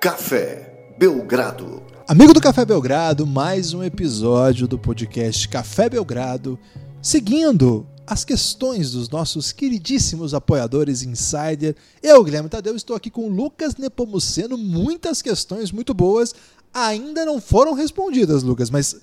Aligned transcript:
Café 0.00 0.94
Belgrado. 0.96 1.82
Amigo 2.06 2.32
do 2.32 2.40
Café 2.40 2.64
Belgrado, 2.64 3.26
mais 3.26 3.74
um 3.74 3.82
episódio 3.82 4.68
do 4.68 4.78
podcast 4.78 5.48
Café 5.48 5.90
Belgrado, 5.90 6.56
seguindo 7.02 7.84
as 8.06 8.24
questões 8.24 8.92
dos 8.92 9.08
nossos 9.08 9.50
queridíssimos 9.50 10.34
apoiadores 10.34 11.02
Insider. 11.02 11.74
Eu, 12.00 12.22
Guilherme 12.22 12.48
Tadeu, 12.48 12.76
estou 12.76 12.94
aqui 12.94 13.10
com 13.10 13.22
o 13.22 13.28
Lucas 13.28 13.74
Nepomuceno. 13.74 14.56
Muitas 14.56 15.20
questões 15.20 15.72
muito 15.72 15.92
boas 15.92 16.32
ainda 16.72 17.24
não 17.24 17.40
foram 17.40 17.72
respondidas, 17.72 18.44
Lucas, 18.44 18.70
mas 18.70 19.00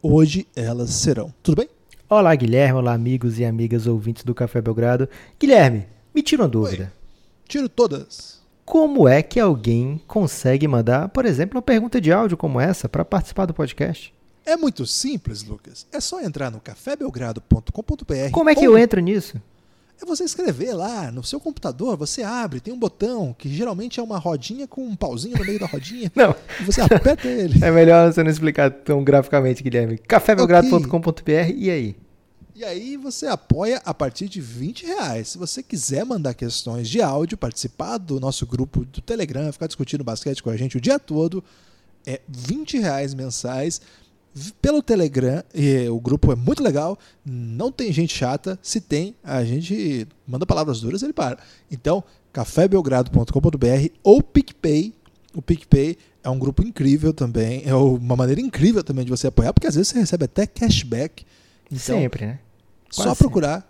hoje 0.00 0.46
elas 0.54 0.90
serão. 0.90 1.34
Tudo 1.42 1.56
bem? 1.56 1.68
Olá, 2.08 2.32
Guilherme. 2.36 2.78
Olá, 2.78 2.92
amigos 2.94 3.40
e 3.40 3.44
amigas 3.44 3.88
ouvintes 3.88 4.22
do 4.22 4.32
Café 4.32 4.62
Belgrado. 4.62 5.08
Guilherme, 5.40 5.88
me 6.14 6.22
tira 6.22 6.42
uma 6.42 6.48
dúvida. 6.48 6.84
Oi. 6.84 6.90
Tiro 7.48 7.68
todas. 7.68 8.45
Como 8.66 9.08
é 9.08 9.22
que 9.22 9.38
alguém 9.38 10.00
consegue 10.08 10.66
mandar, 10.66 11.08
por 11.10 11.24
exemplo, 11.24 11.56
uma 11.56 11.62
pergunta 11.62 12.00
de 12.00 12.12
áudio 12.12 12.36
como 12.36 12.60
essa 12.60 12.88
para 12.88 13.04
participar 13.04 13.46
do 13.46 13.54
podcast? 13.54 14.12
É 14.44 14.56
muito 14.56 14.84
simples, 14.84 15.44
Lucas. 15.44 15.86
É 15.92 16.00
só 16.00 16.20
entrar 16.20 16.50
no 16.50 16.60
cafébelgrado.com.br. 16.60 18.30
Como 18.32 18.50
é 18.50 18.56
que 18.56 18.64
eu 18.64 18.76
entro 18.76 19.00
nisso? 19.00 19.40
É 20.02 20.04
você 20.04 20.24
escrever 20.24 20.74
lá 20.74 21.12
no 21.12 21.22
seu 21.22 21.38
computador, 21.40 21.96
você 21.96 22.24
abre, 22.24 22.60
tem 22.60 22.74
um 22.74 22.78
botão 22.78 23.34
que 23.38 23.48
geralmente 23.48 24.00
é 24.00 24.02
uma 24.02 24.18
rodinha 24.18 24.66
com 24.66 24.84
um 24.84 24.96
pauzinho 24.96 25.38
no 25.38 25.44
meio 25.44 25.60
da 25.60 25.66
rodinha. 25.66 26.10
não. 26.14 26.34
E 26.60 26.64
você 26.64 26.80
aperta 26.80 27.26
ele. 27.28 27.58
É 27.64 27.70
melhor 27.70 28.12
você 28.12 28.22
não 28.22 28.30
explicar 28.30 28.70
tão 28.70 29.02
graficamente, 29.02 29.62
Guilherme. 29.62 29.96
cafébelgrado.com.br 29.96 31.08
okay. 31.08 31.54
e 31.56 31.70
aí? 31.70 31.96
E 32.56 32.64
aí 32.64 32.96
você 32.96 33.26
apoia 33.26 33.82
a 33.84 33.92
partir 33.92 34.30
de 34.30 34.40
20 34.40 34.86
reais. 34.86 35.28
Se 35.28 35.36
você 35.36 35.62
quiser 35.62 36.06
mandar 36.06 36.32
questões 36.32 36.88
de 36.88 37.02
áudio, 37.02 37.36
participar 37.36 37.98
do 37.98 38.18
nosso 38.18 38.46
grupo 38.46 38.82
do 38.82 39.02
Telegram, 39.02 39.52
ficar 39.52 39.66
discutindo 39.66 40.02
basquete 40.02 40.42
com 40.42 40.48
a 40.48 40.56
gente 40.56 40.78
o 40.78 40.80
dia 40.80 40.98
todo, 40.98 41.44
é 42.06 42.18
20 42.26 42.78
reais 42.78 43.12
mensais 43.12 43.82
pelo 44.62 44.80
Telegram. 44.80 45.44
E 45.54 45.86
o 45.90 46.00
grupo 46.00 46.32
é 46.32 46.34
muito 46.34 46.62
legal, 46.62 46.98
não 47.22 47.70
tem 47.70 47.92
gente 47.92 48.16
chata. 48.16 48.58
Se 48.62 48.80
tem, 48.80 49.14
a 49.22 49.44
gente 49.44 50.08
manda 50.26 50.46
palavras 50.46 50.80
duras 50.80 51.02
ele 51.02 51.12
para. 51.12 51.36
Então, 51.70 52.02
cafébelgrado.com.br 52.32 53.88
ou 54.02 54.22
PicPay. 54.22 54.94
O 55.34 55.42
PicPay 55.42 55.98
é 56.24 56.30
um 56.30 56.38
grupo 56.38 56.62
incrível 56.62 57.12
também, 57.12 57.64
é 57.66 57.74
uma 57.74 58.16
maneira 58.16 58.40
incrível 58.40 58.82
também 58.82 59.04
de 59.04 59.10
você 59.10 59.26
apoiar, 59.26 59.52
porque 59.52 59.66
às 59.66 59.74
vezes 59.74 59.88
você 59.88 59.98
recebe 59.98 60.24
até 60.24 60.46
cashback. 60.46 61.26
Então, 61.70 61.98
Sempre, 61.98 62.26
né? 62.26 62.38
Quase 62.94 63.08
Só 63.08 63.14
procurar, 63.14 63.54
sempre. 63.54 63.68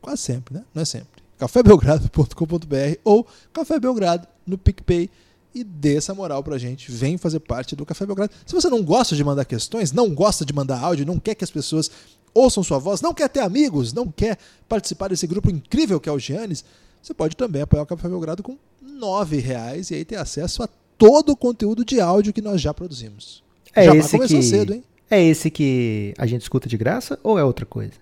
quase 0.00 0.22
sempre, 0.22 0.54
né? 0.54 0.64
Não 0.74 0.82
é 0.82 0.84
sempre. 0.84 1.22
cafébelgrado.com.br 1.38 2.98
ou 3.04 3.26
Café 3.52 3.78
Belgrado 3.78 4.26
no 4.46 4.56
PicPay 4.56 5.10
e 5.54 5.62
dê 5.62 5.96
essa 5.96 6.14
moral 6.14 6.42
pra 6.42 6.58
gente. 6.58 6.90
Vem 6.90 7.18
fazer 7.18 7.40
parte 7.40 7.76
do 7.76 7.84
Café 7.84 8.06
Belgrado. 8.06 8.32
Se 8.46 8.54
você 8.54 8.68
não 8.68 8.82
gosta 8.82 9.14
de 9.14 9.22
mandar 9.22 9.44
questões, 9.44 9.92
não 9.92 10.14
gosta 10.14 10.44
de 10.44 10.52
mandar 10.52 10.80
áudio, 10.80 11.06
não 11.06 11.18
quer 11.18 11.34
que 11.34 11.44
as 11.44 11.50
pessoas 11.50 11.90
ouçam 12.34 12.62
sua 12.62 12.78
voz, 12.78 13.00
não 13.00 13.12
quer 13.12 13.28
ter 13.28 13.40
amigos, 13.40 13.92
não 13.92 14.08
quer 14.08 14.38
participar 14.68 15.08
desse 15.08 15.26
grupo 15.26 15.50
incrível 15.50 16.00
que 16.00 16.08
é 16.08 16.12
o 16.12 16.18
Giannis, 16.18 16.64
você 17.02 17.12
pode 17.12 17.36
também 17.36 17.62
apoiar 17.62 17.82
o 17.82 17.86
Café 17.86 18.08
Belgrado 18.08 18.42
com 18.42 18.56
R$ 18.82 19.38
reais 19.40 19.90
e 19.90 19.94
aí 19.96 20.04
ter 20.04 20.16
acesso 20.16 20.62
a 20.62 20.68
todo 20.96 21.30
o 21.30 21.36
conteúdo 21.36 21.84
de 21.84 22.00
áudio 22.00 22.32
que 22.32 22.40
nós 22.40 22.60
já 22.60 22.72
produzimos. 22.72 23.42
É 23.74 23.84
já 23.84 23.96
esse 23.96 24.16
começou 24.16 24.38
que... 24.38 24.44
cedo, 24.44 24.74
hein? 24.74 24.84
É 25.10 25.22
esse 25.22 25.50
que 25.50 26.14
a 26.16 26.26
gente 26.26 26.42
escuta 26.42 26.68
de 26.68 26.76
graça 26.76 27.18
ou 27.22 27.38
é 27.38 27.44
outra 27.44 27.66
coisa? 27.66 27.92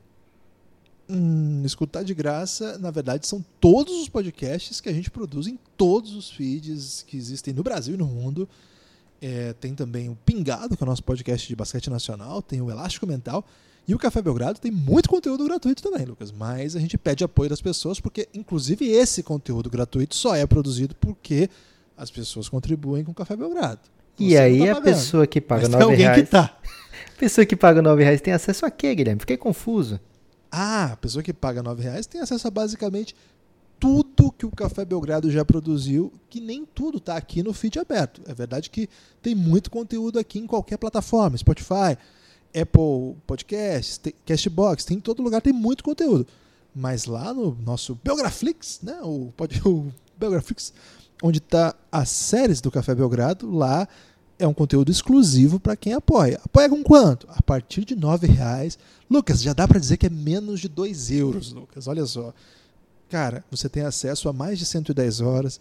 Hum, 1.11 1.63
escutar 1.65 2.05
de 2.05 2.15
graça, 2.15 2.79
na 2.79 2.91
verdade, 2.91 3.27
são 3.27 3.45
todos 3.61 4.01
os 4.01 4.09
podcasts 4.09 4.81
que 4.81 4.89
a 4.89 4.93
gente 4.93 5.11
produz 5.11 5.47
em 5.47 5.59
todos 5.77 6.15
os 6.15 6.31
feeds 6.31 7.03
que 7.07 7.17
existem 7.17 7.53
no 7.53 7.63
Brasil 7.63 7.95
e 7.95 7.99
no 7.99 8.07
mundo. 8.07 8.49
É, 9.21 9.53
tem 9.55 9.75
também 9.75 10.09
o 10.09 10.17
Pingado, 10.25 10.77
que 10.77 10.83
é 10.83 10.87
o 10.87 10.89
nosso 10.89 11.03
podcast 11.03 11.47
de 11.47 11.57
basquete 11.57 11.91
nacional, 11.91 12.41
tem 12.41 12.61
o 12.63 12.71
Elástico 12.71 13.07
Mental. 13.07 13.45
E 13.89 13.95
o 13.95 13.99
Café 13.99 14.23
Belgrado 14.23 14.61
tem 14.61 14.71
muito 14.71 15.09
conteúdo 15.09 15.45
gratuito 15.45 15.83
também, 15.83 16.07
Lucas. 16.07 16.31
Mas 16.31 16.77
a 16.77 16.81
gente 16.81 16.97
pede 16.97 17.25
apoio 17.25 17.51
das 17.51 17.61
pessoas, 17.61 17.99
porque, 17.99 18.29
inclusive, 18.33 18.87
esse 18.87 19.23
conteúdo 19.23 19.69
gratuito 19.69 20.15
só 20.15 20.37
é 20.37 20.47
produzido 20.47 20.95
porque 20.95 21.51
as 21.97 22.11
pessoas 22.11 22.49
contribuem 22.49 23.03
com 23.03 23.11
o 23.11 23.15
Café 23.15 23.37
Belgrado. 23.37 23.81
Você 24.17 24.25
e 24.25 24.39
aí 24.39 24.67
tá 24.67 24.73
a 24.79 24.81
pessoa 24.81 25.27
que 25.27 25.41
paga 25.41 25.63
Mas 25.63 25.71
9 25.73 25.79
tem 25.79 25.93
alguém 25.93 26.07
reais. 26.07 26.23
Que 26.23 26.31
tá. 26.31 26.59
pessoa 27.19 27.45
que 27.45 27.57
paga 27.57 27.83
9 27.83 28.05
reais 28.05 28.21
tem 28.21 28.33
acesso 28.33 28.65
a 28.65 28.71
quê, 28.71 28.95
Guilherme? 28.95 29.21
Fiquei 29.21 29.37
confuso. 29.37 29.99
Ah, 30.51 30.93
a 30.93 30.97
pessoa 30.97 31.23
que 31.23 31.33
paga 31.33 31.63
9 31.63 31.83
reais 31.83 32.07
tem 32.07 32.21
acesso 32.21 32.49
a 32.49 32.51
basicamente 32.51 33.15
tudo 33.81 34.31
que 34.31 34.45
o 34.45 34.51
Café 34.51 34.85
Belgrado 34.85 35.31
já 35.31 35.43
produziu, 35.43 36.13
que 36.29 36.39
nem 36.39 36.67
tudo 36.67 36.99
está 36.99 37.17
aqui 37.17 37.43
no 37.43 37.55
feed 37.55 37.79
aberto. 37.79 38.21
É 38.27 38.35
verdade 38.35 38.69
que 38.69 38.89
tem 39.23 39.35
muito 39.35 39.71
conteúdo 39.71 40.19
aqui 40.19 40.39
em 40.39 40.47
qualquer 40.47 40.77
plataforma, 40.77 41.39
Spotify, 41.39 41.97
Apple 42.49 43.17
Podcasts, 43.27 43.99
Castbox, 44.27 44.85
tem 44.85 44.99
em 44.99 45.01
todo 45.01 45.23
lugar, 45.23 45.41
tem 45.41 45.53
muito 45.53 45.83
conteúdo. 45.83 46.27
Mas 46.75 47.07
lá 47.07 47.33
no 47.33 47.57
nosso 47.65 47.99
Belgraflix, 48.05 48.81
né, 48.83 49.01
o, 49.03 49.33
o 49.65 49.93
Belgraflix, 50.19 50.75
onde 51.23 51.39
está 51.39 51.75
as 51.91 52.11
séries 52.11 52.61
do 52.61 52.71
Café 52.71 52.95
Belgrado, 52.95 53.51
lá 53.51 53.89
é 54.41 54.47
um 54.47 54.55
conteúdo 54.55 54.91
exclusivo 54.91 55.61
para 55.61 55.77
quem 55.77 55.93
apoia. 55.93 56.41
Apoia 56.45 56.69
com 56.69 56.83
quanto? 56.83 57.29
A 57.31 57.43
partir 57.43 57.85
de 57.85 57.95
R$ 57.95 58.27
reais. 58.27 58.79
Lucas, 59.09 59.43
já 59.43 59.53
dá 59.53 59.69
para 59.69 59.79
dizer 59.79 59.99
que 59.99 60.07
é 60.07 60.11
menos 60.11 60.61
de 60.61 60.69
2 60.69 61.11
euros, 61.11 61.53
Lucas. 61.53 61.87
Olha 61.87 62.05
só. 62.07 62.33
Cara, 63.09 63.45
você 63.51 63.69
tem 63.69 63.83
acesso 63.83 64.29
a 64.29 64.33
mais 64.33 64.59
de 64.59 64.65
110 64.65 65.21
horas. 65.21 65.61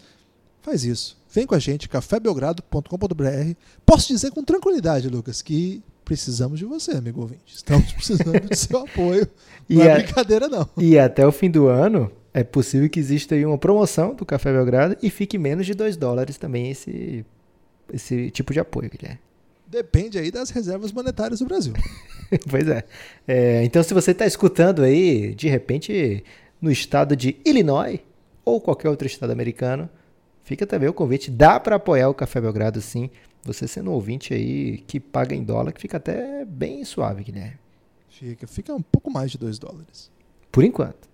Faz 0.62 0.86
isso. 0.86 1.18
Vem 1.32 1.46
com 1.46 1.56
a 1.56 1.60
gente, 1.60 1.90
cafébelgrado.com.br. 1.90 3.54
Posso 3.86 4.08
dizer 4.08 4.32
com 4.32 4.44
tranquilidade, 4.44 5.10
Lucas, 5.10 5.42
que 5.42 5.84
precisamos 6.06 6.58
de 6.58 6.66
você, 6.66 6.92
amigo 6.92 7.22
ouvinte. 7.22 7.56
Estamos 7.56 7.92
precisando 7.92 8.40
do 8.40 8.56
seu 8.56 8.80
apoio. 8.80 9.28
Não 9.70 9.84
é 9.84 9.92
a... 9.92 9.96
brincadeira, 9.96 10.48
não. 10.48 10.68
E 10.78 10.98
até 10.98 11.28
o 11.28 11.32
fim 11.32 11.52
do 11.52 11.68
ano, 11.68 12.12
é 12.34 12.44
possível 12.44 12.90
que 12.90 13.00
exista 13.00 13.36
aí 13.36 13.46
uma 13.46 13.58
promoção 13.58 14.16
do 14.16 14.26
Café 14.26 14.52
Belgrado 14.52 14.98
e 15.04 15.10
fique 15.10 15.38
menos 15.38 15.68
de 15.68 15.76
2 15.76 15.98
dólares 15.98 16.38
também 16.38 16.72
esse 16.72 17.24
esse 17.94 18.30
tipo 18.32 18.54
de 18.54 18.60
apoio, 18.60 18.90
Guilherme? 18.90 19.20
Depende 19.68 20.18
aí 20.18 20.32
das 20.32 20.50
reservas 20.50 20.92
monetárias 20.92 21.40
do 21.40 21.46
Brasil. 21.46 21.74
pois 22.50 22.68
é. 22.68 22.84
é. 23.28 23.64
Então, 23.64 23.84
se 23.84 23.94
você 23.94 24.12
está 24.12 24.26
escutando 24.26 24.82
aí, 24.82 25.36
de 25.36 25.48
repente, 25.48 26.24
no 26.60 26.72
estado 26.72 27.16
de 27.16 27.38
Illinois 27.46 28.00
ou 28.44 28.60
qualquer 28.60 28.90
outro 28.90 29.08
estado 29.08 29.32
americano, 29.32 29.88
fica 30.44 30.66
também 30.66 30.90
o 30.90 30.94
convite. 30.94 31.30
Dá 31.30 31.60
para 31.60 31.76
apoiar 31.76 32.10
o 32.10 32.16
Café 32.16 32.42
Belgrado, 32.42 32.82
sim. 32.82 33.10
Você 33.44 33.68
sendo 33.68 33.92
um 33.92 33.94
ouvinte 33.94 34.34
aí 34.34 34.80
que 34.80 35.00
paga 35.00 35.36
em 35.36 35.44
dólar, 35.44 35.72
que 35.72 35.82
fica 35.82 35.98
até 35.98 36.44
bem 36.46 36.84
suave, 36.84 37.24
Guilherme. 37.24 37.58
Fica, 38.10 38.48
fica 38.48 38.74
um 38.74 38.82
pouco 38.82 39.10
mais 39.10 39.32
de 39.32 39.38
2 39.38 39.60
dólares. 39.60 40.12
Por 40.52 40.64
enquanto. 40.64 41.09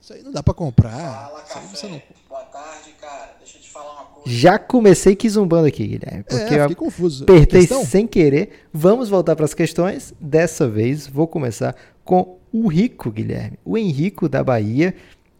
É, 0.00 0.02
isso 0.02 0.12
aí 0.14 0.22
não 0.22 0.32
dá 0.32 0.42
para 0.42 0.54
comprar. 0.54 1.28
Fala, 1.28 1.42
café. 1.42 1.88
Não... 1.88 2.02
Boa 2.28 2.44
tarde, 2.44 2.90
cara. 3.00 3.36
Deixa 3.38 3.58
eu 3.58 3.62
te 3.62 3.70
falar 3.70 3.92
uma 3.92 4.10
já 4.24 4.58
comecei 4.58 5.16
que 5.16 5.28
zumbando 5.28 5.66
aqui, 5.66 5.86
Guilherme. 5.86 6.24
Porque 6.24 6.54
é, 6.54 6.60
fiquei 6.62 6.74
confuso. 6.74 7.24
Apertei 7.24 7.66
sem 7.66 8.06
querer. 8.06 8.66
Vamos 8.72 9.08
voltar 9.08 9.34
para 9.36 9.44
as 9.44 9.54
questões. 9.54 10.14
Dessa 10.20 10.68
vez 10.68 11.06
vou 11.06 11.26
começar 11.26 11.74
com 12.04 12.38
o 12.52 12.68
Rico, 12.68 13.10
Guilherme. 13.10 13.58
O 13.64 13.76
Henrico 13.78 14.28
da 14.28 14.42
Bahia. 14.42 14.94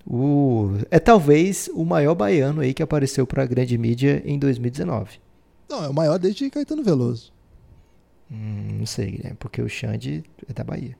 O... 0.06 0.78
É 0.90 0.98
talvez 0.98 1.68
o 1.74 1.84
maior 1.84 2.14
baiano 2.14 2.62
aí 2.62 2.72
que 2.72 2.82
apareceu 2.82 3.26
para 3.26 3.42
a 3.42 3.46
grande 3.46 3.76
mídia 3.76 4.22
em 4.24 4.38
2019. 4.38 5.20
Não, 5.68 5.84
é 5.84 5.88
o 5.88 5.94
maior 5.94 6.18
desde 6.18 6.48
Caetano 6.50 6.82
Veloso. 6.82 7.32
Hum, 8.30 8.78
não 8.78 8.86
sei, 8.86 9.10
Guilherme, 9.10 9.36
porque 9.38 9.60
o 9.60 9.68
Xande 9.68 10.24
é 10.48 10.52
da 10.52 10.64
Bahia. 10.64 10.96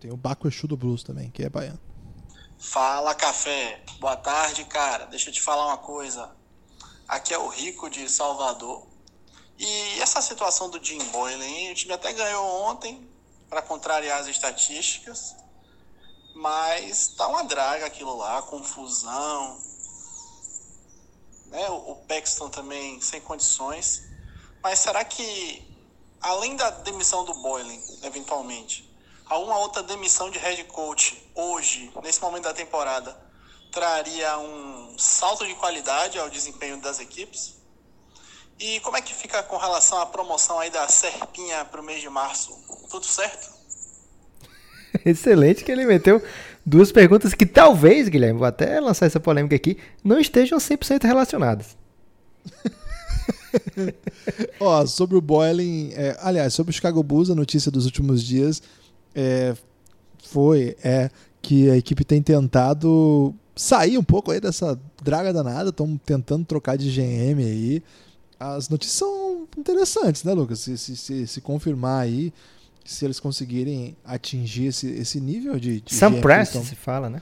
Tem 0.00 0.10
o 0.10 0.16
Baco 0.16 0.48
Exu 0.48 0.66
do 0.66 0.76
Blues 0.76 1.02
também, 1.02 1.30
que 1.30 1.42
é 1.42 1.48
baiano. 1.48 1.78
Fala, 2.60 3.14
café. 3.14 3.82
Boa 4.00 4.16
tarde, 4.16 4.66
cara. 4.66 5.06
Deixa 5.06 5.30
eu 5.30 5.32
te 5.32 5.40
falar 5.40 5.66
uma 5.68 5.78
coisa. 5.78 6.30
Aqui 7.08 7.32
é 7.32 7.38
o 7.38 7.48
Rico 7.48 7.88
de 7.88 8.06
Salvador. 8.06 8.86
E 9.58 9.98
essa 9.98 10.20
situação 10.20 10.68
do 10.68 10.82
Jim 10.84 11.02
Boylan, 11.04 11.72
o 11.72 11.74
time 11.74 11.94
até 11.94 12.12
ganhou 12.12 12.44
ontem 12.64 13.10
para 13.48 13.62
contrariar 13.62 14.20
as 14.20 14.26
estatísticas, 14.26 15.34
mas 16.34 17.08
tá 17.08 17.28
uma 17.28 17.44
draga 17.44 17.86
aquilo 17.86 18.14
lá, 18.14 18.42
confusão. 18.42 19.58
Né? 21.46 21.66
O 21.70 21.96
Paxton 22.06 22.50
também 22.50 23.00
sem 23.00 23.22
condições. 23.22 24.02
Mas 24.62 24.80
será 24.80 25.02
que, 25.02 25.66
além 26.20 26.56
da 26.56 26.68
demissão 26.68 27.24
do 27.24 27.32
Boylan, 27.40 27.80
eventualmente, 28.02 28.89
alguma 29.30 29.58
outra 29.58 29.82
demissão 29.82 30.28
de 30.28 30.38
head 30.38 30.64
coach 30.64 31.16
hoje, 31.34 31.90
nesse 32.02 32.20
momento 32.20 32.42
da 32.42 32.52
temporada, 32.52 33.16
traria 33.70 34.36
um 34.38 34.98
salto 34.98 35.46
de 35.46 35.54
qualidade 35.54 36.18
ao 36.18 36.28
desempenho 36.28 36.80
das 36.80 36.98
equipes? 36.98 37.54
E 38.58 38.80
como 38.80 38.96
é 38.96 39.00
que 39.00 39.14
fica 39.14 39.42
com 39.44 39.56
relação 39.56 40.00
à 40.00 40.06
promoção 40.06 40.58
aí 40.58 40.68
da 40.68 40.86
Serpinha 40.88 41.64
para 41.64 41.80
o 41.80 41.84
mês 41.84 42.02
de 42.02 42.10
março? 42.10 42.52
Tudo 42.90 43.06
certo? 43.06 43.48
Excelente 45.06 45.64
que 45.64 45.70
ele 45.70 45.86
meteu 45.86 46.20
duas 46.66 46.90
perguntas 46.90 47.32
que 47.32 47.46
talvez, 47.46 48.08
Guilherme, 48.08 48.40
vou 48.40 48.48
até 48.48 48.80
lançar 48.80 49.06
essa 49.06 49.20
polêmica 49.20 49.54
aqui, 49.54 49.78
não 50.02 50.18
estejam 50.18 50.58
100% 50.58 51.04
relacionadas. 51.04 51.78
Ó, 54.60 54.84
sobre 54.86 55.16
o 55.16 55.20
Boiling, 55.20 55.92
é, 55.94 56.16
aliás, 56.20 56.52
sobre 56.52 56.70
o 56.70 56.74
Chicago 56.74 57.02
Bulls, 57.02 57.30
a 57.30 57.34
notícia 57.34 57.70
dos 57.70 57.86
últimos 57.86 58.22
dias 58.22 58.62
é, 59.14 59.54
foi 60.24 60.76
é 60.82 61.10
que 61.42 61.70
a 61.70 61.76
equipe 61.76 62.04
tem 62.04 62.22
tentado 62.22 63.34
sair 63.56 63.98
um 63.98 64.04
pouco 64.04 64.30
aí 64.30 64.40
dessa 64.40 64.78
draga 65.02 65.32
danada, 65.32 65.70
estão 65.70 65.96
tentando 65.96 66.44
trocar 66.44 66.76
de 66.76 66.90
GM 66.90 67.42
aí. 67.44 67.82
As 68.38 68.68
notícias 68.68 68.98
são 68.98 69.46
interessantes, 69.56 70.24
né, 70.24 70.32
Lucas? 70.32 70.60
Se, 70.60 70.76
se, 70.78 70.96
se, 70.96 71.26
se 71.26 71.40
confirmar 71.40 72.02
aí, 72.04 72.32
se 72.84 73.04
eles 73.04 73.20
conseguirem 73.20 73.96
atingir 74.04 74.66
esse, 74.66 74.86
esse 74.88 75.20
nível 75.20 75.58
de. 75.58 75.80
de 75.80 75.94
Sam 75.94 76.20
Prest 76.20 76.52
tão- 76.54 76.64
se 76.64 76.74
fala, 76.74 77.10
né? 77.10 77.20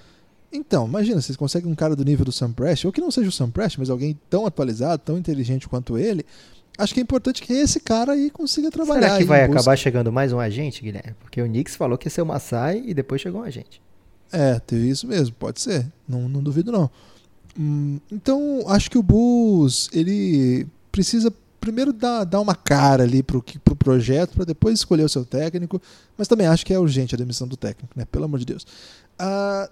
Então, 0.50 0.86
imagina, 0.86 1.20
vocês 1.20 1.36
conseguem 1.36 1.70
um 1.70 1.74
cara 1.74 1.94
do 1.94 2.04
nível 2.04 2.24
do 2.24 2.32
Sam 2.32 2.52
Prest, 2.52 2.86
ou 2.86 2.92
que 2.92 3.00
não 3.02 3.10
seja 3.10 3.28
o 3.28 3.32
Sam 3.32 3.50
Prest, 3.50 3.76
mas 3.78 3.90
alguém 3.90 4.18
tão 4.30 4.46
atualizado, 4.46 5.02
tão 5.04 5.18
inteligente 5.18 5.68
quanto 5.68 5.98
ele. 5.98 6.24
Acho 6.78 6.94
que 6.94 7.00
é 7.00 7.02
importante 7.02 7.42
que 7.42 7.52
esse 7.52 7.80
cara 7.80 8.12
aí 8.12 8.30
consiga 8.30 8.70
trabalhar. 8.70 9.02
Será 9.02 9.18
que 9.18 9.24
vai 9.24 9.42
acabar 9.42 9.76
chegando 9.76 10.12
mais 10.12 10.32
um 10.32 10.38
agente, 10.38 10.80
Guilherme? 10.80 11.16
Porque 11.20 11.42
o 11.42 11.46
Knicks 11.46 11.74
falou 11.74 11.98
que 11.98 12.06
ia 12.06 12.10
ser 12.10 12.22
o 12.22 12.26
Masai 12.26 12.84
e 12.86 12.94
depois 12.94 13.20
chegou 13.20 13.40
um 13.40 13.44
agente. 13.44 13.82
É, 14.30 14.60
teve 14.60 14.88
isso 14.88 15.04
mesmo, 15.06 15.34
pode 15.34 15.60
ser. 15.60 15.90
Não, 16.08 16.28
não 16.28 16.40
duvido 16.40 16.70
não. 16.70 16.88
Hum, 17.58 17.98
então, 18.12 18.64
acho 18.68 18.88
que 18.88 18.96
o 18.96 19.02
Bulls, 19.02 19.90
ele 19.92 20.68
precisa 20.92 21.32
primeiro 21.58 21.92
dar, 21.92 22.22
dar 22.22 22.40
uma 22.40 22.54
cara 22.54 23.02
ali 23.02 23.24
pro, 23.24 23.42
pro 23.42 23.74
projeto, 23.74 24.34
para 24.34 24.44
depois 24.44 24.78
escolher 24.78 25.02
o 25.02 25.08
seu 25.08 25.24
técnico, 25.24 25.82
mas 26.16 26.28
também 26.28 26.46
acho 26.46 26.64
que 26.64 26.72
é 26.72 26.78
urgente 26.78 27.14
a 27.14 27.18
demissão 27.18 27.48
do 27.48 27.56
técnico, 27.56 27.92
né? 27.98 28.04
Pelo 28.04 28.24
amor 28.24 28.38
de 28.38 28.46
Deus. 28.46 28.64
Ah, 29.18 29.68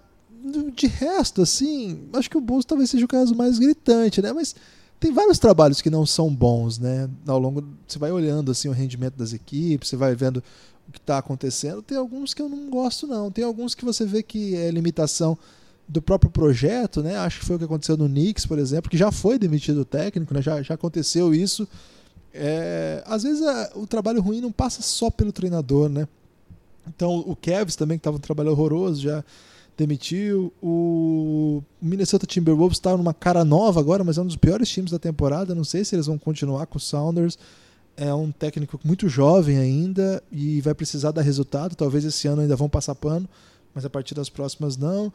de 0.75 0.87
resto, 0.87 1.41
assim, 1.41 2.01
acho 2.13 2.29
que 2.29 2.37
o 2.37 2.41
Bulls 2.41 2.65
talvez 2.65 2.89
seja 2.89 3.05
o 3.05 3.07
caso 3.07 3.33
mais 3.33 3.57
gritante, 3.57 4.21
né? 4.21 4.33
Mas 4.33 4.55
tem 4.99 5.13
vários 5.13 5.37
trabalhos 5.39 5.81
que 5.81 5.89
não 5.89 6.05
são 6.05 6.33
bons, 6.33 6.79
né? 6.79 7.09
Ao 7.27 7.37
longo, 7.39 7.63
você 7.87 7.99
vai 7.99 8.11
olhando 8.11 8.51
assim 8.51 8.67
o 8.67 8.71
rendimento 8.71 9.15
das 9.15 9.33
equipes, 9.33 9.89
você 9.89 9.95
vai 9.95 10.15
vendo 10.15 10.43
o 10.87 10.91
que 10.91 10.97
está 10.99 11.17
acontecendo. 11.17 11.81
Tem 11.81 11.97
alguns 11.97 12.33
que 12.33 12.41
eu 12.41 12.49
não 12.49 12.69
gosto, 12.69 13.05
não. 13.05 13.29
Tem 13.31 13.43
alguns 13.43 13.75
que 13.75 13.85
você 13.85 14.05
vê 14.05 14.23
que 14.23 14.55
é 14.55 14.71
limitação 14.71 15.37
do 15.87 16.01
próprio 16.01 16.31
projeto, 16.31 17.01
né? 17.01 17.15
Acho 17.17 17.39
que 17.39 17.45
foi 17.45 17.55
o 17.55 17.59
que 17.59 17.65
aconteceu 17.65 17.95
no 17.95 18.07
Knicks, 18.09 18.45
por 18.45 18.57
exemplo, 18.59 18.89
que 18.89 18.97
já 18.97 19.11
foi 19.11 19.37
demitido 19.37 19.81
o 19.81 19.85
técnico, 19.85 20.33
né? 20.33 20.41
Já, 20.41 20.61
já 20.61 20.73
aconteceu 20.73 21.33
isso. 21.33 21.67
É, 22.33 23.03
às 23.05 23.23
vezes 23.23 23.41
a- 23.43 23.71
o 23.75 23.87
trabalho 23.87 24.21
ruim 24.21 24.41
não 24.41 24.51
passa 24.51 24.81
só 24.81 25.09
pelo 25.09 25.31
treinador, 25.31 25.89
né? 25.89 26.07
Então 26.87 27.19
o 27.19 27.35
Cavs 27.35 27.75
também, 27.75 27.97
que 27.97 28.01
estava 28.01 28.17
um 28.17 28.19
trabalho 28.19 28.51
horroroso, 28.51 29.01
já 29.01 29.23
demitiu. 29.77 30.51
O 30.61 31.61
Minnesota 31.79 32.25
Timberwolves 32.25 32.77
está 32.77 32.97
numa 32.97 33.13
cara 33.13 33.45
nova 33.45 33.79
agora, 33.79 34.03
mas 34.03 34.17
é 34.17 34.21
um 34.21 34.25
dos 34.25 34.35
piores 34.35 34.67
times 34.67 34.91
da 34.91 34.99
temporada. 34.99 35.53
Não 35.53 35.63
sei 35.63 35.85
se 35.85 35.95
eles 35.95 36.07
vão 36.07 36.17
continuar 36.17 36.65
com 36.65 36.77
o 36.77 36.81
Sounders. 36.81 37.37
É 37.95 38.13
um 38.13 38.31
técnico 38.31 38.79
muito 38.83 39.07
jovem 39.07 39.57
ainda 39.57 40.21
e 40.31 40.59
vai 40.61 40.73
precisar 40.73 41.11
dar 41.11 41.21
resultado. 41.21 41.75
Talvez 41.75 42.03
esse 42.03 42.27
ano 42.27 42.41
ainda 42.41 42.55
vão 42.55 42.67
passar 42.67 42.95
pano, 42.95 43.29
mas 43.73 43.85
a 43.85 43.89
partir 43.89 44.15
das 44.15 44.29
próximas 44.29 44.75
não. 44.75 45.13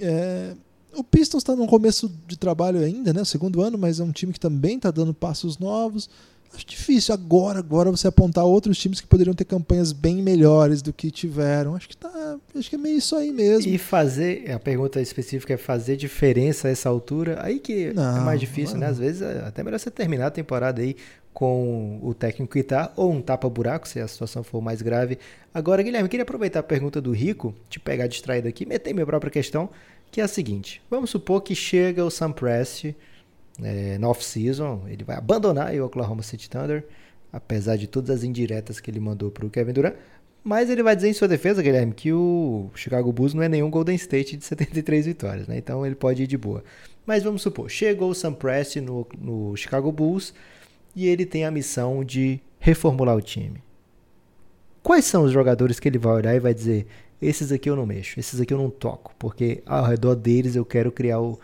É, 0.00 0.54
o 0.94 1.04
Pistons 1.04 1.42
está 1.42 1.54
no 1.54 1.66
começo 1.66 2.10
de 2.26 2.36
trabalho 2.36 2.80
ainda, 2.80 3.12
né? 3.12 3.24
Segundo 3.24 3.60
ano, 3.60 3.76
mas 3.76 4.00
é 4.00 4.04
um 4.04 4.12
time 4.12 4.32
que 4.32 4.40
também 4.40 4.76
está 4.76 4.90
dando 4.90 5.12
passos 5.12 5.58
novos. 5.58 6.08
Acho 6.54 6.66
difícil 6.66 7.12
agora, 7.14 7.58
agora 7.58 7.90
você 7.90 8.08
apontar 8.08 8.44
outros 8.44 8.78
times 8.78 9.00
que 9.00 9.06
poderiam 9.06 9.34
ter 9.34 9.44
campanhas 9.44 9.92
bem 9.92 10.22
melhores 10.22 10.80
do 10.82 10.92
que 10.92 11.10
tiveram. 11.10 11.74
Acho 11.74 11.88
que 11.88 11.96
tá, 11.96 12.36
acho 12.56 12.70
que 12.70 12.76
é 12.76 12.78
meio 12.78 12.98
isso 12.98 13.14
aí 13.14 13.30
mesmo. 13.32 13.70
E 13.70 13.76
fazer, 13.78 14.50
a 14.50 14.58
pergunta 14.58 15.00
específica 15.00 15.54
é 15.54 15.56
fazer 15.56 15.96
diferença 15.96 16.68
a 16.68 16.70
essa 16.70 16.88
altura, 16.88 17.38
aí 17.42 17.58
que 17.58 17.86
é 17.86 17.92
Não, 17.92 18.24
mais 18.24 18.40
difícil, 18.40 18.74
não. 18.74 18.80
né? 18.82 18.86
Às 18.88 18.98
vezes 18.98 19.22
é 19.22 19.44
até 19.46 19.62
melhor 19.62 19.78
você 19.78 19.90
terminar 19.90 20.28
a 20.28 20.30
temporada 20.30 20.80
aí 20.80 20.96
com 21.34 21.98
o 22.02 22.14
técnico 22.14 22.54
que 22.54 22.62
tá, 22.62 22.90
ou 22.96 23.12
um 23.12 23.20
tapa-buraco, 23.20 23.86
se 23.86 24.00
a 24.00 24.08
situação 24.08 24.42
for 24.42 24.62
mais 24.62 24.80
grave. 24.80 25.18
Agora, 25.52 25.82
Guilherme, 25.82 26.08
queria 26.08 26.22
aproveitar 26.22 26.60
a 26.60 26.62
pergunta 26.62 26.98
do 26.98 27.12
Rico, 27.12 27.54
te 27.68 27.78
pegar 27.78 28.06
distraído 28.06 28.48
aqui, 28.48 28.64
meter 28.64 28.94
minha 28.94 29.04
própria 29.04 29.30
questão, 29.30 29.68
que 30.10 30.22
é 30.22 30.24
a 30.24 30.28
seguinte: 30.28 30.80
vamos 30.88 31.10
supor 31.10 31.42
que 31.42 31.54
chega 31.54 32.02
o 32.02 32.10
Sam 32.10 32.32
Prest 32.32 32.94
é, 33.62 33.98
na 33.98 34.08
off-season, 34.08 34.84
ele 34.88 35.04
vai 35.04 35.16
abandonar 35.16 35.74
o 35.74 35.84
Oklahoma 35.84 36.22
City 36.22 36.48
Thunder, 36.48 36.84
apesar 37.32 37.76
de 37.76 37.86
todas 37.86 38.10
as 38.10 38.24
indiretas 38.24 38.80
que 38.80 38.90
ele 38.90 39.00
mandou 39.00 39.30
pro 39.30 39.50
Kevin 39.50 39.72
Durant. 39.72 39.94
Mas 40.42 40.70
ele 40.70 40.82
vai 40.82 40.94
dizer 40.94 41.08
em 41.08 41.12
sua 41.12 41.26
defesa, 41.26 41.60
Guilherme, 41.60 41.92
que 41.92 42.12
o 42.12 42.70
Chicago 42.74 43.12
Bulls 43.12 43.34
não 43.34 43.42
é 43.42 43.48
nenhum 43.48 43.68
Golden 43.68 43.96
State 43.96 44.36
de 44.36 44.44
73 44.44 45.06
vitórias, 45.06 45.48
né? 45.48 45.58
Então 45.58 45.84
ele 45.84 45.96
pode 45.96 46.22
ir 46.22 46.26
de 46.28 46.38
boa. 46.38 46.62
Mas 47.04 47.24
vamos 47.24 47.42
supor, 47.42 47.68
chegou 47.68 48.10
o 48.10 48.14
Sam 48.14 48.32
Prest 48.32 48.76
no, 48.76 49.06
no 49.18 49.56
Chicago 49.56 49.90
Bulls 49.90 50.32
e 50.94 51.08
ele 51.08 51.26
tem 51.26 51.44
a 51.44 51.50
missão 51.50 52.04
de 52.04 52.40
reformular 52.60 53.16
o 53.16 53.20
time. 53.20 53.60
Quais 54.82 55.04
são 55.04 55.24
os 55.24 55.32
jogadores 55.32 55.80
que 55.80 55.88
ele 55.88 55.98
vai 55.98 56.12
olhar 56.12 56.34
e 56.34 56.40
vai 56.40 56.54
dizer: 56.54 56.86
esses 57.20 57.50
aqui 57.50 57.68
eu 57.68 57.74
não 57.74 57.84
mexo, 57.84 58.20
esses 58.20 58.40
aqui 58.40 58.54
eu 58.54 58.58
não 58.58 58.70
toco, 58.70 59.14
porque 59.18 59.62
ao 59.66 59.84
redor 59.84 60.14
deles 60.14 60.54
eu 60.54 60.64
quero 60.64 60.92
criar 60.92 61.20
o, 61.20 61.40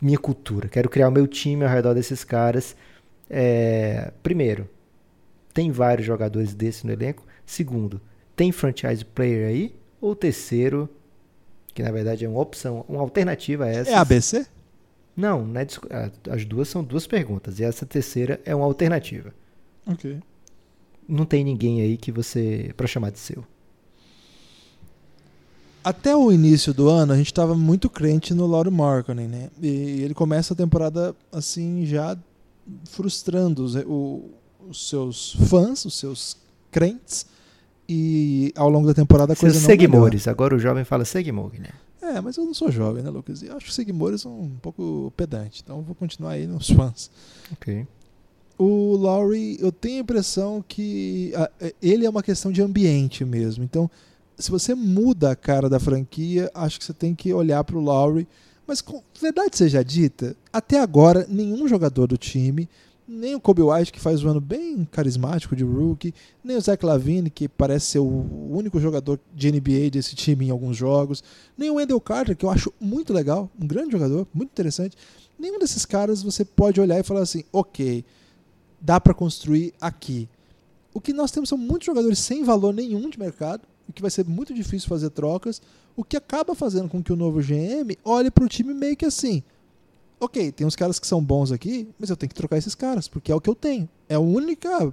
minha 0.00 0.18
cultura, 0.18 0.68
quero 0.68 0.88
criar 0.88 1.08
o 1.08 1.12
meu 1.12 1.26
time 1.26 1.64
ao 1.64 1.70
redor 1.70 1.94
desses 1.94 2.24
caras. 2.24 2.74
É, 3.28 4.12
primeiro, 4.22 4.68
tem 5.52 5.70
vários 5.70 6.06
jogadores 6.06 6.54
desses 6.54 6.84
no 6.84 6.92
elenco. 6.92 7.24
Segundo, 7.44 8.00
tem 8.34 8.50
franchise 8.52 9.04
player 9.04 9.48
aí. 9.48 9.74
Ou 10.00 10.16
terceiro, 10.16 10.88
que 11.74 11.82
na 11.82 11.90
verdade 11.90 12.24
é 12.24 12.28
uma 12.28 12.40
opção, 12.40 12.84
uma 12.88 13.00
alternativa 13.00 13.64
a 13.64 13.68
essa. 13.68 13.90
É 13.90 13.94
ABC? 13.94 14.46
Não, 15.16 15.44
não 15.44 15.60
é 15.60 15.66
ah, 15.90 16.10
as 16.30 16.44
duas 16.44 16.68
são 16.68 16.82
duas 16.82 17.06
perguntas. 17.06 17.58
E 17.58 17.64
essa 17.64 17.84
terceira 17.84 18.40
é 18.44 18.54
uma 18.54 18.64
alternativa. 18.64 19.34
Ok. 19.86 20.18
Não 21.06 21.26
tem 21.26 21.44
ninguém 21.44 21.82
aí 21.82 21.96
que 21.96 22.10
você. 22.10 22.72
pra 22.76 22.86
chamar 22.86 23.10
de 23.10 23.18
seu. 23.18 23.44
Até 25.82 26.14
o 26.14 26.30
início 26.30 26.74
do 26.74 26.88
ano, 26.88 27.12
a 27.12 27.16
gente 27.16 27.26
estava 27.32 27.54
muito 27.54 27.88
crente 27.88 28.34
no 28.34 28.46
Lauro 28.46 28.70
Markkanen, 28.70 29.28
né? 29.28 29.48
E 29.62 30.02
ele 30.02 30.12
começa 30.14 30.52
a 30.52 30.56
temporada 30.56 31.14
assim, 31.32 31.86
já 31.86 32.16
frustrando 32.84 33.64
os, 33.64 33.74
o- 33.76 34.24
os 34.68 34.88
seus 34.88 35.32
fãs, 35.48 35.84
os 35.84 35.94
seus 35.98 36.36
crentes. 36.70 37.26
E 37.88 38.52
ao 38.54 38.68
longo 38.68 38.86
da 38.86 38.94
temporada 38.94 39.32
a 39.32 39.36
coisa 39.36 39.54
Seus 39.54 39.62
não 39.64 39.68
melhora. 39.68 39.82
seguimores. 39.90 40.28
Agora 40.28 40.54
o 40.54 40.58
jovem 40.58 40.84
fala 40.84 41.04
seguimor, 41.04 41.50
Guilherme. 41.50 41.78
É, 42.02 42.20
mas 42.20 42.36
eu 42.36 42.44
não 42.44 42.54
sou 42.54 42.70
jovem, 42.70 43.02
né, 43.02 43.10
Lucas? 43.10 43.42
E 43.42 43.46
eu 43.46 43.56
acho 43.56 43.64
que 43.64 43.70
os 43.70 43.74
seguidores 43.74 44.20
são 44.20 44.38
um 44.38 44.50
pouco 44.62 45.12
pedante. 45.16 45.60
Então 45.64 45.78
eu 45.78 45.82
vou 45.82 45.94
continuar 45.94 46.32
aí 46.32 46.46
nos 46.46 46.70
fãs. 46.70 47.10
Ok. 47.52 47.86
O 48.58 48.94
Lowry, 48.96 49.56
eu 49.60 49.72
tenho 49.72 49.98
a 49.98 50.00
impressão 50.02 50.62
que 50.66 51.32
ah, 51.34 51.50
eh, 51.60 51.74
ele 51.80 52.04
é 52.04 52.10
uma 52.10 52.22
questão 52.22 52.52
de 52.52 52.60
ambiente 52.62 53.24
mesmo. 53.24 53.64
Então, 53.64 53.90
se 54.40 54.50
você 54.50 54.74
muda 54.74 55.30
a 55.30 55.36
cara 55.36 55.68
da 55.68 55.78
franquia, 55.78 56.50
acho 56.54 56.78
que 56.78 56.84
você 56.84 56.92
tem 56.92 57.14
que 57.14 57.32
olhar 57.32 57.62
para 57.64 57.76
o 57.76 57.80
Lowry. 57.80 58.26
Mas, 58.66 58.80
com 58.80 59.02
verdade 59.20 59.56
seja 59.56 59.84
dita, 59.84 60.36
até 60.52 60.80
agora, 60.80 61.26
nenhum 61.28 61.66
jogador 61.66 62.06
do 62.06 62.16
time, 62.16 62.68
nem 63.10 63.34
o 63.34 63.40
Kobe 63.40 63.62
White, 63.62 63.92
que 63.92 63.98
faz 63.98 64.22
um 64.22 64.28
ano 64.28 64.40
bem 64.40 64.86
carismático 64.92 65.56
de 65.56 65.64
rookie, 65.64 66.14
nem 66.44 66.56
o 66.56 66.60
Zach 66.60 66.86
Lavine, 66.86 67.28
que 67.28 67.48
parece 67.48 67.86
ser 67.86 67.98
o 67.98 68.48
único 68.48 68.78
jogador 68.78 69.18
de 69.34 69.50
NBA 69.50 69.90
desse 69.90 70.14
time 70.14 70.46
em 70.46 70.50
alguns 70.50 70.76
jogos, 70.76 71.24
nem 71.58 71.68
o 71.68 71.74
Wendell 71.74 72.00
Carter, 72.00 72.36
que 72.36 72.44
eu 72.44 72.50
acho 72.50 72.72
muito 72.80 73.12
legal, 73.12 73.50
um 73.60 73.66
grande 73.66 73.90
jogador, 73.90 74.28
muito 74.32 74.50
interessante. 74.50 74.96
Nenhum 75.36 75.58
desses 75.58 75.84
caras 75.84 76.22
você 76.22 76.44
pode 76.44 76.80
olhar 76.80 77.00
e 77.00 77.02
falar 77.02 77.22
assim, 77.22 77.42
ok, 77.52 78.04
dá 78.80 79.00
para 79.00 79.12
construir 79.12 79.74
aqui. 79.80 80.28
O 80.94 81.00
que 81.00 81.12
nós 81.12 81.32
temos 81.32 81.48
são 81.48 81.58
muitos 81.58 81.86
jogadores 81.86 82.20
sem 82.20 82.44
valor 82.44 82.72
nenhum 82.72 83.10
de 83.10 83.18
mercado, 83.18 83.62
o 83.90 83.92
que 83.92 84.02
vai 84.02 84.10
ser 84.10 84.24
muito 84.24 84.54
difícil 84.54 84.88
fazer 84.88 85.10
trocas, 85.10 85.60
o 85.96 86.04
que 86.04 86.16
acaba 86.16 86.54
fazendo 86.54 86.88
com 86.88 87.02
que 87.02 87.12
o 87.12 87.16
novo 87.16 87.40
GM 87.40 87.96
olhe 88.04 88.30
para 88.30 88.44
o 88.44 88.48
time 88.48 88.72
meio 88.72 88.96
que 88.96 89.04
assim: 89.04 89.42
ok, 90.18 90.52
tem 90.52 90.66
uns 90.66 90.76
caras 90.76 90.98
que 90.98 91.06
são 91.06 91.22
bons 91.22 91.52
aqui, 91.52 91.88
mas 91.98 92.08
eu 92.08 92.16
tenho 92.16 92.28
que 92.28 92.34
trocar 92.34 92.56
esses 92.56 92.74
caras, 92.74 93.08
porque 93.08 93.32
é 93.32 93.34
o 93.34 93.40
que 93.40 93.50
eu 93.50 93.54
tenho. 93.54 93.88
É 94.08 94.14
a 94.14 94.20
única, 94.20 94.92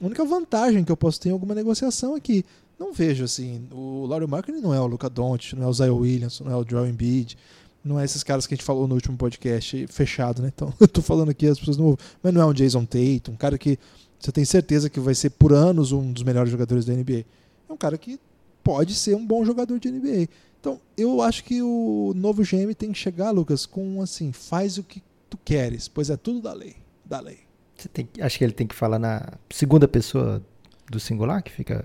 única 0.00 0.24
vantagem 0.24 0.84
que 0.84 0.92
eu 0.92 0.96
posso 0.96 1.20
ter 1.20 1.30
em 1.30 1.32
alguma 1.32 1.54
negociação 1.54 2.14
aqui. 2.14 2.44
Não 2.78 2.92
vejo 2.92 3.24
assim, 3.24 3.66
o 3.72 4.04
Laurie 4.04 4.28
Markkinen 4.28 4.60
não 4.60 4.74
é 4.74 4.80
o 4.80 4.86
Luca 4.86 5.08
Doncic, 5.08 5.54
não 5.54 5.64
é 5.64 5.66
o 5.66 5.72
Zion 5.72 5.96
Williamson, 5.96 6.44
não 6.44 6.52
é 6.52 6.56
o 6.56 6.64
Joel 6.68 6.86
Embiid, 6.86 7.38
não 7.82 7.98
é 7.98 8.04
esses 8.04 8.22
caras 8.22 8.46
que 8.46 8.52
a 8.52 8.56
gente 8.56 8.66
falou 8.66 8.86
no 8.86 8.94
último 8.94 9.16
podcast 9.16 9.86
fechado, 9.86 10.42
né? 10.42 10.52
Então, 10.54 10.74
eu 10.78 10.86
tô 10.86 11.00
falando 11.00 11.30
aqui, 11.30 11.46
as 11.46 11.58
pessoas 11.58 11.78
não. 11.78 11.96
Mas 12.22 12.34
não 12.34 12.42
é 12.42 12.44
um 12.44 12.52
Jason 12.52 12.84
Tate, 12.84 13.30
um 13.30 13.36
cara 13.36 13.56
que 13.56 13.78
você 14.18 14.30
tem 14.30 14.44
certeza 14.44 14.90
que 14.90 15.00
vai 15.00 15.14
ser 15.14 15.30
por 15.30 15.52
anos 15.52 15.92
um 15.92 16.12
dos 16.12 16.22
melhores 16.22 16.50
jogadores 16.50 16.84
da 16.84 16.92
NBA. 16.92 17.24
É 17.68 17.72
um 17.72 17.76
cara 17.76 17.96
que 17.98 18.18
pode 18.62 18.94
ser 18.94 19.14
um 19.14 19.24
bom 19.26 19.44
jogador 19.44 19.78
de 19.78 19.90
NBA. 19.90 20.28
Então, 20.60 20.80
eu 20.96 21.22
acho 21.22 21.44
que 21.44 21.62
o 21.62 22.12
novo 22.16 22.42
GM 22.42 22.74
tem 22.74 22.90
que 22.92 22.98
chegar, 22.98 23.30
Lucas, 23.30 23.66
com 23.66 24.00
assim, 24.02 24.32
faz 24.32 24.78
o 24.78 24.82
que 24.82 25.02
tu 25.30 25.38
queres, 25.44 25.86
pois 25.88 26.10
é 26.10 26.16
tudo 26.16 26.40
da 26.40 26.52
lei. 26.52 26.76
Da 27.04 27.20
lei. 27.20 27.40
Você 27.76 27.88
tem, 27.88 28.06
que- 28.06 28.20
acho 28.22 28.38
que 28.38 28.44
ele 28.44 28.52
tem 28.52 28.66
que 28.66 28.74
falar 28.74 28.98
na 28.98 29.34
segunda 29.50 29.86
pessoa 29.86 30.42
do 30.90 30.98
singular, 30.98 31.42
que 31.42 31.52
fica 31.52 31.84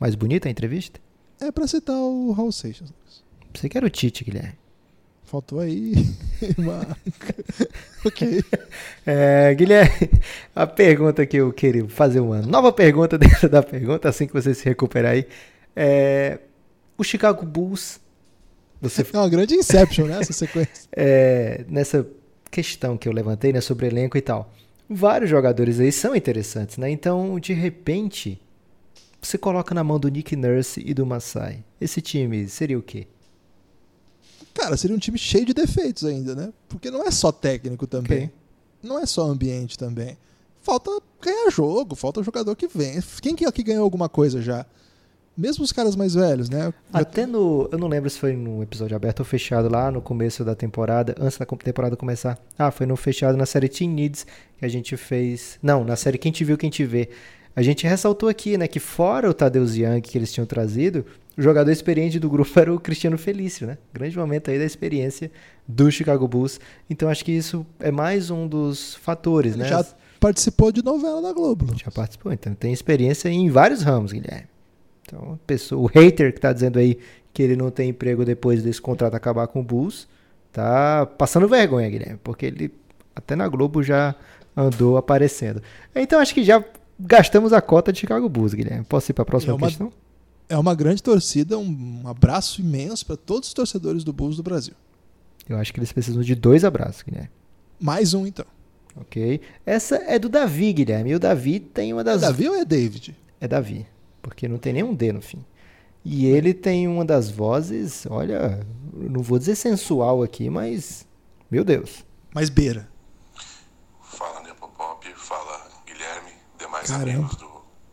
mais 0.00 0.14
bonita 0.14 0.48
a 0.48 0.50
entrevista. 0.50 0.98
É 1.40 1.52
pra 1.52 1.66
citar 1.66 1.96
o 1.96 2.32
Raul 2.32 2.50
Seixas, 2.50 2.90
Lucas. 2.90 3.22
Você 3.54 3.68
quer 3.68 3.84
o 3.84 3.90
Tite, 3.90 4.24
Guilherme. 4.24 4.56
Faltou 5.26 5.58
aí 5.58 5.92
ok. 8.04 8.44
É, 9.04 9.52
Guilherme, 9.54 10.10
a 10.54 10.66
pergunta 10.66 11.26
que 11.26 11.36
eu 11.38 11.52
queria 11.52 11.88
fazer 11.88 12.20
uma 12.20 12.40
nova 12.42 12.72
pergunta 12.72 13.18
dentro 13.18 13.48
da 13.48 13.62
pergunta, 13.62 14.08
assim 14.08 14.26
que 14.26 14.32
você 14.32 14.54
se 14.54 14.64
recuperar 14.64 15.12
aí. 15.12 15.26
É, 15.74 16.38
o 16.96 17.02
Chicago 17.02 17.44
Bulls. 17.44 18.00
Você, 18.80 19.04
É 19.12 19.18
uma 19.18 19.28
grande 19.28 19.54
Inception, 19.54 20.06
né? 20.06 20.20
Essa 20.20 20.32
sequência. 20.34 20.88
é, 20.94 21.64
nessa 21.68 22.06
questão 22.50 22.96
que 22.96 23.08
eu 23.08 23.12
levantei, 23.12 23.52
né, 23.52 23.60
sobre 23.60 23.86
elenco 23.86 24.16
e 24.16 24.20
tal. 24.20 24.52
Vários 24.88 25.28
jogadores 25.28 25.80
aí 25.80 25.90
são 25.90 26.14
interessantes, 26.14 26.78
né? 26.78 26.88
Então, 26.88 27.40
de 27.40 27.52
repente, 27.52 28.40
você 29.20 29.36
coloca 29.36 29.74
na 29.74 29.82
mão 29.82 29.98
do 29.98 30.08
Nick 30.08 30.36
Nurse 30.36 30.80
e 30.86 30.94
do 30.94 31.04
Masai. 31.04 31.64
Esse 31.80 32.00
time 32.00 32.48
seria 32.48 32.78
o 32.78 32.82
quê? 32.82 33.08
Cara, 34.56 34.74
seria 34.76 34.96
um 34.96 34.98
time 34.98 35.18
cheio 35.18 35.44
de 35.44 35.52
defeitos 35.52 36.02
ainda, 36.04 36.34
né? 36.34 36.50
Porque 36.66 36.90
não 36.90 37.04
é 37.04 37.10
só 37.10 37.30
técnico 37.30 37.86
também. 37.86 38.24
Ok. 38.24 38.30
Não 38.82 38.98
é 38.98 39.04
só 39.04 39.24
ambiente 39.24 39.76
também. 39.76 40.16
Falta 40.62 40.90
ganhar 41.20 41.50
jogo, 41.50 41.94
falta 41.94 42.22
jogador 42.22 42.56
que 42.56 42.66
vem. 42.66 42.98
Quem 43.20 43.36
que 43.36 43.44
aqui 43.44 43.62
ganhou 43.62 43.84
alguma 43.84 44.08
coisa 44.08 44.40
já? 44.40 44.64
Mesmo 45.36 45.62
os 45.62 45.72
caras 45.72 45.94
mais 45.94 46.14
velhos, 46.14 46.48
né? 46.48 46.72
Já 46.92 47.00
Até 47.00 47.26
no. 47.26 47.68
Eu 47.70 47.78
não 47.78 47.86
lembro 47.86 48.08
se 48.08 48.18
foi 48.18 48.34
no 48.34 48.62
episódio 48.62 48.96
aberto 48.96 49.20
ou 49.20 49.26
fechado 49.26 49.68
lá 49.68 49.90
no 49.90 50.00
começo 50.00 50.42
da 50.42 50.54
temporada, 50.54 51.14
antes 51.20 51.36
da 51.36 51.44
temporada 51.44 51.94
começar. 51.94 52.38
Ah, 52.58 52.70
foi 52.70 52.86
no 52.86 52.96
fechado 52.96 53.36
na 53.36 53.44
série 53.44 53.68
Team 53.68 53.90
Needs 53.90 54.26
que 54.58 54.64
a 54.64 54.68
gente 54.68 54.96
fez. 54.96 55.58
Não, 55.62 55.84
na 55.84 55.94
série 55.96 56.16
Quem 56.16 56.32
Te 56.32 56.42
Viu, 56.42 56.56
Quem 56.56 56.70
Te 56.70 56.84
Vê. 56.84 57.10
A 57.54 57.62
gente 57.62 57.86
ressaltou 57.86 58.28
aqui, 58.28 58.56
né, 58.56 58.66
que 58.66 58.80
fora 58.80 59.28
o 59.28 59.34
Tadeusz 59.34 59.76
Young 59.76 60.00
que 60.00 60.16
eles 60.16 60.32
tinham 60.32 60.46
trazido, 60.46 61.04
o 61.36 61.42
jogador 61.42 61.70
experiente 61.70 62.18
do 62.18 62.28
grupo 62.30 62.50
era 62.58 62.72
o 62.74 62.80
Cristiano 62.80 63.18
Felício, 63.18 63.66
né? 63.66 63.78
Grande 63.92 64.16
momento 64.16 64.50
aí 64.50 64.58
da 64.58 64.64
experiência 64.64 65.30
do 65.66 65.90
Chicago 65.90 66.26
Bulls. 66.26 66.58
Então 66.88 67.08
acho 67.08 67.24
que 67.24 67.32
isso 67.32 67.66
é 67.80 67.90
mais 67.90 68.30
um 68.30 68.46
dos 68.48 68.94
fatores, 68.96 69.52
ele 69.54 69.62
né? 69.64 69.68
já 69.68 69.84
participou 70.20 70.72
de 70.72 70.82
novela 70.82 71.20
da 71.20 71.32
Globo. 71.32 71.66
Já 71.76 71.90
participou, 71.90 72.32
então 72.32 72.54
tem 72.54 72.72
experiência 72.72 73.28
em 73.28 73.50
vários 73.50 73.82
ramos, 73.82 74.12
Guilherme. 74.12 74.46
Então, 75.02 75.38
pessoa, 75.46 75.80
o 75.82 75.86
hater 75.86 76.32
que 76.32 76.40
tá 76.40 76.52
dizendo 76.52 76.78
aí 76.78 76.98
que 77.32 77.42
ele 77.42 77.54
não 77.54 77.70
tem 77.70 77.90
emprego 77.90 78.24
depois 78.24 78.62
desse 78.62 78.80
contrato 78.80 79.14
acabar 79.14 79.46
com 79.46 79.60
o 79.60 79.62
Bulls, 79.62 80.08
tá 80.52 81.06
passando 81.06 81.46
vergonha, 81.46 81.88
Guilherme, 81.88 82.18
porque 82.24 82.46
ele 82.46 82.72
até 83.14 83.36
na 83.36 83.46
Globo 83.46 83.82
já 83.82 84.14
andou 84.56 84.96
aparecendo. 84.96 85.62
Então 85.94 86.18
acho 86.18 86.32
que 86.34 86.42
já 86.42 86.64
gastamos 86.98 87.52
a 87.52 87.60
cota 87.60 87.92
de 87.92 88.00
Chicago 88.00 88.28
Bulls, 88.28 88.54
Guilherme. 88.54 88.84
Posso 88.84 89.12
ir 89.12 89.14
para 89.14 89.22
a 89.22 89.26
próxima 89.26 89.52
É 89.52 89.56
uma- 89.56 89.66
questão? 89.68 89.92
É 90.48 90.56
uma 90.56 90.74
grande 90.74 91.02
torcida, 91.02 91.58
um 91.58 92.02
abraço 92.06 92.60
imenso 92.60 93.04
para 93.04 93.16
todos 93.16 93.48
os 93.48 93.54
torcedores 93.54 94.04
do 94.04 94.12
Bulls 94.12 94.36
do 94.36 94.42
Brasil. 94.42 94.74
Eu 95.48 95.56
acho 95.58 95.72
que 95.72 95.78
eles 95.80 95.92
precisam 95.92 96.22
de 96.22 96.34
dois 96.34 96.64
abraços, 96.64 97.02
Guilherme. 97.02 97.30
Mais 97.80 98.14
um, 98.14 98.26
então. 98.26 98.46
Ok? 98.96 99.40
Essa 99.64 99.96
é 99.96 100.18
do 100.18 100.28
Davi, 100.28 100.72
Guilherme. 100.72 101.10
E 101.10 101.14
o 101.14 101.18
Davi 101.20 101.60
tem 101.60 101.92
uma 101.92 102.02
É 102.02 102.04
das. 102.04 102.20
Davi 102.22 102.48
ou 102.48 102.54
é 102.54 102.64
David? 102.64 103.16
É 103.40 103.46
Davi, 103.48 103.86
porque 104.22 104.48
não 104.48 104.58
tem 104.58 104.72
nenhum 104.72 104.94
D 104.94 105.12
no 105.12 105.20
fim. 105.20 105.44
E 106.04 106.26
ele 106.26 106.54
tem 106.54 106.86
uma 106.86 107.04
das 107.04 107.28
vozes, 107.28 108.06
olha, 108.08 108.64
não 108.94 109.22
vou 109.22 109.38
dizer 109.38 109.56
sensual 109.56 110.22
aqui, 110.22 110.48
mas 110.48 111.04
meu 111.50 111.64
Deus. 111.64 112.04
Mais 112.32 112.48
beira. 112.48 112.88
Fala 114.02 114.40
Nepopop, 114.42 115.04
fala 115.16 115.68
Guilherme, 115.84 116.30
demais 116.58 116.88
Caramba. 116.88 117.10
amigos 117.10 117.34
do 117.36 117.48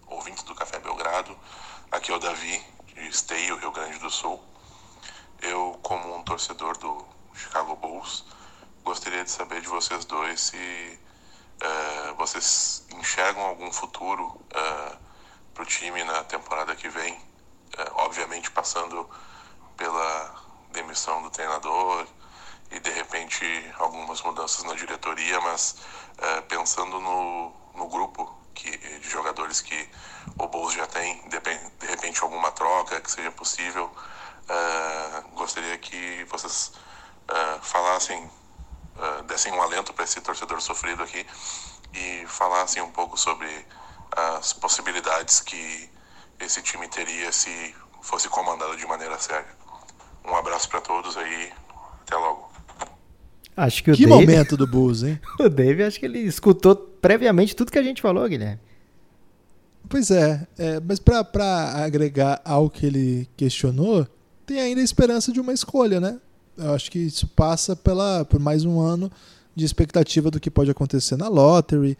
ouvintes 0.07 0.43
do 0.43 0.53
Café 0.53 0.79
Belgrado. 0.79 1.35
Aqui 2.03 2.11
é 2.11 2.15
o 2.15 2.19
Davi, 2.19 2.61
de 2.95 3.07
Esteio, 3.07 3.55
Rio 3.55 3.71
Grande 3.71 3.97
do 3.99 4.09
Sul. 4.09 4.37
Eu, 5.41 5.79
como 5.81 6.17
um 6.17 6.21
torcedor 6.21 6.77
do 6.77 7.05
Chicago 7.33 7.77
Bulls, 7.77 8.25
gostaria 8.83 9.23
de 9.23 9.31
saber 9.31 9.61
de 9.61 9.69
vocês 9.69 10.03
dois 10.03 10.41
se 10.41 10.99
eh, 11.61 12.13
vocês 12.17 12.85
enxergam 12.91 13.41
algum 13.43 13.71
futuro 13.71 14.37
para 14.49 15.63
o 15.63 15.65
time 15.65 16.03
na 16.03 16.25
temporada 16.25 16.75
que 16.75 16.89
vem. 16.89 17.13
Eh, 17.77 17.91
obviamente 17.93 18.51
passando 18.51 19.09
pela 19.77 20.35
demissão 20.73 21.21
do 21.21 21.29
treinador 21.29 22.05
e 22.69 22.81
de 22.81 22.89
repente 22.89 23.45
algumas 23.79 24.21
mudanças 24.23 24.65
na 24.65 24.73
diretoria, 24.73 25.39
mas 25.39 25.77
eh, 26.17 26.41
pensando 26.41 26.99
no, 26.99 27.53
no 27.73 27.87
grupo 27.87 28.42
que, 28.53 28.77
de 28.77 29.09
jogadores 29.09 29.61
que 29.61 29.89
o 30.37 30.47
Bulls 30.47 30.73
já 30.73 30.87
tem, 30.87 31.21
de 31.29 31.87
repente 31.87 32.21
alguma 32.21 32.51
troca 32.51 32.99
que 33.01 33.11
seja 33.11 33.31
possível, 33.31 33.91
eh, 34.49 35.23
gostaria 35.35 35.77
que 35.77 36.25
vocês 36.29 36.71
eh, 37.27 37.59
falassem, 37.61 38.29
eh, 38.97 39.23
dessem 39.23 39.51
um 39.53 39.61
alento 39.61 39.93
para 39.93 40.03
esse 40.03 40.19
torcedor 40.21 40.61
sofrido 40.61 41.03
aqui 41.03 41.25
e 41.93 42.25
falassem 42.27 42.81
um 42.81 42.91
pouco 42.91 43.17
sobre 43.17 43.49
as 44.15 44.53
possibilidades 44.53 45.41
que 45.41 45.89
esse 46.39 46.61
time 46.61 46.87
teria 46.87 47.31
se 47.31 47.75
fosse 48.01 48.27
comandado 48.29 48.75
de 48.75 48.85
maneira 48.85 49.17
séria. 49.19 49.47
Um 50.25 50.35
abraço 50.35 50.69
para 50.69 50.81
todos 50.81 51.17
aí, 51.17 51.53
até 52.01 52.15
logo. 52.15 52.51
Acho 53.55 53.83
que 53.83 53.91
o 53.91 53.95
Que 53.95 54.05
Dave, 54.05 54.21
momento 54.21 54.57
do 54.57 54.65
Bulls, 54.65 55.03
hein? 55.03 55.21
o 55.39 55.49
Dave, 55.49 55.83
acho 55.83 55.99
que 55.99 56.05
ele 56.05 56.19
escutou 56.19 56.92
previamente 57.03 57.53
tudo 57.53 57.69
que 57.71 57.77
a 57.77 57.83
gente 57.83 58.01
falou, 58.01 58.27
Guilherme. 58.29 58.59
Pois 59.89 60.09
é, 60.09 60.47
é, 60.57 60.79
mas 60.79 60.97
pra 60.97 61.19
agregar 61.83 62.41
ao 62.45 62.69
que 62.69 62.85
ele 62.85 63.27
questionou, 63.35 64.07
tem 64.45 64.59
ainda 64.61 64.79
a 64.79 64.83
esperança 64.83 65.31
de 65.31 65.41
uma 65.41 65.51
escolha, 65.53 65.99
né? 65.99 66.17
Eu 66.57 66.73
acho 66.73 66.89
que 66.89 66.99
isso 66.99 67.27
passa 67.27 67.75
pela, 67.75 68.23
por 68.23 68.39
mais 68.39 68.63
um 68.63 68.79
ano 68.79 69.11
de 69.53 69.65
expectativa 69.65 70.31
do 70.31 70.39
que 70.39 70.49
pode 70.49 70.71
acontecer 70.71 71.17
na 71.17 71.27
lottery. 71.27 71.97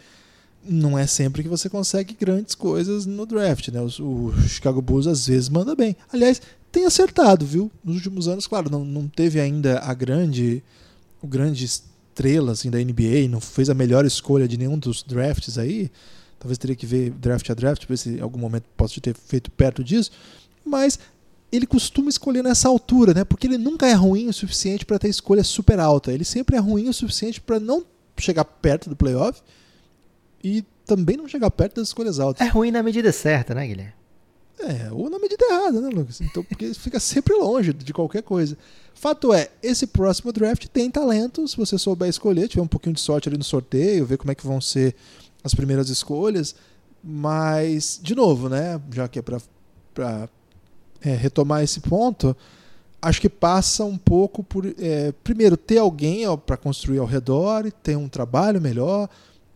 Não 0.64 0.98
é 0.98 1.06
sempre 1.06 1.44
que 1.44 1.50
você 1.50 1.70
consegue 1.70 2.16
grandes 2.18 2.56
coisas 2.56 3.06
no 3.06 3.26
draft, 3.26 3.68
né? 3.68 3.82
Os- 3.82 4.00
O, 4.00 4.32
Chicago 4.48 4.82
Bulls 4.82 5.06
às 5.06 5.28
vezes 5.28 5.50
manda 5.50 5.76
bem. 5.76 5.98
Aliás, 6.14 6.42
tem 6.72 6.86
acertado, 6.86 7.46
viu? 7.46 7.70
Nos 7.84 7.98
últimos 7.98 8.30
anos, 8.30 8.48
claro, 8.48 8.70
não, 8.72 8.86
não 8.86 9.08
teve 9.10 9.42
ainda 9.42 9.80
a 9.80 9.94
grande, 9.94 10.64
o 11.22 11.28
grande 11.28 11.70
estrela 12.14 12.52
assim, 12.52 12.70
da 12.70 12.78
NBA, 12.78 13.28
não 13.30 13.42
fez 13.42 13.70
a 13.70 13.74
melhor 13.74 14.06
escolha 14.06 14.48
de 14.48 14.58
nenhum 14.58 14.78
dos 14.78 15.02
drafts 15.02 15.58
aí. 15.58 15.92
Talvez 16.40 16.58
teria 16.58 16.76
que 16.76 16.86
ver 16.86 17.10
draft 17.12 17.50
a 17.50 17.54
draft, 17.54 17.86
ver 17.88 17.98
se 17.98 18.18
em 18.18 18.22
algum 18.22 18.38
momento 18.38 18.66
possa 18.78 19.02
ter 19.02 19.16
feito 19.16 19.50
perto 19.50 19.84
disso. 19.84 20.12
Mas 20.64 21.00
ele 21.52 21.66
costuma 21.66 22.10
escolher 22.10 22.44
nessa 22.44 22.68
altura, 22.68 23.14
né? 23.14 23.24
Porque 23.24 23.48
ele 23.48 23.58
nunca 23.58 23.88
é 23.88 23.94
ruim 23.94 24.28
o 24.28 24.34
suficiente 24.34 24.86
para 24.86 25.00
ter 25.00 25.08
escolha 25.08 25.44
super 25.44 25.80
alta. 25.80 26.12
Ele 26.12 26.26
sempre 26.26 26.56
é 26.56 26.60
ruim 26.60 26.88
o 26.90 26.94
suficiente 26.94 27.42
para 27.42 27.60
não 27.60 27.84
chegar 28.18 28.46
perto 28.46 28.90
do 28.90 28.96
playoff 28.96 29.42
e 30.44 30.64
também 30.86 31.18
não 31.18 31.28
chegar 31.28 31.50
perto 31.50 31.76
das 31.76 31.88
escolhas 31.88 32.20
altas. 32.20 32.46
É 32.46 32.50
ruim 32.50 32.72
na 32.72 32.84
medida 32.84 33.12
certa, 33.12 33.56
né, 33.56 33.66
Guilherme? 33.66 33.94
É, 34.60 34.92
ou 34.92 35.10
na 35.10 35.20
medida 35.20 35.44
errada, 35.46 35.82
né, 35.82 35.90
Lucas? 35.90 36.22
Então, 36.22 36.44
porque 36.44 36.74
fica 36.76 37.00
sempre 37.00 37.34
longe 37.36 37.74
de 37.74 37.94
qualquer 37.94 38.24
coisa. 38.24 38.58
Fato 38.94 39.34
é, 39.34 39.50
esse 39.62 39.88
próximo 39.88 40.32
draft 40.32 40.68
tem 40.68 40.90
talento, 40.90 41.48
se 41.48 41.58
você 41.58 41.78
souber 41.78 42.08
escolher, 42.08 42.48
tiver 42.48 42.62
um 42.62 42.68
pouquinho 42.68 42.96
de 42.96 43.02
sorte 43.02 43.28
ali 43.28 43.38
no 43.38 43.44
sorteio, 43.44 44.06
ver 44.06 44.18
como 44.18 44.32
é 44.32 44.36
que 44.36 44.46
vão 44.46 44.62
ser 44.62 44.96
as 45.44 45.54
primeiras 45.54 45.90
escolhas. 45.90 46.56
Mas, 47.04 48.00
de 48.02 48.16
novo, 48.16 48.48
né, 48.48 48.80
já 48.92 49.08
que 49.08 49.20
é 49.20 49.22
pra 49.22 50.30
é, 51.02 51.16
retomar 51.16 51.64
esse 51.64 51.82
ponto, 51.82 52.36
acho 53.02 53.20
que 53.20 53.30
passa 53.30 53.84
um 53.84 53.98
pouco 53.98 54.42
por, 54.42 54.66
é, 54.80 55.12
primeiro, 55.24 55.58
ter 55.58 55.80
alguém 55.80 56.24
para 56.46 56.56
construir 56.56 57.00
ao 57.00 57.06
redor, 57.06 57.70
ter 57.84 57.98
um 57.98 58.08
trabalho 58.08 58.62
melhor, 58.62 59.10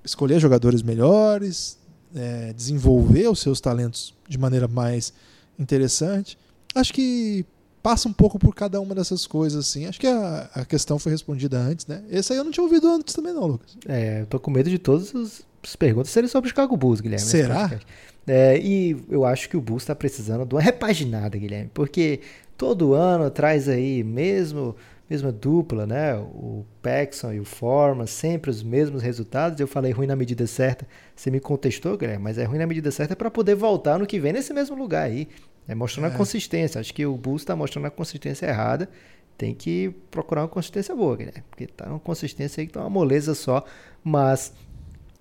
escolher 0.03 0.39
jogadores 0.39 0.81
melhores, 0.81 1.76
é, 2.15 2.53
desenvolver 2.53 3.27
os 3.29 3.39
seus 3.39 3.59
talentos 3.59 4.13
de 4.27 4.37
maneira 4.37 4.67
mais 4.67 5.13
interessante. 5.59 6.37
Acho 6.75 6.93
que 6.93 7.45
passa 7.81 8.07
um 8.07 8.13
pouco 8.13 8.37
por 8.37 8.53
cada 8.53 8.79
uma 8.81 8.93
dessas 8.93 9.25
coisas, 9.25 9.67
assim. 9.67 9.85
Acho 9.85 9.99
que 9.99 10.07
a, 10.07 10.49
a 10.53 10.65
questão 10.65 10.99
foi 10.99 11.11
respondida 11.11 11.57
antes, 11.57 11.87
né? 11.87 12.03
Esse 12.09 12.33
aí 12.33 12.39
eu 12.39 12.43
não 12.43 12.51
tinha 12.51 12.63
ouvido 12.63 12.87
antes 12.87 13.13
também, 13.13 13.33
não, 13.33 13.45
Lucas. 13.45 13.77
É, 13.87 14.21
eu 14.21 14.25
tô 14.25 14.39
com 14.39 14.51
medo 14.51 14.69
de 14.69 14.77
todas 14.77 15.15
as 15.15 15.47
as 15.63 15.75
perguntas 15.75 16.09
serem 16.11 16.29
sobre 16.29 16.47
o 16.47 16.49
Chicago 16.49 16.77
Bulls, 16.77 17.01
Guilherme. 17.01 17.25
Será? 17.25 17.79
É, 18.25 18.57
e 18.59 18.97
eu 19.09 19.25
acho 19.25 19.49
que 19.49 19.57
o 19.57 19.61
Bulls 19.61 19.83
está 19.83 19.95
precisando 19.95 20.45
de 20.45 20.53
uma 20.53 20.61
repaginada, 20.61 21.37
Guilherme, 21.37 21.69
porque 21.73 22.21
todo 22.57 22.93
ano 22.93 23.29
traz 23.29 23.69
aí 23.69 24.03
mesmo 24.03 24.75
mesma 25.09 25.31
dupla, 25.31 25.85
né? 25.85 26.15
O 26.15 26.65
Paxson 26.81 27.33
e 27.33 27.39
o 27.39 27.45
Forman, 27.45 28.05
sempre 28.07 28.49
os 28.51 28.61
mesmos 28.63 29.01
resultados. 29.01 29.59
Eu 29.59 29.67
falei 29.67 29.91
ruim 29.91 30.07
na 30.07 30.15
medida 30.15 30.45
certa, 30.47 30.87
você 31.15 31.31
me 31.31 31.39
contestou, 31.39 31.97
Guilherme, 31.97 32.23
mas 32.23 32.37
é 32.37 32.43
ruim 32.43 32.57
na 32.59 32.67
medida 32.67 32.91
certa 32.91 33.15
para 33.15 33.31
poder 33.31 33.55
voltar 33.55 33.97
no 33.97 34.05
que 34.05 34.19
vem 34.19 34.33
nesse 34.33 34.53
mesmo 34.53 34.75
lugar 34.75 35.03
aí. 35.03 35.27
É 35.67 35.75
mostrando 35.75 36.05
É. 36.11 36.13
a 36.13 36.17
consistência. 36.17 36.79
Acho 36.79 36.93
que 36.93 37.05
o 37.05 37.15
Bulls 37.17 37.41
está 37.41 37.55
mostrando 37.55 37.85
a 37.85 37.91
consistência 37.91 38.45
errada. 38.45 38.89
Tem 39.37 39.53
que 39.53 39.93
procurar 40.09 40.41
uma 40.41 40.47
consistência 40.47 40.95
boa, 40.95 41.15
Guilherme, 41.15 41.43
porque 41.49 41.67
tá 41.67 41.85
uma 41.89 41.99
consistência 41.99 42.61
aí 42.61 42.67
que 42.67 42.73
tá 42.73 42.79
uma 42.81 42.89
moleza 42.89 43.35
só, 43.35 43.63
mas 44.03 44.53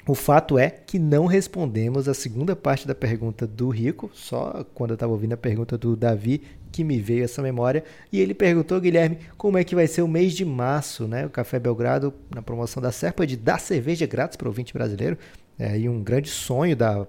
O 0.09 0.15
fato 0.15 0.57
é 0.57 0.71
que 0.71 1.01
não 1.01 1.27
respondemos 1.27 2.09
a 2.09 2.15
segunda 2.15 2.55
parte 2.55 2.87
da 2.87 2.95
pergunta 2.95 3.45
do 3.45 3.69
Rico, 3.71 4.09
só 4.15 4.65
quando 4.73 4.91
eu 4.91 4.95
estava 4.95 5.11
ouvindo 5.11 5.33
a 5.33 5.37
pergunta 5.37 5.77
do 5.77 5.97
Davi 5.97 6.43
que 6.77 6.85
me 6.85 7.01
veio 7.01 7.25
essa 7.25 7.41
memória. 7.41 7.83
E 8.13 8.21
ele 8.21 8.35
perguntou, 8.35 8.79
Guilherme, 8.79 9.19
como 9.39 9.57
é 9.57 9.65
que 9.65 9.75
vai 9.75 9.87
ser 9.87 10.03
o 10.03 10.09
mês 10.09 10.35
de 10.35 10.45
março, 10.45 11.09
né? 11.09 11.25
O 11.25 11.31
Café 11.31 11.59
Belgrado, 11.59 12.13
na 12.35 12.43
promoção 12.43 12.83
da 12.83 12.93
Serpa, 12.93 13.27
de 13.27 13.35
dar 13.35 13.59
cerveja 13.59 14.05
grátis 14.05 14.37
para 14.37 14.45
o 14.45 14.51
ouvinte 14.51 14.75
brasileiro. 14.75 15.17
É, 15.59 15.79
e 15.79 15.89
um 15.89 16.03
grande 16.03 16.29
sonho 16.29 16.77
da 16.77 17.07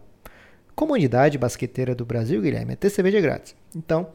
comunidade 0.74 1.38
basqueteira 1.38 1.94
do 1.94 2.06
Brasil, 2.06 2.42
Guilherme, 2.42 2.72
é 2.72 2.76
ter 2.78 2.90
cerveja 2.90 3.20
grátis. 3.20 3.58
Então, 3.76 4.08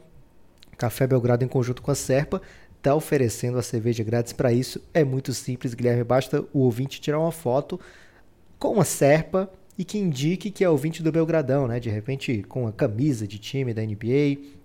Café 0.75 1.05
Belgrado, 1.05 1.45
em 1.45 1.47
conjunto 1.47 1.83
com 1.83 1.91
a 1.91 1.95
Serpa, 1.95 2.41
está 2.75 2.95
oferecendo 2.95 3.59
a 3.59 3.61
cerveja 3.61 4.03
grátis 4.03 4.33
para 4.33 4.51
isso. 4.51 4.81
É 4.91 5.03
muito 5.03 5.33
simples, 5.33 5.75
Guilherme. 5.75 6.03
Basta 6.03 6.43
o 6.51 6.61
ouvinte 6.61 6.99
tirar 6.99 7.19
uma 7.19 7.31
foto 7.31 7.79
com 8.57 8.69
uma 8.69 8.85
serpa 8.85 9.47
e 9.77 9.85
que 9.85 9.99
indique 9.99 10.49
que 10.49 10.63
é 10.63 10.69
ouvinte 10.69 11.03
do 11.03 11.11
Belgradão, 11.11 11.67
né? 11.67 11.79
De 11.79 11.91
repente 11.91 12.41
com 12.41 12.65
a 12.65 12.71
camisa 12.71 13.27
de 13.27 13.37
time 13.37 13.71
da 13.71 13.83
NBA, 13.83 14.62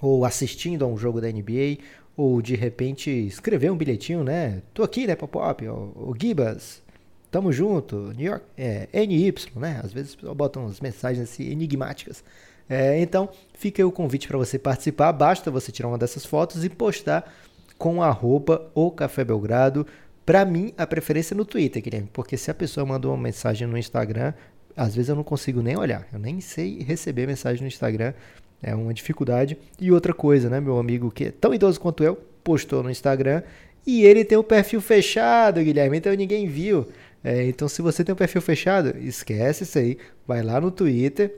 ou 0.00 0.24
assistindo 0.24 0.84
a 0.84 0.88
um 0.88 0.96
jogo 0.96 1.20
da 1.20 1.28
NBA, 1.28 1.78
ou 2.16 2.40
de 2.42 2.54
repente 2.54 3.10
escrever 3.10 3.70
um 3.70 3.76
bilhetinho, 3.76 4.24
né? 4.24 4.62
Tô 4.74 4.82
aqui, 4.82 5.06
né, 5.06 5.14
Pop-Up, 5.14 5.66
o 5.66 6.14
Gibas, 6.20 6.82
tamo 7.30 7.52
junto, 7.52 8.12
New 8.16 8.30
York, 8.30 8.44
é, 8.56 8.88
NY, 8.92 9.34
né? 9.56 9.80
Às 9.82 9.92
vezes 9.92 10.14
botam 10.14 10.64
umas 10.64 10.80
mensagens 10.80 11.30
assim, 11.30 11.44
enigmáticas. 11.44 12.22
É, 12.68 13.00
então, 13.00 13.28
fica 13.54 13.86
o 13.86 13.90
convite 13.90 14.28
para 14.28 14.38
você 14.38 14.58
participar, 14.58 15.12
basta 15.12 15.50
você 15.50 15.72
tirar 15.72 15.88
uma 15.88 15.98
dessas 15.98 16.24
fotos 16.24 16.64
e 16.64 16.68
postar 16.68 17.32
com 17.76 18.02
arroba 18.02 18.70
o 18.74 18.90
Café 18.90 19.24
Belgrado 19.24 19.86
para 20.30 20.44
mim, 20.44 20.72
a 20.78 20.86
preferência 20.86 21.34
é 21.34 21.36
no 21.36 21.44
Twitter, 21.44 21.82
Guilherme, 21.82 22.08
porque 22.12 22.36
se 22.36 22.52
a 22.52 22.54
pessoa 22.54 22.86
mandou 22.86 23.12
uma 23.12 23.20
mensagem 23.20 23.66
no 23.66 23.76
Instagram, 23.76 24.32
às 24.76 24.94
vezes 24.94 25.08
eu 25.08 25.16
não 25.16 25.24
consigo 25.24 25.60
nem 25.60 25.76
olhar. 25.76 26.06
Eu 26.12 26.20
nem 26.20 26.40
sei 26.40 26.84
receber 26.84 27.26
mensagem 27.26 27.62
no 27.62 27.66
Instagram. 27.66 28.14
É 28.62 28.74
uma 28.74 28.92
dificuldade. 28.92 29.56
E 29.80 29.90
outra 29.90 30.12
coisa, 30.12 30.50
né? 30.50 30.60
Meu 30.60 30.78
amigo 30.78 31.10
que 31.10 31.26
é 31.26 31.30
tão 31.30 31.54
idoso 31.54 31.80
quanto 31.80 32.04
eu, 32.04 32.16
postou 32.42 32.82
no 32.82 32.90
Instagram 32.90 33.42
e 33.86 34.04
ele 34.04 34.24
tem 34.24 34.36
o 34.36 34.44
perfil 34.44 34.80
fechado, 34.80 35.62
Guilherme, 35.62 35.98
então 35.98 36.14
ninguém 36.14 36.46
viu. 36.46 36.86
É, 37.22 37.44
então, 37.46 37.68
se 37.68 37.82
você 37.82 38.02
tem 38.02 38.12
o 38.12 38.16
perfil 38.16 38.40
fechado, 38.40 38.96
esquece 38.98 39.64
isso 39.64 39.78
aí. 39.78 39.98
Vai 40.26 40.42
lá 40.42 40.60
no 40.60 40.70
Twitter 40.70 41.34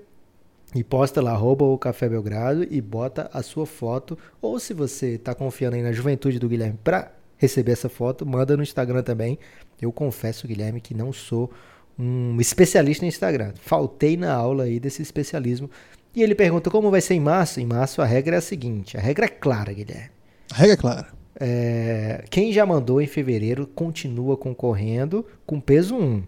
e 0.75 0.83
posta 0.83 1.21
lá, 1.21 1.33
arroba 1.33 1.65
o 1.65 1.79
Café 1.79 2.09
Belgrado 2.09 2.67
e 2.71 2.81
bota 2.81 3.31
a 3.33 3.43
sua 3.43 3.67
foto. 3.67 4.19
Ou 4.41 4.59
se 4.59 4.73
você 4.73 5.15
está 5.15 5.35
confiando 5.35 5.77
aí 5.77 5.83
na 5.83 5.93
juventude 5.93 6.39
do 6.39 6.49
Guilherme 6.49 6.79
para 6.83 7.13
receber 7.37 7.73
essa 7.73 7.89
foto, 7.89 8.25
manda 8.25 8.57
no 8.57 8.63
Instagram 8.63 9.03
também. 9.03 9.39
Eu 9.81 9.93
confesso, 9.93 10.47
Guilherme, 10.47 10.81
que 10.81 10.95
não 10.95 11.13
sou 11.13 11.51
um 11.99 12.41
especialista 12.41 13.05
em 13.05 13.09
Instagram. 13.09 13.53
Faltei 13.57 14.17
na 14.17 14.33
aula 14.33 14.65
aí 14.65 14.79
desse 14.79 15.03
especialismo. 15.03 15.69
E 16.15 16.23
ele 16.23 16.35
pergunta 16.35 16.71
como 16.71 16.91
vai 16.91 17.01
ser 17.01 17.15
em 17.15 17.21
março. 17.21 17.61
Em 17.61 17.67
março 17.67 18.03
a 18.03 18.05
regra 18.05 18.37
é 18.37 18.39
a 18.39 18.43
seguinte: 18.43 18.97
a 18.97 19.01
regra 19.01 19.27
é 19.27 19.29
clara, 19.29 19.73
Guilherme. 19.73 20.11
A 20.51 20.57
regra 20.57 20.75
é 20.75 20.77
clara. 20.77 21.09
É, 21.41 22.25
quem 22.31 22.53
já 22.53 22.65
mandou 22.65 23.01
em 23.01 23.07
fevereiro 23.07 23.67
continua 23.67 24.37
concorrendo 24.37 25.27
com 25.47 25.59
peso 25.59 25.97
1. 25.97 26.23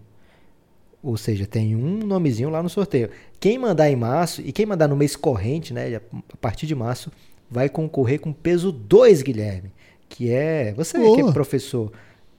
Ou 1.03 1.15
seja, 1.15 1.45
tem 1.45 1.75
um 1.75 1.99
nomezinho 1.99 2.49
lá 2.49 2.63
no 2.63 2.69
sorteio. 2.69 3.11
Quem 3.39 3.59
mandar 3.59 3.89
em 3.89 3.95
março 3.95 4.41
e 4.41 4.51
quem 4.51 4.65
mandar 4.65 4.87
no 4.87 4.95
mês 4.95 5.15
corrente, 5.15 5.71
né, 5.71 5.95
a 5.95 6.37
partir 6.37 6.65
de 6.65 6.73
março, 6.73 7.11
vai 7.49 7.69
concorrer 7.69 8.19
com 8.19 8.33
peso 8.33 8.71
2, 8.71 9.21
Guilherme 9.21 9.71
que 10.09 10.31
é. 10.31 10.73
Você 10.73 10.97
Boa. 10.97 11.15
que 11.15 11.29
é 11.29 11.33
professor, 11.33 11.91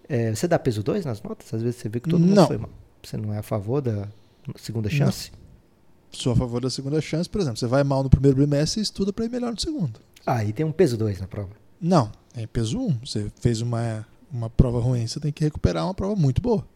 é, 0.08 0.34
você 0.34 0.48
dá 0.48 0.58
peso 0.58 0.82
2 0.82 1.04
nas 1.04 1.20
notas? 1.22 1.52
Às 1.52 1.62
vezes 1.62 1.80
você 1.80 1.88
vê 1.88 2.00
que 2.00 2.08
todo 2.08 2.20
mundo 2.20 2.34
não. 2.34 2.46
foi 2.46 2.56
mal. 2.56 2.70
Você 3.02 3.16
não 3.16 3.32
é 3.32 3.38
a 3.38 3.42
favor 3.42 3.80
da 3.80 4.08
segunda 4.56 4.88
chance? 4.88 5.30
Não. 5.32 5.45
Sou 6.16 6.32
a 6.32 6.37
favor 6.37 6.62
da 6.62 6.70
segunda 6.70 6.99
chance, 7.00 7.28
por 7.28 7.40
exemplo. 7.40 7.58
Você 7.58 7.66
vai 7.66 7.85
mal 7.85 8.02
no 8.02 8.08
primeiro 8.08 8.37
bimestre 8.38 8.80
e 8.80 8.82
estuda 8.82 9.12
para 9.12 9.26
ir 9.26 9.30
melhor 9.30 9.52
no 9.52 9.61
segundo. 9.61 10.00
Ah, 10.25 10.42
e 10.42 10.52
tem 10.52 10.64
um 10.64 10.73
peso 10.73 10.96
2 10.96 11.20
na 11.20 11.26
prova? 11.26 11.50
Não, 11.80 12.10
é 12.34 12.47
peso 12.47 12.78
1. 12.78 12.82
Um. 12.82 12.99
Você 13.04 13.30
fez 13.38 13.60
uma, 13.60 14.06
uma 14.32 14.49
prova 14.49 14.80
ruim, 14.80 15.06
você 15.06 15.21
tem 15.21 15.30
que 15.30 15.45
recuperar 15.45 15.84
uma 15.84 15.95
prova 15.95 16.17
muito 16.17 16.40
boa. 16.40 16.67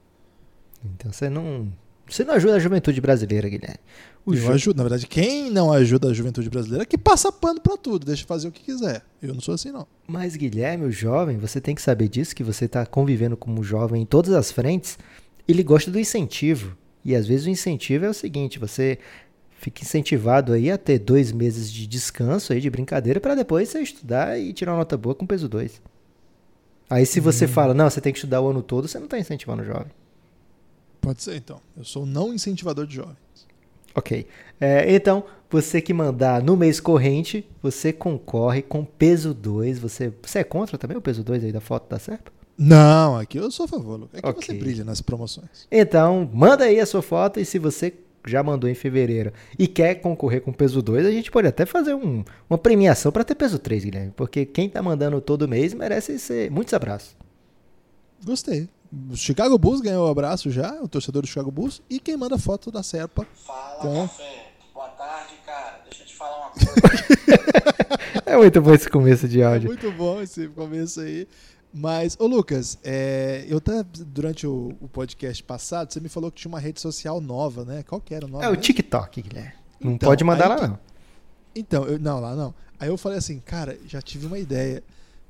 Então 0.84 1.10
você 1.10 1.30
não. 1.30 1.72
Você 2.06 2.24
não 2.24 2.34
ajuda 2.34 2.56
a 2.56 2.58
juventude 2.58 3.00
brasileira, 3.00 3.48
Guilherme. 3.48 3.78
O 4.26 4.34
eu 4.34 4.36
ju... 4.36 4.52
ajudo, 4.52 4.76
na 4.76 4.82
verdade, 4.82 5.06
quem 5.06 5.48
não 5.48 5.72
ajuda 5.72 6.10
a 6.10 6.12
juventude 6.12 6.50
brasileira 6.50 6.82
é 6.82 6.86
que 6.86 6.98
passa 6.98 7.32
pano 7.32 7.60
para 7.60 7.76
tudo, 7.76 8.04
deixa 8.04 8.26
fazer 8.26 8.48
o 8.48 8.52
que 8.52 8.62
quiser. 8.62 9.02
Eu 9.22 9.32
não 9.32 9.40
sou 9.40 9.54
assim, 9.54 9.70
não. 9.70 9.86
Mas, 10.06 10.36
Guilherme, 10.36 10.86
o 10.86 10.90
jovem, 10.90 11.38
você 11.38 11.60
tem 11.60 11.74
que 11.74 11.80
saber 11.80 12.08
disso, 12.08 12.34
que 12.34 12.42
você 12.42 12.64
está 12.64 12.84
convivendo 12.84 13.36
como 13.36 13.62
jovem 13.62 14.02
em 14.02 14.06
todas 14.06 14.32
as 14.34 14.50
frentes, 14.50 14.98
ele 15.46 15.62
gosta 15.62 15.90
do 15.90 16.00
incentivo. 16.00 16.76
E 17.04 17.14
às 17.14 17.26
vezes 17.26 17.46
o 17.46 17.50
incentivo 17.50 18.04
é 18.04 18.08
o 18.10 18.14
seguinte: 18.14 18.58
você 18.58 18.98
fica 19.60 19.82
incentivado 19.82 20.54
aí 20.54 20.70
a 20.70 20.78
ter 20.78 20.98
dois 20.98 21.30
meses 21.30 21.70
de 21.70 21.86
descanso 21.86 22.52
aí, 22.52 22.60
de 22.62 22.70
brincadeira, 22.70 23.20
para 23.20 23.34
depois 23.34 23.68
você 23.68 23.82
estudar 23.82 24.40
e 24.40 24.54
tirar 24.54 24.72
uma 24.72 24.78
nota 24.78 24.96
boa 24.96 25.14
com 25.14 25.26
peso 25.26 25.48
2. 25.48 25.82
Aí 26.88 27.04
se 27.04 27.20
você 27.20 27.44
hum. 27.44 27.48
fala, 27.48 27.74
não, 27.74 27.88
você 27.88 28.00
tem 28.00 28.10
que 28.10 28.18
estudar 28.18 28.40
o 28.40 28.48
ano 28.48 28.62
todo, 28.62 28.88
você 28.88 28.98
não 28.98 29.04
está 29.04 29.18
incentivando 29.18 29.62
o 29.62 29.66
jovem. 29.66 29.92
Pode 30.98 31.22
ser, 31.22 31.36
então. 31.36 31.60
Eu 31.76 31.84
sou 31.84 32.06
não 32.06 32.32
incentivador 32.32 32.86
de 32.86 32.96
jovens. 32.96 33.16
Ok. 33.94 34.26
É, 34.58 34.94
então, 34.94 35.24
você 35.50 35.80
que 35.82 35.92
mandar 35.92 36.42
no 36.42 36.56
mês 36.56 36.80
corrente, 36.80 37.46
você 37.62 37.92
concorre 37.92 38.62
com 38.62 38.82
peso 38.82 39.34
2. 39.34 39.78
Você, 39.78 40.12
você 40.22 40.38
é 40.38 40.44
contra 40.44 40.78
também 40.78 40.96
o 40.96 41.02
peso 41.02 41.22
2 41.22 41.44
aí 41.44 41.52
da 41.52 41.60
foto 41.60 41.88
da 41.88 41.98
Serpa? 41.98 42.32
Não, 42.56 43.16
aqui 43.16 43.38
eu 43.38 43.50
sou 43.50 43.64
a 43.64 43.68
favor. 43.68 44.08
É 44.12 44.22
que 44.22 44.28
okay. 44.28 44.42
você 44.42 44.54
brilha 44.54 44.84
nas 44.84 45.00
promoções. 45.00 45.66
Então, 45.70 46.28
manda 46.32 46.64
aí 46.64 46.80
a 46.80 46.86
sua 46.86 47.02
foto 47.02 47.40
e 47.40 47.44
se 47.44 47.58
você 47.58 47.92
já 48.26 48.42
mandou 48.42 48.68
em 48.68 48.74
fevereiro 48.74 49.32
e 49.58 49.66
quer 49.66 49.96
concorrer 49.96 50.42
com 50.42 50.52
peso 50.52 50.82
2, 50.82 51.06
a 51.06 51.10
gente 51.10 51.30
pode 51.30 51.48
até 51.48 51.64
fazer 51.64 51.94
um, 51.94 52.24
uma 52.48 52.58
premiação 52.58 53.10
para 53.10 53.24
ter 53.24 53.34
peso 53.34 53.58
3, 53.58 53.84
Guilherme. 53.84 54.12
Porque 54.16 54.44
quem 54.44 54.68
tá 54.68 54.82
mandando 54.82 55.20
todo 55.20 55.48
mês 55.48 55.74
merece 55.74 56.18
ser 56.18 56.50
muitos 56.50 56.74
abraços. 56.74 57.16
Gostei. 58.24 58.68
O 59.10 59.16
Chicago 59.16 59.56
Bulls 59.56 59.80
ganhou 59.80 60.06
o 60.06 60.10
abraço 60.10 60.50
já, 60.50 60.74
o 60.82 60.88
torcedor 60.88 61.22
do 61.22 61.28
Chicago 61.28 61.50
Bulls, 61.50 61.80
e 61.88 62.00
quem 62.00 62.16
manda 62.16 62.36
foto 62.36 62.70
da 62.70 62.82
Serpa. 62.82 63.26
Fala, 63.46 63.80
com... 63.80 64.08
café. 64.08 64.50
Boa 64.74 64.88
tarde, 64.88 65.34
cara. 65.46 65.80
Deixa 65.84 66.02
eu 66.02 66.06
te 66.06 66.14
falar 66.16 66.38
uma 66.38 66.50
coisa. 66.50 68.22
é 68.26 68.36
muito 68.36 68.60
bom 68.60 68.74
esse 68.74 68.88
começo 68.88 69.28
de 69.28 69.42
áudio. 69.42 69.66
É 69.66 69.68
muito 69.68 69.92
bom 69.92 70.20
esse 70.20 70.48
começo 70.48 71.00
aí. 71.00 71.28
Mas, 71.72 72.16
ô 72.18 72.26
Lucas, 72.26 72.78
é, 72.82 73.44
eu 73.48 73.58
até, 73.58 73.84
durante 73.84 74.46
o, 74.46 74.74
o, 74.80 74.88
podcast 74.88 75.42
passado, 75.44 75.92
você 75.92 76.00
me 76.00 76.08
falou 76.08 76.30
que 76.30 76.40
tinha 76.40 76.50
uma 76.50 76.58
rede 76.58 76.80
social 76.80 77.20
nova, 77.20 77.64
né? 77.64 77.84
Qual 77.84 78.00
que 78.00 78.12
era 78.12 78.26
o 78.26 78.28
nome? 78.28 78.44
É 78.44 78.48
o 78.48 78.56
TikTok, 78.56 79.22
Guilherme. 79.22 79.52
Não 79.80 79.92
então, 79.92 80.08
pode 80.08 80.24
mandar 80.24 80.48
lá, 80.48 80.68
não. 80.68 80.78
Então, 81.54 81.84
eu, 81.84 81.98
não, 81.98 82.20
lá 82.20 82.34
não. 82.34 82.52
Aí 82.78 82.88
eu 82.88 82.96
falei 82.98 83.18
assim, 83.18 83.38
cara, 83.38 83.78
já 83.86 84.02
tive 84.02 84.26
uma 84.26 84.38
ideia. 84.38 84.82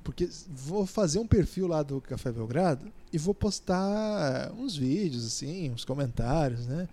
Porque 0.03 0.29
vou 0.49 0.87
fazer 0.87 1.19
um 1.19 1.27
perfil 1.27 1.67
lá 1.67 1.83
do 1.83 2.01
Café 2.01 2.33
Belgrado 2.33 2.87
e 3.13 3.19
vou 3.19 3.35
postar 3.35 4.51
uns 4.59 4.75
vídeos, 4.75 5.27
assim, 5.27 5.71
uns 5.71 5.85
comentários, 5.85 6.67
né? 6.67 6.89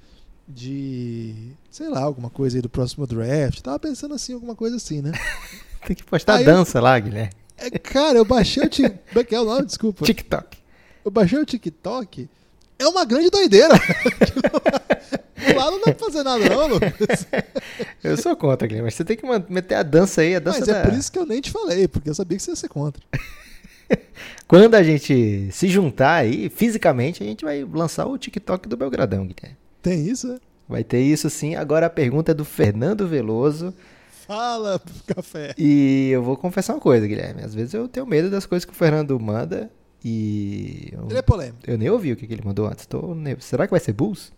De, 0.45 1.53
sei 1.69 1.87
lá, 1.89 2.01
alguma 2.01 2.29
coisa 2.29 2.57
aí 2.57 2.61
do 2.61 2.69
próximo 2.69 3.07
draft. 3.07 3.61
Tava 3.61 3.79
pensando 3.79 4.13
assim, 4.13 4.33
alguma 4.33 4.55
coisa 4.55 4.75
assim, 4.75 5.01
né? 5.01 5.13
Tem 5.87 5.95
que 5.95 6.03
postar 6.03 6.35
aí 6.35 6.45
dança 6.45 6.79
eu, 6.79 6.83
lá, 6.83 6.99
Guilherme. 6.99 7.46
Cara, 7.83 8.17
eu 8.17 8.25
baixei 8.25 8.63
o 8.63 8.69
TikTok. 8.69 8.99
Como 9.09 9.19
é 9.19 9.23
que 9.23 9.35
é 9.35 9.39
o 9.39 9.45
nome? 9.45 9.65
Desculpa. 9.65 10.05
TikTok. 10.05 10.57
Eu 11.03 11.11
baixei 11.11 11.39
o 11.39 11.45
TikTok. 11.45 12.29
É 12.79 12.87
uma 12.87 13.03
grande 13.05 13.29
doideira. 13.29 13.73
Lá 15.55 15.71
não 15.71 15.79
dá 15.79 15.93
pra 15.93 16.05
fazer 16.05 16.23
nada, 16.23 16.49
não, 16.49 16.67
Lucas. 16.67 17.27
Eu 18.03 18.17
sou 18.17 18.35
contra, 18.35 18.67
Guilherme, 18.67 18.87
mas 18.87 18.95
você 18.95 19.03
tem 19.03 19.17
que 19.17 19.23
meter 19.49 19.75
a 19.75 19.83
dança 19.83 20.21
aí, 20.21 20.35
a 20.35 20.39
dança 20.39 20.59
Mas 20.59 20.69
é 20.69 20.83
por 20.83 20.93
isso 20.93 21.11
que 21.11 21.17
eu 21.17 21.25
nem 21.25 21.41
te 21.41 21.51
falei, 21.51 21.87
porque 21.87 22.09
eu 22.09 22.15
sabia 22.15 22.37
que 22.37 22.43
você 22.43 22.51
ia 22.51 22.55
ser 22.55 22.67
contra. 22.67 23.01
Quando 24.47 24.75
a 24.75 24.83
gente 24.83 25.49
se 25.51 25.67
juntar 25.67 26.15
aí, 26.15 26.49
fisicamente, 26.49 27.23
a 27.23 27.25
gente 27.25 27.43
vai 27.45 27.63
lançar 27.63 28.05
o 28.05 28.17
TikTok 28.17 28.67
do 28.67 28.77
Belgradão, 28.77 29.25
Guilherme. 29.25 29.57
Tem 29.81 30.07
isso, 30.07 30.31
é? 30.31 30.39
Vai 30.67 30.83
ter 30.83 31.01
isso 31.01 31.29
sim. 31.29 31.55
Agora 31.55 31.85
a 31.85 31.89
pergunta 31.89 32.31
é 32.31 32.35
do 32.35 32.43
Fernando 32.43 33.07
Veloso. 33.07 33.73
Fala, 34.27 34.81
café. 35.07 35.55
E 35.57 36.09
eu 36.11 36.21
vou 36.21 36.35
confessar 36.35 36.73
uma 36.73 36.81
coisa, 36.81 37.07
Guilherme. 37.07 37.43
Às 37.43 37.55
vezes 37.55 37.73
eu 37.73 37.87
tenho 37.87 38.05
medo 38.05 38.29
das 38.29 38.45
coisas 38.45 38.65
que 38.65 38.73
o 38.73 38.75
Fernando 38.75 39.17
manda 39.19 39.71
e. 40.03 40.89
Eu, 40.91 41.07
ele 41.09 41.17
é 41.17 41.21
polêmico. 41.21 41.59
Eu 41.65 41.77
nem 41.77 41.89
ouvi 41.89 42.11
o 42.11 42.15
que 42.17 42.25
ele 42.25 42.43
mandou 42.43 42.67
antes. 42.67 42.85
Tô... 42.85 43.15
Será 43.39 43.65
que 43.65 43.71
vai 43.71 43.79
ser 43.79 43.93
Bulls? 43.93 44.33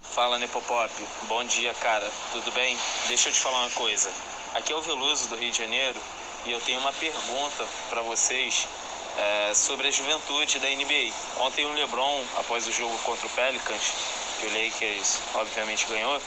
Fala 0.00 0.38
Nepopop, 0.38 0.90
bom 1.28 1.44
dia 1.44 1.74
cara, 1.74 2.08
tudo 2.32 2.50
bem? 2.52 2.76
Deixa 3.08 3.28
eu 3.28 3.32
te 3.32 3.40
falar 3.40 3.60
uma 3.60 3.70
coisa. 3.70 4.08
Aqui 4.54 4.72
é 4.72 4.76
o 4.76 4.80
Veloso 4.80 5.28
do 5.28 5.36
Rio 5.36 5.50
de 5.50 5.58
Janeiro 5.58 5.98
e 6.46 6.52
eu 6.52 6.60
tenho 6.60 6.80
uma 6.80 6.92
pergunta 6.92 7.66
para 7.90 8.00
vocês 8.02 8.66
é, 9.18 9.52
sobre 9.52 9.88
a 9.88 9.90
juventude 9.90 10.58
da 10.60 10.68
NBA. 10.68 11.12
Ontem 11.40 11.66
o 11.66 11.72
LeBron, 11.74 12.24
após 12.38 12.66
o 12.66 12.72
jogo 12.72 12.96
contra 12.98 13.26
o 13.26 13.30
Pelicans, 13.30 13.92
que 14.40 14.46
o 14.46 14.64
Lakers 14.64 15.18
obviamente 15.34 15.86
ganhou, 15.88 16.20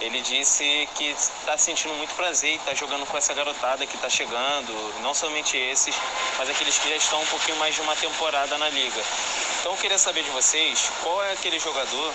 ele 0.00 0.20
disse 0.20 0.88
que 0.94 1.10
está 1.10 1.58
sentindo 1.58 1.92
muito 1.94 2.14
prazer 2.14 2.52
e 2.52 2.56
está 2.56 2.72
jogando 2.74 3.04
com 3.06 3.16
essa 3.16 3.34
garotada 3.34 3.86
que 3.86 3.96
está 3.96 4.08
chegando, 4.08 4.72
não 5.02 5.12
somente 5.12 5.56
esses, 5.56 5.94
mas 6.38 6.48
aqueles 6.48 6.78
que 6.78 6.88
já 6.88 6.96
estão 6.96 7.20
um 7.20 7.26
pouquinho 7.26 7.56
mais 7.58 7.74
de 7.74 7.80
uma 7.80 7.96
temporada 7.96 8.56
na 8.58 8.68
liga. 8.68 9.02
Então 9.60 9.72
eu 9.72 9.78
queria 9.78 9.98
saber 9.98 10.22
de 10.22 10.30
vocês 10.30 10.90
qual 11.02 11.24
é 11.24 11.32
aquele 11.32 11.58
jogador 11.58 12.14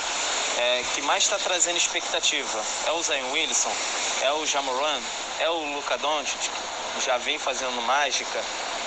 é, 0.58 0.84
que 0.96 1.02
mais 1.02 1.24
está 1.24 1.38
trazendo 1.38 1.78
expectativa. 1.78 2.64
É 2.88 2.92
o 2.92 3.04
Zion 3.04 3.32
Wilson? 3.32 3.76
É 4.22 4.32
o 4.32 4.46
Jamoran? 4.46 5.02
É 5.40 5.50
o 5.50 5.74
Luca 5.74 5.98
Doncic? 5.98 6.50
Já 7.04 7.18
vem 7.18 7.38
fazendo 7.38 7.82
mágica? 7.82 8.42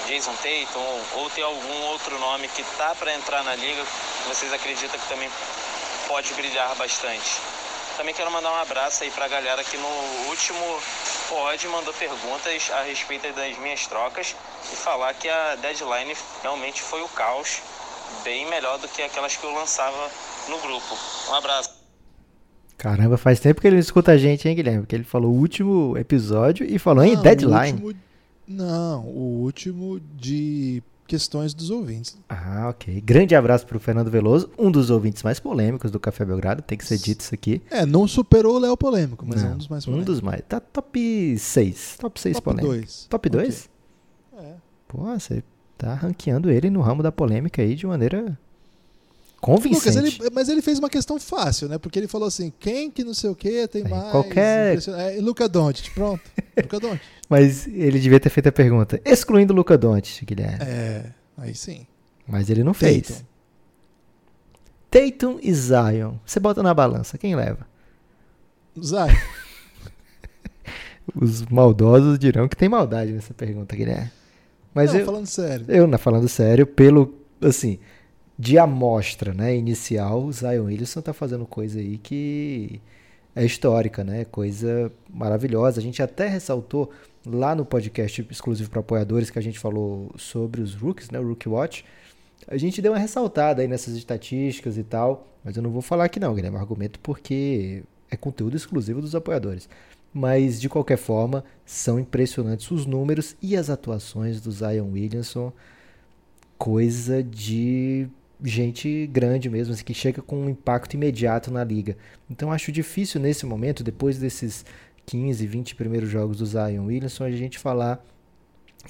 Jason 0.07 0.35
Tatum? 0.37 1.03
Ou, 1.15 1.29
tem 1.31 1.45
algum 1.45 1.83
outro 1.83 2.19
nome 2.19 2.49
que 2.49 2.63
tá 2.79 2.95
para 2.95 3.13
entrar 3.13 3.43
na 3.43 3.55
liga 3.57 3.85
que 3.85 4.29
vocês 4.29 4.53
acreditam 4.53 4.99
que 4.99 5.09
também 5.09 5.31
pode 6.07 6.33
brilhar 6.35 6.75
bastante? 6.77 7.56
Também 7.97 8.15
quero 8.15 8.31
mandar 8.31 8.53
um 8.53 8.61
abraço 8.63 9.03
aí 9.05 9.11
pra 9.11 9.27
galera 9.27 9.65
que 9.65 9.77
no 9.79 9.89
último 10.29 10.59
pod 11.29 11.67
mandou 11.69 11.95
perguntas 11.95 12.71
a 12.73 12.83
respeito 12.83 13.33
das 13.35 13.59
minhas 13.59 13.87
trocas 13.87 14.37
e 14.71 14.77
falar 14.77 15.15
que 15.15 15.29
a 15.29 15.55
deadline 15.57 16.15
realmente 16.43 16.83
foi 16.83 17.01
o 17.03 17.09
caos, 17.09 17.63
bem 18.23 18.47
melhor 18.51 18.79
do 18.79 18.87
que 18.87 19.01
aquelas 19.03 19.37
que 19.37 19.45
eu 19.45 19.53
lançava 19.55 20.11
no 20.49 20.59
grupo. 20.59 20.97
Um 21.31 21.35
abraço. 21.35 21.75
Caramba, 22.77 23.17
faz 23.17 23.41
tempo 23.41 23.61
que 23.63 23.67
ele 23.67 23.77
não 23.77 23.81
escuta 23.81 24.13
a 24.13 24.19
gente, 24.19 24.47
hein, 24.47 24.55
Guilherme? 24.55 24.81
Porque 24.83 24.95
ele 24.95 25.05
falou 25.05 25.31
o 25.33 25.39
último 25.39 25.97
episódio 25.97 26.67
e 26.69 26.79
falou 26.79 27.03
em 27.03 27.15
Não, 27.15 27.21
o 27.21 27.23
deadline. 27.23 27.83
último- 27.83 28.01
não, 28.47 29.01
o 29.07 29.41
último 29.43 29.99
de 30.01 30.83
questões 31.07 31.55
dos 31.55 31.71
ouvintes. 31.71 32.16
Ah, 32.29 32.66
ok. 32.71 33.01
Grande 33.01 33.35
abraço 33.35 33.66
pro 33.66 33.79
Fernando 33.79 34.11
Veloso, 34.11 34.51
um 34.59 34.71
dos 34.71 34.90
ouvintes 34.90 35.23
mais 35.23 35.38
polêmicos 35.40 35.90
do 35.90 35.99
Café 36.01 36.25
Belgrado, 36.25 36.62
tem 36.62 36.77
que 36.77 36.85
ser 36.85 36.99
dito 36.99 37.21
isso 37.21 37.35
aqui. 37.35 37.62
É, 37.71 37.87
não 37.87 38.07
superou 38.09 38.57
o 38.57 38.59
Léo 38.59 38.77
Polêmico, 38.77 39.25
mas 39.27 39.42
é 39.42 39.47
Não, 39.47 39.55
um 39.55 39.59
dos 39.59 39.69
mais 39.69 39.85
Um 39.85 39.92
polêmicos. 39.92 40.14
dos 40.16 40.21
mais. 40.21 40.42
Tá 40.49 40.61
top 40.61 41.38
6. 41.38 41.97
Top 42.01 42.21
6 42.21 42.35
Top 42.37 42.45
polêmico. 42.45 42.66
2. 42.75 43.07
Top 43.09 43.29
2? 43.29 43.71
É. 44.38 44.53
Pô, 44.88 44.99
você 45.05 45.42
tá 45.79 45.95
ranqueando 45.95 46.51
ele 46.51 46.71
no 46.71 46.81
ramo 46.81 47.03
da 47.03 47.12
polêmica 47.12 47.61
aí 47.62 47.75
de 47.75 47.87
maneira 47.87 48.38
convincente. 49.47 49.97
Lucas, 49.97 50.21
ele- 50.21 50.31
mas 50.33 50.49
ele 50.49 50.61
fez 50.61 50.79
uma 50.79 50.91
questão 50.91 51.21
fácil, 51.21 51.69
né? 51.69 51.79
Porque 51.79 51.99
ele 51.99 52.09
falou 52.09 52.27
assim: 52.27 52.53
quem 52.59 52.91
que 52.91 53.05
não 53.05 53.15
sei 53.15 53.31
o 53.31 53.35
que 53.35 53.67
tem 53.69 53.85
É, 53.85 53.89
mais. 53.89 54.11
qualquer- 54.11 54.79
É, 54.89 55.21
Luca 55.21 55.49
Doncic, 55.49 55.91
pronto. 55.95 56.21
Luca 56.63 56.81
Doncic. 56.81 57.01
Mas 57.29 57.67
ele 57.67 57.99
devia 57.99 58.21
ter 58.21 58.31
feito 58.31 58.49
a 58.49 58.53
pergunta, 58.53 59.01
excluindo 59.05 59.53
o 59.53 59.57
Luca 59.57 59.77
Doncic, 59.79 60.25
Guilherme. 60.27 60.59
É, 60.63 61.13
aí 61.39 61.55
sim. 61.55 61.87
Mas 62.27 62.51
ele 62.51 62.65
não 62.65 62.75
fez. 62.75 63.25
Tatum 64.91 65.39
e 65.43 65.53
Zion. 65.53 66.15
Você 66.25 66.41
bota 66.41 66.63
na 66.63 66.73
balança, 66.75 67.19
quem 67.19 67.35
leva? 67.37 67.67
Zay, 68.83 69.11
Os 71.15 71.43
maldosos 71.47 72.19
dirão 72.19 72.49
que 72.49 72.57
tem 72.57 72.69
maldade 72.69 73.13
nessa 73.13 73.33
pergunta, 73.33 73.77
Guilherme. 73.77 74.11
Mas 74.75 74.93
não, 74.93 75.01
eu, 75.01 75.07
falando 75.07 75.27
sério. 75.27 75.65
eu, 75.69 75.99
falando 75.99 76.29
sério, 76.29 76.67
pelo, 76.67 77.15
assim, 77.41 77.79
de 78.38 78.59
amostra, 78.59 79.33
né, 79.33 79.57
inicial, 79.57 80.25
o 80.25 80.33
Zion 80.33 80.64
Williamson 80.64 81.01
tá 81.01 81.12
fazendo 81.12 81.46
coisa 81.46 81.79
aí 81.79 81.96
que 81.96 82.81
é 83.35 83.44
histórica, 83.44 84.05
né, 84.05 84.25
coisa 84.25 84.92
maravilhosa. 85.11 85.81
A 85.81 85.83
gente 85.83 86.03
até 86.03 86.29
ressaltou 86.29 86.90
lá 87.25 87.55
no 87.55 87.64
podcast 87.64 88.27
exclusivo 88.31 88.70
para 88.70 88.81
apoiadores 88.81 89.31
que 89.31 89.38
a 89.38 89.42
gente 89.42 89.59
falou 89.59 90.12
sobre 90.16 90.61
os 90.61 90.75
rookies, 90.75 91.11
né, 91.11 91.18
o 91.18 91.27
Rookie 91.27 91.49
Watch. 91.49 91.85
A 92.46 92.57
gente 92.57 92.81
deu 92.83 92.92
uma 92.92 92.99
ressaltada 92.99 93.62
aí 93.62 93.68
nessas 93.68 93.96
estatísticas 93.96 94.77
e 94.77 94.85
tal, 94.85 95.27
mas 95.42 95.57
eu 95.57 95.62
não 95.62 95.70
vou 95.70 95.83
falar 95.83 96.05
aqui 96.05 96.20
não, 96.20 96.35
Guilherme, 96.35 96.59
argumento 96.59 97.01
porque 97.01 97.83
é 98.11 98.16
conteúdo 98.16 98.57
exclusivo 98.57 99.01
dos 99.01 99.14
apoiadores. 99.14 99.68
Mas 100.12 100.61
de 100.61 100.68
qualquer 100.68 100.96
forma, 100.96 101.44
são 101.64 101.99
impressionantes 101.99 102.70
os 102.70 102.87
números 102.87 103.37
e 103.42 103.57
as 103.57 103.68
atuações 103.68 104.40
do 104.40 104.51
Zion 104.51 104.92
Williamson. 104.92 105.53
Coisa 106.57 107.22
de 107.22 108.09
gente 108.42 109.07
grande 109.07 109.49
mesmo, 109.49 109.72
assim, 109.72 109.85
que 109.85 109.94
chega 109.94 110.20
com 110.20 110.37
um 110.37 110.51
impacto 110.51 110.94
imediato 110.94 111.51
na 111.51 111.64
liga. 111.64 111.96
Então 112.31 112.53
acho 112.53 112.70
difícil 112.70 113.20
nesse 113.20 113.46
momento, 113.46 113.83
depois 113.83 114.18
desses 114.18 114.64
15, 115.07 115.46
20 115.46 115.75
primeiros 115.75 116.09
jogos 116.11 116.38
do 116.38 116.46
Zion 116.46 116.87
Williamson, 116.87 117.25
a 117.25 117.31
gente 117.31 117.59
falar, 117.59 118.05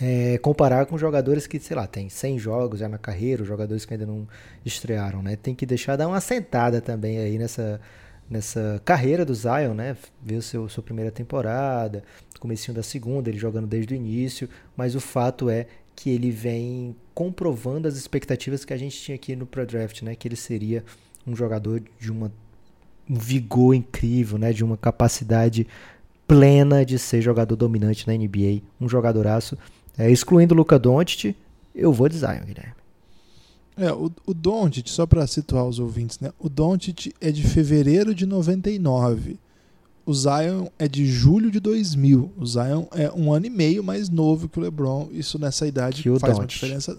é, 0.00 0.38
comparar 0.38 0.86
com 0.86 0.98
jogadores 0.98 1.46
que, 1.46 1.60
sei 1.60 1.76
lá, 1.76 1.86
tem 1.86 2.08
100 2.08 2.38
jogos 2.38 2.80
já 2.80 2.88
na 2.88 2.98
carreira, 2.98 3.44
jogadores 3.44 3.84
que 3.84 3.94
ainda 3.94 4.06
não 4.06 4.26
estrearam, 4.64 5.22
né? 5.22 5.36
Tem 5.36 5.54
que 5.54 5.66
deixar 5.66 5.96
dar 5.96 6.08
uma 6.08 6.20
sentada 6.20 6.80
também 6.80 7.18
aí 7.18 7.38
nessa, 7.38 7.80
nessa 8.28 8.80
carreira 8.84 9.24
do 9.24 9.34
Zion, 9.34 9.74
né? 9.74 9.96
Ver 10.22 10.42
seu 10.42 10.68
sua 10.68 10.82
primeira 10.82 11.10
temporada, 11.10 12.02
comecinho 12.40 12.74
da 12.74 12.82
segunda, 12.82 13.28
ele 13.28 13.38
jogando 13.38 13.66
desde 13.66 13.94
o 13.94 13.96
início, 13.96 14.48
mas 14.76 14.94
o 14.94 15.00
fato 15.00 15.48
é 15.48 15.66
que 15.96 16.10
ele 16.10 16.30
vem 16.30 16.94
comprovando 17.14 17.88
as 17.88 17.96
expectativas 17.96 18.64
que 18.64 18.74
a 18.74 18.76
gente 18.76 19.00
tinha 19.00 19.14
aqui 19.14 19.34
no 19.34 19.46
pré-draft, 19.46 20.02
né? 20.02 20.14
Que 20.14 20.28
ele 20.28 20.36
seria 20.36 20.84
um 21.26 21.34
jogador 21.34 21.82
de 21.98 22.12
uma, 22.12 22.30
um 23.08 23.14
vigor 23.14 23.74
incrível, 23.74 24.36
né? 24.36 24.52
De 24.52 24.62
uma 24.62 24.76
capacidade 24.76 25.66
plena 26.28 26.84
de 26.84 26.98
ser 26.98 27.22
jogador 27.22 27.56
dominante 27.56 28.06
na 28.06 28.12
NBA, 28.12 28.60
um 28.78 28.88
jogadoraço. 28.88 29.56
É, 29.96 30.10
excluindo 30.10 30.54
o 30.54 30.56
Luca 30.56 30.78
Doncic, 30.78 31.34
eu 31.74 31.92
vou 31.92 32.08
de 32.08 32.18
Zion, 32.18 32.44
Guilherme. 32.44 32.74
É, 33.78 33.92
o, 33.92 34.10
o 34.26 34.34
Doncic, 34.34 34.88
só 34.88 35.06
para 35.06 35.26
situar 35.26 35.64
os 35.66 35.78
ouvintes, 35.78 36.20
né? 36.20 36.32
O 36.38 36.48
Doncic 36.48 37.14
é 37.20 37.30
de 37.30 37.42
fevereiro 37.42 38.14
de 38.14 38.26
99. 38.26 39.38
O 40.06 40.14
Zion 40.14 40.68
é 40.78 40.86
de 40.86 41.04
julho 41.04 41.50
de 41.50 41.58
2000. 41.58 42.32
O 42.36 42.46
Zion 42.46 42.84
é 42.92 43.10
um 43.12 43.32
ano 43.32 43.46
e 43.46 43.50
meio 43.50 43.82
mais 43.82 44.08
novo 44.08 44.48
que 44.48 44.58
o 44.58 44.62
LeBron. 44.62 45.08
Isso 45.10 45.36
nessa 45.36 45.66
idade 45.66 46.04
Que 46.04 46.18
faz 46.20 46.38
uma 46.38 46.46
diferença 46.46 46.96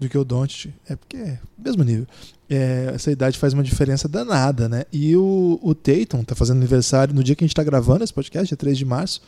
do 0.00 0.08
que 0.08 0.18
o 0.18 0.24
Doncic. 0.24 0.74
É 0.88 0.96
porque 0.96 1.16
é 1.16 1.38
mesmo 1.56 1.84
nível. 1.84 2.06
É, 2.50 2.90
essa 2.92 3.12
idade 3.12 3.38
faz 3.38 3.52
uma 3.52 3.62
diferença 3.62 4.08
danada, 4.08 4.68
né? 4.68 4.84
E 4.92 5.16
o, 5.16 5.60
o 5.62 5.74
Tatum 5.76 6.24
tá 6.24 6.34
fazendo 6.34 6.56
aniversário 6.56 7.14
no 7.14 7.22
dia 7.22 7.36
que 7.36 7.44
a 7.44 7.46
gente 7.46 7.54
tá 7.54 7.62
gravando 7.62 8.02
esse 8.02 8.12
podcast, 8.12 8.52
é 8.52 8.56
3 8.56 8.76
de 8.76 8.84
março. 8.84 9.22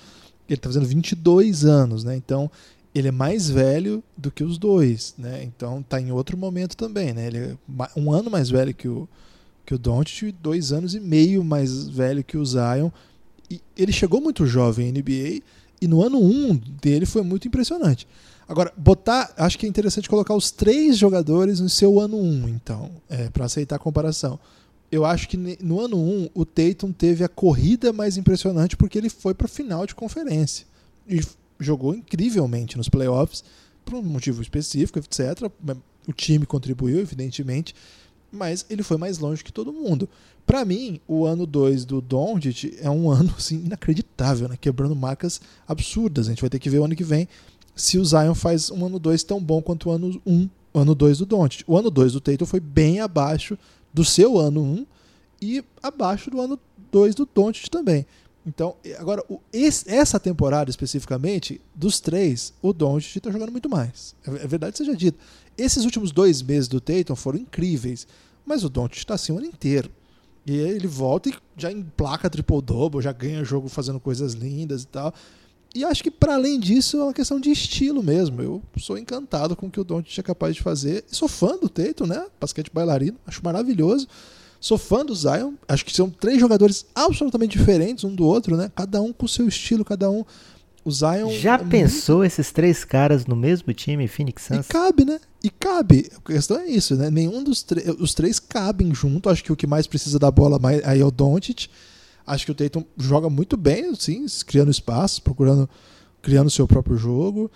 Ele 0.49 0.59
tá 0.59 0.69
fazendo 0.69 0.87
22 0.87 1.65
anos, 1.65 2.03
né? 2.03 2.17
Então, 2.17 2.51
ele 2.99 3.09
é 3.09 3.13
mais 3.13 3.49
velho 3.49 4.03
do 4.17 4.31
que 4.31 4.43
os 4.43 4.59
dois, 4.59 5.15
né? 5.17 5.45
Então 5.45 5.83
tá 5.83 6.01
em 6.01 6.11
outro 6.11 6.37
momento 6.37 6.77
também, 6.77 7.13
né? 7.13 7.27
Ele 7.27 7.39
é 7.39 7.57
um 7.95 8.11
ano 8.11 8.31
mais 8.31 8.49
velho 8.49 8.75
que 8.75 8.89
o 8.89 9.09
que 9.67 9.75
o 9.75 9.79
Doncic, 9.79 10.33
dois 10.41 10.73
anos 10.73 10.95
e 10.95 11.01
meio 11.01 11.45
mais 11.45 11.89
velho 11.89 12.25
que 12.25 12.39
o 12.39 12.47
Zion. 12.47 12.91
E 13.51 13.61
ele 13.77 13.93
chegou 13.93 14.21
muito 14.21 14.47
jovem 14.47 14.89
em 14.89 14.93
NBA 14.93 15.43
e 15.81 15.89
no 15.89 16.03
ano 16.03 16.19
1 16.19 16.51
um 16.51 16.57
dele 16.57 17.05
foi 17.05 17.23
muito 17.23 17.47
impressionante. 17.47 18.07
Agora, 18.49 18.73
botar, 18.77 19.35
acho 19.37 19.59
que 19.59 19.67
é 19.67 19.69
interessante 19.69 20.09
colocar 20.09 20.35
os 20.35 20.53
três 20.53 20.97
jogadores 20.97 21.59
no 21.59 21.69
seu 21.69 22.01
ano 22.01 22.17
1, 22.17 22.23
um, 22.23 22.49
então, 22.49 22.91
é, 23.09 23.29
para 23.29 23.45
aceitar 23.45 23.77
a 23.77 23.79
comparação. 23.79 24.39
Eu 24.91 25.05
acho 25.05 25.29
que 25.29 25.37
no 25.37 25.81
ano 25.81 25.97
1 25.97 26.01
um, 26.01 26.29
o 26.33 26.45
Tatum 26.45 26.93
teve 26.93 27.25
a 27.25 27.29
corrida 27.29 27.93
mais 27.93 28.17
impressionante 28.17 28.77
porque 28.77 28.97
ele 28.97 29.09
foi 29.09 29.35
para 29.35 29.49
final 29.49 29.85
de 29.85 29.97
conferência 29.97 30.65
e 31.09 31.21
jogou 31.59 31.93
incrivelmente 31.93 32.77
nos 32.77 32.89
playoffs 32.89 33.43
por 33.85 33.97
um 33.97 34.03
motivo 34.03 34.41
específico, 34.41 35.01
etc. 35.01 35.51
O 36.07 36.13
time 36.13 36.47
contribuiu, 36.47 37.01
evidentemente, 37.01 37.75
mas 38.37 38.65
ele 38.71 38.83
foi 38.83 38.97
mais 38.97 39.19
longe 39.19 39.43
que 39.43 39.53
todo 39.53 39.73
mundo. 39.73 40.09
Para 40.47 40.65
mim, 40.65 41.01
o 41.09 41.25
ano 41.25 41.45
2 41.47 41.85
do 41.85 42.01
Doncic 42.01 42.77
é 42.81 42.89
um 42.91 43.11
ano 43.11 43.35
assim 43.37 43.57
inacreditável, 43.65 44.49
né? 44.49 44.57
quebrando 44.61 44.95
marcas 44.95 45.41
absurdas. 45.67 46.27
A 46.27 46.31
gente 46.31 46.41
vai 46.41 46.51
ter 46.51 46.59
que 46.59 46.71
ver 46.71 46.79
o 46.79 46.85
ano 46.85 46.95
que 46.95 47.05
vem 47.05 47.27
se 47.75 47.99
o 47.99 48.05
Zion 48.05 48.35
faz 48.35 48.71
um 48.71 48.87
ano 48.87 48.99
2 48.99 49.23
tão 49.25 49.43
bom 49.43 49.61
quanto 49.61 49.89
o 49.89 49.93
ano 49.93 50.21
1, 50.25 50.33
um, 50.33 50.49
ano 50.73 50.95
2 50.95 51.19
do 51.19 51.27
Doncic. 51.27 51.65
O 51.67 51.77
ano 51.77 51.91
2 51.91 52.13
do 52.13 52.21
Tatum 52.21 52.47
foi 52.47 52.61
bem 52.61 53.01
abaixo 53.01 53.59
do 53.93 54.05
seu 54.05 54.39
ano 54.39 54.61
1 54.63 54.65
um, 54.65 54.87
e 55.43 55.65
abaixo 55.83 56.31
do 56.31 56.41
ano 56.41 56.59
2 56.93 57.15
do 57.15 57.29
Doncic 57.35 57.69
também. 57.69 58.07
Então, 58.47 58.77
agora, 58.99 59.25
o- 59.29 59.41
esse- 59.53 59.91
essa 59.91 60.21
temporada 60.21 60.71
especificamente, 60.71 61.61
dos 61.75 61.99
três, 61.99 62.55
o 62.63 62.73
Doncic 62.73 63.17
está 63.17 63.31
jogando 63.31 63.51
muito 63.51 63.69
mais. 63.69 64.15
É, 64.25 64.31
é 64.31 64.47
verdade 64.47 64.79
seja 64.79 64.95
dito. 64.95 65.19
Esses 65.59 65.85
últimos 65.85 66.13
dois 66.13 66.41
meses 66.43 66.69
do 66.69 66.81
Tatum 66.81 67.17
foram 67.17 67.41
incríveis, 67.41 68.07
mas 68.47 68.65
o 68.65 68.69
Doncic 68.69 68.99
está 68.99 69.15
assim 69.15 69.33
o 69.33 69.39
ano 69.39 69.47
inteiro. 69.47 69.91
E 70.47 70.57
ele 70.57 70.87
volta 70.87 71.29
e 71.29 71.35
já 71.57 71.73
emplaca 71.73 72.31
triple-double, 72.31 73.03
já 73.03 73.13
ganha 73.13 73.45
jogo 73.45 73.69
fazendo 73.69 73.99
coisas 73.99 74.33
lindas 74.33 74.85
e 74.85 74.87
tal. 74.87 75.13
E 75.75 75.85
acho 75.85 76.03
que 76.03 76.11
para 76.11 76.35
além 76.35 76.59
disso 76.59 76.99
é 76.99 77.03
uma 77.03 77.13
questão 77.13 77.39
de 77.39 77.51
estilo 77.51 78.03
mesmo. 78.03 78.41
Eu 78.41 78.63
sou 78.79 78.97
encantado 78.97 79.57
com 79.57 79.67
o 79.67 79.71
que 79.71 79.81
o 79.81 79.85
Doncic 79.85 80.19
é 80.19 80.23
capaz 80.23 80.55
de 80.55 80.63
fazer. 80.63 81.05
E 81.11 81.15
sou 81.15 81.29
fã 81.29 81.59
do 81.59 81.69
Tatum, 81.69 82.07
né? 82.07 82.25
Basquete 82.41 82.71
bailarino, 82.73 83.19
acho 83.27 83.45
maravilhoso. 83.45 84.07
Sou 84.59 84.79
fã 84.79 85.05
do 85.05 85.15
Zion. 85.15 85.55
Acho 85.69 85.85
que 85.85 85.95
são 85.95 86.09
três 86.09 86.41
jogadores 86.41 86.87
absolutamente 86.95 87.59
diferentes 87.59 88.05
um 88.05 88.15
do 88.15 88.25
outro, 88.25 88.57
né? 88.57 88.71
Cada 88.75 89.03
um 89.03 89.13
com 89.13 89.29
seu 89.29 89.47
estilo, 89.47 89.85
cada 89.85 90.09
um. 90.09 90.25
O 90.87 90.91
Zion. 90.93 91.31
Já 91.33 91.55
é 91.55 91.59
muito- 91.59 91.71
pensou 91.71 92.25
esses 92.25 92.53
três 92.53 92.85
caras 92.85 93.27
no 93.27 93.35
mesmo 93.35 93.73
time, 93.75 94.07
Phoenix 94.07 94.45
E 94.51 94.55
Suns? 94.55 94.67
cabe, 94.69 95.05
né? 95.05 95.19
E 95.43 95.51
cabe. 95.51 96.09
A 96.17 96.21
questão 96.33 96.59
é 96.59 96.67
isso, 96.69 96.95
né? 96.95 97.11
Nenhum 97.11 97.43
dos 97.43 97.63
três. 97.63 97.89
Os 97.99 98.15
três 98.15 98.39
cabem 98.39 98.95
junto. 98.95 99.29
Acho 99.29 99.43
que 99.43 99.53
o 99.53 99.57
que 99.57 99.67
mais 99.67 99.87
precisa 99.89 100.17
da 100.19 100.31
bola 100.31 100.59
mais- 100.61 100.85
aí 100.85 101.01
é 101.01 101.05
o 101.05 101.11
Doncic. 101.11 101.67
Acho 102.25 102.47
que 102.47 102.53
o 102.53 102.55
Tatum 102.55 102.85
joga 102.97 103.29
muito 103.29 103.57
bem, 103.57 103.95
sim, 103.97 104.25
criando 104.47 104.71
espaço, 104.71 105.21
procurando, 105.23 105.69
criando 106.23 106.51
seu 106.51 106.67
próprio 106.69 106.97
jogo. 106.97 107.51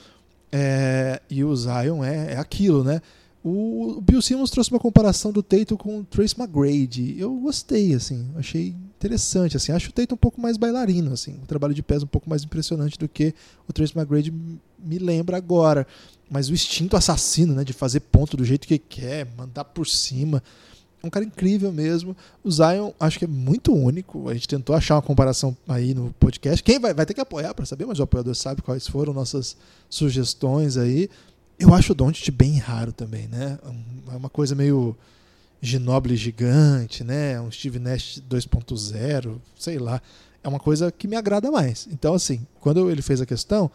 É, 0.50 1.22
e 1.30 1.44
o 1.44 1.54
Zion 1.54 2.02
é, 2.04 2.34
é 2.34 2.36
aquilo, 2.36 2.82
né? 2.82 3.00
O, 3.44 3.96
o 3.98 4.00
Bill 4.00 4.20
Simmons 4.20 4.50
trouxe 4.50 4.70
uma 4.70 4.80
comparação 4.80 5.30
do 5.32 5.42
Tatum 5.42 5.76
com 5.76 6.00
o 6.00 6.04
Trace 6.04 6.34
McGrady. 6.38 7.16
Eu 7.18 7.32
gostei, 7.36 7.94
assim, 7.94 8.26
achei 8.36 8.74
interessante, 9.00 9.56
assim. 9.56 9.72
Acho 9.72 9.88
o 9.88 9.92
Tatum 9.92 10.14
um 10.14 10.18
pouco 10.18 10.40
mais 10.40 10.58
bailarino, 10.58 11.12
assim, 11.12 11.38
o 11.42 11.46
trabalho 11.46 11.72
de 11.72 11.82
pés 11.82 12.02
um 12.02 12.06
pouco 12.06 12.28
mais 12.28 12.44
impressionante 12.44 12.98
do 12.98 13.08
que 13.08 13.34
o 13.66 13.72
Trace 13.72 13.96
McGrady 13.96 14.32
me 14.78 14.98
lembra 14.98 15.38
agora. 15.38 15.86
Mas 16.30 16.48
o 16.48 16.52
instinto 16.52 16.96
assassino, 16.96 17.54
né, 17.54 17.64
de 17.64 17.72
fazer 17.72 18.00
ponto 18.00 18.36
do 18.36 18.44
jeito 18.44 18.68
que 18.68 18.78
quer, 18.78 19.26
mandar 19.36 19.64
por 19.64 19.86
cima, 19.86 20.42
é 21.02 21.06
um 21.06 21.10
cara 21.10 21.24
incrível 21.24 21.72
mesmo. 21.72 22.14
O 22.44 22.50
Zion 22.50 22.92
acho 23.00 23.18
que 23.18 23.24
é 23.24 23.28
muito 23.28 23.74
único. 23.74 24.28
A 24.28 24.34
gente 24.34 24.46
tentou 24.46 24.76
achar 24.76 24.96
uma 24.96 25.02
comparação 25.02 25.56
aí 25.66 25.94
no 25.94 26.14
podcast. 26.20 26.62
Quem 26.62 26.78
vai, 26.78 26.92
vai 26.92 27.06
ter 27.06 27.14
que 27.14 27.20
apoiar 27.20 27.54
para 27.54 27.64
saber, 27.64 27.86
mas 27.86 27.98
o 27.98 28.02
apoiador 28.02 28.34
sabe 28.34 28.60
quais 28.60 28.86
foram 28.86 29.14
nossas 29.14 29.56
sugestões 29.88 30.76
aí. 30.76 31.08
Eu 31.58 31.74
acho 31.74 31.92
o 31.92 31.94
Doncic 31.94 32.30
bem 32.30 32.58
raro 32.58 32.92
também, 32.92 33.26
né? 33.28 33.58
É 34.12 34.16
uma 34.16 34.30
coisa 34.30 34.54
meio 34.54 34.96
Ginoble 35.60 36.16
gigante, 36.16 37.04
né? 37.04 37.40
Um 37.40 37.50
Steve 37.50 37.78
Nash 37.78 38.22
2.0, 38.28 39.38
sei 39.58 39.78
lá. 39.78 40.00
É 40.42 40.48
uma 40.48 40.58
coisa 40.58 40.90
que 40.90 41.06
me 41.06 41.16
agrada 41.16 41.50
mais. 41.50 41.86
Então, 41.92 42.14
assim, 42.14 42.46
quando 42.60 42.90
ele 42.90 43.02
fez 43.02 43.20
a 43.20 43.26
questão, 43.26 43.70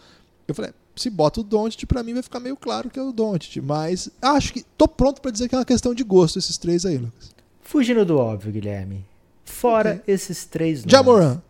eu 0.47 0.55
falei, 0.55 0.71
se 0.95 1.09
bota 1.09 1.41
o 1.41 1.43
Doncic, 1.43 1.85
para 1.85 2.01
mim 2.01 2.13
vai 2.13 2.23
ficar 2.23 2.39
meio 2.39 2.55
claro 2.55 2.89
que 2.89 2.97
é 2.97 3.03
o 3.03 3.11
Doncic. 3.11 3.61
Mas 3.61 4.09
acho 4.21 4.53
que 4.53 4.63
tô 4.77 4.87
pronto 4.87 5.21
para 5.21 5.31
dizer 5.31 5.47
que 5.47 5.55
é 5.55 5.57
uma 5.57 5.65
questão 5.65 5.93
de 5.93 6.03
gosto 6.03 6.39
esses 6.39 6.57
três 6.57 6.85
aí, 6.85 6.97
Lucas. 6.97 7.35
Fugindo 7.61 8.05
do 8.05 8.17
óbvio, 8.17 8.51
Guilherme. 8.51 9.05
Fora 9.43 9.95
okay. 10.01 10.13
esses 10.13 10.45
três 10.45 10.79
nomes. 10.79 10.91
Jamoran. 10.91 11.41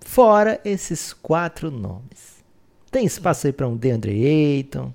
Fora 0.00 0.60
esses 0.64 1.12
quatro 1.12 1.70
nomes. 1.70 2.40
Tem 2.90 3.04
espaço 3.04 3.46
aí 3.46 3.52
para 3.52 3.68
um 3.68 3.76
DeAndre 3.76 4.26
Ayton? 4.26 4.92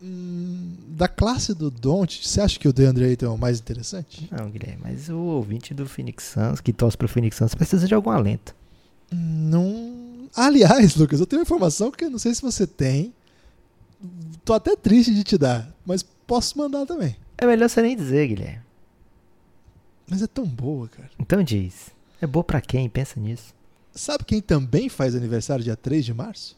Hum, 0.00 0.55
da 0.96 1.06
classe 1.06 1.52
do 1.52 1.70
Don't, 1.70 2.26
você 2.26 2.40
acha 2.40 2.58
que 2.58 2.66
o 2.66 2.72
DeAndre 2.72 3.04
Ayton 3.04 3.26
é 3.26 3.28
o 3.28 3.36
mais 3.36 3.60
interessante? 3.60 4.26
Não, 4.32 4.50
Guilherme, 4.50 4.80
mas 4.82 5.10
o 5.10 5.18
ouvinte 5.18 5.74
do 5.74 5.86
Phoenix 5.86 6.24
Suns, 6.24 6.60
que 6.62 6.72
torce 6.72 6.96
pro 6.96 7.06
Phoenix 7.06 7.36
Suns, 7.36 7.54
precisa 7.54 7.86
de 7.86 7.94
algum 7.94 8.08
alento. 8.08 8.56
Não. 9.12 10.26
Aliás, 10.34 10.96
Lucas, 10.96 11.20
eu 11.20 11.26
tenho 11.26 11.40
uma 11.40 11.44
informação 11.44 11.90
que 11.90 12.06
eu 12.06 12.10
não 12.10 12.18
sei 12.18 12.34
se 12.34 12.40
você 12.40 12.66
tem. 12.66 13.12
Tô 14.42 14.54
até 14.54 14.74
triste 14.74 15.14
de 15.14 15.22
te 15.22 15.36
dar, 15.36 15.70
mas 15.84 16.02
posso 16.02 16.56
mandar 16.56 16.86
também. 16.86 17.14
É 17.36 17.46
melhor 17.46 17.68
você 17.68 17.82
nem 17.82 17.94
dizer, 17.94 18.28
Guilherme. 18.28 18.62
Mas 20.08 20.22
é 20.22 20.26
tão 20.26 20.46
boa, 20.46 20.88
cara. 20.88 21.10
Então 21.18 21.42
diz. 21.42 21.90
É 22.22 22.26
boa 22.26 22.42
para 22.42 22.62
quem? 22.62 22.88
Pensa 22.88 23.20
nisso. 23.20 23.54
Sabe 23.94 24.24
quem 24.24 24.40
também 24.40 24.88
faz 24.88 25.14
aniversário 25.14 25.62
dia 25.62 25.76
3 25.76 26.06
de 26.06 26.14
março? 26.14 26.56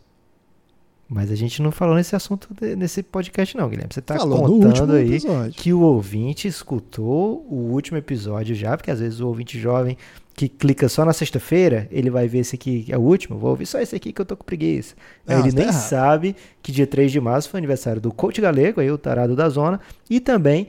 Mas 1.08 1.30
a 1.30 1.34
gente 1.34 1.62
não 1.62 1.72
falou 1.72 1.94
nesse 1.94 2.14
assunto 2.14 2.48
de, 2.52 2.76
nesse 2.76 3.02
podcast, 3.02 3.56
não, 3.56 3.68
Guilherme. 3.68 3.92
Você 3.92 4.00
está 4.00 4.18
contando 4.18 4.92
aí 4.92 5.14
episódio. 5.14 5.52
que 5.54 5.72
o 5.72 5.80
ouvinte 5.80 6.46
escutou 6.46 7.46
o 7.48 7.70
último 7.72 7.96
episódio 7.96 8.54
já, 8.54 8.76
porque 8.76 8.90
às 8.90 9.00
vezes 9.00 9.20
o 9.20 9.26
ouvinte 9.26 9.58
jovem 9.58 9.96
que 10.34 10.48
clica 10.48 10.88
só 10.88 11.04
na 11.04 11.12
sexta-feira, 11.12 11.88
ele 11.90 12.10
vai 12.10 12.28
ver 12.28 12.40
esse 12.40 12.54
aqui 12.54 12.86
é 12.88 12.96
o 12.96 13.00
último, 13.00 13.38
vou 13.38 13.50
ouvir 13.50 13.66
só 13.66 13.80
esse 13.80 13.96
aqui 13.96 14.12
que 14.12 14.20
eu 14.20 14.24
tô 14.24 14.36
com 14.36 14.44
preguiça. 14.44 14.94
Não, 15.26 15.40
ele 15.40 15.50
tá 15.50 15.56
nem 15.56 15.66
errado. 15.66 15.80
sabe 15.80 16.36
que 16.62 16.70
dia 16.70 16.86
3 16.86 17.10
de 17.10 17.20
março 17.20 17.48
foi 17.48 17.58
aniversário 17.58 18.00
do 18.00 18.12
Coach 18.12 18.40
Galego, 18.40 18.80
aí 18.80 18.90
o 18.90 18.98
tarado 18.98 19.34
da 19.34 19.48
zona, 19.48 19.80
e 20.08 20.20
também 20.20 20.68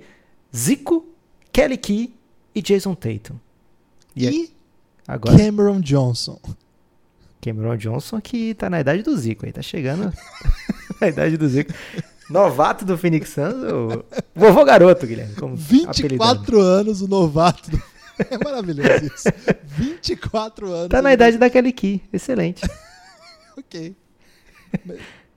Zico, 0.56 1.06
Kelly 1.52 1.78
Key 1.78 2.14
e 2.56 2.62
Jason 2.62 2.96
Tatum. 2.96 3.36
E, 4.16 4.28
e 4.28 4.52
Agora, 5.08 5.38
Cameron 5.38 5.82
Johnson. 5.82 6.40
Cameron 7.42 7.78
Johnson 7.78 8.20
que 8.22 8.54
tá 8.54 8.70
na 8.70 8.80
idade 8.80 9.04
do 9.04 9.16
Zico 9.18 9.46
aí, 9.46 9.52
tá 9.52 9.62
chegando 9.62 10.14
na 11.00 11.08
idade 11.08 11.38
do 11.38 11.48
Zico. 11.48 11.72
Novato 12.30 12.86
do 12.86 12.98
Phoenix 12.98 13.30
Suns, 13.30 13.56
o 13.56 14.06
vovô 14.36 14.64
garoto, 14.64 15.08
Guilherme. 15.08 15.34
Como 15.36 15.56
24 15.56 16.06
apelidando. 16.06 16.60
anos, 16.60 17.02
o 17.02 17.08
novato 17.08 17.72
do... 17.72 17.82
É 18.30 18.38
maravilhoso 18.44 19.06
isso. 19.06 19.30
24 19.66 20.72
anos. 20.72 20.90
Tá 20.90 21.02
na 21.02 21.14
idade 21.14 21.38
da 21.38 21.50
Kelly 21.50 21.72
Key, 21.72 22.04
excelente. 22.12 22.62
ok. 23.58 23.96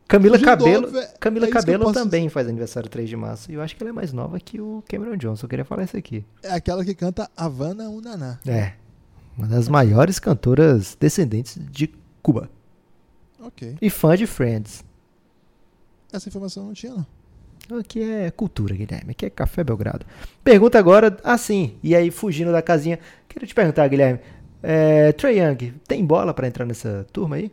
Camila 0.08 0.38
Cabelo, 0.38 0.88
óbvio, 0.88 1.02
Camila 1.18 1.46
é 1.46 1.50
Cabelo 1.50 1.92
também 1.92 2.28
faz 2.28 2.46
aniversário 2.46 2.88
3 2.90 3.08
de 3.08 3.16
março. 3.16 3.50
E 3.50 3.54
eu 3.54 3.62
acho 3.62 3.74
que 3.74 3.82
ela 3.82 3.90
é 3.90 3.92
mais 3.92 4.12
nova 4.12 4.38
que 4.38 4.60
o 4.60 4.82
Cameron 4.88 5.16
Johnson. 5.16 5.46
Eu 5.46 5.48
queria 5.48 5.64
falar 5.64 5.84
isso 5.84 5.96
aqui. 5.96 6.24
É 6.42 6.52
aquela 6.52 6.84
que 6.84 6.94
canta 6.94 7.30
Havana 7.36 7.88
Unaná. 7.88 8.38
É, 8.46 8.72
uma 9.36 9.46
das 9.46 9.68
maiores 9.68 10.18
cantoras 10.18 10.96
descendentes 10.98 11.58
de 11.70 11.90
Cuba. 12.22 12.50
Ok. 13.40 13.76
E 13.80 13.90
fã 13.90 14.16
de 14.16 14.26
Friends. 14.26 14.84
Essa 16.12 16.28
informação 16.28 16.66
não 16.66 16.72
tinha, 16.74 16.94
não. 16.94 17.78
Aqui 17.78 18.02
é 18.02 18.30
cultura, 18.30 18.74
Guilherme. 18.74 19.12
Aqui 19.12 19.26
é 19.26 19.30
Café 19.30 19.64
Belgrado. 19.64 20.04
Pergunta 20.44 20.78
agora, 20.78 21.16
assim, 21.24 21.76
e 21.82 21.94
aí 21.94 22.10
fugindo 22.10 22.52
da 22.52 22.60
casinha. 22.60 22.98
Quero 23.28 23.46
te 23.46 23.54
perguntar, 23.54 23.88
Guilherme. 23.88 24.20
É, 24.62 25.12
Trey 25.12 25.40
Young, 25.40 25.74
tem 25.88 26.04
bola 26.04 26.32
para 26.32 26.46
entrar 26.46 26.64
nessa 26.64 27.06
turma 27.12 27.36
aí? 27.36 27.50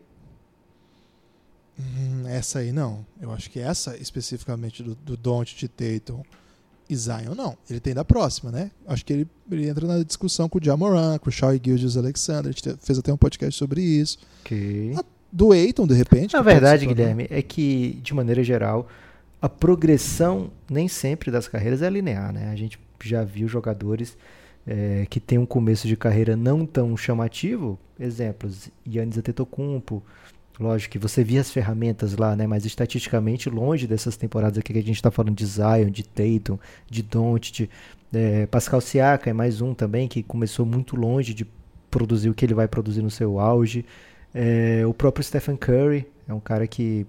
Hum, 1.80 2.28
essa 2.28 2.60
aí 2.60 2.72
não. 2.72 3.06
Eu 3.22 3.32
acho 3.32 3.50
que 3.50 3.60
essa 3.60 3.98
especificamente 3.98 4.84
do, 4.84 4.94
do 4.94 5.16
Don't 5.16 5.56
de 5.56 5.68
Tatum 5.68 6.22
e 6.90 6.96
Zion 6.96 7.36
não. 7.36 7.56
Ele 7.70 7.80
tem 7.80 7.94
da 7.94 8.04
próxima, 8.04 8.52
né? 8.52 8.72
Acho 8.88 9.06
que 9.06 9.14
ele, 9.14 9.28
ele 9.52 9.70
entra 9.70 9.86
na 9.86 10.04
discussão 10.04 10.50
com 10.50 10.58
o 10.58 10.64
Jamoran, 10.64 11.20
com 11.20 11.30
o 11.30 11.32
Shaw 11.32 11.52
Gildes 11.54 11.96
Alexander. 11.96 12.50
A 12.50 12.52
gente 12.52 12.78
fez 12.82 12.98
até 12.98 13.14
um 13.14 13.18
podcast 13.18 13.58
sobre 13.58 13.82
isso. 13.82 14.18
Okay. 14.42 14.96
A, 14.98 15.04
do 15.32 15.54
Eiton, 15.54 15.86
de 15.86 15.94
repente. 15.94 16.34
Na 16.34 16.42
verdade, 16.42 16.88
Guilherme, 16.88 17.28
é 17.30 17.42
que, 17.42 18.00
de 18.02 18.14
maneira 18.14 18.44
geral, 18.44 18.88
a 19.42 19.48
progressão 19.48 20.52
nem 20.70 20.88
sempre 20.88 21.30
das 21.30 21.48
carreiras 21.48 21.82
é 21.82 21.90
linear, 21.90 22.34
né? 22.34 22.50
A 22.50 22.56
gente 22.56 22.80
já 23.04 23.24
viu 23.24 23.48
jogadores 23.48 24.18
é, 24.66 25.06
que 25.10 25.20
têm 25.20 25.38
um 25.38 25.46
começo 25.46 25.88
de 25.88 25.96
carreira 25.96 26.36
não 26.36 26.66
tão 26.66 26.98
chamativo. 26.98 27.80
Exemplos, 28.00 28.70
Yannis 28.88 29.18
Antetokounmpo, 29.18 30.04
Lógico 30.60 30.92
que 30.92 31.00
você 31.00 31.24
via 31.24 31.40
as 31.40 31.50
ferramentas 31.50 32.18
lá, 32.18 32.36
né? 32.36 32.46
Mas 32.46 32.66
estatisticamente, 32.66 33.50
longe 33.50 33.88
dessas 33.88 34.18
temporadas 34.18 34.58
aqui 34.58 34.74
que 34.74 34.80
a 34.80 34.84
gente 34.84 34.96
está 34.96 35.10
falando 35.10 35.36
de 35.36 35.46
Zion, 35.46 35.90
de 35.90 36.04
Tatum, 36.04 36.60
de 36.90 37.02
Doncic, 37.02 37.70
é, 38.14 38.46
Pascal 38.48 38.82
Siaka 38.82 39.30
é 39.30 39.34
mais 39.34 39.62
um 39.62 39.74
também 39.74 40.08
que 40.08 40.24
começou 40.24 40.66
muito 40.66 40.96
longe 40.96 41.34
de 41.34 41.46
produzir 41.92 42.30
o 42.30 42.34
que 42.34 42.46
ele 42.46 42.54
vai 42.54 42.68
produzir 42.68 43.02
no 43.02 43.10
seu 43.10 43.40
auge. 43.40 43.86
É, 44.34 44.84
o 44.86 44.94
próprio 44.94 45.24
Stephen 45.24 45.56
Curry 45.56 46.06
é 46.28 46.34
um 46.34 46.40
cara 46.40 46.68
que 46.68 47.06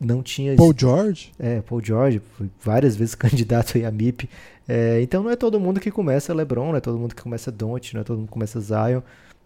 não 0.00 0.22
tinha... 0.22 0.56
Paul 0.56 0.74
George? 0.76 1.32
É, 1.38 1.60
Paul 1.60 1.82
George, 1.82 2.20
foi 2.36 2.48
várias 2.60 2.96
vezes 2.96 3.14
candidato 3.16 3.76
aí 3.76 3.84
a 3.84 3.90
MIP. 3.90 4.28
É, 4.66 5.00
então 5.02 5.22
não 5.22 5.30
é 5.30 5.36
todo 5.36 5.60
mundo 5.60 5.80
que 5.80 5.90
começa 5.90 6.32
LeBron, 6.32 6.68
não 6.68 6.76
é 6.76 6.80
todo 6.80 6.98
mundo 6.98 7.14
que 7.14 7.22
começa 7.22 7.50
Doncic, 7.50 7.94
não 7.94 8.00
é 8.00 8.04
todo 8.04 8.18
mundo 8.18 8.26
que 8.26 8.32
começa 8.32 8.60
Zion. 8.60 9.02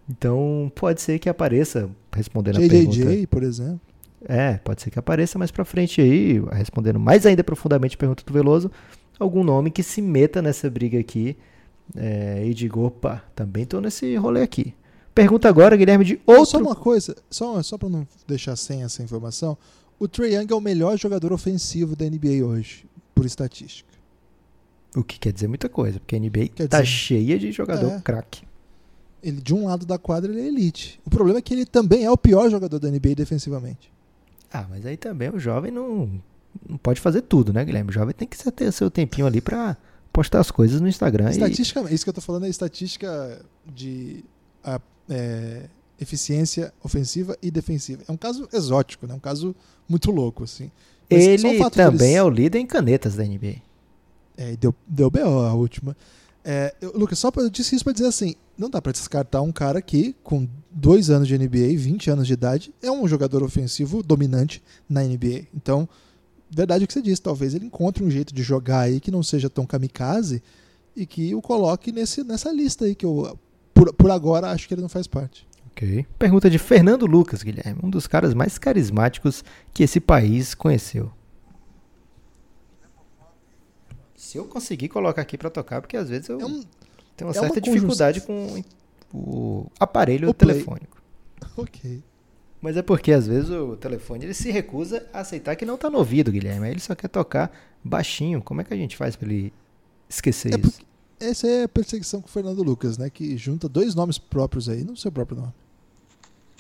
Então 0.08 0.72
pode 0.74 1.00
ser 1.00 1.18
que 1.18 1.28
apareça 1.28 1.90
respondendo 2.12 2.56
a 2.56 2.60
pergunta. 2.60 2.96
JJ, 2.96 3.26
por 3.26 3.42
exemplo. 3.42 3.80
É, 4.26 4.54
pode 4.54 4.82
ser 4.82 4.90
que 4.90 4.98
apareça 4.98 5.38
mais 5.38 5.50
pra 5.50 5.64
frente 5.64 6.00
aí, 6.00 6.42
respondendo 6.50 6.98
mais 6.98 7.24
ainda 7.24 7.44
profundamente 7.44 7.94
a 7.94 7.98
pergunta 7.98 8.24
do 8.24 8.32
Veloso, 8.32 8.70
algum 9.18 9.44
nome 9.44 9.70
que 9.70 9.82
se 9.82 10.02
meta 10.02 10.42
nessa 10.42 10.68
briga 10.68 10.98
aqui 10.98 11.36
é, 11.94 12.42
e 12.44 12.52
diga, 12.52 12.78
opa, 12.80 13.22
também 13.34 13.64
tô 13.64 13.80
nesse 13.80 14.16
rolê 14.16 14.42
aqui. 14.42 14.74
Pergunta 15.14 15.48
agora, 15.48 15.76
Guilherme, 15.76 16.04
de 16.04 16.20
outro... 16.26 16.46
Só 16.46 16.58
uma 16.58 16.74
coisa, 16.74 17.16
só, 17.30 17.62
só 17.62 17.78
pra 17.78 17.88
não 17.88 18.06
deixar 18.26 18.56
sem 18.56 18.82
essa 18.82 19.02
informação, 19.02 19.56
o 19.98 20.06
Trae 20.06 20.34
Young 20.34 20.46
é 20.50 20.54
o 20.54 20.60
melhor 20.60 20.96
jogador 20.96 21.32
ofensivo 21.32 21.96
da 21.96 22.04
NBA 22.04 22.44
hoje, 22.44 22.86
por 23.14 23.24
estatística. 23.24 23.88
O 24.96 25.02
que 25.02 25.18
quer 25.18 25.32
dizer 25.32 25.48
muita 25.48 25.68
coisa, 25.68 25.98
porque 26.00 26.16
a 26.16 26.18
NBA 26.18 26.48
quer 26.54 26.68
tá 26.68 26.80
dizer, 26.80 26.92
cheia 26.92 27.38
de 27.38 27.52
jogador 27.52 27.92
é. 27.92 28.00
craque. 28.00 28.47
Ele, 29.22 29.40
de 29.40 29.54
um 29.54 29.66
lado 29.66 29.84
da 29.84 29.98
quadra, 29.98 30.30
ele 30.30 30.40
é 30.40 30.46
elite. 30.46 31.00
O 31.04 31.10
problema 31.10 31.38
é 31.38 31.42
que 31.42 31.52
ele 31.52 31.66
também 31.66 32.04
é 32.04 32.10
o 32.10 32.16
pior 32.16 32.50
jogador 32.50 32.78
da 32.78 32.88
NBA 32.88 33.14
defensivamente. 33.16 33.92
Ah, 34.52 34.66
mas 34.68 34.86
aí 34.86 34.96
também 34.96 35.28
o 35.28 35.38
jovem 35.38 35.70
não, 35.70 36.20
não 36.68 36.78
pode 36.78 37.00
fazer 37.00 37.22
tudo, 37.22 37.52
né, 37.52 37.64
Guilherme? 37.64 37.90
O 37.90 37.92
jovem 37.92 38.14
tem 38.14 38.26
que 38.26 38.38
ter 38.52 38.72
seu 38.72 38.90
tempinho 38.90 39.26
ali 39.26 39.40
para 39.40 39.76
postar 40.12 40.40
as 40.40 40.50
coisas 40.50 40.80
no 40.80 40.88
Instagram. 40.88 41.30
Estatística, 41.30 41.80
e... 41.80 41.94
Isso 41.94 42.04
que 42.04 42.10
eu 42.10 42.14
tô 42.14 42.20
falando 42.20 42.46
é 42.46 42.48
estatística 42.48 43.44
de 43.66 44.24
a, 44.64 44.80
é, 45.08 45.68
eficiência 46.00 46.72
ofensiva 46.82 47.36
e 47.42 47.50
defensiva. 47.50 48.02
É 48.08 48.12
um 48.12 48.16
caso 48.16 48.48
exótico, 48.52 49.06
né? 49.06 49.14
Um 49.14 49.20
caso 49.20 49.54
muito 49.88 50.10
louco, 50.10 50.44
assim. 50.44 50.70
Mas 51.10 51.24
ele 51.26 51.70
também 51.70 52.16
é 52.16 52.22
o 52.22 52.28
líder 52.28 52.58
em 52.58 52.66
canetas 52.66 53.14
da 53.14 53.24
NBA. 53.24 53.56
É, 54.36 54.56
deu, 54.56 54.74
deu 54.86 55.10
B.O. 55.10 55.40
a 55.40 55.54
última. 55.54 55.96
É, 56.50 56.74
eu, 56.80 56.92
Lucas, 56.94 57.18
só 57.18 57.30
pra, 57.30 57.42
eu 57.42 57.50
disse 57.50 57.74
isso 57.74 57.84
para 57.84 57.92
dizer 57.92 58.06
assim, 58.06 58.34
não 58.56 58.70
dá 58.70 58.80
para 58.80 58.90
descartar 58.90 59.42
um 59.42 59.52
cara 59.52 59.82
que, 59.82 60.16
com 60.24 60.48
dois 60.70 61.10
anos 61.10 61.28
de 61.28 61.36
NBA, 61.36 61.76
20 61.76 62.10
anos 62.10 62.26
de 62.26 62.32
idade, 62.32 62.74
é 62.82 62.90
um 62.90 63.06
jogador 63.06 63.42
ofensivo 63.42 64.02
dominante 64.02 64.62
na 64.88 65.02
NBA. 65.02 65.48
Então, 65.54 65.86
verdade 66.50 66.82
é 66.82 66.86
o 66.86 66.88
que 66.88 66.94
você 66.94 67.02
disse, 67.02 67.20
talvez 67.20 67.54
ele 67.54 67.66
encontre 67.66 68.02
um 68.02 68.10
jeito 68.10 68.34
de 68.34 68.42
jogar 68.42 68.80
aí 68.80 68.98
que 68.98 69.10
não 69.10 69.22
seja 69.22 69.50
tão 69.50 69.66
kamikaze 69.66 70.42
e 70.96 71.04
que 71.04 71.34
o 71.34 71.42
coloque 71.42 71.92
nesse, 71.92 72.24
nessa 72.24 72.50
lista 72.50 72.86
aí 72.86 72.94
que 72.94 73.04
eu 73.04 73.38
por, 73.74 73.92
por 73.92 74.10
agora, 74.10 74.50
acho 74.50 74.66
que 74.66 74.72
ele 74.72 74.80
não 74.80 74.88
faz 74.88 75.06
parte. 75.06 75.46
Ok. 75.70 76.06
Pergunta 76.18 76.48
de 76.48 76.58
Fernando 76.58 77.04
Lucas, 77.04 77.42
Guilherme, 77.42 77.78
um 77.82 77.90
dos 77.90 78.06
caras 78.06 78.32
mais 78.32 78.56
carismáticos 78.56 79.44
que 79.74 79.82
esse 79.82 80.00
país 80.00 80.54
conheceu. 80.54 81.12
Se 84.28 84.36
eu 84.36 84.44
conseguir 84.44 84.88
colocar 84.90 85.22
aqui 85.22 85.38
pra 85.38 85.48
tocar, 85.48 85.80
porque 85.80 85.96
às 85.96 86.10
vezes 86.10 86.28
eu 86.28 86.38
É 86.38 86.44
um- 86.44 86.62
tenho 87.16 87.30
uma 87.30 87.34
é 87.34 87.40
uma 87.40 87.46
certa 87.48 87.60
dificuldade 87.62 88.20
com 88.20 88.62
o 89.10 89.70
aparelho 89.80 90.28
O 90.28 90.34
play. 90.34 90.52
telefônico. 90.54 90.98
Ok. 91.56 92.02
Mas 92.60 92.76
é 92.76 92.82
porque 92.82 93.10
às 93.10 93.26
vezes 93.26 93.48
o 93.48 93.74
telefone 93.74 94.24
ele 94.26 94.34
se 94.34 94.50
recusa 94.50 95.08
a 95.14 95.20
aceitar 95.20 95.56
que 95.56 95.64
não 95.64 95.78
tá 95.78 95.88
no 95.88 95.96
ouvido, 95.96 96.30
Guilherme. 96.30 96.66
Aí 96.66 96.72
ele 96.72 96.80
só 96.80 96.94
quer 96.94 97.08
tocar 97.08 97.50
baixinho. 97.82 98.42
Como 98.42 98.60
é 98.60 98.64
que 98.64 98.74
a 98.74 98.76
gente 98.76 98.98
faz 98.98 99.16
pra 99.16 99.26
ele 99.28 99.50
esquecer 100.10 100.52
É 100.54 100.58
isso? 100.60 100.80
Essa 101.18 101.46
é 101.48 101.62
a 101.64 101.68
perseguição 101.68 102.20
com 102.20 102.28
o 102.28 102.30
Fernando 102.30 102.62
Lucas, 102.62 102.98
né? 102.98 103.08
Que 103.08 103.34
junta 103.38 103.66
dois 103.66 103.94
nomes 103.94 104.18
próprios 104.18 104.68
aí 104.68 104.84
no 104.84 104.94
seu 104.94 105.10
próprio 105.10 105.38
nome. 105.38 105.54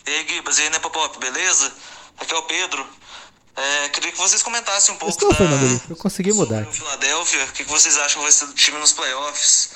E 0.06 0.10
aí, 0.10 0.26
Gibas, 0.26 0.58
e 0.58 0.62
aí, 0.62 0.70
Nepopop, 0.70 1.18
beleza? 1.20 1.70
Aqui 2.18 2.32
é 2.32 2.36
o 2.38 2.42
Pedro. 2.44 2.86
É, 3.60 3.88
queria 3.88 4.12
que 4.12 4.18
vocês 4.18 4.42
comentassem 4.42 4.94
um 4.94 4.98
pouco 4.98 5.24
o 5.24 5.28
da... 5.30 5.34
Fernando. 5.34 5.82
Eu 5.90 5.96
consegui 5.96 6.32
mudar. 6.32 6.62
o 6.66 6.72
Philadelphia. 6.72 7.44
O 7.44 7.52
que 7.52 7.64
que 7.64 7.70
vocês 7.70 7.96
acham 7.98 8.18
que 8.20 8.22
vai 8.22 8.32
ser 8.32 8.46
do 8.46 8.54
time 8.54 8.78
nos 8.78 8.92
playoffs? 8.92 9.70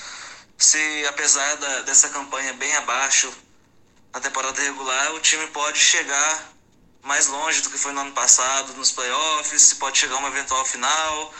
Se, 0.57 1.07
apesar 1.09 1.57
da- 1.57 1.81
dessa 1.81 2.09
campanha 2.11 2.53
bem 2.53 2.75
abaixo 2.77 3.33
na 4.15 4.21
temporada 4.21 4.61
regular, 4.63 5.13
o 5.15 5.21
time 5.21 5.47
pode 5.49 5.79
chegar 5.79 6.53
mais 7.03 7.27
longe 7.27 7.61
do 7.63 7.71
que 7.71 7.79
foi 7.79 7.91
no 7.93 8.03
ano 8.03 8.13
passado 8.13 8.73
nos 8.75 8.93
playoffs, 8.93 9.61
se 9.63 9.75
pode 9.75 9.99
chegar 9.99 10.15
a 10.15 10.19
uma 10.19 10.29
eventual 10.29 10.65
final. 10.65 11.35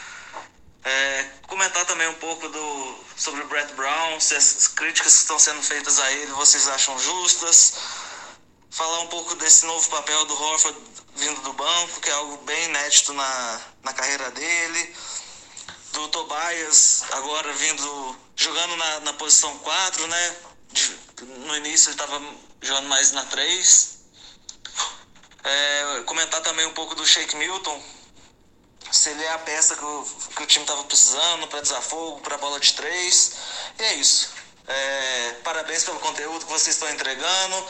É, 0.83 1.25
comentar 1.47 1.85
também 1.85 2.09
um 2.09 2.15
pouco 2.15 2.49
do, 2.49 2.99
sobre 3.15 3.41
o 3.41 3.47
Brett 3.47 3.71
Brown, 3.73 4.19
se 4.19 4.35
as 4.35 4.67
críticas 4.67 5.13
que 5.13 5.19
estão 5.21 5.39
sendo 5.39 5.61
feitas 5.63 5.97
a 5.97 6.11
ele 6.11 6.31
vocês 6.33 6.67
acham 6.67 6.99
justas. 6.99 7.75
Falar 8.73 9.01
um 9.01 9.07
pouco 9.07 9.35
desse 9.35 9.65
novo 9.67 9.87
papel 9.89 10.25
do 10.25 10.33
Horford 10.33 10.77
vindo 11.15 11.39
do 11.41 11.53
banco, 11.53 11.99
que 12.01 12.09
é 12.09 12.13
algo 12.13 12.37
bem 12.37 12.65
inédito 12.65 13.13
na, 13.13 13.61
na 13.83 13.93
carreira 13.93 14.31
dele. 14.31 14.95
Do 15.91 16.07
Tobias 16.07 17.03
agora 17.11 17.53
vindo, 17.53 18.17
jogando 18.35 18.75
na, 18.75 18.99
na 19.01 19.13
posição 19.13 19.55
4, 19.59 20.07
né? 20.07 20.35
De- 20.71 20.97
no 21.45 21.55
início 21.55 21.89
ele 21.89 22.01
estava 22.01 22.19
jogando 22.61 22.87
mais 22.87 23.11
na 23.11 23.23
3. 23.25 23.99
É, 25.43 26.03
comentar 26.07 26.41
também 26.41 26.65
um 26.65 26.73
pouco 26.73 26.95
do 26.95 27.05
Shake 27.05 27.35
Milton, 27.35 27.79
se 28.91 29.09
ele 29.09 29.23
é 29.23 29.33
a 29.33 29.37
peça 29.39 29.75
que 29.75 29.85
o, 29.85 30.03
que 30.35 30.43
o 30.43 30.47
time 30.47 30.63
estava 30.63 30.83
precisando 30.85 31.47
para 31.47 31.61
desafogo, 31.61 32.21
para 32.21 32.37
bola 32.39 32.59
de 32.59 32.73
três. 32.73 33.33
E 33.77 33.83
é 33.83 33.93
isso. 33.95 34.31
É, 34.67 35.35
parabéns 35.43 35.83
pelo 35.83 35.99
conteúdo 35.99 36.43
que 36.45 36.51
vocês 36.51 36.75
estão 36.75 36.89
entregando. 36.89 37.67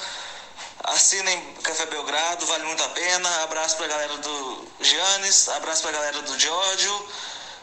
Assinem 0.83 1.39
Café 1.63 1.85
Belgrado, 1.85 2.45
vale 2.45 2.63
muito 2.65 2.83
a 2.83 2.89
pena. 2.89 3.29
Abraço 3.43 3.77
pra 3.77 3.87
galera 3.87 4.17
do 4.17 4.65
Giannis, 4.81 5.47
abraço 5.49 5.81
pra 5.83 5.91
galera 5.91 6.21
do 6.21 6.37
Giorgio 6.39 7.05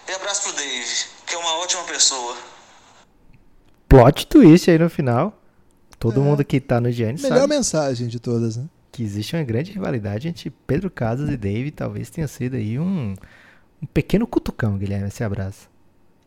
e 0.08 0.12
abraço 0.12 0.42
pro 0.44 0.52
Dave, 0.54 0.86
que 1.26 1.34
é 1.34 1.38
uma 1.38 1.54
ótima 1.58 1.82
pessoa. 1.84 2.36
Plot 3.88 4.26
twist 4.26 4.70
aí 4.70 4.78
no 4.78 4.88
final. 4.88 5.36
Todo 5.98 6.20
É. 6.20 6.24
mundo 6.24 6.44
que 6.44 6.60
tá 6.60 6.80
no 6.80 6.90
Giannis 6.90 7.22
Melhor 7.22 7.40
sabe 7.40 7.54
mensagem 7.54 8.08
de 8.08 8.18
todas, 8.18 8.56
né? 8.56 8.64
que 8.92 9.04
existe 9.04 9.36
uma 9.36 9.44
grande 9.44 9.70
rivalidade 9.70 10.26
entre 10.26 10.50
Pedro 10.50 10.90
Casas 10.90 11.28
e 11.30 11.36
Dave. 11.36 11.70
Talvez 11.70 12.10
tenha 12.10 12.26
sido 12.26 12.56
aí 12.56 12.76
um, 12.78 13.14
um 13.80 13.86
pequeno 13.86 14.26
cutucão, 14.26 14.76
Guilherme, 14.76 15.06
esse 15.08 15.22
abraço. 15.22 15.69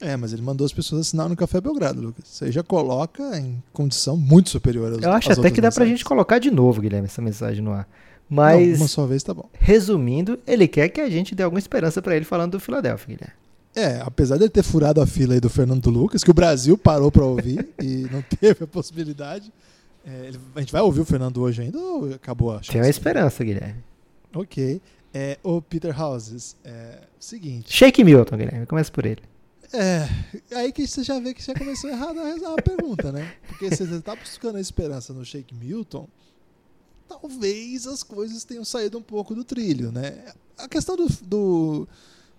É, 0.05 0.17
mas 0.17 0.33
ele 0.33 0.41
mandou 0.41 0.65
as 0.65 0.73
pessoas 0.73 1.01
assinar 1.07 1.29
no 1.29 1.35
Café 1.35 1.61
Belgrado, 1.61 2.01
Lucas. 2.01 2.25
Você 2.27 2.51
já 2.51 2.61
coloca 2.61 3.37
em 3.39 3.63
condição 3.71 4.17
muito 4.17 4.49
superior 4.49 4.91
às 4.91 5.01
Eu 5.01 5.11
acho 5.11 5.31
às 5.31 5.39
até 5.39 5.49
que 5.49 5.61
dá 5.61 5.67
outras 5.67 5.75
pra 5.75 5.83
mensagens. 5.85 5.99
gente 5.99 6.05
colocar 6.05 6.39
de 6.39 6.51
novo, 6.51 6.81
Guilherme, 6.81 7.05
essa 7.07 7.21
mensagem 7.21 7.63
no 7.63 7.71
ar. 7.71 7.87
Não, 8.29 8.37
Mas, 8.43 8.79
uma 8.79 8.87
só 8.87 9.05
vez 9.05 9.23
tá 9.23 9.33
bom. 9.33 9.47
resumindo, 9.53 10.37
ele 10.45 10.67
quer 10.67 10.89
que 10.89 10.99
a 10.99 11.09
gente 11.09 11.33
dê 11.33 11.43
alguma 11.43 11.59
esperança 11.59 12.01
pra 12.01 12.15
ele 12.15 12.25
falando 12.25 12.51
do 12.53 12.59
Philadelphia, 12.59 13.15
Guilherme. 13.15 13.33
É, 13.75 14.01
apesar 14.05 14.37
dele 14.37 14.49
ter 14.49 14.61
furado 14.63 14.99
a 15.01 15.07
fila 15.07 15.33
aí 15.35 15.39
do 15.39 15.49
Fernando 15.49 15.89
Lucas, 15.89 16.23
que 16.23 16.29
o 16.31 16.33
Brasil 16.33 16.77
parou 16.77 17.11
pra 17.11 17.23
ouvir 17.25 17.67
e 17.81 18.07
não 18.11 18.21
teve 18.21 18.63
a 18.65 18.67
possibilidade. 18.67 19.51
é, 20.05 20.27
ele- 20.27 20.39
a 20.55 20.59
gente 20.59 20.71
vai 20.73 20.81
ouvir 20.81 20.99
o 20.99 21.05
Fernando 21.05 21.41
hoje 21.41 21.61
ainda 21.61 21.79
ou 21.79 22.13
acabou 22.13 22.51
a 22.51 22.59
Tem 22.59 22.75
uma 22.81 22.83
chance? 22.85 22.89
esperança, 22.89 23.41
Guilherme. 23.43 23.81
Ok. 24.35 24.81
É, 25.13 25.37
o 25.43 25.61
Peter 25.61 25.97
Houses, 25.99 26.55
é 26.65 26.99
seguinte. 27.19 27.71
Shake 27.73 28.03
Milton, 28.03 28.35
Guilherme, 28.35 28.65
começa 28.65 28.91
por 28.91 29.05
ele. 29.05 29.21
É, 29.73 30.07
aí 30.55 30.71
que 30.71 30.85
você 30.85 31.03
já 31.03 31.19
vê 31.19 31.33
que 31.33 31.43
já 31.43 31.55
começou 31.55 31.89
errado 31.89 32.19
a, 32.19 32.53
a 32.53 32.61
pergunta, 32.61 33.11
né? 33.11 33.33
Porque 33.47 33.75
se 33.75 33.85
você 33.85 33.99
tá 33.99 34.15
buscando 34.15 34.57
a 34.57 34.61
esperança 34.61 35.13
no 35.13 35.25
Shake 35.25 35.55
Milton, 35.55 36.07
talvez 37.07 37.87
as 37.87 38.03
coisas 38.03 38.43
tenham 38.43 38.63
saído 38.63 38.99
um 38.99 39.01
pouco 39.01 39.33
do 39.33 39.43
trilho, 39.43 39.91
né? 39.91 40.31
A 40.59 40.67
questão 40.67 40.95
do, 40.95 41.07
do, 41.23 41.87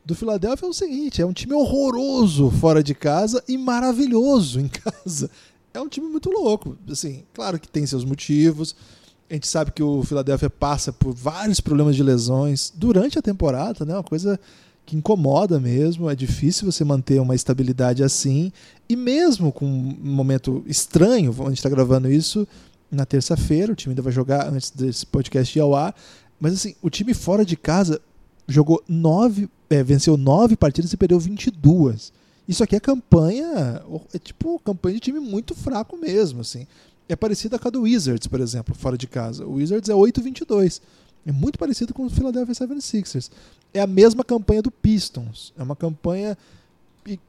do 0.05 0.15
Philadelphia 0.15 0.67
é 0.67 0.69
o 0.69 0.73
seguinte: 0.73 1.21
é 1.21 1.27
um 1.27 1.33
time 1.33 1.55
horroroso 1.55 2.51
fora 2.53 2.83
de 2.83 2.95
casa 2.95 3.43
e 3.49 3.59
maravilhoso 3.59 4.61
em 4.61 4.69
casa. 4.69 5.29
É 5.73 5.81
um 5.81 5.89
time 5.89 6.07
muito 6.07 6.31
louco. 6.31 6.79
Assim, 6.89 7.25
claro 7.35 7.59
que 7.59 7.67
tem 7.67 7.85
seus 7.85 8.05
motivos. 8.05 8.77
A 9.29 9.35
gente 9.35 9.49
sabe 9.49 9.73
que 9.73 9.83
o 9.83 10.05
Philadelphia 10.05 10.49
passa 10.49 10.93
por 10.93 11.13
vários 11.13 11.59
problemas 11.59 11.97
de 11.97 12.03
lesões 12.03 12.73
durante 12.73 13.19
a 13.19 13.23
temporada, 13.23 13.85
né? 13.85 13.95
Uma 13.95 14.05
coisa 14.05 14.39
que 14.85 14.97
incomoda 14.97 15.59
mesmo. 15.59 16.11
É 16.11 16.15
difícil 16.15 16.71
você 16.71 16.85
manter 16.85 17.21
uma 17.21 17.35
estabilidade 17.35 18.03
assim. 18.03 18.53
E 18.89 18.97
mesmo 18.97 19.53
com 19.53 19.67
um 19.67 19.97
momento 20.03 20.63
estranho, 20.67 21.35
a 21.41 21.49
gente 21.49 21.59
está 21.59 21.69
gravando 21.69 22.11
isso 22.11 22.47
na 22.91 23.05
terça-feira, 23.05 23.73
o 23.73 23.77
time 23.77 23.93
ainda 23.93 24.03
vai 24.03 24.13
jogar 24.13 24.49
antes 24.49 24.71
desse 24.71 25.05
podcast 25.07 25.59
ir 25.59 25.61
ao 25.61 25.75
ar. 25.75 25.95
Mas 26.39 26.55
assim, 26.55 26.75
o 26.81 26.91
time 26.91 27.15
fora 27.15 27.45
de 27.45 27.57
casa 27.57 28.01
jogou 28.47 28.83
nove, 28.89 29.49
é, 29.71 29.83
venceu 29.83 30.17
nove 30.17 30.57
partidas 30.57 30.93
e 30.93 30.97
perdeu 30.97 31.19
22. 31.19 32.13
Isso 32.47 32.63
aqui 32.63 32.77
é 32.77 32.81
campanha, 32.81 33.83
é 34.13 34.19
tipo 34.19 34.59
campanha 34.61 34.97
de 34.97 35.01
time 35.01 35.19
muito 35.19 35.55
fraco 35.55 35.97
mesmo, 35.97 36.43
assim. 36.43 36.67
É 37.09 37.17
parecida 37.17 37.59
com 37.59 37.69
a 37.69 37.71
do 37.71 37.83
Wizards, 37.83 38.27
por 38.27 38.41
exemplo, 38.41 38.75
fora 38.75 38.97
de 38.97 39.07
casa. 39.07 39.47
O 39.47 39.55
Wizards 39.55 39.89
é 39.89 39.95
8-22. 39.95 40.81
É 41.27 41.33
muito 41.33 41.59
parecido 41.59 41.95
com 41.95 42.07
o 42.07 42.11
Philadelphia 42.11 42.55
76ers. 42.55 43.31
É 43.73 43.81
a 43.81 43.87
mesma 43.87 44.23
campanha 44.23 44.63
do 44.63 44.71
Pistons. 44.71 45.53
É 45.57 45.63
uma 45.63 45.75
campanha 45.75 46.37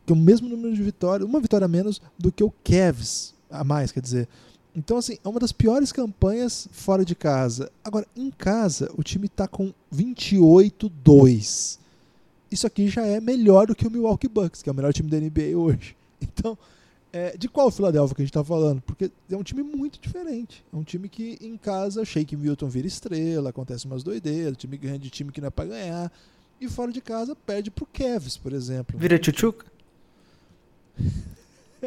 com 0.06 0.14
o 0.14 0.16
mesmo 0.16 0.48
número 0.48 0.74
de 0.74 0.82
vitórias, 0.82 1.28
uma 1.28 1.40
vitória 1.40 1.66
a 1.66 1.68
menos 1.68 2.02
do 2.18 2.32
que 2.32 2.44
o 2.44 2.54
Cavs 2.64 3.34
a 3.50 3.64
mais, 3.64 3.92
quer 3.92 4.02
dizer. 4.02 4.28
Então, 4.76 4.98
assim, 4.98 5.18
é 5.24 5.28
uma 5.28 5.40
das 5.40 5.54
piores 5.54 5.92
campanhas 5.92 6.68
fora 6.72 7.06
de 7.06 7.16
casa. 7.16 7.72
Agora, 7.84 8.06
em 8.16 8.30
casa, 8.30 8.92
o 8.98 9.04
time 9.04 9.30
tá 9.30 9.48
com 9.48 9.74
28-2. 9.94 11.80
Isso 12.52 12.68
aqui 12.68 12.90
já 12.90 13.06
é 13.06 13.22
melhor 13.22 13.68
do 13.68 13.76
que 13.76 13.88
o 13.88 13.92
Milwaukee 13.92 14.28
Bucks, 14.28 14.62
que 14.62 14.70
é 14.70 14.72
o 14.72 14.76
melhor 14.76 14.94
time 14.94 15.10
da 15.10 15.20
NBA 15.20 15.58
hoje. 15.58 15.96
Então, 16.22 16.58
é, 17.16 17.38
de 17.38 17.48
qual 17.48 17.72
Philadelphia 17.72 18.14
que 18.14 18.22
a 18.22 18.26
gente 18.26 18.34
tá 18.34 18.44
falando? 18.44 18.82
Porque 18.82 19.10
é 19.32 19.38
um 19.38 19.42
time 19.44 19.64
muito 19.64 19.98
diferente. 20.02 20.66
É 20.74 20.76
um 20.76 20.84
time 20.84 21.08
que 21.08 21.38
em 21.40 21.56
casa, 21.56 22.02
o 22.02 22.06
Shake 22.06 22.36
Milton 22.36 22.68
vira 22.68 22.86
estrela, 22.88 23.52
acontece 23.52 23.86
umas 23.86 24.04
doideiras, 24.04 24.58
time 24.58 24.76
ganha 24.76 25.00
de 25.00 25.10
time 25.10 25.32
que 25.32 25.40
não 25.40 25.48
é 25.48 25.50
pra 25.50 25.64
ganhar. 25.64 26.12
E 26.60 26.68
fora 26.68 26.92
de 26.92 27.00
casa, 27.00 27.34
perde 27.34 27.72
pro 27.72 27.86
Cavs, 27.86 28.36
por 28.36 28.52
exemplo. 28.52 29.00
Vira 29.00 29.18
tchutchuca? 29.18 29.66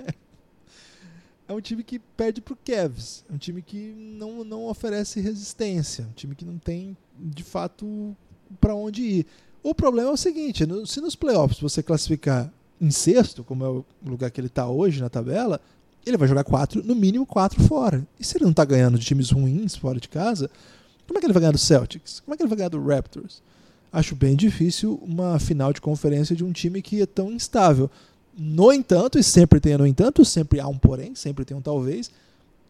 é 1.47 1.53
um 1.53 1.61
time 1.61 1.83
que 1.83 1.99
perde 1.99 2.41
pro 2.41 2.57
Cavs. 2.57 3.23
É 3.31 3.35
um 3.35 3.38
time 3.38 3.61
que 3.61 3.93
não, 3.97 4.43
não 4.45 4.64
oferece 4.64 5.21
resistência. 5.21 6.07
Um 6.07 6.12
time 6.12 6.35
que 6.35 6.45
não 6.47 6.57
tem, 6.57 6.97
de 7.19 7.43
fato, 7.45 8.17
para 8.59 8.75
onde 8.75 9.03
ir. 9.03 9.27
O 9.62 9.75
problema 9.75 10.09
é 10.09 10.12
o 10.12 10.17
seguinte: 10.17 10.64
no- 10.64 10.87
se 10.87 11.03
nos 11.03 11.14
playoffs 11.14 11.61
você 11.61 11.83
classificar 11.83 12.51
em 12.81 12.91
sexto, 12.91 13.45
como 13.45 13.64
é 13.64 13.69
o 13.69 13.85
lugar 14.05 14.31
que 14.31 14.41
ele 14.41 14.49
está 14.49 14.69
hoje 14.69 15.01
na 15.01 15.09
tabela, 15.09 15.61
ele 16.07 16.17
vai 16.17 16.29
jogar 16.29 16.45
quatro, 16.45 16.83
no 16.85 16.95
mínimo 16.95 17.27
quatro 17.27 17.62
fora. 17.62 18.07
E 18.19 18.25
se 18.25 18.37
ele 18.37 18.45
não 18.45 18.51
está 18.51 18.64
ganhando 18.64 18.99
de 18.99 19.05
times 19.05 19.31
ruins 19.31 19.77
fora 19.77 20.01
de 20.01 20.09
casa, 20.09 20.51
como 21.07 21.19
é 21.19 21.21
que 21.21 21.27
ele 21.27 21.33
vai 21.33 21.41
ganhar 21.41 21.53
do 21.53 21.59
Celtics? 21.59 22.21
Como 22.21 22.35
é 22.35 22.37
que 22.37 22.43
ele 22.43 22.49
vai 22.49 22.59
ganhar 22.59 22.69
do 22.69 22.85
Raptors? 22.85 23.43
Acho 23.93 24.14
bem 24.14 24.37
difícil 24.37 25.01
uma 25.03 25.38
final 25.38 25.73
de 25.73 25.81
conferência 25.81 26.37
de 26.37 26.45
um 26.45 26.53
time 26.53 26.83
que 26.83 27.01
é 27.01 27.07
tão 27.07 27.33
instável. 27.33 27.91
No 28.37 28.73
entanto, 28.73 29.18
e 29.18 29.22
sempre 29.22 29.59
tem 29.59 29.76
no 29.76 29.87
entanto, 29.87 30.24
sempre 30.24 30.61
há 30.61 30.68
um 30.68 30.79
porém, 30.79 31.14
sempre 31.14 31.45
tem 31.45 31.57
um 31.57 31.62
talvez. 31.62 32.11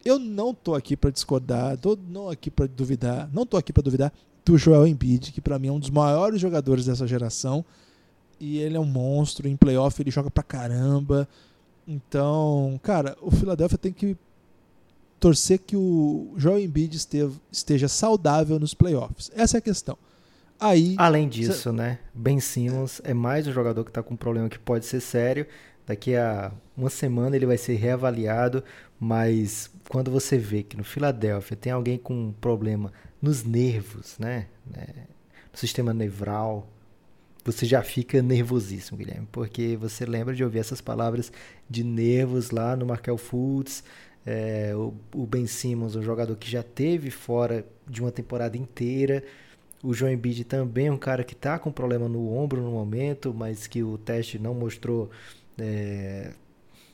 Eu 0.05 0.19
não 0.19 0.55
tô 0.55 0.75
aqui 0.75 0.97
para 0.97 1.11
discordar, 1.11 1.77
tô 1.77 1.99
não 2.09 2.31
aqui 2.31 2.51
para 2.51 2.67
duvidar, 2.67 3.29
não 3.33 3.45
tô 3.45 3.57
aqui 3.57 3.73
para 3.73 3.83
duvidar 3.83 4.13
do 4.45 4.57
Joel 4.57 4.87
Embiid, 4.87 5.33
que 5.33 5.41
para 5.41 5.59
mim 5.59 5.69
é 5.69 5.73
um 5.73 5.81
dos 5.81 5.91
maiores 5.91 6.41
jogadores 6.41 6.87
dessa 6.87 7.07
geração. 7.07 7.65
E 8.41 8.59
ele 8.59 8.77
é 8.77 8.81
um 8.81 8.85
monstro 8.85 9.49
em 9.49 9.57
playoff, 9.57 10.01
ele 10.01 10.11
joga 10.11 10.31
pra 10.31 10.43
caramba. 10.43 11.29
Então, 11.87 12.79
cara, 12.83 13.17
o 13.21 13.31
Philadelphia 13.31 13.79
tem 13.79 13.93
que 13.93 14.17
torcer 15.19 15.59
que 15.59 15.77
o 15.77 16.35
Joel 16.37 16.61
Embiid 16.61 16.97
esteja 17.51 17.89
saudável 17.89 18.59
nos 18.59 18.75
playoffs. 18.75 19.31
Essa 19.35 19.57
é 19.57 19.59
a 19.59 19.63
questão. 19.63 19.99
Aí, 20.61 20.95
Além 20.99 21.29
disso, 21.29 21.73
né? 21.73 22.01
Ben 22.13 22.41
Simmons 22.41 23.01
é 23.05 23.15
mais 23.15 23.47
um 23.47 23.53
jogador 23.53 23.85
que 23.85 23.93
tá 23.93 24.03
com 24.03 24.15
um 24.15 24.17
problema 24.17 24.49
que 24.49 24.59
pode 24.59 24.87
ser 24.87 25.01
sério. 25.01 25.47
Daqui 25.87 26.17
a 26.17 26.53
uma 26.77 26.91
semana 26.91 27.37
ele 27.37 27.47
vai 27.47 27.57
ser 27.57 27.77
reavaliado, 27.77 28.63
mas 28.99 29.71
quando 29.89 30.11
você 30.11 30.37
vê 30.37 30.63
que 30.63 30.77
no 30.77 30.85
Filadélfia 30.85 31.57
tem 31.57 31.73
alguém 31.73 31.97
com 31.97 32.13
um 32.13 32.33
problema 32.33 32.93
nos 33.23 33.45
nervos, 33.45 34.17
né? 34.19 34.47
É, 34.77 34.83
no 35.53 35.59
sistema 35.59 35.95
nevral, 35.95 36.69
você 37.45 37.65
já 37.65 37.83
fica 37.83 38.21
nervosíssimo, 38.21 38.99
Guilherme, 38.99 39.27
porque 39.31 39.77
você 39.77 40.05
lembra 40.05 40.35
de 40.35 40.45
ouvir 40.45 40.59
essas 40.59 40.81
palavras 40.81 41.33
de 41.69 41.83
nervos 41.83 42.51
lá 42.51 42.77
no 42.77 42.87
Markel 42.87 43.17
Fultz, 43.17 43.83
é, 44.27 44.73
o, 44.75 44.93
o, 45.15 45.27
Ben 45.27 45.47
Simmons, 45.47 45.97
um 45.97 46.03
jogador 46.03 46.37
que 46.37 46.51
já 46.51 46.63
teve 46.63 47.11
fora 47.11 47.65
de 47.89 48.03
uma 48.03 48.13
temporada 48.13 48.59
inteira. 48.59 49.25
O 49.83 49.95
João 49.95 50.13
Embiid 50.13 50.45
também 50.45 50.89
é 50.89 50.93
um 50.93 50.99
cara 50.99 51.25
que 51.25 51.33
está 51.33 51.59
com 51.59 51.73
problema 51.73 52.09
no 52.09 52.31
ombro 52.37 52.61
no 52.61 52.71
momento, 52.71 53.33
mas 53.33 53.67
que 53.67 53.83
o 53.83 53.97
teste 53.97 54.39
não 54.39 54.53
mostrou, 54.53 55.09
é, 55.57 56.33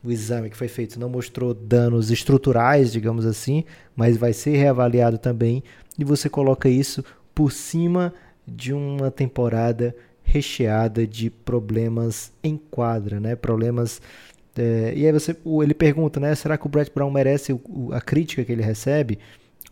o 0.05 0.13
exame 0.13 0.49
que 0.49 0.57
foi 0.57 0.69
feito 0.69 1.01
não 1.01 1.09
mostrou 1.09 1.53
danos 1.53 2.11
estruturais, 2.11 2.93
digamos 2.93 3.27
assim, 3.27 3.65
mas 3.97 4.17
vai 4.17 4.33
ser 4.33 4.57
reavaliado 4.57 5.19
também. 5.19 5.65
E 5.99 6.05
você 6.05 6.29
coloca 6.29 6.69
isso 6.69 7.05
por 7.35 7.51
cima 7.51 8.15
de 8.47 8.73
uma 8.73 9.11
temporada 9.11 9.97
recheada 10.25 11.07
de 11.07 11.31
problemas 11.31 12.33
em 12.43 12.57
quadra, 12.57 13.21
né? 13.21 13.37
Problemas 13.37 14.01
é, 14.57 14.93
e 14.97 15.07
aí 15.07 15.13
você, 15.13 15.37
ele 15.63 15.75
pergunta, 15.75 16.21
né? 16.21 16.35
Será 16.35 16.57
que 16.57 16.67
o 16.67 16.69
Brett 16.69 16.91
Brown 16.95 17.11
merece 17.11 17.53
o, 17.53 17.91
a 17.93 18.01
crítica 18.01 18.45
que 18.45 18.53
ele 18.53 18.63
recebe? 18.63 19.19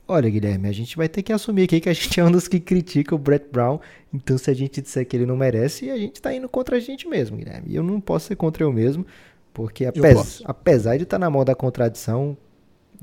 Olha, 0.09 0.28
Guilherme, 0.28 0.68
a 0.68 0.72
gente 0.72 0.96
vai 0.96 1.09
ter 1.09 1.22
que 1.22 1.32
assumir 1.32 1.64
aqui 1.64 1.80
que 1.80 1.88
a 1.88 1.92
gente 1.94 2.18
é 2.18 2.24
um 2.24 2.30
dos 2.30 2.48
que 2.48 2.59
critica 2.59 3.14
o 3.14 3.18
Brett 3.18 3.46
Brown. 3.50 3.78
Então, 4.12 4.36
se 4.36 4.50
a 4.50 4.55
gente 4.55 4.82
disser 4.82 5.07
que 5.07 5.16
ele 5.16 5.26
não 5.26 5.36
merece, 5.36 5.88
a 5.90 5.96
gente 5.96 6.16
está 6.16 6.34
indo 6.34 6.48
contra 6.48 6.76
a 6.76 6.80
gente 6.80 7.07
mesmo, 7.07 7.36
Guilherme. 7.36 7.68
E 7.68 7.76
eu 7.76 7.82
não 7.82 8.00
posso 8.00 8.26
ser 8.26 8.36
contra 8.36 8.64
eu 8.64 8.72
mesmo, 8.72 9.07
porque 9.55 9.84
apes, 9.86 10.42
apesar 10.44 10.96
de 10.96 11.05
estar 11.05 11.18
tá 11.18 11.20
na 11.20 11.30
mão 11.30 11.44
da 11.44 11.55
contradição, 11.55 12.36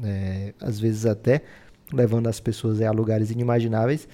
é, 0.03 0.53
às 0.59 0.79
vezes 0.79 1.05
até 1.05 1.41
levando 1.91 2.27
as 2.27 2.39
pessoas 2.39 2.81
a 2.81 2.91
lugares 2.91 3.31
inimagináveis, 3.31 4.07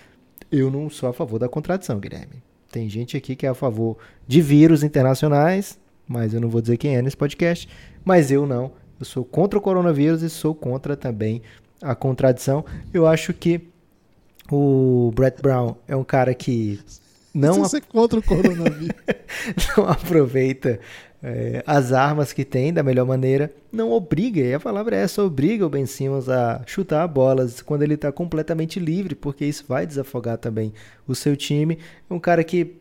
eu 0.51 0.69
não 0.69 0.89
sou 0.89 1.09
a 1.09 1.13
favor 1.13 1.39
da 1.39 1.49
contradição, 1.49 1.99
Guilherme. 1.99 2.43
Tem 2.71 2.89
gente 2.89 3.15
aqui 3.15 3.35
que 3.35 3.45
é 3.45 3.49
a 3.49 3.53
favor 3.53 3.97
de 4.27 4.41
vírus 4.41 4.83
internacionais, 4.83 5.79
mas 6.07 6.33
eu 6.33 6.41
não 6.41 6.49
vou 6.49 6.61
dizer 6.61 6.77
quem 6.77 6.95
é 6.95 7.01
nesse 7.01 7.17
podcast. 7.17 7.67
Mas 8.03 8.31
eu 8.31 8.45
não. 8.45 8.71
Eu 8.99 9.05
sou 9.05 9.25
contra 9.25 9.57
o 9.57 9.61
coronavírus 9.61 10.21
e 10.21 10.29
sou 10.29 10.53
contra 10.53 10.95
também 10.95 11.41
a 11.81 11.95
contradição. 11.95 12.63
Eu 12.93 13.07
acho 13.07 13.33
que 13.33 13.67
o 14.51 15.11
Brett 15.15 15.41
Brown 15.41 15.75
é 15.87 15.95
um 15.95 16.03
cara 16.03 16.33
que 16.33 16.79
não. 17.33 17.55
Você 17.55 17.77
é 17.77 17.81
contra 17.81 18.19
o 18.19 18.23
coronavírus. 18.23 18.95
não 19.75 19.89
aproveita 19.89 20.79
é, 21.23 21.63
as 21.65 21.91
armas 21.91 22.31
que 22.31 22.45
tem 22.45 22.73
da 22.73 22.83
melhor 22.83 23.05
maneira. 23.05 23.51
Não 23.71 23.91
obriga, 23.91 24.41
e 24.41 24.53
a 24.53 24.59
palavra 24.59 24.95
é 24.95 25.01
essa: 25.01 25.23
obriga 25.23 25.65
o 25.65 25.69
Ben 25.69 25.85
Simmons 25.85 26.29
a 26.29 26.61
chutar 26.65 27.07
bolas 27.07 27.61
quando 27.61 27.83
ele 27.83 27.95
está 27.95 28.11
completamente 28.11 28.79
livre, 28.79 29.15
porque 29.15 29.45
isso 29.45 29.65
vai 29.67 29.85
desafogar 29.85 30.37
também 30.37 30.73
o 31.07 31.15
seu 31.15 31.35
time. 31.35 31.79
É 32.09 32.13
um 32.13 32.19
cara 32.19 32.43
que 32.43 32.75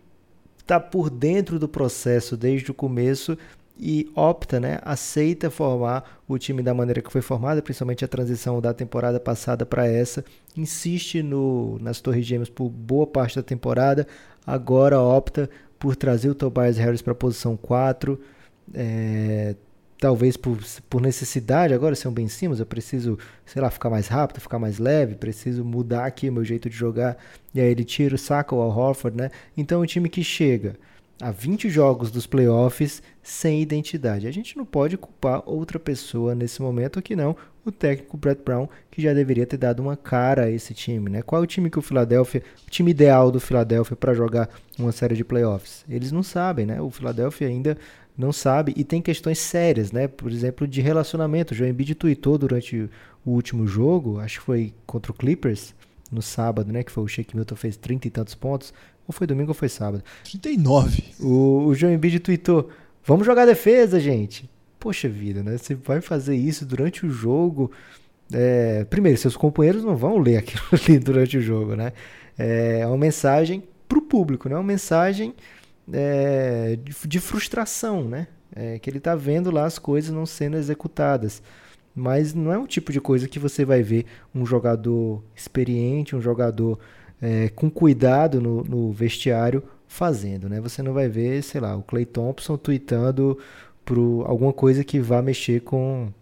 está 0.59 0.81
por 0.81 1.11
dentro 1.11 1.59
do 1.59 1.69
processo 1.69 2.37
desde 2.37 2.71
o 2.71 2.75
começo 2.75 3.37
e 3.79 4.11
opta, 4.15 4.61
né, 4.61 4.79
aceita 4.83 5.51
formar 5.51 6.21
o 6.29 6.39
time 6.39 6.63
da 6.63 6.73
maneira 6.73 7.03
que 7.03 7.11
foi 7.11 7.21
formada, 7.21 7.61
principalmente 7.61 8.05
a 8.05 8.09
transição 8.09 8.61
da 8.61 8.73
temporada 8.73 9.19
passada 9.19 9.67
para 9.67 9.87
essa, 9.87 10.25
insiste 10.57 11.23
no 11.23 11.79
nas 11.81 12.01
Torres 12.01 12.25
Gêmeas 12.25 12.49
por 12.49 12.69
boa 12.69 13.07
parte 13.07 13.37
da 13.37 13.43
temporada, 13.43 14.07
agora 14.47 15.01
opta 15.01 15.51
por 15.85 15.95
trazer 15.95 16.31
o 16.31 16.35
Tobias 16.35 16.79
Harris 16.79 17.03
para 17.03 17.13
a 17.13 17.15
posição 17.15 17.59
4, 17.59 18.19
é, 18.73 19.55
talvez 19.99 20.35
por, 20.35 20.59
por 20.89 21.03
necessidade, 21.03 21.75
agora 21.75 21.95
um 22.07 22.11
Ben 22.11 22.27
Simmons, 22.27 22.59
eu 22.59 22.65
preciso, 22.65 23.19
sei 23.45 23.61
lá, 23.61 23.71
ficar 23.71 23.91
mais 23.91 24.09
rápido, 24.09 24.41
ficar 24.41 24.59
mais 24.59 24.79
leve, 24.79 25.15
preciso 25.15 25.63
mudar 25.63 26.07
aqui 26.07 26.31
meu 26.31 26.43
jeito 26.43 26.71
de 26.71 26.75
jogar, 26.75 27.19
e 27.55 27.61
aí 27.61 27.71
ele 27.71 27.85
tira 27.85 28.15
o 28.15 28.19
saco 28.19 28.57
ao 28.57 28.71
Horford, 28.71 29.15
né? 29.15 29.31
Então 29.55 29.81
é 29.81 29.83
um 29.83 29.87
time 29.87 30.09
que 30.09 30.25
chega 30.25 30.75
a 31.21 31.31
20 31.31 31.69
jogos 31.69 32.11
dos 32.11 32.27
playoffs 32.27 33.03
sem 33.25 33.61
identidade. 33.61 34.29
A 34.29 34.31
gente 34.31 34.57
não 34.57 34.65
pode 34.65 34.97
culpar 34.97 35.43
outra 35.47 35.81
pessoa 35.81 36.35
nesse 36.35 36.63
momento 36.63 37.03
que 37.03 37.17
não 37.17 37.35
o 37.65 37.73
técnico 37.73 38.19
Brett 38.19 38.43
Brown, 38.45 38.69
que 38.91 39.01
já 39.01 39.15
deveria 39.15 39.47
ter 39.47 39.57
dado 39.57 39.81
uma 39.81 39.97
cara 39.97 40.45
a 40.45 40.51
esse 40.51 40.75
time, 40.75 41.09
né? 41.09 41.23
Qual 41.23 41.41
é 41.41 41.45
o 41.45 41.47
time 41.47 41.71
que 41.71 41.79
o 41.79 41.83
Philadelphia, 41.83 42.43
o 42.67 42.71
time 42.71 42.91
ideal 42.91 43.33
do 43.33 43.41
Philadelphia 43.41 43.97
para 43.97 44.13
jogar 44.13 44.51
uma 44.79 44.93
série 44.93 45.17
de 45.17 45.25
playoffs? 45.25 45.83
Eles 45.89 46.13
não 46.13 46.23
sabem, 46.23 46.67
né? 46.67 46.81
O 46.81 46.91
Philadelphia 46.91 47.49
ainda 47.49 47.79
não 48.17 48.33
sabe 48.33 48.75
e 48.77 48.85
tem 48.85 49.01
questões 49.01 49.39
sérias, 49.39 49.91
né? 49.91 50.07
Por 50.07 50.31
exemplo, 50.31 50.69
de 50.69 50.83
relacionamento. 50.83 51.55
O 51.55 51.57
Joe 51.57 51.69
Embiid 51.69 51.95
tweetou 51.95 52.37
durante 52.37 52.89
o 53.25 53.31
último 53.31 53.67
jogo, 53.67 54.21
acho 54.21 54.41
que 54.41 54.45
foi 54.45 54.75
contra 54.87 55.11
o 55.11 55.15
Clippers, 55.15 55.75
no 56.13 56.23
sábado, 56.23 56.73
né? 56.73 56.83
Que 56.83 56.93
foi 56.93 57.03
o 57.03 57.09
Shake 57.09 57.35
Milton 57.35 57.57
fez 57.57 57.77
30 57.77 58.09
e 58.09 58.11
tantos 58.11 58.35
pontos. 58.35 58.73
Ou 59.07 59.13
foi 59.13 59.27
domingo 59.27 59.51
ou 59.51 59.55
foi 59.55 59.69
sábado? 59.69 60.03
39. 60.25 61.03
O, 61.21 61.67
o 61.67 61.75
Joe 61.75 61.93
Embiid 61.93 62.21
tweetou, 62.21 62.71
vamos 63.05 63.27
jogar 63.27 63.47
defesa, 63.47 64.01
gente. 64.01 64.49
Poxa 64.79 65.09
vida, 65.09 65.43
né? 65.43 65.57
Você 65.57 65.75
vai 65.75 66.01
fazer 66.01 66.37
isso 66.37 66.65
durante 66.65 67.07
o 67.07 67.11
jogo. 67.11 67.71
É, 68.33 68.85
primeiro, 68.85 69.19
seus 69.19 69.37
companheiros 69.37 69.85
não 69.85 69.97
vão 69.97 70.19
ler 70.19 70.39
aquilo 70.39 70.63
ali 70.73 70.99
durante 70.99 71.39
o 71.39 71.41
jogo, 71.41 71.77
né? 71.77 71.93
É 72.37 72.87
uma 72.87 72.99
mensagem 72.99 73.63
para 73.89 73.99
o 73.99 74.03
público, 74.03 74.49
né? 74.49 74.57
Uma 74.57 74.63
mensagem 74.63 75.35
é, 75.93 76.77
de, 76.83 76.95
de, 77.07 77.21
frustração, 77.21 78.05
né? 78.09 78.27
É, 78.55 78.79
que 78.79 78.89
ele 78.89 78.99
está 78.99 79.15
vendo 79.15 79.51
lá 79.51 79.65
as 79.65 79.79
coisas 79.79 80.11
não 80.11 80.27
sendo 80.27 80.57
executadas. 80.57 81.43
Mas 81.95 82.35
não 82.35 82.53
é 82.53 82.59
um 82.59 82.67
tipo 82.67 82.93
de 82.93 83.01
coisa 83.01 83.29
que 83.29 83.39
você 83.39 83.65
vai 83.65 83.83
ver 83.83 84.07
um 84.35 84.45
jogador 84.45 85.23
experiente, 85.35 86.17
um 86.17 86.21
jogador 86.21 86.79
é, 87.23 87.49
com 87.51 87.71
cuidado 87.71 88.41
no, 88.41 88.65
no, 88.65 88.93
vestiário 88.93 89.63
fazendo, 89.95 90.49
né? 90.49 90.61
Você 90.61 90.83
não 90.83 90.93
vai 90.93 91.09
ver, 91.09 91.41
sei 91.43 91.61
lá, 91.61 91.77
o 91.77 91.83
Clay 91.83 92.05
Thompson 92.05 92.57
tweetando 92.57 93.39
pro 93.85 94.25
alguma 94.27 94.53
coisa 94.53 94.83
que 94.83 94.99
vá 94.99 95.23
mexer 95.23 95.61
com 95.61 96.13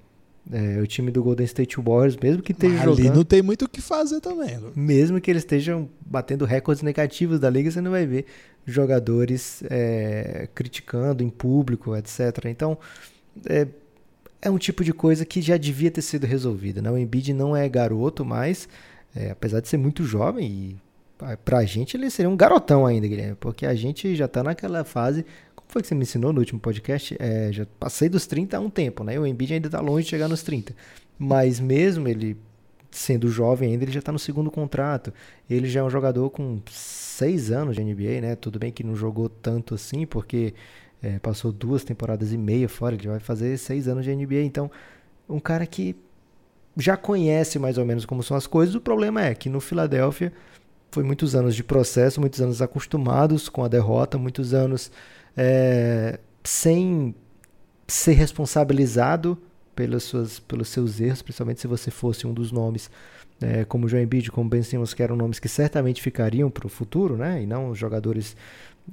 é, 0.53 0.79
o 0.79 0.87
time 0.87 1.11
do 1.11 1.23
Golden 1.23 1.47
State 1.47 1.81
Warriors, 1.81 2.19
mesmo 2.19 2.43
que 2.43 2.53
esteja 2.53 2.77
jogando. 2.77 2.99
Ali 2.99 3.09
não 3.09 3.25
tem 3.25 3.41
muito 3.41 3.65
o 3.65 3.69
que 3.69 3.81
fazer 3.81 4.21
também. 4.21 4.59
Mesmo 4.77 5.19
que 5.23 5.31
eles 5.31 5.43
estejam 5.43 5.89
batendo 6.05 6.45
recordes 6.45 6.83
negativos 6.83 7.41
da 7.41 7.49
liga, 7.49 7.71
você 7.71 7.81
não 7.81 7.93
vai 7.93 8.07
ver 8.07 8.27
jogadores 8.67 9.63
é, 9.71 10.51
criticando 10.55 11.23
em 11.23 11.31
público, 11.31 11.97
etc. 11.97 12.45
Então, 12.51 12.77
é, 13.47 13.67
é, 14.43 14.51
um 14.51 14.59
tipo 14.59 14.85
de 14.85 14.93
coisa 14.93 15.25
que 15.25 15.41
já 15.41 15.57
devia 15.57 15.91
ter 15.91 16.03
sido 16.03 16.27
resolvida. 16.27 16.83
Né? 16.83 16.91
O 16.91 16.99
Embiid 16.99 17.33
não 17.33 17.57
é 17.57 17.67
garoto 17.71 18.23
mais, 18.23 18.69
é, 19.17 19.31
apesar 19.31 19.61
de 19.61 19.69
ser 19.69 19.79
muito 19.79 20.05
jovem 20.05 20.47
e 20.47 20.77
pra 21.45 21.65
gente 21.65 21.97
ele 21.97 22.11
seria 22.11 22.29
um 22.29 22.37
garotão 22.37 22.87
ainda, 22.87 23.07
Guilherme, 23.07 23.37
porque 23.37 23.67
a 23.67 23.75
gente 23.75 24.15
já 24.15 24.29
tá 24.29 24.43
naquela 24.43 24.85
fase. 24.85 25.25
Como 25.55 25.69
foi 25.69 25.83
que 25.83 25.89
você 25.89 25.95
me 25.95 26.03
ensinou 26.03 26.33
no 26.33 26.41
último 26.41 26.61
podcast? 26.61 27.17
É, 27.19 27.51
já 27.53 27.67
passei 27.79 28.09
dos 28.09 28.27
30 28.27 28.57
há 28.57 28.61
um 28.61 28.71
tempo, 28.71 29.05
né? 29.05 29.19
O 29.19 29.27
Embiid 29.27 29.55
ainda 29.55 29.71
tá 29.71 29.81
longe 29.81 30.05
de 30.05 30.11
chegar 30.11 30.29
nos 30.29 30.43
30. 30.43 30.75
Mas 31.19 31.61
mesmo 31.61 32.09
ele 32.09 32.37
sendo 32.91 33.29
jovem 33.29 33.73
ainda, 33.73 33.85
ele 33.85 33.93
já 33.93 34.01
está 34.01 34.13
no 34.13 34.19
segundo 34.19 34.51
contrato. 34.51 35.13
Ele 35.49 35.69
já 35.69 35.81
é 35.81 35.83
um 35.83 35.91
jogador 35.91 36.31
com 36.31 36.61
seis 36.71 37.51
anos 37.51 37.77
de 37.77 37.83
NBA, 37.83 38.21
né? 38.21 38.37
Tudo 38.37 38.59
bem 38.59 38.71
que 38.71 38.85
não 38.85 38.95
jogou 38.95 39.29
tanto 39.29 39.75
assim, 39.75 40.07
porque 40.07 40.55
é, 41.03 41.19
passou 41.19 41.51
duas 41.51 41.85
temporadas 41.85 42.33
e 42.33 42.39
meia 42.39 42.69
fora, 42.69 42.95
ele 42.95 43.09
vai 43.09 43.21
fazer 43.21 43.57
seis 43.57 43.89
anos 43.89 44.05
de 44.05 44.15
NBA. 44.15 44.43
Então, 44.43 44.71
um 45.29 45.41
cara 45.41 45.67
que 45.67 45.97
já 46.77 46.97
conhece 46.97 47.59
mais 47.59 47.77
ou 47.79 47.85
menos 47.85 48.05
como 48.05 48.23
são 48.23 48.37
as 48.37 48.47
coisas. 48.47 48.75
O 48.75 48.81
problema 48.81 49.25
é 49.25 49.35
que 49.35 49.49
no 49.49 49.61
Filadélfia 49.61 50.33
foi 50.93 51.03
muitos 51.03 51.35
anos 51.35 51.57
de 51.57 51.65
processo, 51.65 52.21
muitos 52.21 52.41
anos 52.41 52.61
acostumados 52.61 53.49
com 53.49 53.65
a 53.65 53.69
derrota, 53.69 54.19
muitos 54.19 54.53
anos 54.53 54.93
é, 55.35 56.21
sem 56.45 57.15
ser 57.89 58.13
responsabilizado 58.13 59.39
pelas 59.75 60.03
suas, 60.03 60.39
pelos 60.39 60.69
seus 60.69 61.01
erros, 61.01 61.23
principalmente 61.23 61.63
se 61.63 61.67
você 61.67 61.91
fosse 61.91 62.27
um 62.27 62.35
dos 62.35 62.53
nomes, 62.53 62.91
é, 63.41 63.65
como 63.65 63.89
João 63.89 64.03
Embiid, 64.03 64.31
como 64.31 64.51
Ben 64.51 64.63
Simmons, 64.63 64.93
que 64.93 65.03
eram 65.03 65.17
nomes 65.17 65.39
que 65.39 65.49
certamente 65.49 66.03
ficariam 66.03 66.51
para 66.51 66.67
o 66.67 66.71
futuro, 66.71 67.17
né, 67.17 67.43
e 67.43 67.47
não 67.47 67.75
jogadores 67.75 68.37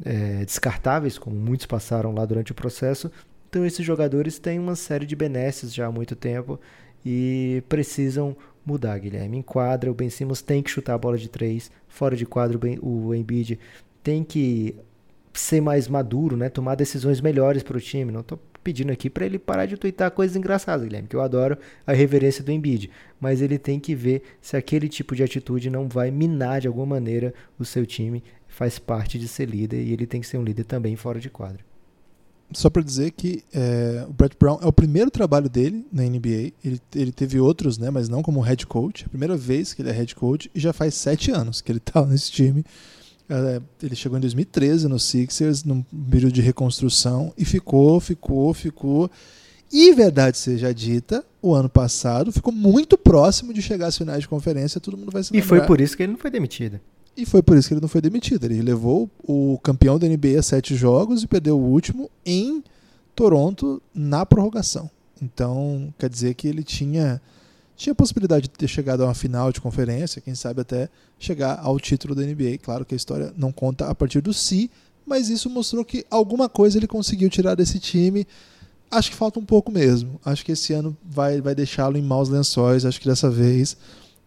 é, 0.06 0.46
descartáveis, 0.46 1.18
como 1.18 1.36
muitos 1.36 1.66
passaram 1.66 2.14
lá 2.14 2.26
durante 2.26 2.54
o 2.54 2.56
processo. 2.56 3.12
Então 3.50 3.66
esses 3.66 3.86
jogadores 3.86 4.40
têm 4.40 4.58
uma 4.58 4.76
série 4.76 5.06
de 5.06 5.18
benesses 5.18 5.74
já 5.74 5.88
há 5.88 5.92
muito 5.92 6.16
tempo 6.16 6.58
e 7.06 7.62
precisam 7.68 8.38
mudar, 8.70 8.98
Guilherme. 9.00 9.38
Em 9.38 9.42
quadra, 9.42 9.92
o 9.92 9.94
Ben 9.94 10.10
Simmons 10.10 10.42
tem 10.42 10.62
que 10.62 10.70
chutar 10.70 10.94
a 10.94 10.98
bola 10.98 11.18
de 11.18 11.28
três, 11.28 11.72
fora 11.88 12.16
de 12.16 12.26
quadra, 12.26 12.60
o 12.82 13.14
Embiid 13.16 13.60
tem 14.04 14.24
que 14.24 14.76
ser 15.34 15.62
mais 15.62 15.88
maduro, 15.88 16.36
né? 16.38 16.50
tomar 16.50 16.76
decisões 16.76 17.22
melhores 17.22 17.64
para 17.64 17.78
o 17.78 17.82
time. 17.82 18.12
Não 18.12 18.22
estou 18.22 18.40
pedindo 18.64 18.92
aqui 18.92 19.10
para 19.10 19.26
ele 19.26 19.40
parar 19.40 19.66
de 19.66 19.78
twittar 19.78 20.12
coisas 20.12 20.36
engraçadas, 20.36 20.86
Guilherme, 20.86 21.08
que 21.08 21.16
eu 21.16 21.22
adoro 21.22 21.58
a 21.88 21.94
reverência 21.94 22.44
do 22.44 22.52
Embiid, 22.52 22.90
mas 23.20 23.42
ele 23.42 23.58
tem 23.58 23.80
que 23.80 23.96
ver 23.96 24.22
se 24.42 24.58
aquele 24.58 24.88
tipo 24.88 25.16
de 25.16 25.24
atitude 25.24 25.70
não 25.70 25.88
vai 25.88 26.12
minar 26.12 26.62
de 26.62 26.68
alguma 26.68 26.86
maneira 26.86 27.34
o 27.58 27.66
seu 27.66 27.86
time, 27.86 28.24
faz 28.48 28.78
parte 28.78 29.18
de 29.18 29.28
ser 29.28 29.50
líder 29.50 29.82
e 29.82 29.94
ele 29.94 30.06
tem 30.06 30.22
que 30.22 30.28
ser 30.28 30.38
um 30.38 30.44
líder 30.44 30.66
também 30.66 30.96
fora 30.96 31.20
de 31.20 31.30
quadra. 31.30 31.69
Só 32.52 32.70
para 32.70 32.82
dizer 32.82 33.12
que 33.12 33.44
é, 33.54 34.06
o 34.08 34.14
Brett 34.14 34.36
Brown 34.40 34.60
é 34.62 34.66
o 34.66 34.74
primeiro 34.74 35.12
trabalho 35.12 35.50
dele 35.50 35.86
na 35.92 36.04
NBA. 36.04 36.54
Ele, 36.64 36.82
ele 36.96 37.12
teve 37.12 37.40
outros, 37.40 37.78
né, 37.78 37.90
mas 37.90 38.10
não 38.10 38.22
como 38.22 38.42
head 38.42 38.66
coach. 38.66 39.04
É 39.04 39.06
a 39.06 39.10
primeira 39.10 39.38
vez 39.38 39.74
que 39.74 39.82
ele 39.82 39.90
é 39.90 39.94
head 39.94 40.16
coach 40.16 40.50
e 40.54 40.60
já 40.60 40.74
faz 40.74 40.96
sete 40.96 41.32
anos 41.32 41.62
que 41.62 41.72
ele 41.72 41.80
está 41.80 42.06
nesse 42.06 42.32
time. 42.32 42.66
É, 43.30 43.62
ele 43.84 43.96
chegou 43.96 44.18
em 44.18 44.22
2013 44.22 44.88
no 44.88 45.00
Sixers, 45.00 45.64
num 45.64 45.84
período 46.10 46.34
de 46.34 46.42
reconstrução, 46.42 47.32
e 47.38 47.46
ficou, 47.46 48.00
ficou, 48.00 48.54
ficou. 48.54 49.12
E 49.72 49.94
verdade 49.94 50.36
seja 50.36 50.74
dita, 50.74 51.24
o 51.40 51.54
ano 51.54 51.70
passado 51.70 52.32
ficou 52.32 52.52
muito 52.52 52.98
próximo 52.98 53.54
de 53.54 53.62
chegar 53.62 53.88
às 53.88 53.98
finais 53.98 54.22
de 54.22 54.28
conferência, 54.28 54.82
todo 54.82 54.98
mundo 54.98 55.12
vai 55.12 55.22
se 55.22 55.32
lembrar. 55.32 55.46
E 55.46 55.48
foi 55.48 55.62
por 55.68 55.80
isso 55.80 55.96
que 55.96 56.02
ele 56.02 56.14
não 56.14 56.20
foi 56.20 56.32
demitido. 56.32 56.80
E 57.20 57.26
foi 57.26 57.42
por 57.44 57.58
isso 57.58 57.68
que 57.68 57.74
ele 57.74 57.82
não 57.82 57.90
foi 57.90 58.00
demitido. 58.00 58.46
Ele 58.46 58.62
levou 58.62 59.12
o 59.22 59.60
campeão 59.62 60.00
da 60.00 60.08
NBA 60.08 60.40
a 60.40 60.42
sete 60.42 60.74
jogos 60.74 61.22
e 61.22 61.28
perdeu 61.28 61.60
o 61.60 61.62
último 61.62 62.10
em 62.26 62.64
Toronto 63.14 63.82
na 63.94 64.26
prorrogação. 64.26 64.90
Então, 65.22 65.94
quer 66.00 66.10
dizer 66.10 66.34
que 66.36 66.48
ele 66.48 66.64
tinha 66.64 67.22
tinha 67.76 67.94
possibilidade 67.94 68.44
de 68.44 68.50
ter 68.52 68.68
chegado 68.70 69.04
a 69.04 69.08
uma 69.08 69.14
final 69.14 69.52
de 69.52 69.60
conferência, 69.60 70.22
quem 70.22 70.36
sabe 70.36 70.62
até 70.62 70.90
chegar 71.18 71.60
ao 71.62 71.78
título 71.78 72.16
da 72.16 72.22
NBA. 72.22 72.58
Claro 72.62 72.86
que 72.86 72.94
a 72.94 72.98
história 72.98 73.34
não 73.38 73.52
conta 73.52 73.88
a 73.88 73.96
partir 73.96 74.22
do 74.22 74.34
si, 74.34 74.72
mas 75.06 75.30
isso 75.30 75.50
mostrou 75.50 75.84
que 75.84 76.06
alguma 76.10 76.48
coisa 76.48 76.78
ele 76.78 76.88
conseguiu 76.88 77.30
tirar 77.30 77.56
desse 77.56 77.80
time. 77.80 78.26
Acho 78.90 79.12
que 79.12 79.16
falta 79.18 79.40
um 79.40 79.46
pouco 79.46 79.72
mesmo. 79.72 80.20
Acho 80.24 80.46
que 80.46 80.54
esse 80.54 80.72
ano 80.72 80.96
vai, 81.04 81.42
vai 81.42 81.54
deixá-lo 81.54 81.98
em 81.98 82.02
maus 82.02 82.30
lençóis. 82.30 82.86
Acho 82.86 83.00
que 83.00 83.08
dessa 83.08 83.30
vez 83.30 83.76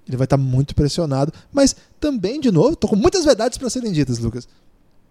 ele 0.07 0.17
vai 0.17 0.25
estar 0.25 0.39
muito 0.39 0.75
pressionado. 0.75 1.33
Mas 1.53 1.77
também, 2.03 2.41
de 2.41 2.51
novo, 2.51 2.73
estou 2.73 2.91
com 2.91 2.97
muitas 2.97 3.25
verdades 3.25 3.57
para 3.57 3.71
serem 3.71 3.93
ditas, 3.93 4.19
Lucas. 4.19 4.49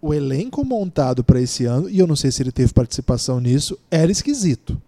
O 0.02 0.12
elenco 0.12 0.62
montado 0.62 1.24
para 1.24 1.40
esse 1.40 1.64
ano, 1.64 1.88
e 1.88 1.98
eu 1.98 2.06
não 2.06 2.14
sei 2.14 2.30
se 2.30 2.42
ele 2.42 2.52
teve 2.52 2.70
participação 2.70 3.40
nisso, 3.40 3.78
era 3.90 4.12
esquisito. 4.12 4.80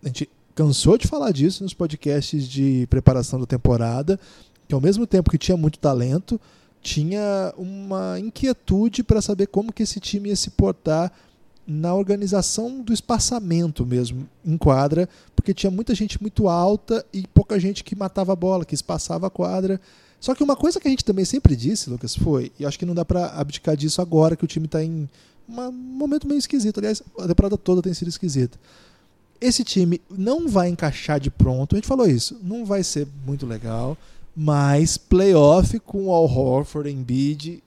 A 0.00 0.06
gente 0.06 0.30
cansou 0.54 0.96
de 0.96 1.08
falar 1.08 1.32
disso 1.32 1.64
nos 1.64 1.74
podcasts 1.74 2.46
de 2.46 2.86
preparação 2.88 3.40
da 3.40 3.46
temporada, 3.46 4.20
que 4.68 4.74
ao 4.74 4.80
mesmo 4.80 5.08
tempo 5.08 5.28
que 5.28 5.38
tinha 5.38 5.56
muito 5.56 5.80
talento, 5.80 6.40
tinha 6.80 7.52
uma 7.56 8.20
inquietude 8.20 9.02
para 9.02 9.20
saber 9.20 9.48
como 9.48 9.72
que 9.72 9.82
esse 9.82 9.98
time 9.98 10.28
ia 10.28 10.36
se 10.36 10.50
portar 10.50 11.10
na 11.66 11.92
organização 11.94 12.80
do 12.80 12.92
espaçamento 12.92 13.84
mesmo 13.84 14.28
em 14.44 14.56
quadra, 14.56 15.08
porque 15.34 15.52
tinha 15.52 15.70
muita 15.70 15.96
gente 15.96 16.20
muito 16.20 16.48
alta 16.48 17.04
e 17.12 17.26
pouca 17.34 17.58
gente 17.58 17.82
que 17.82 17.96
matava 17.96 18.34
a 18.34 18.36
bola, 18.36 18.64
que 18.64 18.74
espaçava 18.74 19.26
a 19.26 19.30
quadra. 19.30 19.80
Só 20.20 20.34
que 20.34 20.42
uma 20.42 20.54
coisa 20.54 20.78
que 20.78 20.86
a 20.86 20.90
gente 20.90 21.04
também 21.04 21.24
sempre 21.24 21.56
disse, 21.56 21.88
Lucas, 21.88 22.14
foi, 22.14 22.52
e 22.58 22.66
acho 22.66 22.78
que 22.78 22.84
não 22.84 22.94
dá 22.94 23.04
para 23.04 23.26
abdicar 23.28 23.74
disso 23.74 24.02
agora 24.02 24.36
que 24.36 24.44
o 24.44 24.48
time 24.48 24.66
está 24.66 24.84
em 24.84 25.08
um 25.48 25.72
momento 25.72 26.28
meio 26.28 26.38
esquisito. 26.38 26.78
Aliás, 26.78 27.02
a 27.18 27.26
temporada 27.26 27.56
toda 27.56 27.80
tem 27.80 27.94
sido 27.94 28.08
esquisita. 28.08 28.58
Esse 29.40 29.64
time 29.64 30.00
não 30.10 30.46
vai 30.46 30.68
encaixar 30.68 31.18
de 31.18 31.30
pronto, 31.30 31.74
a 31.74 31.78
gente 31.78 31.88
falou 31.88 32.06
isso, 32.06 32.38
não 32.42 32.66
vai 32.66 32.84
ser 32.84 33.08
muito 33.26 33.46
legal, 33.46 33.96
mas 34.36 34.98
playoff 34.98 35.78
com 35.80 36.12
Al 36.12 36.24
Horford, 36.24 36.90
Embiid, 36.90 37.62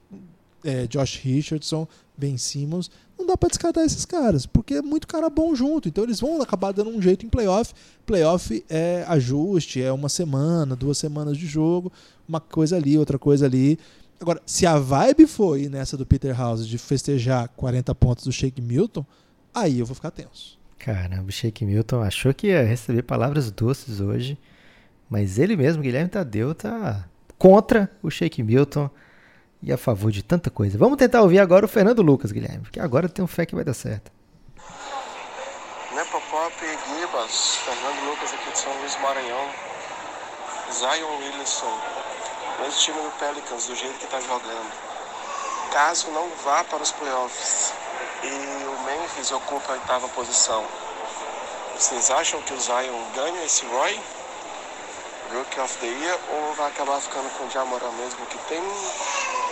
é, 0.64 0.86
Josh 0.86 1.18
Richardson, 1.18 1.88
Ben 2.18 2.38
Simmons, 2.38 2.90
não 3.18 3.26
dá 3.26 3.38
para 3.38 3.50
descartar 3.50 3.84
esses 3.86 4.06
caras, 4.06 4.46
porque 4.46 4.76
é 4.76 4.82
muito 4.82 5.08
cara 5.08 5.30
bom 5.30 5.56
junto. 5.56 5.88
Então 5.88 6.04
eles 6.04 6.20
vão 6.20 6.42
acabar 6.42 6.72
dando 6.72 6.90
um 6.90 7.02
jeito 7.02 7.26
em 7.26 7.30
playoff. 7.30 7.74
Playoff 8.06 8.64
é 8.70 9.06
ajuste, 9.08 9.82
é 9.82 9.92
uma 9.92 10.10
semana, 10.10 10.76
duas 10.76 10.98
semanas 10.98 11.38
de 11.38 11.46
jogo, 11.46 11.92
uma 12.28 12.40
coisa 12.40 12.76
ali, 12.76 12.98
outra 12.98 13.18
coisa 13.18 13.46
ali. 13.46 13.80
Agora, 14.20 14.42
se 14.46 14.66
a 14.66 14.78
vibe 14.78 15.28
foi 15.28 15.68
nessa 15.68 15.98
do 15.98 16.06
Peter 16.06 16.36
House 16.38 16.68
de 16.68 16.78
festejar 16.78 17.50
40 17.50 17.94
pontos 17.96 18.26
do 18.26 18.32
Shake 18.32 18.62
Milton, 18.62 19.06
aí 19.54 19.80
eu 19.80 19.86
vou 19.86 19.96
ficar 19.96 20.12
tenso. 20.12 20.58
Caramba, 20.78 21.30
o 21.30 21.32
Shake 21.32 21.66
Milton 21.66 22.02
achou 22.02 22.34
que 22.34 22.48
ia 22.48 22.64
receber 22.64 23.04
palavras 23.04 23.52
doces 23.52 24.00
hoje, 24.00 24.38
mas 25.10 25.40
ele 25.40 25.56
mesmo, 25.56 25.82
Guilherme 25.82 26.10
Tadeu, 26.10 26.54
tá 26.54 27.08
contra 27.38 27.92
o 28.02 28.10
Shake 28.10 28.42
Milton 28.42 28.90
e 29.64 29.72
a 29.72 29.78
favor 29.78 30.12
de 30.12 30.22
tanta 30.22 30.50
coisa. 30.50 30.78
Vamos 30.78 30.98
tentar 30.98 31.22
ouvir 31.22 31.40
agora 31.40 31.66
o 31.66 31.70
Fernando 31.70 32.02
Lucas, 32.02 32.32
Guilherme, 32.32 32.64
porque 32.64 32.80
agora 32.80 33.08
tem 33.08 33.24
um 33.24 33.28
fé 33.28 33.46
que 33.46 33.56
vai 33.56 33.64
dar 33.64 33.74
certo. 33.74 34.12
Nepopop, 35.96 36.54
Gibas, 36.60 37.56
Fernando 37.64 38.10
Lucas 38.10 38.34
aqui 38.34 38.52
de 38.52 38.60
São 38.60 38.74
Luís 38.80 38.98
Maranhão, 39.02 39.50
Zion 40.72 41.18
Williamson, 41.20 41.80
mesmo 42.60 42.80
time 42.80 42.98
do 43.02 43.12
Pelicans, 43.18 43.68
do 43.68 43.76
jeito 43.76 43.98
que 44.00 44.06
está 44.06 44.20
jogando. 44.20 44.72
Caso 45.72 46.12
não 46.12 46.30
vá 46.44 46.64
para 46.66 46.84
os 46.84 46.92
playoffs 46.92 47.74
e 48.22 48.28
o 48.28 48.86
Memphis 48.86 49.32
ocupa 49.32 49.72
a 49.72 49.76
oitava 49.76 50.08
posição, 50.10 50.64
vocês 51.78 52.12
acham 52.12 52.40
que 52.44 52.54
o 52.54 52.60
Zion 52.60 53.04
ganha 53.16 53.44
esse 53.46 53.66
Roy? 53.66 54.00
Rookie 55.34 55.60
of 55.60 55.78
the 55.80 55.88
Year 55.88 56.20
ou 56.32 56.54
vai 56.54 56.70
acabar 56.70 57.02
ficando 57.02 57.28
com 57.32 57.46
o 57.46 57.50
Jamoran 57.50 57.92
mesmo, 57.94 58.26
que 58.28 58.38
tem 58.48 58.62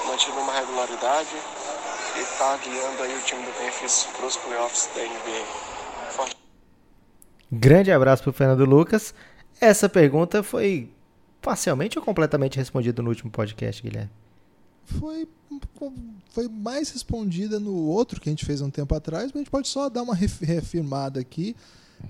mantido 0.07 0.37
uma 0.39 0.53
regularidade 0.53 1.35
e 2.17 2.21
está 2.21 2.57
guiando 2.57 3.03
aí 3.03 3.15
o 3.15 3.21
time 3.21 3.43
do 3.43 3.63
Memphis 3.63 4.07
para 4.15 4.25
os 4.25 4.37
playoffs 4.37 4.89
da 4.95 5.01
NBA. 5.01 5.45
Forte. 6.11 6.37
Grande 7.51 7.91
abraço 7.91 8.23
para 8.23 8.29
o 8.29 8.33
Fernando 8.33 8.65
Lucas. 8.65 9.13
Essa 9.59 9.87
pergunta 9.87 10.43
foi 10.43 10.89
parcialmente 11.41 11.97
ou 11.97 12.05
completamente 12.05 12.57
respondida 12.57 13.01
no 13.01 13.09
último 13.09 13.31
podcast, 13.31 13.81
Guilherme? 13.81 14.11
Foi, 14.85 15.27
foi 16.31 16.47
mais 16.47 16.89
respondida 16.89 17.59
no 17.59 17.73
outro 17.73 18.19
que 18.19 18.29
a 18.29 18.31
gente 18.31 18.45
fez 18.45 18.61
um 18.61 18.69
tempo 18.69 18.93
atrás, 18.93 19.25
mas 19.25 19.35
a 19.35 19.37
gente 19.39 19.51
pode 19.51 19.67
só 19.67 19.89
dar 19.89 20.03
uma 20.03 20.15
reafirmada 20.15 21.19
aqui. 21.19 21.55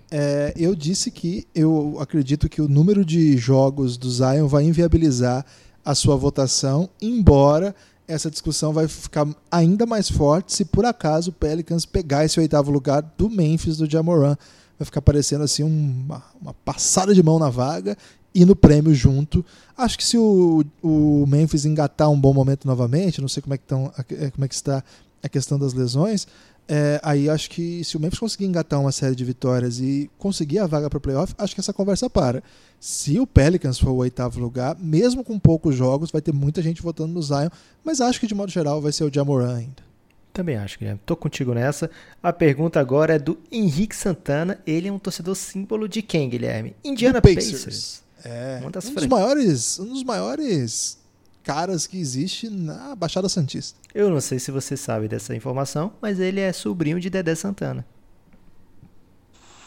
É, 0.09 0.53
eu 0.55 0.73
disse 0.73 1.11
que 1.11 1.45
eu 1.53 1.97
acredito 1.99 2.47
que 2.47 2.61
o 2.61 2.67
número 2.67 3.03
de 3.03 3.37
jogos 3.37 3.97
do 3.97 4.09
Zion 4.09 4.47
vai 4.47 4.63
inviabilizar 4.63 5.45
a 5.83 5.95
sua 5.95 6.15
votação, 6.15 6.89
embora 7.01 7.75
essa 8.07 8.29
discussão 8.29 8.73
vai 8.73 8.87
ficar 8.87 9.27
ainda 9.49 9.85
mais 9.85 10.09
forte 10.09 10.53
se 10.53 10.65
por 10.65 10.85
acaso 10.85 11.29
o 11.29 11.33
Pelicans 11.33 11.85
pegar 11.85 12.25
esse 12.25 12.39
oitavo 12.39 12.71
lugar 12.71 13.01
do 13.17 13.29
Memphis 13.29 13.77
do 13.77 13.89
Jamoran. 13.89 14.35
Vai 14.77 14.85
ficar 14.85 15.01
parecendo 15.01 15.43
assim 15.43 15.63
uma, 15.63 16.23
uma 16.41 16.53
passada 16.53 17.13
de 17.13 17.23
mão 17.23 17.39
na 17.39 17.49
vaga 17.49 17.97
e 18.33 18.45
no 18.45 18.55
prêmio 18.55 18.93
junto. 18.93 19.45
Acho 19.77 19.97
que 19.97 20.03
se 20.03 20.17
o, 20.17 20.63
o 20.81 21.25
Memphis 21.27 21.65
engatar 21.65 22.09
um 22.09 22.19
bom 22.19 22.33
momento 22.33 22.67
novamente, 22.67 23.21
não 23.21 23.27
sei 23.27 23.41
como 23.41 23.53
é 23.53 23.57
que, 23.57 23.65
tão, 23.65 23.91
como 24.33 24.45
é 24.45 24.47
que 24.47 24.55
está 24.55 24.83
a 25.23 25.29
questão 25.29 25.59
das 25.59 25.73
lesões, 25.73 26.27
é, 26.67 26.99
aí 27.03 27.29
acho 27.29 27.49
que 27.49 27.83
se 27.83 27.97
o 27.97 27.99
Memphis 27.99 28.19
conseguir 28.19 28.45
engatar 28.45 28.79
uma 28.79 28.91
série 28.91 29.15
de 29.15 29.25
vitórias 29.25 29.79
e 29.79 30.09
conseguir 30.17 30.59
a 30.59 30.67
vaga 30.67 30.89
para 30.89 30.97
o 30.97 31.01
playoff, 31.01 31.33
acho 31.37 31.53
que 31.53 31.59
essa 31.59 31.73
conversa 31.73 32.09
para. 32.09 32.41
Se 32.79 33.19
o 33.19 33.27
Pelicans 33.27 33.77
for 33.77 33.89
o 33.89 33.97
oitavo 33.97 34.39
lugar, 34.39 34.77
mesmo 34.79 35.23
com 35.23 35.37
poucos 35.37 35.75
jogos, 35.75 36.11
vai 36.11 36.21
ter 36.21 36.33
muita 36.33 36.61
gente 36.61 36.81
votando 36.81 37.13
no 37.13 37.21
Zion, 37.21 37.49
mas 37.83 37.99
acho 37.99 38.19
que 38.19 38.27
de 38.27 38.33
modo 38.33 38.51
geral 38.51 38.81
vai 38.81 38.91
ser 38.91 39.03
o 39.03 39.13
Jamoran 39.13 39.55
ainda. 39.55 39.91
Também 40.31 40.55
acho, 40.55 40.79
Guilherme. 40.79 41.01
Tô 41.05 41.15
contigo 41.15 41.53
nessa. 41.53 41.91
A 42.23 42.31
pergunta 42.31 42.79
agora 42.79 43.15
é 43.15 43.19
do 43.19 43.37
Henrique 43.51 43.95
Santana. 43.95 44.57
Ele 44.65 44.87
é 44.87 44.91
um 44.91 44.97
torcedor 44.97 45.35
símbolo 45.35 45.89
de 45.89 46.01
quem, 46.01 46.29
Guilherme? 46.29 46.73
Indiana 46.83 47.21
Pacers. 47.21 47.51
Pacers. 47.51 48.03
É, 48.23 48.61
um 48.65 48.71
dos 48.71 49.07
maiores, 49.07 49.79
um 49.79 49.87
dos 49.87 50.03
maiores 50.03 51.00
caras 51.43 51.87
que 51.87 51.97
existe 51.97 52.49
na 52.49 52.95
Baixada 52.95 53.27
Santista. 53.27 53.79
Eu 53.93 54.09
não 54.09 54.21
sei 54.21 54.39
se 54.39 54.51
você 54.51 54.77
sabe 54.77 55.07
dessa 55.07 55.35
informação, 55.35 55.93
mas 56.01 56.19
ele 56.19 56.39
é 56.39 56.53
sobrinho 56.53 56.99
de 56.99 57.09
Dedé 57.09 57.35
Santana. 57.35 57.85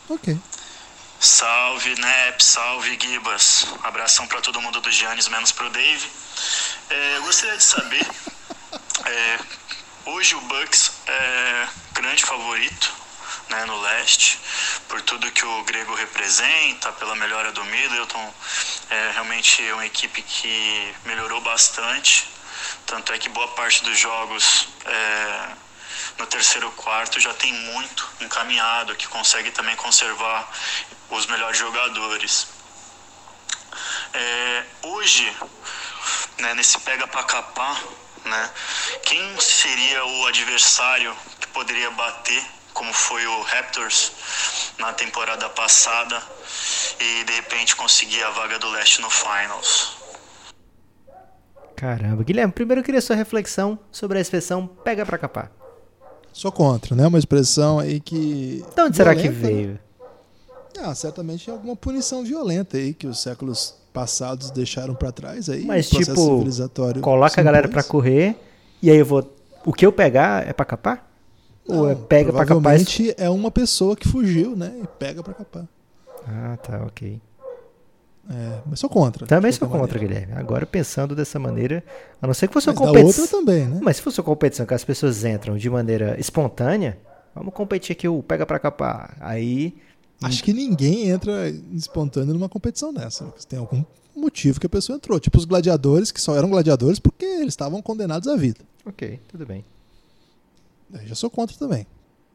Ok. 0.08 0.38
Salve, 1.20 1.94
Nep, 1.98 2.44
salve, 2.44 2.98
Gibas. 3.00 3.66
Abração 3.82 4.26
para 4.26 4.40
todo 4.40 4.60
mundo 4.60 4.80
do 4.80 4.90
Giannis, 4.90 5.28
menos 5.28 5.52
pro 5.52 5.70
Dave. 5.70 6.06
É, 6.90 7.16
eu 7.16 7.22
gostaria 7.22 7.56
de 7.56 7.64
saber, 7.64 8.06
é, 9.06 9.38
hoje 10.10 10.34
o 10.34 10.40
Bucks 10.42 10.92
é 11.06 11.68
grande 11.94 12.24
favorito 12.24 13.03
né, 13.48 13.64
no 13.64 13.80
leste, 13.80 14.38
por 14.88 15.00
tudo 15.02 15.30
que 15.30 15.44
o 15.44 15.64
Grego 15.64 15.94
representa, 15.94 16.92
pela 16.92 17.14
melhora 17.14 17.52
do 17.52 17.64
Middleton. 17.64 18.34
É 18.90 19.10
realmente 19.12 19.62
uma 19.72 19.86
equipe 19.86 20.22
que 20.22 20.94
melhorou 21.04 21.40
bastante. 21.40 22.28
Tanto 22.86 23.12
é 23.12 23.18
que 23.18 23.28
boa 23.28 23.48
parte 23.48 23.82
dos 23.84 23.98
jogos 23.98 24.68
é, 24.84 25.48
no 26.18 26.26
terceiro 26.26 26.70
quarto 26.72 27.20
já 27.20 27.32
tem 27.34 27.52
muito 27.52 28.08
encaminhado, 28.20 28.94
que 28.94 29.06
consegue 29.08 29.50
também 29.50 29.76
conservar 29.76 30.48
os 31.10 31.26
melhores 31.26 31.58
jogadores. 31.58 32.48
É, 34.12 34.64
hoje, 34.82 35.36
né, 36.38 36.54
nesse 36.54 36.78
pega 36.80 37.06
para 37.06 37.24
capar, 37.24 37.82
né, 38.24 38.50
quem 39.04 39.40
seria 39.40 40.04
o 40.04 40.26
adversário 40.26 41.16
que 41.40 41.46
poderia 41.48 41.90
bater 41.90 42.44
como 42.74 42.92
foi 42.92 43.26
o 43.26 43.42
Raptors 43.42 44.12
na 44.78 44.92
temporada 44.92 45.48
passada 45.48 46.20
e 47.00 47.24
de 47.24 47.32
repente 47.32 47.74
conseguir 47.76 48.22
a 48.22 48.30
vaga 48.30 48.58
do 48.58 48.68
leste 48.70 49.00
no 49.00 49.08
Finals. 49.08 49.96
Caramba, 51.76 52.22
Guilherme, 52.22 52.52
primeiro 52.52 52.80
eu 52.80 52.84
queria 52.84 53.00
sua 53.00 53.16
reflexão 53.16 53.78
sobre 53.90 54.18
a 54.18 54.20
expressão 54.20 54.66
pega 54.66 55.06
pra 55.06 55.16
capar. 55.16 55.50
Sou 56.32 56.50
contra, 56.50 56.96
né? 56.96 57.06
Uma 57.06 57.18
expressão 57.18 57.78
aí 57.78 58.00
que. 58.00 58.64
De 58.74 58.82
onde 58.82 58.96
será 58.96 59.14
que 59.14 59.28
violenta, 59.28 59.46
veio? 59.46 59.78
Ah, 60.78 60.94
certamente 60.94 61.48
alguma 61.48 61.76
punição 61.76 62.24
violenta 62.24 62.76
aí 62.76 62.92
que 62.92 63.06
os 63.06 63.22
séculos 63.22 63.76
passados 63.92 64.50
deixaram 64.50 64.94
pra 64.94 65.12
trás 65.12 65.48
aí. 65.48 65.64
Mas, 65.64 65.88
tipo, 65.88 66.14
civilizatório 66.16 67.00
Coloca 67.00 67.34
se 67.34 67.40
a 67.40 67.42
galera 67.42 67.68
pra 67.68 67.84
correr 67.84 68.36
e 68.82 68.90
aí 68.90 68.96
eu 68.96 69.06
vou. 69.06 69.32
O 69.64 69.72
que 69.72 69.86
eu 69.86 69.92
pegar 69.92 70.46
é 70.46 70.52
pra 70.52 70.64
capar? 70.64 71.13
Ou 71.66 71.90
é 71.90 71.94
pega 71.94 72.32
pra 72.32 72.44
capar? 72.44 72.56
e- 72.76 72.84
provavelmente 72.84 73.14
é 73.16 73.30
uma 73.30 73.50
pessoa 73.50 73.96
que 73.96 74.06
fugiu, 74.08 74.54
né? 74.56 74.72
E 74.82 74.86
pega 74.98 75.22
pra 75.22 75.32
capar. 75.34 75.66
Ah, 76.26 76.56
tá, 76.56 76.82
ok. 76.86 77.20
É, 78.30 78.60
mas 78.66 78.80
sou 78.80 78.88
contra. 78.88 79.26
Também 79.26 79.52
sou 79.52 79.68
contra, 79.68 80.00
maneira. 80.00 80.22
Agora 80.30 80.40
Agora 80.40 80.66
pensando 80.66 81.14
dessa 81.14 81.38
maneira, 81.38 81.84
a 82.22 82.26
não 82.26 82.32
ser 82.32 82.48
que 82.48 82.54
fosse 82.54 82.68
Mas 82.68 82.76
uma 82.78 82.86
competição. 82.86 83.24
outra 83.24 83.38
também, 83.38 83.66
né? 83.66 83.80
Mas 83.82 83.96
se 83.96 84.02
fosse 84.02 84.18
uma 84.18 84.24
competição 84.24 84.64
que 84.64 84.72
as 84.72 84.84
pessoas 84.84 85.24
entram 85.24 85.56
de 85.58 85.68
maneira 85.68 86.18
espontânea, 86.18 86.98
vamos 87.34 87.52
competir 87.52 87.92
aqui 87.92 88.08
o 88.08 88.22
pega 88.22 88.46
pra 88.46 88.58
capar. 88.58 89.16
Aí. 89.20 89.74
Acho 90.22 90.42
que 90.42 90.54
ninguém 90.54 91.10
entra 91.10 91.50
espontâneo 91.74 92.32
numa 92.32 92.48
competição 92.48 92.94
dessa. 92.94 93.26
Tem 93.46 93.58
algum 93.58 93.84
motivo 94.16 94.58
que 94.58 94.66
a 94.66 94.70
pessoa 94.70 94.96
entrou. 94.96 95.20
Tipo 95.20 95.36
os 95.36 95.44
gladiadores, 95.44 96.10
que 96.10 96.20
só 96.20 96.34
eram 96.34 96.48
gladiadores 96.48 96.98
porque 96.98 97.26
eles 97.26 97.48
estavam 97.48 97.82
condenados 97.82 98.26
à 98.26 98.36
vida. 98.36 98.60
Ok, 98.86 99.20
tudo 99.28 99.44
bem. 99.44 99.62
Aí 100.92 101.06
já 101.06 101.14
sou 101.14 101.30
contra 101.30 101.56
também. 101.56 101.86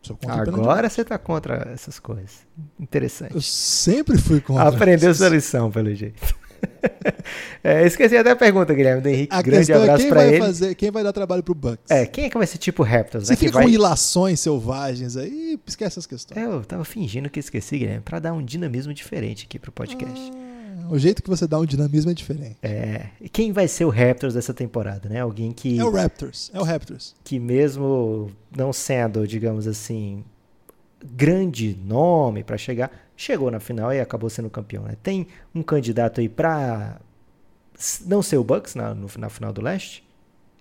Sou 0.01 0.15
contra 0.15 0.41
Agora 0.41 0.89
você 0.89 1.03
tá 1.03 1.17
contra 1.17 1.69
essas 1.73 1.99
coisas. 1.99 2.47
Interessante. 2.79 3.35
Eu 3.35 3.41
sempre 3.41 4.17
fui 4.17 4.39
contra. 4.39 4.69
Aprendeu 4.69 5.13
sua 5.13 5.29
lição, 5.29 5.69
pelo 5.69 5.93
jeito. 5.93 6.19
É, 7.63 7.85
esqueci 7.85 8.15
até 8.15 8.31
a 8.31 8.35
pergunta, 8.35 8.73
Guilherme, 8.73 9.01
do 9.01 9.09
Henrique. 9.09 9.33
A 9.35 9.41
Grande 9.41 9.71
é 9.71 9.75
abraço 9.75 10.01
quem 10.01 10.09
pra 10.09 10.19
vai 10.19 10.29
ele. 10.29 10.39
fazer, 10.39 10.75
quem 10.75 10.91
vai 10.91 11.03
dar 11.03 11.13
trabalho 11.13 11.43
pro 11.43 11.53
Bucks. 11.53 11.89
É, 11.89 12.05
quem 12.05 12.25
é 12.25 12.29
que 12.29 12.37
vai 12.37 12.47
ser 12.47 12.57
tipo 12.57 12.83
Raptors, 12.83 13.27
Você 13.27 13.33
né? 13.33 13.37
Fica 13.37 13.51
vai... 13.51 13.63
com 13.63 13.69
ilações 13.69 14.39
selvagens 14.39 15.17
aí, 15.17 15.59
esquece 15.67 15.93
essas 15.93 16.05
questões. 16.07 16.37
É, 16.37 16.45
eu 16.45 16.63
tava 16.63 16.85
fingindo 16.85 17.29
que 17.29 17.39
esqueci, 17.39 17.77
Guilherme, 17.77 18.01
pra 18.01 18.19
dar 18.19 18.33
um 18.33 18.43
dinamismo 18.43 18.93
diferente 18.93 19.45
aqui 19.45 19.59
pro 19.59 19.71
podcast. 19.71 20.31
O 20.89 20.97
jeito 20.99 21.21
que 21.21 21.29
você 21.29 21.45
dá 21.47 21.59
um 21.59 21.65
dinamismo 21.65 22.11
é 22.11 22.13
diferente. 22.13 22.57
É, 22.63 23.09
e 23.21 23.29
quem 23.29 23.51
vai 23.51 23.67
ser 23.67 23.85
o 23.85 23.89
Raptors 23.89 24.33
dessa 24.33 24.53
temporada, 24.53 25.07
né? 25.07 25.19
Alguém 25.21 25.51
que, 25.51 25.77
É 25.79 25.83
o 25.85 25.91
Raptors. 25.91 26.49
É 26.53 26.59
o 26.59 26.63
Raptors. 26.63 27.15
que 27.23 27.39
mesmo 27.39 28.31
não 28.55 28.73
sendo, 28.73 29.27
digamos 29.27 29.67
assim, 29.67 30.23
grande 31.03 31.77
nome 31.85 32.43
pra 32.43 32.57
chegar, 32.57 32.91
chegou 33.15 33.49
na 33.51 33.59
final 33.59 33.93
e 33.93 33.99
acabou 33.99 34.29
sendo 34.29 34.49
campeão, 34.49 34.83
né? 34.83 34.95
Tem 35.01 35.27
um 35.53 35.61
candidato 35.61 36.19
aí 36.21 36.27
pra 36.29 36.99
s- 37.77 38.03
não 38.07 38.21
ser 38.21 38.37
o 38.37 38.43
Bucks 38.43 38.75
na, 38.75 38.93
no- 38.93 39.07
na 39.17 39.29
final 39.29 39.53
do 39.53 39.61
leste? 39.61 40.03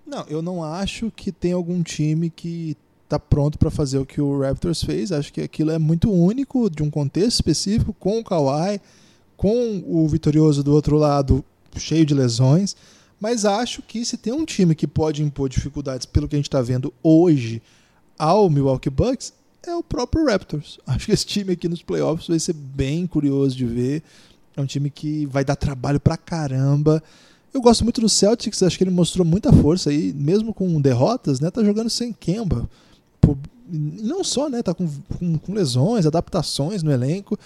Não, 0.06 0.24
eu 0.28 0.40
não 0.40 0.62
acho 0.62 1.10
que 1.10 1.30
tem 1.32 1.52
algum 1.52 1.82
time 1.82 2.30
que 2.30 2.76
tá 3.08 3.18
pronto 3.18 3.58
para 3.58 3.70
fazer 3.70 3.98
o 3.98 4.06
que 4.06 4.20
o 4.20 4.40
Raptors 4.40 4.82
fez. 4.82 5.12
Acho 5.12 5.32
que 5.32 5.40
aquilo 5.40 5.70
é 5.70 5.78
muito 5.78 6.10
único, 6.12 6.70
de 6.70 6.82
um 6.82 6.90
contexto 6.90 7.36
específico, 7.36 7.92
com 7.98 8.18
o 8.20 8.24
Kawhi, 8.24 8.80
com 9.38 9.84
o 9.86 10.06
vitorioso 10.08 10.64
do 10.64 10.74
outro 10.74 10.96
lado, 10.96 11.44
cheio 11.76 12.04
de 12.04 12.12
lesões. 12.12 12.76
Mas 13.20 13.44
acho 13.44 13.80
que 13.80 14.04
se 14.04 14.16
tem 14.16 14.32
um 14.32 14.44
time 14.44 14.74
que 14.74 14.86
pode 14.86 15.22
impor 15.22 15.48
dificuldades 15.48 16.04
pelo 16.04 16.28
que 16.28 16.34
a 16.34 16.38
gente 16.38 16.48
está 16.48 16.60
vendo 16.60 16.92
hoje 17.02 17.62
ao 18.18 18.50
Milwaukee 18.50 18.90
Bucks, 18.90 19.32
é 19.64 19.74
o 19.74 19.82
próprio 19.82 20.26
Raptors. 20.26 20.78
Acho 20.86 21.06
que 21.06 21.12
esse 21.12 21.26
time 21.26 21.52
aqui 21.52 21.68
nos 21.68 21.82
playoffs 21.82 22.26
vai 22.26 22.38
ser 22.38 22.52
bem 22.52 23.06
curioso 23.06 23.56
de 23.56 23.64
ver. 23.64 24.02
É 24.56 24.60
um 24.60 24.66
time 24.66 24.90
que 24.90 25.26
vai 25.26 25.44
dar 25.44 25.56
trabalho 25.56 26.00
pra 26.00 26.16
caramba. 26.16 27.02
Eu 27.52 27.60
gosto 27.60 27.84
muito 27.84 28.00
do 28.00 28.08
Celtics, 28.08 28.62
acho 28.62 28.76
que 28.76 28.84
ele 28.84 28.90
mostrou 28.90 29.24
muita 29.24 29.52
força 29.52 29.90
aí, 29.90 30.12
mesmo 30.12 30.52
com 30.52 30.80
derrotas, 30.80 31.40
né? 31.40 31.50
Tá 31.50 31.62
jogando 31.62 31.90
sem 31.90 32.12
Kemba. 32.12 32.68
E 33.70 34.02
não 34.02 34.24
só, 34.24 34.48
né? 34.48 34.62
Tá 34.62 34.74
com, 34.74 34.88
com, 35.18 35.38
com 35.38 35.52
lesões, 35.52 36.06
adaptações 36.06 36.82
no 36.82 36.90
elenco. 36.90 37.38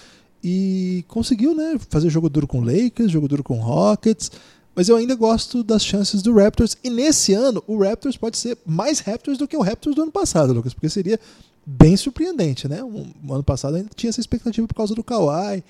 E 0.43 1.05
conseguiu, 1.07 1.55
né? 1.55 1.79
Fazer 1.89 2.11
jogo 2.11 2.29
duro 2.29 2.47
com 2.47 2.61
Lakers, 2.61 3.11
jogo 3.11 3.29
duro 3.29 3.45
com 3.45 3.61
Rockets. 3.61 4.31
Mas 4.75 4.89
eu 4.89 4.97
ainda 4.97 5.15
gosto 5.15 5.63
das 5.63 5.85
chances 5.85 6.23
do 6.23 6.35
Raptors. 6.35 6.77
E 6.83 6.89
nesse 6.89 7.35
ano, 7.35 7.63
o 7.67 7.79
Raptors 7.79 8.17
pode 8.17 8.39
ser 8.39 8.57
mais 8.65 9.01
Raptors 9.01 9.39
do 9.39 9.47
que 9.47 9.57
o 9.57 9.61
Raptors 9.61 9.95
do 9.95 10.03
ano 10.03 10.13
passado, 10.13 10.53
Lucas. 10.53 10.73
Porque 10.73 10.89
seria 10.89 11.21
bem 11.65 11.97
surpreendente, 11.97 12.67
né? 12.67 12.83
Um, 12.83 13.13
ano 13.31 13.45
passado 13.45 13.77
ainda 13.77 13.91
tinha 13.95 14.11
essa 14.11 14.21
expectativa 14.21 14.67
por 14.67 14.75
causa 14.75 14.95
do 14.95 15.05
Kawhi. 15.05 15.63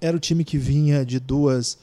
Era 0.00 0.16
o 0.16 0.20
time 0.20 0.44
que 0.44 0.56
vinha 0.56 1.04
de 1.04 1.20
duas 1.20 1.78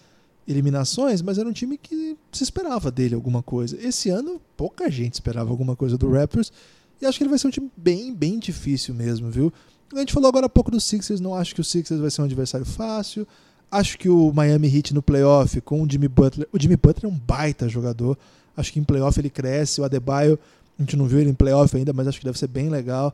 eliminações, 0.47 1.21
mas 1.21 1.37
era 1.37 1.47
um 1.47 1.53
time 1.53 1.77
que 1.77 2.17
se 2.31 2.43
esperava 2.43 2.89
dele 2.89 3.13
alguma 3.13 3.43
coisa. 3.43 3.77
Esse 3.79 4.09
ano, 4.09 4.41
pouca 4.55 4.89
gente 4.89 5.13
esperava 5.13 5.51
alguma 5.51 5.75
coisa 5.75 5.97
do 5.97 6.09
Raptors. 6.11 6.51
E 6.99 7.05
acho 7.05 7.17
que 7.17 7.23
ele 7.23 7.29
vai 7.29 7.37
ser 7.37 7.47
um 7.47 7.51
time 7.51 7.71
bem, 7.77 8.13
bem 8.13 8.39
difícil 8.39 8.95
mesmo, 8.95 9.29
viu? 9.29 9.53
A 9.93 9.99
gente 9.99 10.13
falou 10.13 10.27
agora 10.27 10.47
há 10.47 10.49
pouco 10.49 10.69
do 10.69 10.81
Sixers, 10.81 11.19
não 11.19 11.33
acho 11.33 11.55
que 11.55 11.61
o 11.61 11.63
Sixers 11.63 11.99
vai 11.99 12.09
ser 12.09 12.21
um 12.21 12.25
adversário 12.25 12.65
fácil. 12.65 13.25
Acho 13.71 13.97
que 13.97 14.09
o 14.09 14.31
Miami 14.33 14.67
Heat 14.73 14.93
no 14.93 15.01
playoff 15.01 15.59
com 15.61 15.81
o 15.81 15.89
Jimmy 15.89 16.07
Butler. 16.07 16.47
O 16.51 16.59
Jimmy 16.59 16.77
Butler 16.77 17.11
é 17.11 17.13
um 17.13 17.17
baita 17.17 17.67
jogador. 17.67 18.17
Acho 18.55 18.71
que 18.71 18.79
em 18.79 18.83
playoff 18.83 19.19
ele 19.19 19.29
cresce. 19.29 19.81
O 19.81 19.83
Adebayo, 19.83 20.39
a 20.77 20.81
gente 20.81 20.95
não 20.95 21.05
viu 21.05 21.19
ele 21.19 21.29
em 21.29 21.33
playoff 21.33 21.75
ainda, 21.75 21.93
mas 21.93 22.07
acho 22.07 22.19
que 22.19 22.25
deve 22.25 22.39
ser 22.39 22.47
bem 22.47 22.69
legal. 22.69 23.13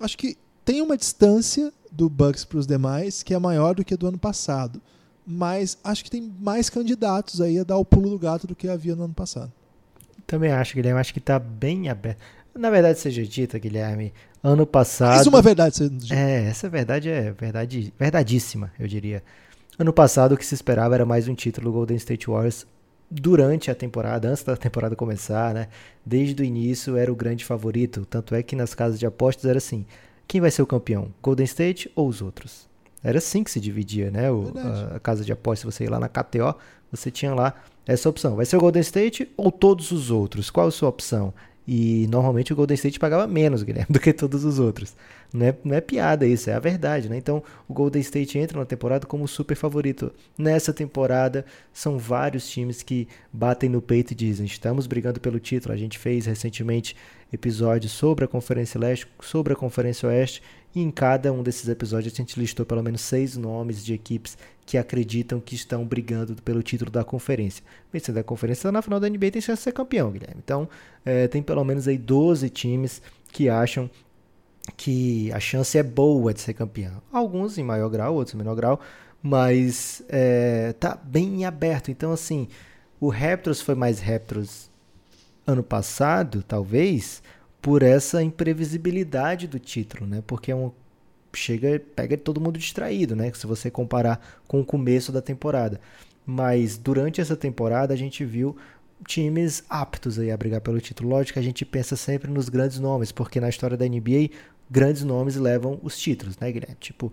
Acho 0.00 0.16
que 0.16 0.36
tem 0.64 0.80
uma 0.80 0.96
distância 0.96 1.72
do 1.90 2.08
Bucks 2.08 2.44
para 2.44 2.58
os 2.58 2.66
demais 2.66 3.22
que 3.22 3.34
é 3.34 3.38
maior 3.38 3.74
do 3.74 3.84
que 3.84 3.94
a 3.94 3.96
do 3.96 4.06
ano 4.06 4.18
passado. 4.18 4.80
Mas 5.26 5.78
acho 5.82 6.04
que 6.04 6.10
tem 6.10 6.32
mais 6.40 6.68
candidatos 6.68 7.40
aí 7.40 7.58
a 7.58 7.64
dar 7.64 7.78
o 7.78 7.84
pulo 7.84 8.10
do 8.10 8.18
gato 8.18 8.46
do 8.46 8.54
que 8.54 8.68
havia 8.68 8.94
no 8.94 9.04
ano 9.04 9.14
passado. 9.14 9.52
Também 10.26 10.52
acho, 10.52 10.74
Guilherme, 10.74 11.00
acho 11.00 11.14
que 11.14 11.20
tá 11.20 11.38
bem 11.38 11.88
aberto. 11.88 12.18
Na 12.54 12.70
verdade, 12.70 12.98
seja 12.98 13.24
dita, 13.24 13.58
Guilherme, 13.58 14.12
ano 14.44 14.66
passado. 14.66 15.14
Mais 15.14 15.26
uma 15.26 15.40
verdade 15.40 15.88
dita. 15.88 16.14
É, 16.14 16.44
essa 16.44 16.68
verdade 16.68 17.08
é 17.08 17.32
verdade, 17.32 17.94
verdadíssima, 17.98 18.70
eu 18.78 18.86
diria. 18.86 19.22
Ano 19.78 19.92
passado 19.92 20.32
o 20.32 20.36
que 20.36 20.44
se 20.44 20.54
esperava 20.54 20.94
era 20.94 21.06
mais 21.06 21.26
um 21.26 21.34
título 21.34 21.70
do 21.70 21.72
Golden 21.72 21.96
State 21.96 22.26
Warriors 22.26 22.66
durante 23.10 23.70
a 23.70 23.74
temporada, 23.74 24.28
antes 24.28 24.44
da 24.44 24.54
temporada 24.54 24.94
começar, 24.94 25.54
né? 25.54 25.68
Desde 26.04 26.42
o 26.42 26.44
início 26.44 26.94
era 26.96 27.10
o 27.10 27.16
grande 27.16 27.42
favorito, 27.42 28.04
tanto 28.04 28.34
é 28.34 28.42
que 28.42 28.54
nas 28.54 28.74
casas 28.74 29.00
de 29.00 29.06
apostas 29.06 29.46
era 29.46 29.56
assim: 29.56 29.86
quem 30.28 30.42
vai 30.42 30.50
ser 30.50 30.60
o 30.60 30.66
campeão, 30.66 31.08
Golden 31.22 31.44
State 31.44 31.90
ou 31.96 32.06
os 32.06 32.20
outros? 32.20 32.68
Era 33.02 33.18
assim 33.18 33.42
que 33.42 33.50
se 33.50 33.60
dividia, 33.60 34.10
né? 34.10 34.30
O, 34.30 34.52
a, 34.56 34.96
a 34.96 35.00
casa 35.00 35.24
de 35.24 35.32
apostas, 35.32 35.74
você 35.74 35.84
ia 35.84 35.90
lá 35.90 35.98
na 35.98 36.08
KTO, 36.08 36.54
você 36.90 37.10
tinha 37.10 37.34
lá 37.34 37.54
essa 37.86 38.10
opção: 38.10 38.36
vai 38.36 38.44
ser 38.44 38.58
o 38.58 38.60
Golden 38.60 38.82
State 38.82 39.32
ou 39.38 39.50
todos 39.50 39.90
os 39.90 40.10
outros? 40.10 40.50
Qual 40.50 40.68
a 40.68 40.70
sua 40.70 40.90
opção? 40.90 41.32
E 41.66 42.06
normalmente 42.08 42.52
o 42.52 42.56
Golden 42.56 42.74
State 42.74 42.98
pagava 42.98 43.26
menos, 43.26 43.62
Guilherme, 43.62 43.86
do 43.92 43.98
que 43.98 44.12
todos 44.12 44.44
os 44.44 44.58
outros. 44.58 44.94
Não 45.32 45.46
é, 45.46 45.54
não 45.64 45.74
é 45.74 45.80
piada 45.80 46.26
isso, 46.26 46.50
é 46.50 46.52
a 46.52 46.60
verdade, 46.60 47.08
né? 47.08 47.16
Então 47.16 47.42
o 47.66 47.72
Golden 47.72 48.00
State 48.02 48.38
entra 48.38 48.58
na 48.58 48.66
temporada 48.66 49.06
como 49.06 49.26
super 49.26 49.56
favorito. 49.56 50.12
Nessa 50.36 50.72
temporada 50.72 51.44
são 51.72 51.98
vários 51.98 52.48
times 52.48 52.82
que 52.82 53.08
batem 53.32 53.68
no 53.68 53.80
peito 53.80 54.12
e 54.12 54.14
dizem: 54.14 54.46
estamos 54.46 54.86
brigando 54.86 55.20
pelo 55.20 55.40
título. 55.40 55.74
A 55.74 55.76
gente 55.76 55.98
fez 55.98 56.26
recentemente 56.26 56.94
episódios 57.32 57.92
sobre 57.92 58.24
a 58.24 58.28
Conferência 58.28 58.78
Leste, 58.78 59.06
sobre 59.20 59.54
a 59.54 59.56
Conferência 59.56 60.08
Oeste, 60.08 60.42
e 60.74 60.80
em 60.80 60.90
cada 60.90 61.32
um 61.32 61.42
desses 61.42 61.68
episódios 61.68 62.12
a 62.12 62.16
gente 62.16 62.38
listou 62.38 62.66
pelo 62.66 62.82
menos 62.82 63.00
seis 63.00 63.36
nomes 63.36 63.84
de 63.84 63.94
equipes 63.94 64.36
que 64.66 64.78
acreditam 64.78 65.40
que 65.40 65.54
estão 65.54 65.84
brigando 65.84 66.34
pelo 66.42 66.62
título 66.62 66.90
da 66.90 67.04
conferência. 67.04 67.62
Vencendo 67.92 68.18
a 68.18 68.24
conferência 68.24 68.72
na 68.72 68.80
final 68.80 68.98
da 68.98 69.08
NBA 69.08 69.30
tem 69.32 69.42
chance 69.42 69.60
de 69.60 69.64
ser 69.64 69.72
campeão, 69.72 70.10
Guilherme. 70.10 70.40
Então 70.42 70.68
é, 71.04 71.28
tem 71.28 71.42
pelo 71.42 71.64
menos 71.64 71.86
aí 71.86 71.98
12 71.98 72.48
times 72.50 73.02
que 73.30 73.48
acham 73.48 73.90
que 74.76 75.30
a 75.32 75.40
chance 75.40 75.76
é 75.76 75.82
boa 75.82 76.32
de 76.32 76.40
ser 76.40 76.54
campeão. 76.54 77.02
Alguns 77.12 77.58
em 77.58 77.62
maior 77.62 77.88
grau, 77.88 78.14
outros 78.14 78.34
em 78.34 78.38
menor 78.38 78.54
grau, 78.54 78.80
mas 79.22 80.02
é, 80.08 80.72
tá 80.74 80.96
bem 80.96 81.44
aberto. 81.44 81.90
Então, 81.90 82.12
assim, 82.12 82.48
o 83.00 83.08
Raptors 83.08 83.60
foi 83.60 83.74
mais 83.74 84.00
Raptors 84.00 84.70
ano 85.46 85.62
passado, 85.62 86.42
talvez, 86.42 87.22
por 87.60 87.82
essa 87.82 88.22
imprevisibilidade 88.22 89.46
do 89.46 89.58
título, 89.58 90.06
né? 90.06 90.22
Porque 90.26 90.50
é 90.50 90.56
um 90.56 90.72
chega, 91.36 91.80
pega 91.94 92.16
todo 92.16 92.40
mundo 92.40 92.58
distraído, 92.58 93.14
né? 93.14 93.30
Se 93.34 93.46
você 93.46 93.70
comparar 93.70 94.20
com 94.46 94.60
o 94.60 94.64
começo 94.64 95.12
da 95.12 95.22
temporada. 95.22 95.80
Mas 96.26 96.78
durante 96.78 97.20
essa 97.20 97.36
temporada 97.36 97.92
a 97.92 97.96
gente 97.96 98.24
viu 98.24 98.56
times 99.06 99.62
aptos 99.68 100.18
aí 100.18 100.30
a 100.30 100.36
brigar 100.36 100.60
pelo 100.60 100.80
título. 100.80 101.10
Lógico 101.10 101.34
que 101.34 101.38
a 101.38 101.42
gente 101.42 101.64
pensa 101.64 101.96
sempre 101.96 102.30
nos 102.30 102.48
grandes 102.48 102.78
nomes, 102.78 103.12
porque 103.12 103.40
na 103.40 103.48
história 103.48 103.76
da 103.76 103.86
NBA 103.86 104.30
grandes 104.70 105.04
nomes 105.04 105.36
levam 105.36 105.78
os 105.82 105.98
títulos, 105.98 106.38
né, 106.38 106.50
Guilherme? 106.50 106.76
Tipo, 106.80 107.12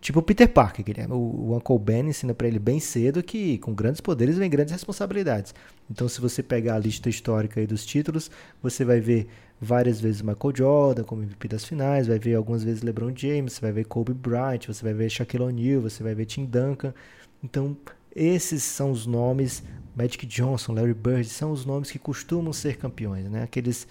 tipo 0.00 0.20
o 0.20 0.22
Peter 0.22 0.48
Parker, 0.48 0.84
Guilherme. 0.84 1.14
O, 1.14 1.56
Uncle 1.56 1.78
Ben 1.78 2.08
ensina 2.08 2.34
para 2.34 2.46
ele 2.46 2.58
bem 2.58 2.80
cedo 2.80 3.22
que 3.22 3.58
com 3.58 3.74
grandes 3.74 4.00
poderes 4.00 4.36
vem 4.36 4.48
grandes 4.48 4.72
responsabilidades. 4.72 5.54
Então, 5.90 6.08
se 6.08 6.20
você 6.20 6.42
pegar 6.42 6.76
a 6.76 6.78
lista 6.78 7.08
histórica 7.08 7.64
dos 7.66 7.84
títulos, 7.84 8.30
você 8.62 8.84
vai 8.84 9.00
ver 9.00 9.28
várias 9.60 10.00
vezes 10.00 10.22
Michael 10.22 10.54
Jordan 10.54 11.04
como 11.04 11.22
MVP 11.22 11.48
das 11.48 11.64
finais, 11.64 12.06
vai 12.06 12.18
ver 12.18 12.34
algumas 12.34 12.62
vezes 12.62 12.82
LeBron 12.82 13.12
James, 13.14 13.54
você 13.54 13.60
vai 13.60 13.72
ver 13.72 13.84
Kobe 13.84 14.14
Bryant, 14.14 14.66
você 14.66 14.84
vai 14.84 14.94
ver 14.94 15.10
Shaquille 15.10 15.44
O'Neal, 15.44 15.80
você 15.80 16.02
vai 16.02 16.14
ver 16.14 16.26
Tim 16.26 16.44
Duncan. 16.44 16.94
Então, 17.42 17.76
esses 18.14 18.62
são 18.62 18.90
os 18.90 19.06
nomes, 19.06 19.62
Magic 19.96 20.26
Johnson, 20.26 20.74
Larry 20.74 20.94
Bird, 20.94 21.28
são 21.28 21.50
os 21.50 21.64
nomes 21.64 21.90
que 21.90 21.98
costumam 21.98 22.52
ser 22.52 22.76
campeões, 22.76 23.28
né? 23.28 23.42
Aqueles 23.42 23.86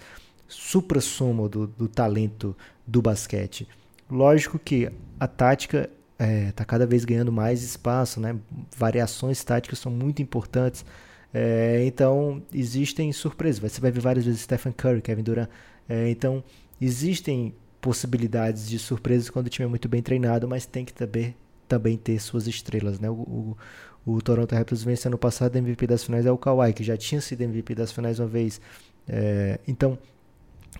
supra-sumo 0.48 1.48
do, 1.48 1.66
do 1.66 1.86
talento 1.86 2.56
do 2.86 3.02
basquete. 3.02 3.68
Lógico 4.10 4.58
que 4.58 4.90
a 5.20 5.26
tática 5.26 5.90
é, 6.18 6.50
tá 6.52 6.64
cada 6.64 6.86
vez 6.86 7.04
ganhando 7.04 7.30
mais 7.30 7.62
espaço, 7.62 8.20
né? 8.20 8.36
variações 8.76 9.42
táticas 9.44 9.78
são 9.78 9.92
muito 9.92 10.20
importantes. 10.20 10.84
É, 11.32 11.84
então, 11.86 12.42
existem 12.52 13.12
surpresas. 13.12 13.60
Você 13.72 13.80
vai 13.80 13.90
ver 13.90 14.00
várias 14.00 14.24
vezes 14.24 14.40
Stephen 14.40 14.72
Curry, 14.72 15.00
Kevin 15.02 15.22
Durant. 15.22 15.48
É, 15.88 16.10
então, 16.10 16.42
existem 16.80 17.54
possibilidades 17.80 18.68
de 18.68 18.78
surpresas 18.78 19.30
quando 19.30 19.46
o 19.46 19.50
time 19.50 19.66
é 19.66 19.68
muito 19.68 19.88
bem 19.88 20.02
treinado, 20.02 20.48
mas 20.48 20.66
tem 20.66 20.84
que 20.84 20.92
também, 20.92 21.36
também 21.68 21.96
ter 21.96 22.18
suas 22.20 22.46
estrelas. 22.46 22.98
Né? 22.98 23.08
O, 23.08 23.14
o, 23.14 23.56
o 24.04 24.22
Toronto 24.22 24.54
Raptors 24.54 24.82
vence 24.82 25.06
ano 25.06 25.18
passado 25.18 25.56
MVP 25.56 25.86
das 25.86 26.02
finais 26.02 26.26
é 26.26 26.32
o 26.32 26.38
Kawhi, 26.38 26.72
que 26.72 26.82
já 26.82 26.96
tinha 26.96 27.20
sido 27.20 27.42
MVP 27.42 27.74
das 27.74 27.92
finais 27.92 28.18
uma 28.18 28.26
vez. 28.26 28.60
É, 29.06 29.60
então, 29.68 29.98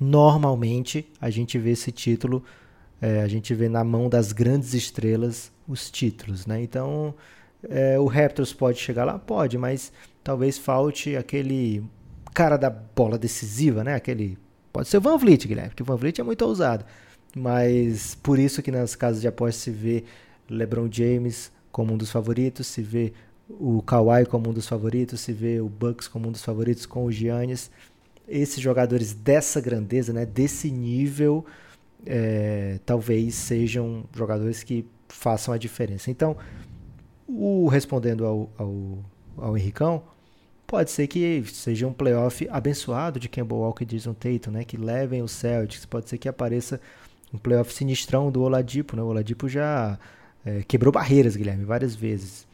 normalmente, 0.00 1.08
a 1.20 1.30
gente 1.30 1.58
vê 1.58 1.70
esse 1.70 1.92
título, 1.92 2.42
é, 3.00 3.20
a 3.20 3.28
gente 3.28 3.54
vê 3.54 3.68
na 3.68 3.84
mão 3.84 4.08
das 4.08 4.32
grandes 4.32 4.74
estrelas 4.74 5.52
os 5.66 5.90
títulos. 5.90 6.46
Né? 6.46 6.62
Então, 6.62 7.14
é, 7.68 7.98
o 7.98 8.06
Raptors 8.06 8.52
pode 8.52 8.78
chegar 8.78 9.04
lá? 9.04 9.18
Pode, 9.18 9.56
mas 9.58 9.92
talvez 10.22 10.58
falte 10.58 11.16
aquele 11.16 11.84
cara 12.34 12.56
da 12.56 12.70
bola 12.70 13.18
decisiva, 13.18 13.82
né? 13.82 13.94
Aquele 13.94 14.38
pode 14.72 14.88
ser 14.88 14.98
o 14.98 15.00
Van 15.00 15.16
Vliet, 15.16 15.46
Guilherme, 15.48 15.70
porque 15.70 15.82
o 15.82 15.86
Van 15.86 15.96
Vliet 15.96 16.20
é 16.20 16.24
muito 16.24 16.42
ousado. 16.42 16.84
Mas 17.34 18.14
por 18.14 18.38
isso 18.38 18.62
que 18.62 18.70
nas 18.70 18.94
casas 18.94 19.20
de 19.20 19.28
apostas 19.28 19.62
se 19.62 19.70
vê 19.70 20.04
LeBron 20.48 20.88
James, 20.90 21.50
como 21.70 21.92
um 21.92 21.96
dos 21.96 22.10
favoritos, 22.10 22.66
se 22.66 22.82
vê 22.82 23.12
o 23.48 23.82
Kawhi 23.82 24.26
como 24.26 24.50
um 24.50 24.52
dos 24.52 24.68
favoritos, 24.68 25.20
se 25.20 25.32
vê 25.32 25.60
o 25.60 25.68
Bucks 25.68 26.06
como 26.08 26.28
um 26.28 26.32
dos 26.32 26.44
favoritos 26.44 26.86
com 26.86 27.04
o 27.04 27.12
Giannis. 27.12 27.70
Esses 28.26 28.60
jogadores 28.60 29.14
dessa 29.14 29.60
grandeza, 29.60 30.12
né, 30.12 30.26
desse 30.26 30.70
nível, 30.70 31.44
é, 32.06 32.78
talvez 32.84 33.34
sejam 33.34 34.04
jogadores 34.14 34.62
que 34.62 34.86
façam 35.08 35.52
a 35.52 35.58
diferença. 35.58 36.10
Então, 36.10 36.36
o, 37.26 37.68
respondendo 37.68 38.24
ao, 38.24 38.50
ao, 38.56 38.98
ao 39.36 39.58
Henricão, 39.58 40.02
pode 40.66 40.90
ser 40.90 41.06
que 41.06 41.42
seja 41.46 41.86
um 41.86 41.92
playoff 41.92 42.46
abençoado 42.50 43.18
de 43.18 43.28
Campbell 43.28 43.58
Walker 43.58 43.84
e 43.84 43.86
Jason 43.86 44.14
Tatum, 44.14 44.50
né, 44.50 44.64
que 44.64 44.76
levem 44.76 45.22
o 45.22 45.28
Celtics. 45.28 45.86
Pode 45.86 46.08
ser 46.08 46.18
que 46.18 46.28
apareça 46.28 46.80
um 47.32 47.38
playoff 47.38 47.72
sinistrão 47.72 48.30
do 48.30 48.42
Oladipo. 48.42 48.96
Né? 48.96 49.02
O 49.02 49.06
Oladipo 49.06 49.48
já 49.48 49.98
é, 50.44 50.62
quebrou 50.62 50.92
barreiras, 50.92 51.36
Guilherme, 51.36 51.64
várias 51.64 51.94
vezes. 51.94 52.46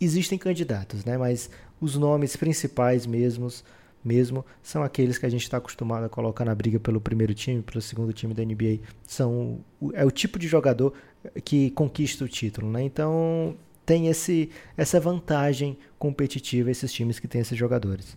Existem 0.00 0.38
candidatos, 0.38 1.04
né? 1.04 1.18
Mas 1.18 1.50
os 1.80 1.94
nomes 1.94 2.34
principais 2.34 3.06
mesmos, 3.06 3.62
mesmo 4.04 4.44
são 4.62 4.82
aqueles 4.82 5.18
que 5.18 5.26
a 5.26 5.28
gente 5.28 5.42
está 5.42 5.58
acostumado 5.58 6.04
a 6.04 6.08
colocar 6.08 6.44
na 6.44 6.54
briga 6.54 6.80
pelo 6.80 7.00
primeiro 7.00 7.34
time, 7.34 7.62
pelo 7.62 7.80
segundo 7.80 8.12
time 8.12 8.34
da 8.34 8.44
NBA. 8.44 8.80
São, 9.06 9.60
é 9.92 10.04
o 10.04 10.10
tipo 10.10 10.38
de 10.38 10.48
jogador 10.48 10.92
que 11.44 11.70
conquista 11.70 12.24
o 12.24 12.28
título, 12.28 12.70
né? 12.70 12.82
Então 12.82 13.56
tem 13.84 14.06
esse, 14.08 14.50
essa 14.76 15.00
vantagem 15.00 15.76
competitiva 15.98 16.70
esses 16.70 16.92
times 16.92 17.18
que 17.18 17.28
têm 17.28 17.40
esses 17.40 17.58
jogadores. 17.58 18.16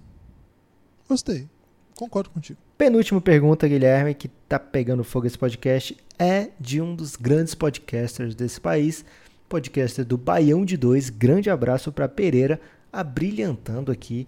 Gostei. 1.08 1.48
Concordo 1.96 2.30
contigo. 2.30 2.60
Penúltima 2.78 3.22
pergunta, 3.22 3.68
Guilherme, 3.68 4.16
que 4.16 4.28
tá 4.28 4.58
pegando 4.58 5.04
fogo 5.04 5.28
esse 5.28 5.38
podcast, 5.38 5.96
é 6.18 6.50
de 6.60 6.82
um 6.82 6.96
dos 6.96 7.16
grandes 7.16 7.54
podcasters 7.54 8.34
desse 8.34 8.60
país, 8.60 9.06
podcaster 9.48 10.04
do 10.04 10.18
Baião 10.18 10.66
de 10.66 10.76
Dois. 10.76 11.10
Grande 11.10 11.50
abraço 11.50 11.92
para 11.92 12.10
Pereira, 12.10 12.60
abrilhantando 12.92 13.92
aqui 13.92 14.28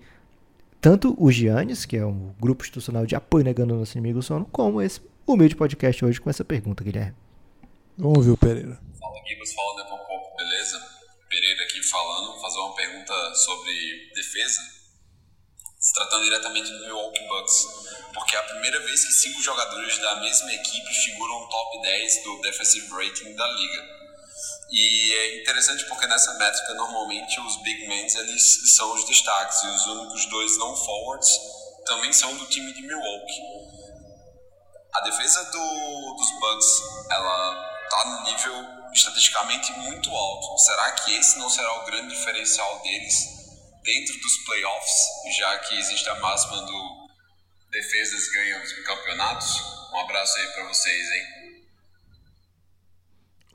tanto 0.82 1.16
o 1.18 1.32
Giannis, 1.32 1.86
que 1.86 1.98
é 1.98 2.06
um 2.06 2.34
grupo 2.40 2.64
institucional 2.64 3.06
de 3.06 3.16
apoio 3.16 3.44
negando 3.44 3.74
o 3.74 3.80
nosso 3.80 3.98
inimigo 3.98 4.22
sono, 4.22 4.46
como 4.46 4.82
esse 4.82 5.02
humilde 5.26 5.56
podcast 5.56 6.04
hoje 6.06 6.22
com 6.22 6.30
essa 6.30 6.46
pergunta, 6.46 6.84
Guilherme. 6.84 7.16
Vamos 7.98 8.18
ouvir 8.20 8.32
o 8.32 8.38
Pereira. 8.38 8.80
Fala, 9.00 9.28
Gibas, 9.28 9.54
fala, 9.54 9.84
Nepopop, 9.84 10.38
beleza? 10.38 10.80
Pereira 11.30 11.64
aqui 11.64 11.82
falando, 11.84 12.42
fazer 12.42 12.60
uma 12.60 12.76
pergunta 12.76 13.36
sobre 13.36 14.12
defesa 14.14 14.76
se 15.86 15.94
tratando 15.94 16.24
diretamente 16.24 16.72
do 16.72 16.80
Milwaukee 16.80 17.28
Bucks, 17.28 17.68
porque 18.12 18.36
é 18.36 18.40
a 18.40 18.44
primeira 18.44 18.80
vez 18.80 19.06
que 19.06 19.14
cinco 19.14 19.40
jogadores 19.40 19.96
da 20.00 20.16
mesma 20.20 20.52
equipe 20.52 20.94
figuram 21.06 21.42
no 21.42 21.48
top 21.48 21.82
10 21.84 22.24
do 22.24 22.42
defensive 22.42 22.88
rating 22.90 23.36
da 23.36 23.48
liga. 23.52 24.05
E 24.70 25.14
é 25.14 25.42
interessante 25.42 25.86
porque 25.86 26.08
nessa 26.08 26.34
métrica 26.34 26.74
normalmente 26.74 27.40
os 27.40 27.62
big 27.62 27.88
men 27.88 28.08
eles 28.16 28.76
são 28.76 28.94
os 28.94 29.06
destaques 29.06 29.62
e 29.62 29.68
os 29.68 29.86
únicos 29.88 30.26
dois 30.26 30.58
não 30.58 30.76
forwards 30.76 31.30
também 31.86 32.12
são 32.12 32.36
do 32.36 32.46
time 32.48 32.74
de 32.74 32.82
Milwaukee. 32.82 33.42
A 34.94 35.02
defesa 35.02 35.44
do, 35.46 36.16
dos 36.16 36.32
Bucks 36.40 36.68
ela 37.12 37.80
está 37.84 38.10
no 38.10 38.24
nível 38.24 38.66
estatisticamente 38.94 39.72
muito 39.74 40.10
alto. 40.10 40.58
Será 40.58 40.92
que 40.94 41.16
esse 41.16 41.38
não 41.38 41.50
será 41.50 41.82
o 41.82 41.86
grande 41.86 42.16
diferencial 42.16 42.82
deles 42.82 43.36
dentro 43.84 44.20
dos 44.20 44.38
playoffs, 44.46 44.96
já 45.38 45.60
que 45.60 45.78
existe 45.78 46.10
a 46.10 46.16
máxima 46.16 46.62
do 46.62 47.06
defesas 47.72 48.30
ganham 48.30 48.62
campeonatos. 48.86 49.62
Um 49.94 50.00
abraço 50.00 50.38
aí 50.40 50.48
para 50.54 50.68
vocês, 50.68 51.12
hein? 51.12 51.35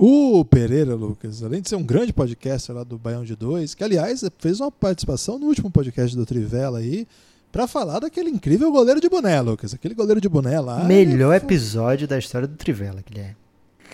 O 0.03 0.43
Pereira, 0.47 0.95
Lucas, 0.95 1.43
além 1.43 1.61
de 1.61 1.69
ser 1.69 1.77
um 1.77 1.83
grande 1.83 2.11
podcast 2.11 2.73
lá 2.73 2.83
do 2.83 2.97
Baião 2.97 3.23
de 3.23 3.37
Dois, 3.37 3.75
que 3.75 3.85
aliás 3.85 4.25
fez 4.39 4.59
uma 4.59 4.73
participação 4.73 5.39
no 5.39 5.45
último 5.45 5.71
podcast 5.71 6.17
do 6.17 6.25
Trivela 6.25 6.79
aí, 6.79 7.07
para 7.53 7.67
falar 7.67 7.99
daquele 7.99 8.31
incrível 8.31 8.73
goleiro 8.73 8.99
de 8.99 9.11
boné, 9.11 9.39
Lucas. 9.43 9.75
Aquele 9.75 9.95
goleiro 9.95 10.19
de 10.19 10.27
boné 10.27 10.59
lá. 10.59 10.85
Melhor 10.85 11.35
episódio 11.35 12.09
da 12.09 12.19
história 12.19 12.49
do 12.49 12.57
Trivela, 12.57 13.05
Guilherme. 13.07 13.37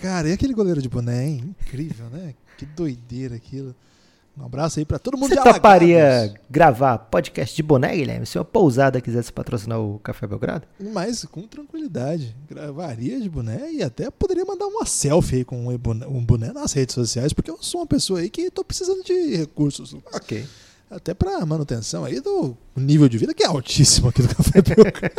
Cara, 0.01 0.29
e 0.29 0.31
aquele 0.31 0.53
goleiro 0.53 0.81
de 0.81 0.87
boné, 0.87 1.27
hein? 1.27 1.55
Incrível, 1.61 2.05
né? 2.09 2.33
Que 2.57 2.65
doideira 2.65 3.35
aquilo. 3.35 3.75
Um 4.39 4.45
abraço 4.45 4.77
aí 4.77 4.85
para 4.85 4.99
todo 4.99 5.17
mundo 5.17 5.29
Você 5.29 5.35
de 5.35 5.43
toparia 5.43 6.31
gravar 6.47 6.99
podcast 6.99 7.55
de 7.55 7.63
boné, 7.63 7.95
Guilherme? 7.95 8.25
Se 8.25 8.37
uma 8.37 8.45
pousada 8.45 9.01
quisesse 9.01 9.33
patrocinar 9.33 9.79
o 9.79 9.97
Café 9.99 10.27
Belgrado? 10.27 10.67
Mas 10.79 11.25
com 11.25 11.41
tranquilidade. 11.47 12.35
Gravaria 12.47 13.19
de 13.19 13.27
boné 13.27 13.71
e 13.71 13.81
até 13.81 14.11
poderia 14.11 14.45
mandar 14.45 14.67
uma 14.67 14.85
selfie 14.85 15.37
aí 15.37 15.45
com 15.45 15.67
um 15.67 16.23
boné 16.23 16.53
nas 16.53 16.71
redes 16.73 16.93
sociais, 16.93 17.33
porque 17.33 17.49
eu 17.49 17.57
sou 17.61 17.81
uma 17.81 17.87
pessoa 17.87 18.19
aí 18.19 18.29
que 18.29 18.51
tô 18.51 18.63
precisando 18.63 19.03
de 19.03 19.37
recursos. 19.37 19.95
Ok. 20.13 20.45
Até 20.89 21.15
para 21.15 21.43
manutenção 21.43 22.05
aí 22.05 22.19
do 22.19 22.55
nível 22.75 23.09
de 23.09 23.17
vida 23.17 23.33
que 23.33 23.43
é 23.43 23.47
altíssimo 23.47 24.09
aqui 24.09 24.21
do 24.21 24.35
Café 24.35 24.61
Belgrado. 24.61 25.15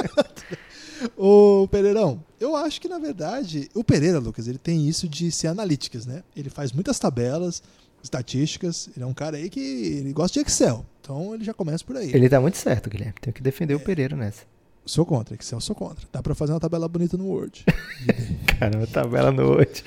Ô 1.16 1.68
Pereirão, 1.70 2.24
eu 2.40 2.56
acho 2.56 2.80
que 2.80 2.88
na 2.88 2.98
verdade 2.98 3.68
o 3.74 3.84
Pereira, 3.84 4.18
Lucas, 4.18 4.48
ele 4.48 4.58
tem 4.58 4.88
isso 4.88 5.08
de 5.08 5.30
ser 5.30 5.48
analíticas, 5.48 6.06
né? 6.06 6.22
Ele 6.34 6.50
faz 6.50 6.72
muitas 6.72 6.98
tabelas, 6.98 7.62
estatísticas. 8.08 8.88
Ele 8.96 9.04
é 9.04 9.06
um 9.06 9.14
cara 9.14 9.36
aí 9.36 9.48
que 9.48 9.60
ele 9.60 10.12
gosta 10.12 10.40
de 10.40 10.46
Excel. 10.46 10.84
Então 11.00 11.34
ele 11.34 11.44
já 11.44 11.54
começa 11.54 11.84
por 11.84 11.96
aí. 11.96 12.10
Ele 12.12 12.28
tá 12.28 12.40
muito 12.40 12.56
certo, 12.56 12.90
Guilherme. 12.90 13.14
Tem 13.20 13.32
que 13.32 13.42
defender 13.42 13.74
é. 13.74 13.76
o 13.76 13.80
Pereira 13.80 14.16
nessa. 14.16 14.42
Sou 14.84 15.04
contra, 15.04 15.34
Excel 15.34 15.60
sou 15.60 15.76
contra. 15.76 16.06
Dá 16.10 16.22
pra 16.22 16.34
fazer 16.34 16.52
uma 16.52 16.60
tabela 16.60 16.88
bonita 16.88 17.16
no 17.16 17.26
Word. 17.26 17.64
cara, 18.58 18.78
uma 18.78 18.86
tabela 18.86 19.30
no 19.30 19.50
Word. 19.50 19.84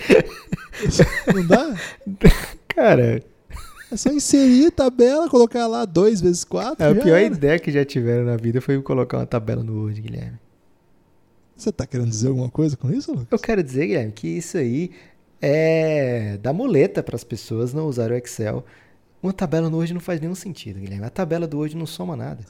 Não 1.33 1.47
dá? 1.47 1.75
Cara. 2.69 3.23
É 3.91 3.97
só 3.97 4.09
inserir 4.09 4.71
tabela, 4.71 5.29
colocar 5.29 5.67
lá 5.67 5.83
2 5.83 6.21
vezes 6.21 6.45
4. 6.45 6.85
A 6.85 6.95
pior 6.95 7.17
era. 7.17 7.35
ideia 7.35 7.59
que 7.59 7.71
já 7.71 7.83
tiveram 7.83 8.25
na 8.25 8.37
vida 8.37 8.61
foi 8.61 8.81
colocar 8.81 9.17
uma 9.17 9.25
tabela 9.25 9.63
no 9.63 9.81
Word, 9.81 10.01
Guilherme. 10.01 10.39
Você 11.57 11.71
tá 11.71 11.85
querendo 11.85 12.09
dizer 12.09 12.29
alguma 12.29 12.49
coisa 12.49 12.77
com 12.77 12.89
isso, 12.89 13.11
Lucas? 13.11 13.27
Eu 13.29 13.39
quero 13.39 13.61
dizer, 13.61 13.87
Guilherme, 13.87 14.11
que 14.11 14.27
isso 14.27 14.57
aí 14.57 14.91
é 15.41 16.37
dar 16.41 16.53
muleta 16.53 17.01
para 17.01 17.15
as 17.15 17.23
pessoas 17.23 17.73
não 17.73 17.87
usarem 17.87 18.15
o 18.15 18.19
Excel. 18.19 18.63
Uma 19.21 19.33
tabela 19.33 19.69
no 19.69 19.77
hoje 19.77 19.93
não 19.93 20.01
faz 20.01 20.19
nenhum 20.19 20.35
sentido, 20.35 20.79
Guilherme. 20.79 21.05
A 21.05 21.09
tabela 21.09 21.47
do 21.47 21.57
hoje 21.57 21.75
não 21.75 21.85
soma 21.85 22.15
nada. 22.15 22.43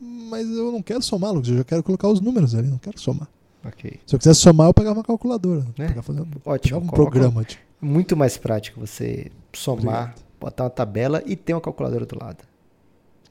Mas 0.00 0.48
eu 0.48 0.70
não 0.70 0.82
quero 0.82 1.02
somar, 1.02 1.32
Lucas. 1.32 1.50
Eu 1.50 1.58
já 1.58 1.64
quero 1.64 1.82
colocar 1.82 2.08
os 2.08 2.20
números 2.20 2.54
ali, 2.54 2.68
não 2.68 2.78
quero 2.78 3.00
somar. 3.00 3.28
Ok. 3.64 3.98
Se 4.06 4.14
eu 4.14 4.18
quisesse 4.18 4.40
somar, 4.40 4.68
eu 4.68 4.74
pegava 4.74 4.98
uma 4.98 5.04
calculadora. 5.04 5.60
Né? 5.76 5.88
Pegava 5.88 6.02
fazendo, 6.02 6.28
Ótimo. 6.44 6.78
um 6.78 6.86
programa. 6.86 7.44
Tipo. 7.44 7.62
Muito 7.80 8.16
mais 8.16 8.36
prático 8.36 8.80
você 8.80 9.30
somar, 9.52 9.78
Obrigado. 9.78 10.24
botar 10.40 10.64
uma 10.64 10.70
tabela 10.70 11.22
e 11.26 11.36
ter 11.36 11.54
uma 11.54 11.60
calculadora 11.60 12.06
do 12.06 12.18
lado. 12.18 12.44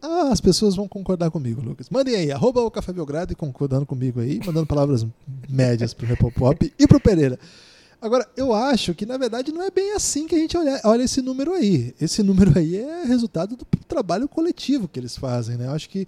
Ah, 0.02 0.30
as 0.32 0.40
pessoas 0.40 0.76
vão 0.76 0.88
concordar 0.88 1.32
comigo, 1.32 1.62
Lucas. 1.62 1.90
Mandem 1.90 2.16
aí, 2.16 2.32
arroba 2.32 2.62
o 2.62 2.70
Café 2.70 2.94
Belgrado 2.94 3.34
e 3.34 3.36
concordando 3.36 3.86
comigo 3.86 4.20
aí, 4.20 4.40
mandando 4.46 4.68
palavras 4.68 5.06
médias 5.50 5.94
pro 5.94 6.06
Repopop 6.06 6.72
e 6.78 6.88
pro 6.88 7.00
Pereira. 7.00 7.40
Agora, 8.00 8.28
eu 8.38 8.54
acho 8.54 8.94
que 8.94 9.06
na 9.06 9.18
verdade 9.18 9.52
não 9.52 9.64
é 9.64 9.72
bem 9.72 9.94
assim 9.94 10.28
que 10.28 10.36
a 10.36 10.38
gente 10.38 10.56
olha, 10.56 10.80
olha 10.84 11.04
esse 11.04 11.22
número 11.22 11.54
aí. 11.54 11.96
Esse 12.00 12.22
número 12.22 12.58
aí 12.58 12.78
é 12.78 13.04
resultado 13.06 13.56
do 13.56 13.66
trabalho 13.88 14.28
coletivo 14.28 14.88
que 14.88 15.00
eles 15.00 15.18
fazem, 15.18 15.58
né? 15.58 15.66
Eu 15.66 15.72
acho 15.72 15.90
que 15.90 16.08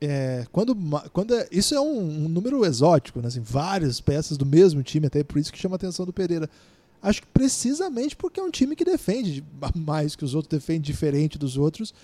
é, 0.00 0.46
quando, 0.50 0.74
quando 1.12 1.34
é, 1.34 1.46
isso 1.52 1.74
é 1.74 1.80
um, 1.80 2.24
um, 2.24 2.28
número 2.28 2.64
exótico, 2.64 3.20
né? 3.20 3.28
assim, 3.28 3.40
várias 3.40 4.00
peças 4.00 4.38
do 4.38 4.46
mesmo 4.46 4.82
time, 4.82 5.06
até 5.06 5.22
por 5.22 5.38
isso 5.38 5.52
que 5.52 5.58
chama 5.58 5.74
a 5.74 5.76
atenção 5.76 6.06
do 6.06 6.12
Pereira. 6.12 6.48
Acho 7.02 7.20
que 7.20 7.28
precisamente 7.28 8.16
porque 8.16 8.40
é 8.40 8.42
um 8.42 8.50
time 8.50 8.74
que 8.74 8.84
defende 8.84 9.44
mais 9.76 10.16
que 10.16 10.24
os 10.24 10.34
outros, 10.34 10.58
defende 10.58 10.84
diferente 10.84 11.38
dos 11.38 11.56
outros, 11.56 11.94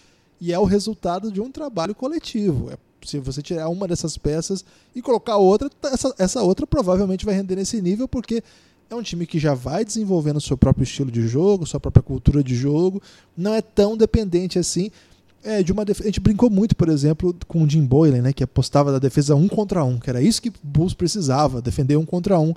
e 0.40 0.52
é 0.52 0.58
o 0.58 0.64
resultado 0.64 1.32
de 1.32 1.40
um 1.40 1.50
trabalho 1.50 1.94
coletivo. 1.94 2.70
É 2.70 2.76
Se 3.02 3.18
você 3.18 3.40
tirar 3.40 3.68
uma 3.70 3.88
dessas 3.88 4.18
peças 4.18 4.64
e 4.94 5.00
colocar 5.00 5.38
outra, 5.38 5.70
essa, 5.84 6.14
essa 6.18 6.42
outra 6.42 6.66
provavelmente 6.66 7.24
vai 7.24 7.34
render 7.34 7.56
nesse 7.56 7.80
nível, 7.80 8.06
porque 8.06 8.42
é 8.88 8.94
um 8.94 9.02
time 9.02 9.26
que 9.26 9.38
já 9.38 9.54
vai 9.54 9.84
desenvolvendo 9.84 10.40
seu 10.40 10.56
próprio 10.56 10.84
estilo 10.84 11.10
de 11.10 11.26
jogo, 11.26 11.66
sua 11.66 11.80
própria 11.80 12.02
cultura 12.02 12.42
de 12.42 12.54
jogo, 12.54 13.02
não 13.36 13.54
é 13.54 13.60
tão 13.60 13.96
dependente 13.96 14.58
assim 14.58 14.90
é, 15.46 15.62
de 15.62 15.72
uma 15.72 15.84
def... 15.84 16.00
A 16.00 16.04
gente 16.04 16.20
brincou 16.20 16.50
muito, 16.50 16.74
por 16.74 16.88
exemplo, 16.88 17.34
com 17.46 17.62
o 17.62 17.68
Jim 17.70 17.84
Boylan, 17.84 18.22
né, 18.22 18.32
que 18.32 18.42
apostava 18.42 18.90
da 18.90 18.98
defesa 18.98 19.34
um 19.34 19.48
contra 19.48 19.84
um, 19.84 19.98
que 19.98 20.10
era 20.10 20.20
isso 20.20 20.42
que 20.42 20.48
o 20.48 20.54
Bulls 20.62 20.94
precisava, 20.94 21.62
defender 21.62 21.96
um 21.96 22.04
contra 22.04 22.38
um. 22.38 22.52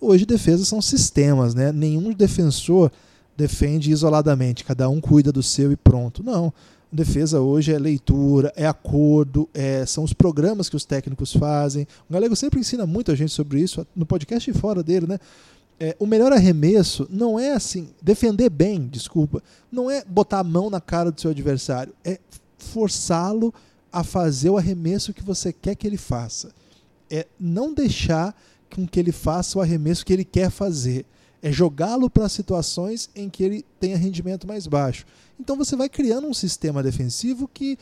Hoje 0.00 0.26
defesas 0.26 0.68
são 0.68 0.82
sistemas, 0.82 1.54
né? 1.54 1.72
Nenhum 1.72 2.12
defensor 2.12 2.90
defende 3.36 3.90
isoladamente, 3.90 4.64
cada 4.64 4.88
um 4.88 5.00
cuida 5.00 5.32
do 5.32 5.42
seu 5.42 5.72
e 5.72 5.76
pronto. 5.76 6.22
Não. 6.22 6.52
Defesa 6.92 7.40
hoje 7.40 7.72
é 7.72 7.78
leitura, 7.78 8.52
é 8.54 8.66
acordo, 8.66 9.48
é, 9.54 9.84
são 9.86 10.04
os 10.04 10.12
programas 10.12 10.68
que 10.68 10.76
os 10.76 10.84
técnicos 10.84 11.32
fazem. 11.32 11.88
O 12.08 12.12
Galego 12.12 12.36
sempre 12.36 12.60
ensina 12.60 12.86
muito 12.86 13.10
a 13.10 13.14
gente 13.14 13.32
sobre 13.32 13.60
isso, 13.60 13.86
no 13.96 14.04
podcast 14.04 14.48
e 14.48 14.54
fora 14.54 14.82
dele, 14.82 15.06
né? 15.06 15.18
É, 15.78 15.96
o 15.98 16.06
melhor 16.06 16.32
arremesso 16.32 17.06
não 17.10 17.38
é 17.38 17.52
assim, 17.52 17.88
defender 18.00 18.48
bem, 18.48 18.86
desculpa, 18.86 19.42
não 19.70 19.90
é 19.90 20.04
botar 20.04 20.38
a 20.38 20.44
mão 20.44 20.70
na 20.70 20.80
cara 20.80 21.10
do 21.10 21.20
seu 21.20 21.30
adversário, 21.30 21.92
é 22.04 22.18
forçá-lo 22.58 23.52
a 23.92 24.02
fazer 24.02 24.50
o 24.50 24.56
arremesso 24.56 25.12
que 25.12 25.22
você 25.22 25.52
quer 25.52 25.74
que 25.74 25.86
ele 25.86 25.96
faça. 25.96 26.52
É 27.10 27.26
não 27.38 27.74
deixar 27.74 28.34
com 28.74 28.86
que 28.86 28.98
ele 28.98 29.12
faça 29.12 29.58
o 29.58 29.62
arremesso 29.62 30.04
que 30.04 30.12
ele 30.12 30.24
quer 30.24 30.50
fazer. 30.50 31.04
É 31.42 31.52
jogá-lo 31.52 32.08
para 32.08 32.28
situações 32.28 33.10
em 33.14 33.28
que 33.28 33.44
ele 33.44 33.64
tenha 33.78 33.96
rendimento 33.96 34.46
mais 34.46 34.66
baixo. 34.66 35.04
Então 35.38 35.56
você 35.56 35.76
vai 35.76 35.88
criando 35.88 36.26
um 36.26 36.34
sistema 36.34 36.82
defensivo 36.82 37.46
que 37.46 37.78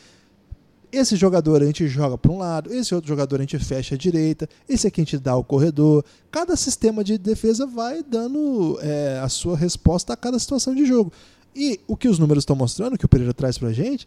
esse 0.93 1.17
jogador 1.17 1.63
a 1.63 1.67
gente 1.67 1.89
joga 1.89 2.19
para 2.19 2.31
um 2.31 2.37
lado, 2.37 2.73
esse 2.73 2.95
outro 2.95 3.09
jogador 3.09 3.37
a 3.37 3.41
gente 3.41 3.59
fecha 3.59 3.95
a 3.95 3.99
direita, 3.99 4.47
esse 4.69 4.87
aqui 4.87 5.01
a 5.01 5.05
gente 5.05 5.19
dá 5.19 5.35
o 5.35 5.43
corredor. 5.43 6.05
Cada 6.31 6.55
sistema 6.55 7.03
de 7.03 7.17
defesa 7.17 7.67
vai 7.67 8.03
dando 8.03 8.79
é, 8.83 9.19
a 9.23 9.29
sua 9.31 9.57
resposta 9.57 10.13
a 10.13 10.17
cada 10.17 10.39
situação 10.39 10.75
de 10.75 10.85
jogo. 10.85 11.11
E 11.57 11.81
o 11.87 11.97
que 11.97 12.09
os 12.09 12.19
números 12.19 12.43
estão 12.43 12.55
mostrando, 12.55 12.99
que 12.99 13.07
o 13.07 13.09
Pereira 13.09 13.33
traz 13.33 13.57
para 13.57 13.69
a 13.69 13.73
gente, 13.73 14.07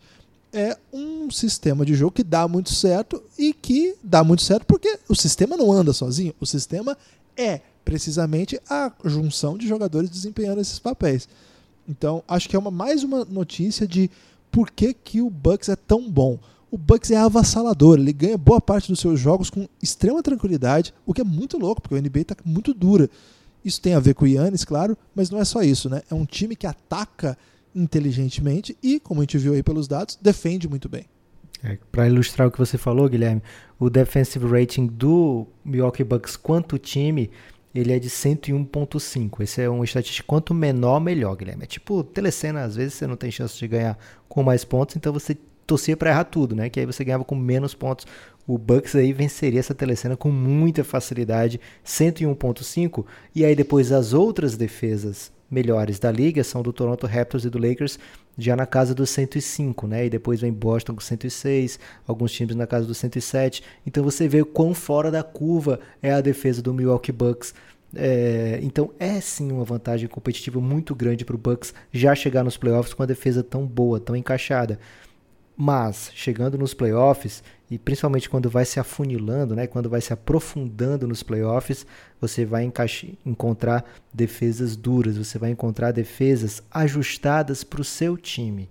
é 0.54 0.78
um 0.94 1.30
sistema 1.32 1.84
de 1.84 1.96
jogo 1.96 2.12
que 2.12 2.24
dá 2.24 2.48
muito 2.48 2.72
certo 2.72 3.22
e 3.38 3.52
que 3.52 3.96
dá 4.04 4.24
muito 4.24 4.44
certo 4.44 4.66
porque 4.66 5.00
o 5.10 5.16
sistema 5.16 5.58
não 5.58 5.72
anda 5.72 5.92
sozinho, 5.92 6.34
o 6.40 6.46
sistema 6.46 6.96
é 7.36 7.62
precisamente 7.84 8.60
a 8.70 8.92
junção 9.04 9.58
de 9.58 9.68
jogadores 9.68 10.10
desempenhando 10.10 10.62
esses 10.62 10.80
papéis. 10.80 11.28
Então, 11.90 12.24
acho 12.28 12.48
que 12.48 12.56
é 12.56 12.60
uma, 12.60 12.72
mais 12.72 13.04
uma 13.04 13.26
notícia 13.26 13.88
de 13.88 14.10
por 14.52 14.72
que, 14.72 14.94
que 14.94 15.22
o 15.22 15.30
Bucks 15.30 15.70
é 15.70 15.76
tão 15.76 16.10
bom 16.10 16.40
o 16.72 16.78
Bucks 16.78 17.12
é 17.12 17.18
avassalador, 17.18 17.98
ele 17.98 18.12
ganha 18.12 18.38
boa 18.38 18.60
parte 18.60 18.90
dos 18.90 19.00
seus 19.00 19.20
jogos 19.20 19.50
com 19.50 19.68
extrema 19.82 20.22
tranquilidade, 20.22 20.94
o 21.06 21.14
que 21.14 21.22
é 21.22 21.24
muito 21.24 21.58
louco, 21.58 21.82
porque 21.82 21.96
o 21.96 22.02
NBA 22.02 22.22
está 22.22 22.36
muito 22.44 22.74
dura. 22.74 23.10
Isso 23.64 23.82
tem 23.82 23.94
a 23.94 24.00
ver 24.00 24.14
com 24.14 24.26
o 24.26 24.28
Yannis, 24.28 24.64
claro, 24.64 24.98
mas 25.16 25.30
não 25.30 25.40
é 25.40 25.46
só 25.46 25.64
isso, 25.64 25.90
né? 25.90 26.02
É 26.10 26.14
um 26.14 26.26
time 26.26 26.56
que 26.56 26.68
ataca 26.68 27.38
inteligentemente 27.74 28.78
e, 28.82 29.00
como 29.00 29.22
a 29.22 29.24
gente 29.24 29.38
viu 29.38 29.54
aí 29.54 29.64
pelos 29.64 29.88
dados, 29.88 30.18
defende 30.22 30.68
muito 30.68 30.88
bem. 30.88 31.06
É, 31.64 31.78
Para 31.92 32.08
ilustrar 32.08 32.48
o 32.48 32.52
que 32.52 32.60
você 32.60 32.78
falou, 32.78 33.10
Guilherme, 33.10 33.42
o 33.80 33.90
defensive 33.90 34.46
rating 34.46 34.88
do 34.88 35.48
Milwaukee 35.64 36.04
Bucks 36.04 36.36
quanto 36.36 36.78
time, 36.78 37.32
ele 37.74 37.92
é 37.92 38.00
de 38.00 38.10
101.5. 38.10 39.42
Esse 39.42 39.62
é 39.62 39.70
um 39.70 39.84
estatístico 39.84 40.28
quanto 40.28 40.54
menor, 40.54 41.00
melhor, 41.00 41.36
Guilherme. 41.36 41.64
É 41.64 41.68
tipo 41.68 42.04
telecena, 42.04 42.64
às 42.64 42.76
vezes 42.76 42.94
você 42.94 43.08
não 43.08 43.18
tem 43.18 43.32
chance 43.32 43.58
de 43.58 43.68
ganhar 43.68 43.98
com 44.30 44.44
mais 44.44 44.64
pontos, 44.64 44.96
então 44.96 45.12
você 45.12 45.36
torcia 45.66 45.98
para 45.98 46.10
errar 46.10 46.26
tudo, 46.26 46.56
né? 46.56 46.70
Que 46.70 46.80
aí 46.80 46.86
você 46.86 47.04
ganhava 47.04 47.24
com 47.24 47.36
menos 47.36 47.74
pontos. 47.74 48.06
O 48.48 48.58
Bucks 48.58 48.96
aí 48.96 49.12
venceria 49.12 49.60
essa 49.60 49.74
telecena 49.74 50.16
com 50.16 50.30
muita 50.30 50.84
facilidade, 50.84 51.60
101.5. 51.86 53.06
E 53.34 53.44
aí 53.44 53.56
depois 53.56 53.92
as 53.92 54.14
outras 54.14 54.56
defesas 54.56 55.32
melhores 55.50 56.00
da 56.00 56.12
liga 56.12 56.44
são 56.44 56.62
do 56.62 56.74
Toronto 56.74 57.08
Raptors 57.08 57.46
e 57.46 57.50
do 57.50 57.58
Lakers, 57.58 58.00
já 58.38 58.56
na 58.56 58.66
casa 58.66 58.94
dos 58.94 59.10
105, 59.12 59.88
né? 59.88 60.06
E 60.06 60.10
depois 60.10 60.42
vem 60.42 60.52
Boston 60.52 60.94
com 60.96 61.02
106, 61.02 61.80
alguns 62.08 62.32
times 62.32 62.56
na 62.56 62.68
casa 62.68 62.86
dos 62.86 62.98
107. 62.98 63.64
Então 63.86 64.04
você 64.04 64.28
vê 64.28 64.44
quão 64.44 64.74
fora 64.74 65.10
da 65.10 65.24
curva 65.24 65.80
é 66.02 66.12
a 66.12 66.22
defesa 66.22 66.62
do 66.62 66.74
Milwaukee 66.74 67.12
Bucks. 67.12 67.54
É, 67.96 68.60
então 68.62 68.92
é 69.00 69.22
sim 69.22 69.52
uma 69.52 69.64
vantagem 69.64 70.10
competitiva 70.10 70.60
muito 70.60 70.94
grande 70.94 71.24
para 71.24 71.36
o 71.36 71.40
Bucks 71.40 71.74
já 71.94 72.14
chegar 72.14 72.44
nos 72.44 72.58
playoffs 72.58 72.94
com 72.94 73.02
a 73.02 73.06
defesa 73.06 73.42
tão 73.42 73.66
boa, 73.66 74.00
tão 74.00 74.16
encaixada. 74.16 74.78
Mas, 75.58 76.12
chegando 76.14 76.58
nos 76.58 76.74
playoffs, 76.74 77.42
e 77.72 77.78
principalmente 77.80 78.30
quando 78.30 78.50
vai 78.50 78.66
se 78.66 78.80
afunilando, 78.80 79.56
né, 79.56 79.68
quando 79.68 79.90
vai 79.90 80.02
se 80.02 80.12
aprofundando 80.12 81.08
nos 81.08 81.24
playoffs, 81.24 81.86
você 82.20 82.46
vai 82.46 82.70
encontrar 83.26 83.86
defesas 84.14 84.76
duras, 84.76 85.18
você 85.18 85.40
vai 85.40 85.52
encontrar 85.52 85.92
defesas 85.92 86.62
ajustadas 86.70 87.64
para 87.64 87.82
o 87.82 87.86
seu 87.86 88.18
time. 88.18 88.70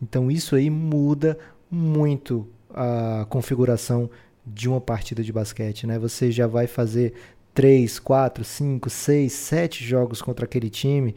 Então 0.00 0.30
isso 0.30 0.54
aí 0.54 0.68
muda 0.68 1.38
muito 1.70 2.46
a 2.72 3.26
configuração 3.28 4.10
de 4.46 4.68
uma 4.68 4.80
partida 4.80 5.22
de 5.22 5.32
basquete. 5.32 5.86
Né? 5.86 5.98
Você 5.98 6.30
já 6.30 6.46
vai 6.46 6.66
fazer 6.66 7.14
3, 7.54 7.98
4, 7.98 8.44
5, 8.44 8.90
6, 8.90 9.32
7 9.32 9.84
jogos 9.84 10.22
contra 10.22 10.44
aquele 10.44 10.70
time. 10.70 11.16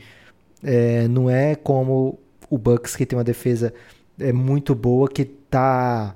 É, 0.64 1.08
não 1.08 1.30
é 1.30 1.56
como 1.56 2.18
o 2.50 2.58
Bucks 2.58 2.96
que 2.96 3.06
tem 3.06 3.18
uma 3.18 3.24
defesa 3.24 3.74
é 4.20 4.34
muito 4.34 4.76
boa 4.76 5.10
que 5.10 5.26
tá 5.26 6.16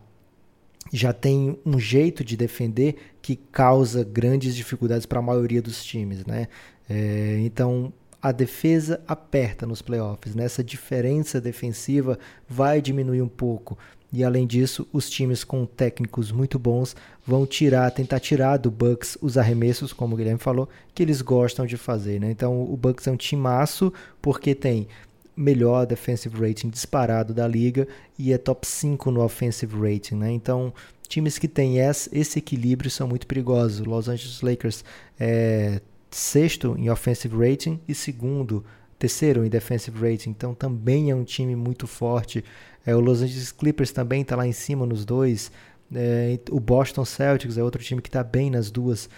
já 0.91 1.12
tem 1.12 1.58
um 1.66 1.80
jeito 1.80 2.24
de 2.24 2.38
defender 2.38 2.95
que 3.20 3.36
causa 3.36 4.04
grandes 4.04 4.56
dificuldades 4.56 5.08
para 5.08 5.18
a 5.18 5.24
maioria 5.24 5.62
dos 5.62 5.84
times, 5.84 6.24
né? 6.24 6.47
É, 6.88 7.39
então 7.41 7.91
a 8.22 8.32
defesa 8.32 9.01
aperta 9.08 9.66
nos 9.66 9.82
playoffs, 9.82 10.36
né? 10.36 10.45
Essa 10.45 10.64
diferença 10.64 11.41
defensiva 11.41 12.20
vai 12.47 12.80
diminuir 12.80 13.22
um 13.22 13.28
pouco. 13.28 13.78
E 14.14 14.24
além 14.24 14.45
disso, 14.45 14.88
os 14.93 15.10
times 15.10 15.43
com 15.43 15.66
técnicos 15.66 16.32
muito 16.32 16.60
bons 16.60 16.95
vão 17.26 17.47
tirar, 17.47 17.89
tentar 17.89 18.20
tirar 18.20 18.58
do 18.58 18.70
Bucks 18.70 19.18
os 19.20 19.39
arremessos, 19.39 19.91
como 19.91 20.14
o 20.14 20.18
Guilherme 20.18 20.39
falou, 20.39 20.70
que 20.93 21.01
eles 21.01 21.20
gostam 21.20 21.66
de 21.66 21.76
fazer. 21.76 22.22
Né? 22.22 22.30
Então 22.30 22.62
o 22.62 22.78
Bucks 22.78 23.08
é 23.08 23.12
um 23.12 23.18
timaço 23.18 23.91
porque 24.22 24.54
tem 24.54 24.88
melhor 25.36 25.86
defensive 25.86 26.39
rating 26.39 26.69
disparado 26.69 27.34
da 27.34 27.47
liga 27.47 27.88
e 28.17 28.31
é 28.31 28.38
top 28.38 28.67
5 28.67 29.11
no 29.11 29.21
offensive 29.21 29.75
rating, 29.75 30.15
né? 30.15 30.31
Então, 30.31 30.73
times 31.07 31.38
que 31.38 31.47
têm 31.47 31.77
esse 31.77 32.39
equilíbrio 32.39 32.89
são 32.89 33.07
muito 33.07 33.27
perigosos. 33.27 33.86
Los 33.86 34.07
Angeles 34.07 34.41
Lakers 34.41 34.84
é 35.19 35.81
sexto 36.11 36.75
em 36.77 36.89
offensive 36.89 37.36
rating 37.36 37.79
e 37.88 37.95
segundo, 37.95 38.63
terceiro 38.99 39.43
em 39.43 39.49
defensive 39.49 39.97
rating. 39.99 40.29
Então, 40.29 40.53
também 40.53 41.09
é 41.09 41.15
um 41.15 41.23
time 41.23 41.55
muito 41.55 41.88
forte. 41.88 42.43
É, 42.86 42.95
o 42.95 42.99
Los 42.99 43.21
Angeles 43.21 43.51
Clippers 43.51 43.91
também 43.91 44.21
está 44.21 44.36
lá 44.36 44.45
em 44.45 44.51
cima 44.51 44.86
nos 44.86 45.05
dois. 45.05 45.51
É, 45.93 46.39
o 46.51 46.59
Boston 46.59 47.05
Celtics 47.05 47.57
é 47.57 47.63
outro 47.63 47.81
time 47.81 48.01
que 48.01 48.09
está 48.09 48.23
bem 48.23 48.49
nas 48.49 48.69
duas. 48.69 49.09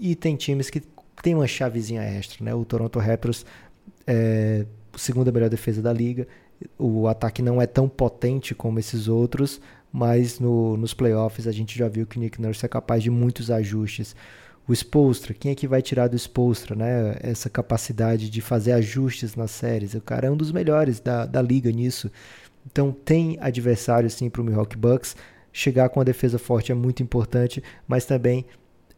E 0.00 0.14
tem 0.14 0.36
times 0.36 0.70
que 0.70 0.82
tem 1.22 1.34
uma 1.34 1.46
chavezinha 1.46 2.02
extra, 2.02 2.44
né? 2.44 2.54
O 2.54 2.64
Toronto 2.64 2.98
Raptors 2.98 3.44
é, 4.06 4.64
segunda 4.98 5.32
melhor 5.32 5.48
defesa 5.48 5.80
da 5.80 5.92
liga. 5.92 6.26
O 6.78 7.06
ataque 7.06 7.40
não 7.40 7.62
é 7.62 7.66
tão 7.66 7.88
potente 7.88 8.54
como 8.54 8.78
esses 8.78 9.08
outros, 9.08 9.60
mas 9.92 10.38
no, 10.38 10.76
nos 10.76 10.92
playoffs 10.92 11.46
a 11.46 11.52
gente 11.52 11.78
já 11.78 11.88
viu 11.88 12.06
que 12.06 12.18
o 12.18 12.20
Nick 12.20 12.40
Nurse 12.40 12.64
é 12.64 12.68
capaz 12.68 13.02
de 13.02 13.10
muitos 13.10 13.50
ajustes. 13.50 14.14
O 14.66 14.72
Spolstra, 14.72 15.32
quem 15.32 15.52
é 15.52 15.54
que 15.54 15.66
vai 15.66 15.80
tirar 15.80 16.08
do 16.08 16.16
Spolstra, 16.16 16.76
né? 16.76 17.16
Essa 17.20 17.48
capacidade 17.48 18.28
de 18.28 18.40
fazer 18.42 18.72
ajustes 18.72 19.34
nas 19.34 19.50
séries. 19.50 19.94
O 19.94 20.00
cara 20.00 20.26
é 20.26 20.30
um 20.30 20.36
dos 20.36 20.52
melhores 20.52 21.00
da, 21.00 21.24
da 21.24 21.40
liga 21.40 21.72
nisso. 21.72 22.10
Então 22.70 22.92
tem 22.92 23.38
adversário 23.40 24.10
sim 24.10 24.28
para 24.28 24.42
o 24.42 24.44
Milwaukee 24.44 24.76
Bucks. 24.76 25.16
Chegar 25.50 25.88
com 25.88 26.00
a 26.00 26.04
defesa 26.04 26.38
forte 26.38 26.70
é 26.70 26.74
muito 26.74 27.02
importante, 27.02 27.62
mas 27.86 28.04
também 28.04 28.44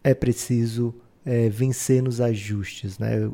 é 0.03 0.13
preciso 0.13 0.93
é, 1.25 1.49
vencer 1.49 2.03
nos 2.03 2.21
ajustes. 2.21 2.99
Né? 2.99 3.31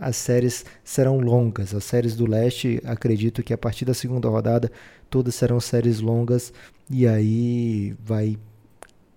As 0.00 0.16
séries 0.16 0.64
serão 0.84 1.18
longas. 1.18 1.74
As 1.74 1.84
séries 1.84 2.14
do 2.14 2.26
leste, 2.26 2.80
acredito 2.84 3.42
que 3.42 3.52
a 3.52 3.58
partir 3.58 3.84
da 3.84 3.94
segunda 3.94 4.28
rodada, 4.28 4.70
todas 5.08 5.34
serão 5.34 5.60
séries 5.60 6.00
longas 6.00 6.52
e 6.88 7.06
aí 7.06 7.94
vai 8.04 8.36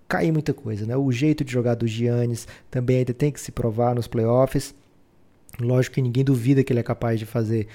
cair 0.08 0.32
muita 0.32 0.54
coisa. 0.54 0.86
Né? 0.86 0.96
O 0.96 1.12
jeito 1.12 1.44
de 1.44 1.52
jogar 1.52 1.76
do 1.76 1.88
Giannis 1.88 2.48
também 2.70 2.98
ainda 2.98 3.14
tem 3.14 3.32
que 3.32 3.42
se 3.42 3.52
provar 3.52 3.96
nos 3.96 4.08
playoffs. 4.08 4.74
Lógico 5.60 5.96
que 5.96 6.02
ninguém 6.02 6.24
duvida 6.24 6.64
que 6.64 6.74
ele 6.74 6.80
é 6.80 6.84
capaz 6.84 7.20
de 7.20 7.26
fazer 7.26 7.68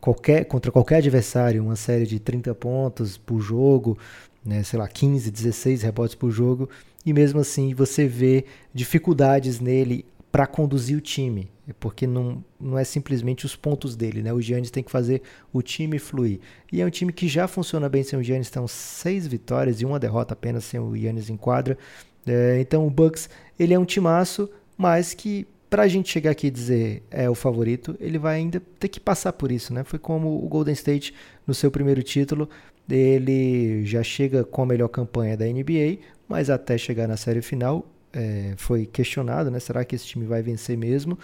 qualquer, 0.00 0.44
contra 0.44 0.70
qualquer 0.70 0.96
adversário 0.96 1.62
uma 1.62 1.76
série 1.76 2.06
de 2.06 2.20
30 2.20 2.54
pontos 2.54 3.16
por 3.16 3.40
jogo, 3.40 3.98
né, 4.44 4.62
sei 4.62 4.78
lá, 4.78 4.86
15, 4.86 5.30
16 5.30 5.82
rebotes 5.82 6.14
por 6.14 6.30
jogo, 6.30 6.68
e 7.04 7.12
mesmo 7.12 7.40
assim 7.40 7.74
você 7.74 8.06
vê 8.06 8.44
dificuldades 8.72 9.60
nele 9.60 10.04
para 10.32 10.46
conduzir 10.46 10.98
o 10.98 11.00
time, 11.00 11.48
porque 11.78 12.08
não, 12.08 12.44
não 12.58 12.76
é 12.76 12.82
simplesmente 12.82 13.46
os 13.46 13.54
pontos 13.54 13.94
dele, 13.94 14.20
né? 14.20 14.32
O 14.32 14.40
Giannis 14.40 14.70
tem 14.70 14.82
que 14.82 14.90
fazer 14.90 15.22
o 15.52 15.62
time 15.62 15.96
fluir. 15.96 16.40
E 16.72 16.80
é 16.80 16.86
um 16.86 16.90
time 16.90 17.12
que 17.12 17.28
já 17.28 17.46
funciona 17.46 17.88
bem 17.88 18.02
sem 18.02 18.18
o 18.18 18.22
Giannis, 18.22 18.48
estão 18.48 18.66
seis 18.66 19.28
vitórias 19.28 19.80
e 19.80 19.84
uma 19.84 20.00
derrota 20.00 20.34
apenas 20.34 20.64
sem 20.64 20.80
o 20.80 20.96
Giannis 20.96 21.30
em 21.30 21.36
quadra. 21.36 21.78
É, 22.26 22.58
então 22.60 22.84
o 22.84 22.90
Bucks 22.90 23.30
ele 23.56 23.74
é 23.74 23.78
um 23.78 23.84
timaço, 23.84 24.50
mas 24.76 25.14
que 25.14 25.46
para 25.70 25.84
a 25.84 25.88
gente 25.88 26.10
chegar 26.10 26.30
aqui 26.30 26.48
e 26.48 26.50
dizer 26.50 27.02
é 27.10 27.28
o 27.28 27.34
favorito, 27.34 27.96
ele 28.00 28.18
vai 28.18 28.36
ainda 28.36 28.60
ter 28.78 28.88
que 28.88 28.98
passar 28.98 29.32
por 29.32 29.52
isso, 29.52 29.72
né? 29.72 29.84
Foi 29.84 29.98
como 29.98 30.44
o 30.44 30.48
Golden 30.48 30.74
State 30.74 31.14
no 31.46 31.54
seu 31.54 31.70
primeiro 31.70 32.02
título, 32.02 32.48
ele 32.88 33.84
já 33.86 34.02
chega 34.02 34.44
com 34.44 34.62
a 34.62 34.66
melhor 34.66 34.88
campanha 34.88 35.36
da 35.36 35.46
NBA, 35.46 35.98
mas 36.28 36.50
até 36.50 36.76
chegar 36.78 37.06
na 37.06 37.16
série 37.16 37.42
final 37.42 37.86
é, 38.12 38.54
foi 38.56 38.86
questionado, 38.86 39.50
né? 39.50 39.58
Será 39.60 39.84
que 39.84 39.94
esse 39.94 40.06
time 40.06 40.24
vai 40.24 40.42
vencer 40.42 40.76
mesmo? 40.76 41.18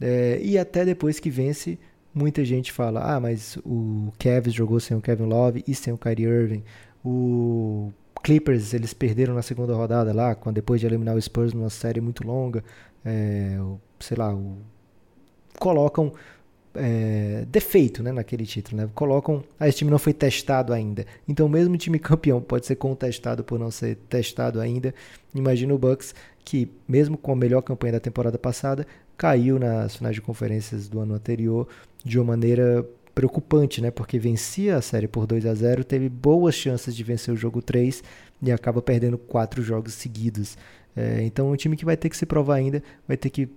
É, 0.00 0.38
e 0.42 0.58
até 0.58 0.84
depois 0.84 1.18
que 1.18 1.30
vence, 1.30 1.78
muita 2.14 2.44
gente 2.44 2.72
fala: 2.72 3.14
ah, 3.14 3.20
mas 3.20 3.56
o 3.64 4.12
Cavs 4.18 4.52
jogou 4.52 4.78
sem 4.80 4.96
o 4.96 5.00
Kevin 5.00 5.24
Love 5.24 5.64
e 5.66 5.74
sem 5.74 5.92
o 5.92 5.98
Kyrie 5.98 6.26
Irving. 6.26 6.64
O 7.04 7.92
Clippers 8.22 8.74
eles 8.74 8.92
perderam 8.92 9.34
na 9.34 9.42
segunda 9.42 9.74
rodada 9.74 10.12
lá, 10.12 10.34
quando 10.34 10.56
depois 10.56 10.80
de 10.80 10.86
eliminar 10.86 11.16
o 11.16 11.22
Spurs 11.22 11.52
numa 11.52 11.70
série 11.70 12.00
muito 12.00 12.26
longa, 12.26 12.62
é, 13.04 13.56
sei 14.00 14.16
lá, 14.16 14.34
o, 14.34 14.58
colocam 15.58 16.12
é, 16.78 17.44
defeito 17.48 18.02
né, 18.02 18.12
naquele 18.12 18.46
título. 18.46 18.80
Né? 18.80 18.88
Colocam, 18.94 19.42
ah, 19.58 19.68
esse 19.68 19.78
time 19.78 19.90
não 19.90 19.98
foi 19.98 20.12
testado 20.12 20.72
ainda. 20.72 21.04
Então, 21.26 21.48
mesmo 21.48 21.74
o 21.74 21.78
time 21.78 21.98
campeão 21.98 22.40
pode 22.40 22.66
ser 22.66 22.76
contestado 22.76 23.44
por 23.44 23.58
não 23.58 23.70
ser 23.70 23.96
testado 24.08 24.60
ainda. 24.60 24.94
Imagina 25.34 25.74
o 25.74 25.78
Bucks, 25.78 26.14
que 26.44 26.70
mesmo 26.86 27.16
com 27.16 27.32
a 27.32 27.36
melhor 27.36 27.62
campanha 27.62 27.94
da 27.94 28.00
temporada 28.00 28.38
passada, 28.38 28.86
caiu 29.16 29.58
nas 29.58 29.96
finais 29.96 30.14
de 30.14 30.22
conferências 30.22 30.88
do 30.88 31.00
ano 31.00 31.14
anterior 31.14 31.68
de 32.04 32.18
uma 32.18 32.26
maneira 32.26 32.86
preocupante, 33.14 33.82
né? 33.82 33.90
Porque 33.90 34.18
vencia 34.18 34.76
a 34.76 34.80
série 34.80 35.08
por 35.08 35.26
2 35.26 35.44
a 35.44 35.54
0 35.54 35.82
teve 35.82 36.08
boas 36.08 36.54
chances 36.54 36.94
de 36.94 37.02
vencer 37.02 37.34
o 37.34 37.36
jogo 37.36 37.60
3 37.60 38.02
e 38.40 38.52
acaba 38.52 38.80
perdendo 38.80 39.18
quatro 39.18 39.60
jogos 39.60 39.94
seguidos. 39.94 40.56
É, 40.96 41.22
então, 41.22 41.48
é 41.48 41.50
um 41.50 41.56
time 41.56 41.76
que 41.76 41.84
vai 41.84 41.96
ter 41.96 42.08
que 42.08 42.16
se 42.16 42.24
provar 42.24 42.54
ainda, 42.54 42.82
vai 43.06 43.16
ter 43.16 43.30
que 43.30 43.48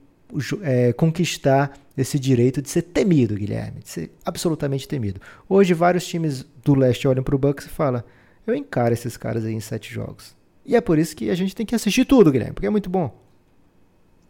é, 0.62 0.94
conquistar 0.94 1.78
esse 1.98 2.18
direito 2.20 2.62
de 2.62 2.70
ser 2.70 2.84
temido, 2.84 3.36
Guilherme, 3.36 3.82
de 3.82 3.90
ser 3.90 4.12
absolutamente 4.26 4.88
temido. 4.88 5.20
Hoje, 5.48 5.74
vários 5.74 6.06
times 6.06 6.46
do 6.64 6.74
leste 6.74 7.08
olham 7.08 7.24
para 7.24 7.36
o 7.36 7.40
Bucks 7.40 7.66
e 7.66 7.70
falam: 7.70 8.04
eu 8.46 8.56
encaro 8.56 8.94
esses 8.94 9.18
caras 9.18 9.46
aí 9.46 9.54
em 9.54 9.60
sete 9.60 9.94
jogos. 9.94 10.36
E 10.66 10.76
é 10.76 10.82
por 10.82 10.98
isso 11.00 11.16
que 11.16 11.30
a 11.30 11.36
gente 11.36 11.56
tem 11.56 11.66
que 11.66 11.76
assistir 11.76 12.06
tudo, 12.06 12.32
Guilherme, 12.32 12.54
porque 12.54 12.68
é 12.68 12.70
muito 12.70 12.90
bom. 12.90 13.20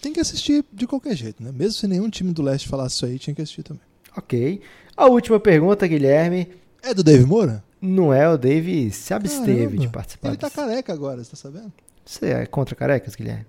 Tem 0.01 0.11
que 0.11 0.19
assistir 0.19 0.65
de 0.73 0.87
qualquer 0.87 1.15
jeito, 1.15 1.43
né? 1.43 1.51
Mesmo 1.51 1.73
se 1.73 1.87
nenhum 1.87 2.09
time 2.09 2.33
do 2.33 2.41
leste 2.41 2.67
falasse 2.67 2.95
isso 2.95 3.05
aí, 3.05 3.19
tinha 3.19 3.35
que 3.35 3.41
assistir 3.41 3.63
também. 3.63 3.83
Ok. 4.17 4.61
A 4.97 5.05
última 5.05 5.39
pergunta, 5.39 5.87
Guilherme. 5.87 6.49
É 6.81 6.93
do 6.93 7.03
Dave 7.03 7.25
Moura? 7.25 7.63
Não 7.79 8.13
é, 8.13 8.27
o 8.27 8.37
Dave 8.37 8.91
se 8.91 9.13
absteve 9.13 9.63
Caramba, 9.63 9.77
de 9.77 9.87
participar. 9.89 10.27
Ele 10.29 10.37
tá 10.37 10.49
careca 10.49 10.93
agora, 10.93 11.23
você 11.23 11.31
tá 11.31 11.37
sabendo? 11.37 11.71
Você 12.05 12.27
é 12.27 12.45
contra 12.45 12.75
carecas, 12.75 13.15
Guilherme? 13.15 13.45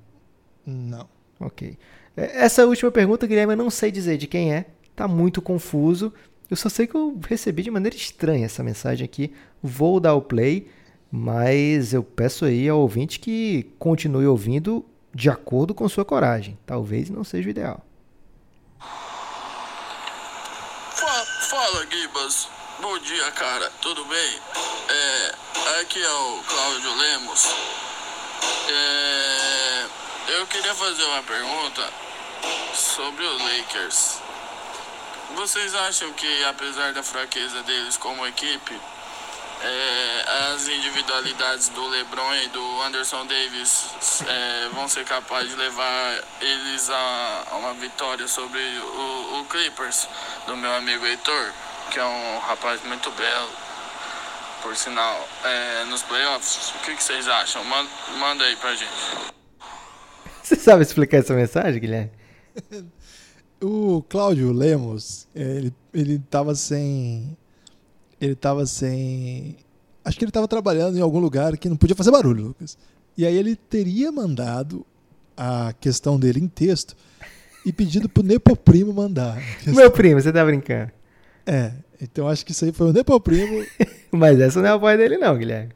Não. 0.66 1.08
Ok. 1.40 1.76
É, 2.16 2.44
essa 2.44 2.66
última 2.66 2.90
pergunta, 2.90 3.26
Guilherme, 3.26 3.52
eu 3.54 3.56
não 3.56 3.70
sei 3.70 3.90
dizer 3.90 4.16
de 4.18 4.26
quem 4.26 4.52
é. 4.52 4.66
Tá 4.94 5.08
muito 5.08 5.40
confuso. 5.40 6.12
Eu 6.50 6.56
só 6.56 6.68
sei 6.68 6.86
que 6.86 6.94
eu 6.94 7.18
recebi 7.26 7.62
de 7.62 7.70
maneira 7.70 7.96
estranha 7.96 8.44
essa 8.44 8.62
mensagem 8.62 9.04
aqui. 9.04 9.32
Vou 9.62 9.98
dar 9.98 10.14
o 10.14 10.20
play, 10.20 10.70
mas 11.10 11.94
eu 11.94 12.02
peço 12.02 12.44
aí 12.44 12.68
ao 12.68 12.80
ouvinte 12.80 13.18
que 13.18 13.70
continue 13.78 14.26
ouvindo 14.26 14.84
de 15.14 15.30
acordo 15.30 15.74
com 15.74 15.88
sua 15.88 16.04
coragem. 16.04 16.58
Talvez 16.66 17.08
não 17.08 17.24
seja 17.24 17.48
o 17.48 17.50
ideal. 17.50 17.82
Fala, 21.48 21.86
Gibas. 21.90 22.48
Bom 22.80 22.98
dia, 22.98 23.30
cara. 23.32 23.70
Tudo 23.80 24.04
bem? 24.06 24.40
É, 24.88 25.80
aqui 25.80 26.02
é 26.02 26.12
o 26.12 26.42
Cláudio 26.48 26.96
Lemos. 26.96 27.46
É, 28.68 29.86
eu 30.28 30.46
queria 30.46 30.74
fazer 30.74 31.04
uma 31.04 31.22
pergunta 31.22 31.88
sobre 32.74 33.24
os 33.24 33.42
Lakers. 33.42 34.18
Vocês 35.34 35.74
acham 35.74 36.12
que, 36.12 36.44
apesar 36.44 36.92
da 36.92 37.02
fraqueza 37.02 37.62
deles 37.62 37.96
como 37.96 38.26
equipe, 38.26 38.78
é, 39.62 40.24
as 40.52 40.68
individualidades 40.68 41.68
do 41.68 41.86
LeBron 41.86 42.34
e 42.34 42.48
do 42.48 42.82
Anderson 42.82 43.24
Davis 43.26 44.22
é, 44.26 44.68
vão 44.72 44.88
ser 44.88 45.04
capazes 45.04 45.50
de 45.50 45.56
levar 45.56 46.18
eles 46.40 46.90
a, 46.90 47.44
a 47.50 47.56
uma 47.56 47.74
vitória 47.74 48.26
sobre 48.26 48.60
o, 48.60 49.40
o, 49.40 49.46
Clippers, 49.48 50.08
do 50.46 50.56
meu 50.56 50.74
amigo 50.74 51.06
Heitor, 51.06 51.52
que 51.90 51.98
é 51.98 52.04
um 52.04 52.38
rapaz 52.40 52.82
muito 52.84 53.10
belo, 53.12 53.50
por 54.62 54.76
sinal, 54.76 55.28
é, 55.44 55.84
nos 55.84 56.02
playoffs. 56.02 56.72
O 56.76 56.78
que, 56.80 56.96
que 56.96 57.02
vocês 57.02 57.28
acham? 57.28 57.64
Manda, 57.64 57.90
manda 58.18 58.44
aí 58.44 58.56
pra 58.56 58.74
gente. 58.74 59.41
Você 60.44 60.56
sabe 60.56 60.82
explicar 60.82 61.18
essa 61.18 61.34
mensagem, 61.34 61.80
Guilherme? 61.80 62.10
o 63.62 64.02
Cláudio 64.08 64.52
Lemos, 64.52 65.28
ele, 65.34 65.72
ele 65.94 66.18
tava 66.30 66.54
sem. 66.54 67.36
Ele 68.20 68.34
tava 68.34 68.66
sem. 68.66 69.56
Acho 70.04 70.18
que 70.18 70.24
ele 70.24 70.32
tava 70.32 70.48
trabalhando 70.48 70.98
em 70.98 71.00
algum 71.00 71.20
lugar 71.20 71.56
que 71.56 71.68
não 71.68 71.76
podia 71.76 71.94
fazer 71.94 72.10
barulho, 72.10 72.46
Lucas. 72.48 72.76
E 73.16 73.24
aí 73.24 73.36
ele 73.36 73.54
teria 73.54 74.10
mandado 74.10 74.84
a 75.36 75.72
questão 75.80 76.18
dele 76.18 76.40
em 76.40 76.48
texto 76.48 76.96
e 77.64 77.72
pedido 77.72 78.08
pro 78.08 78.22
Nepoprimo 78.22 78.92
mandar. 78.92 79.40
Meu 79.66 79.90
primo, 79.90 80.20
você 80.20 80.32
tá 80.32 80.44
brincando. 80.44 80.90
É, 81.46 81.72
então 82.00 82.28
acho 82.28 82.44
que 82.44 82.52
isso 82.52 82.64
aí 82.64 82.72
foi 82.72 82.90
o 82.90 82.92
Nepoprimo. 82.92 83.64
Mas 84.10 84.40
essa 84.40 84.60
não 84.60 84.68
é 84.68 84.72
a 84.72 84.76
voz 84.76 84.98
dele, 84.98 85.18
não, 85.18 85.36
Guilherme. 85.36 85.72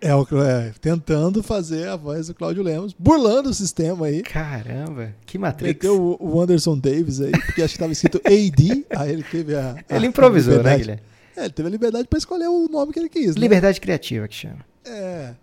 É, 0.00 0.10
é, 0.10 0.72
tentando 0.80 1.42
fazer 1.42 1.88
a 1.88 1.96
voz 1.96 2.26
do 2.26 2.34
Cláudio 2.34 2.62
Lemos, 2.62 2.94
burlando 2.98 3.48
o 3.48 3.54
sistema 3.54 4.06
aí. 4.06 4.22
Caramba, 4.22 5.14
que 5.24 5.38
matriz. 5.38 5.68
Meteu 5.68 6.16
o, 6.20 6.40
Anderson 6.40 6.78
Davis 6.78 7.20
aí, 7.20 7.32
porque 7.32 7.62
acho 7.62 7.72
que 7.72 7.76
estava 7.76 7.92
escrito 7.92 8.20
AD, 8.24 8.86
aí 8.90 9.12
ele 9.12 9.22
teve 9.22 9.54
a. 9.54 9.76
a 9.88 9.96
ele 9.96 10.06
improvisou, 10.06 10.62
né, 10.62 10.76
Guilherme? 10.76 11.02
É, 11.36 11.44
ele 11.44 11.52
teve 11.52 11.68
a 11.68 11.70
liberdade 11.70 12.08
para 12.08 12.18
escolher 12.18 12.48
o 12.48 12.68
nome 12.68 12.92
que 12.92 12.98
ele 12.98 13.08
quis. 13.08 13.34
Né? 13.36 13.40
Liberdade 13.40 13.80
criativa 13.80 14.28
que 14.28 14.34
chama. 14.34 14.64
É. 14.84 15.34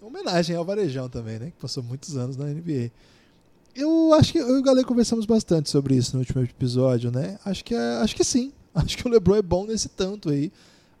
Homenagem 0.00 0.56
ao 0.56 0.64
Varejão 0.64 1.08
também, 1.08 1.38
né? 1.38 1.46
Que 1.46 1.60
passou 1.60 1.82
muitos 1.82 2.16
anos 2.16 2.36
na 2.36 2.46
NBA. 2.46 2.90
Eu 3.76 4.12
acho 4.14 4.32
que 4.32 4.38
eu 4.38 4.56
e 4.56 4.58
o 4.58 4.62
Galei 4.62 4.82
conversamos 4.82 5.26
bastante 5.26 5.68
sobre 5.68 5.94
isso 5.94 6.14
no 6.14 6.20
último 6.20 6.42
episódio, 6.42 7.10
né? 7.12 7.38
Acho 7.44 7.64
que, 7.64 7.74
é, 7.74 7.96
acho 8.02 8.16
que 8.16 8.24
sim. 8.24 8.52
Acho 8.74 8.96
que 8.96 9.08
o 9.08 9.10
LeBron 9.10 9.36
é 9.36 9.42
bom 9.42 9.66
nesse 9.66 9.88
tanto 9.88 10.30
aí 10.30 10.52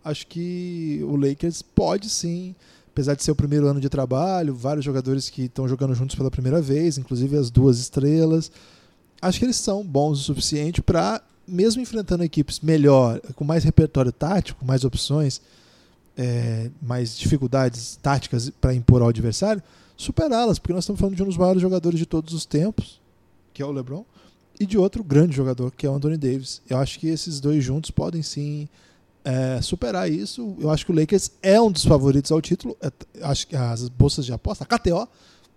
acho 0.08 0.26
que 0.26 1.00
o 1.04 1.16
Lakers 1.16 1.62
pode 1.62 2.08
sim, 2.08 2.54
apesar 2.88 3.14
de 3.14 3.22
ser 3.22 3.30
o 3.30 3.36
primeiro 3.36 3.66
ano 3.66 3.80
de 3.80 3.88
trabalho, 3.88 4.54
vários 4.54 4.84
jogadores 4.84 5.28
que 5.28 5.42
estão 5.42 5.68
jogando 5.68 5.94
juntos 5.94 6.16
pela 6.16 6.30
primeira 6.30 6.60
vez, 6.60 6.98
inclusive 6.98 7.36
as 7.36 7.50
duas 7.50 7.78
estrelas. 7.78 8.50
Acho 9.20 9.38
que 9.38 9.44
eles 9.44 9.56
são 9.56 9.84
bons 9.84 10.20
o 10.20 10.22
suficiente 10.22 10.80
para, 10.80 11.22
mesmo 11.46 11.82
enfrentando 11.82 12.24
equipes 12.24 12.60
melhor, 12.60 13.20
com 13.34 13.44
mais 13.44 13.64
repertório 13.64 14.10
tático, 14.10 14.64
mais 14.64 14.82
opções, 14.84 15.40
é, 16.16 16.70
mais 16.80 17.16
dificuldades 17.16 17.98
táticas 18.02 18.50
para 18.50 18.74
impor 18.74 19.02
ao 19.02 19.08
adversário, 19.08 19.62
superá-las, 19.96 20.58
porque 20.58 20.72
nós 20.72 20.84
estamos 20.84 21.00
falando 21.00 21.16
de 21.16 21.22
um 21.22 21.26
dos 21.26 21.36
maiores 21.36 21.60
jogadores 21.60 21.98
de 21.98 22.06
todos 22.06 22.32
os 22.32 22.46
tempos, 22.46 23.00
que 23.52 23.62
é 23.62 23.66
o 23.66 23.70
LeBron, 23.70 24.04
e 24.58 24.66
de 24.66 24.78
outro 24.78 25.04
grande 25.04 25.36
jogador, 25.36 25.70
que 25.70 25.86
é 25.86 25.90
o 25.90 25.94
Anthony 25.94 26.16
Davis. 26.16 26.62
Eu 26.68 26.78
acho 26.78 26.98
que 26.98 27.08
esses 27.08 27.38
dois 27.38 27.62
juntos 27.62 27.90
podem 27.90 28.22
sim 28.22 28.68
é, 29.28 29.60
superar 29.60 30.10
isso. 30.10 30.56
Eu 30.58 30.70
acho 30.70 30.86
que 30.86 30.90
o 30.90 30.94
Lakers 30.94 31.32
é 31.42 31.60
um 31.60 31.70
dos 31.70 31.84
favoritos 31.84 32.32
ao 32.32 32.40
título. 32.40 32.74
É, 32.80 32.90
acho 33.22 33.46
que 33.46 33.54
as 33.54 33.86
bolsas 33.90 34.24
de 34.24 34.32
aposta, 34.32 34.64
a 34.64 34.66
KTO, 34.66 35.06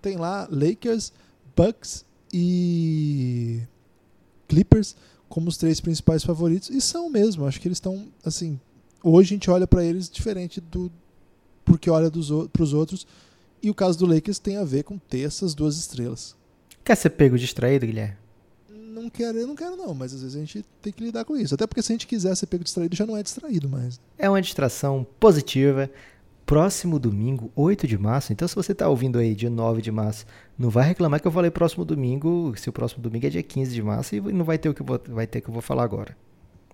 tem 0.01 0.17
lá 0.17 0.45
Lakers, 0.51 1.13
Bucks 1.55 2.03
e 2.33 3.61
Clippers 4.49 4.93
como 5.29 5.47
os 5.47 5.55
três 5.55 5.79
principais 5.79 6.21
favoritos. 6.21 6.69
E 6.69 6.81
são 6.81 7.09
mesmo. 7.09 7.45
Acho 7.45 7.61
que 7.61 7.67
eles 7.69 7.77
estão, 7.77 8.09
assim. 8.25 8.59
Hoje 9.01 9.33
a 9.33 9.35
gente 9.35 9.49
olha 9.49 9.65
para 9.65 9.85
eles 9.85 10.09
diferente 10.09 10.59
do 10.59 10.91
porque 11.63 11.89
olha 11.89 12.11
para 12.11 12.63
os 12.63 12.73
outros. 12.73 13.07
E 13.63 13.69
o 13.69 13.73
caso 13.73 13.97
do 13.97 14.05
Lakers 14.05 14.37
tem 14.37 14.57
a 14.57 14.65
ver 14.65 14.83
com 14.83 14.97
ter 14.97 15.21
essas 15.21 15.55
duas 15.55 15.77
estrelas. 15.77 16.35
Quer 16.83 16.97
ser 16.97 17.11
pego 17.11 17.37
distraído, 17.37 17.85
Guilherme? 17.85 18.17
Não 18.91 19.09
quero, 19.09 19.37
eu 19.37 19.47
não 19.47 19.55
quero 19.55 19.75
não, 19.75 19.93
mas 19.93 20.13
às 20.13 20.21
vezes 20.21 20.35
a 20.35 20.39
gente 20.39 20.65
tem 20.81 20.91
que 20.91 21.03
lidar 21.03 21.25
com 21.25 21.35
isso. 21.35 21.55
Até 21.55 21.65
porque 21.65 21.81
se 21.81 21.91
a 21.91 21.95
gente 21.95 22.07
quiser 22.07 22.35
ser 22.35 22.45
pego 22.47 22.63
distraído, 22.63 22.95
já 22.95 23.05
não 23.05 23.17
é 23.17 23.23
distraído 23.23 23.67
mais. 23.67 23.99
É 24.17 24.29
uma 24.29 24.41
distração 24.41 25.05
positiva. 25.19 25.89
Próximo 26.45 26.99
domingo, 26.99 27.49
8 27.55 27.87
de 27.87 27.97
março. 27.97 28.33
Então, 28.33 28.47
se 28.47 28.55
você 28.55 28.73
está 28.73 28.89
ouvindo 28.89 29.17
aí 29.17 29.33
dia 29.33 29.49
9 29.49 29.81
de 29.81 29.91
março, 29.91 30.25
não 30.57 30.69
vai 30.69 30.85
reclamar 30.85 31.21
que 31.21 31.27
eu 31.27 31.31
falei 31.31 31.49
próximo 31.49 31.85
domingo, 31.85 32.53
se 32.57 32.69
o 32.69 32.73
próximo 32.73 33.01
domingo 33.01 33.25
é 33.25 33.29
dia 33.29 33.41
15 33.43 33.73
de 33.73 33.81
março 33.81 34.15
e 34.15 34.19
não 34.19 34.43
vai 34.43 34.57
ter 34.57 34.67
o 34.67 34.73
que 34.73 34.81
eu 34.81 34.85
vou, 34.85 35.01
vai 35.07 35.25
ter 35.25 35.39
que 35.39 35.49
eu 35.49 35.53
vou 35.53 35.61
falar 35.61 35.83
agora. 35.83 36.17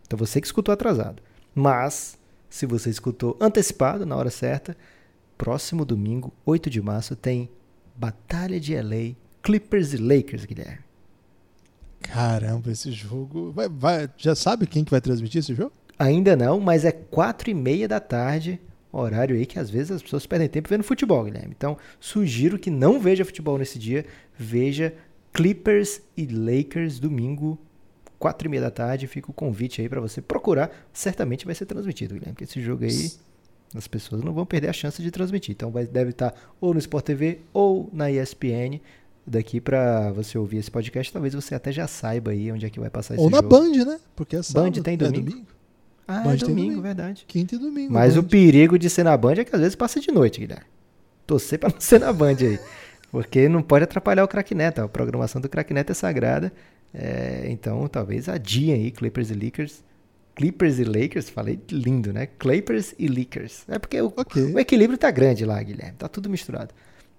Então, 0.05 0.17
você 0.17 0.41
que 0.41 0.47
escutou 0.47 0.73
atrasado. 0.73 1.21
Mas, 1.53 2.17
se 2.49 2.65
você 2.65 2.89
escutou 2.89 3.37
antecipado, 3.39 4.05
na 4.05 4.15
hora 4.15 4.31
certa, 4.31 4.75
próximo 5.37 5.85
domingo, 5.85 6.33
8 6.45 6.69
de 6.69 6.81
março, 6.81 7.15
tem 7.15 7.49
Batalha 7.95 8.59
de 8.59 8.75
LA, 8.75 9.15
Clippers 9.43 9.93
e 9.93 9.97
Lakers, 9.97 10.45
Guilherme. 10.45 10.86
Caramba, 12.11 12.71
esse 12.71 12.91
jogo. 12.91 13.51
Vai, 13.51 13.69
vai- 13.69 14.09
já 14.17 14.35
sabe 14.35 14.65
quem 14.67 14.83
que 14.83 14.91
vai 14.91 15.01
transmitir 15.01 15.39
esse 15.39 15.53
jogo? 15.53 15.71
Ainda 15.99 16.35
não, 16.35 16.59
mas 16.59 16.85
é 16.85 16.91
quatro 16.91 17.49
e 17.49 17.53
meia 17.53 17.87
da 17.87 17.99
tarde, 17.99 18.59
horário 18.91 19.35
aí 19.35 19.45
que 19.45 19.57
às 19.59 19.69
vezes 19.69 19.91
as 19.91 20.01
pessoas 20.03 20.25
perdem 20.25 20.47
tempo 20.47 20.69
vendo 20.69 20.83
futebol, 20.83 21.23
Guilherme. 21.23 21.53
Então, 21.57 21.77
sugiro 21.99 22.59
que 22.59 22.69
não 22.69 22.99
veja 22.99 23.25
futebol 23.25 23.57
nesse 23.57 23.79
dia, 23.79 24.05
veja 24.37 24.93
Clippers 25.33 26.01
e 26.15 26.25
Lakers 26.27 26.99
domingo, 26.99 27.57
quatro 28.19 28.47
e 28.47 28.49
meia 28.51 28.61
da 28.61 28.71
tarde. 28.71 29.07
Fica 29.07 29.29
o 29.31 29.33
convite 29.33 29.81
aí 29.81 29.89
pra 29.89 29.99
você 30.01 30.21
procurar. 30.21 30.71
Certamente 30.93 31.45
vai 31.45 31.55
ser 31.55 31.65
transmitido, 31.65 32.13
Guilherme, 32.13 32.33
porque 32.33 32.43
esse 32.43 32.61
jogo 32.61 32.85
aí 32.85 33.11
as 33.75 33.87
pessoas 33.87 34.21
não 34.23 34.33
vão 34.33 34.45
perder 34.45 34.69
a 34.69 34.73
chance 34.73 35.01
de 35.01 35.11
transmitir. 35.11 35.51
Então, 35.53 35.71
vai, 35.71 35.85
deve 35.85 36.11
estar 36.11 36.33
ou 36.61 36.73
no 36.73 36.79
Sport 36.79 37.05
TV 37.05 37.39
ou 37.53 37.89
na 37.91 38.09
ESPN. 38.11 38.79
Daqui 39.29 39.59
pra 39.59 40.09
você 40.13 40.37
ouvir 40.37 40.57
esse 40.57 40.71
podcast, 40.71 41.11
talvez 41.11 41.33
você 41.33 41.53
até 41.53 41.69
já 41.69 41.85
saiba 41.85 42.31
aí 42.31 42.49
onde 42.49 42.65
é 42.65 42.69
que 42.69 42.79
vai 42.79 42.89
passar 42.89 43.15
esse 43.15 43.23
Ou 43.23 43.29
na 43.29 43.37
jogo. 43.37 43.49
Band, 43.49 43.85
né? 43.85 43.99
Porque 44.15 44.35
é 44.37 44.39
Band 44.39 44.43
sábado. 44.43 44.81
tem 44.83 44.93
é 44.93 44.97
domingo? 44.97 45.45
Ah, 46.07 46.21
Band 46.21 46.33
é 46.33 46.37
domingo, 46.37 46.61
domingo. 46.61 46.81
verdade. 46.81 47.25
Quinta 47.27 47.55
e 47.55 47.57
domingo. 47.57 47.91
Mas 47.91 48.13
Band. 48.15 48.21
o 48.21 48.23
perigo 48.23 48.79
de 48.79 48.89
ser 48.89 49.03
na 49.03 49.17
Band 49.17 49.33
é 49.33 49.43
que 49.43 49.53
às 49.53 49.59
vezes 49.59 49.75
passa 49.75 49.99
de 49.99 50.09
noite, 50.13 50.39
Guilherme. 50.39 50.63
Torcer 51.25 51.59
pra 51.59 51.69
não 51.69 51.79
ser 51.81 51.99
na 51.99 52.13
Band 52.13 52.37
aí. 52.39 52.57
Porque 53.11 53.49
não 53.49 53.61
pode 53.61 53.83
atrapalhar 53.83 54.23
o 54.23 54.27
Crack 54.29 54.55
Neto. 54.55 54.79
A 54.81 54.87
programação 54.87 55.41
do 55.41 55.49
Crack 55.49 55.73
Neto 55.73 55.91
é 55.91 55.93
sagrada. 55.93 56.53
É, 56.93 57.47
então, 57.49 57.85
talvez 57.89 58.29
adiem 58.29 58.73
aí 58.73 58.91
Clippers 58.91 59.29
e 59.29 59.33
Lakers. 59.33 59.83
Clippers 60.35 60.79
e 60.79 60.83
Lakers, 60.85 61.29
falei 61.29 61.59
lindo, 61.69 62.13
né? 62.13 62.27
Clippers 62.39 62.93
e 62.97 63.07
Lakers. 63.07 63.63
É 63.67 63.77
porque 63.77 63.99
o, 64.01 64.13
Ok. 64.15 64.53
o 64.53 64.59
equilíbrio 64.59 64.97
tá 64.97 65.11
grande 65.11 65.43
lá, 65.43 65.61
Guilherme. 65.61 65.95
Tá 65.97 66.07
tudo 66.07 66.29
misturado. 66.29 66.73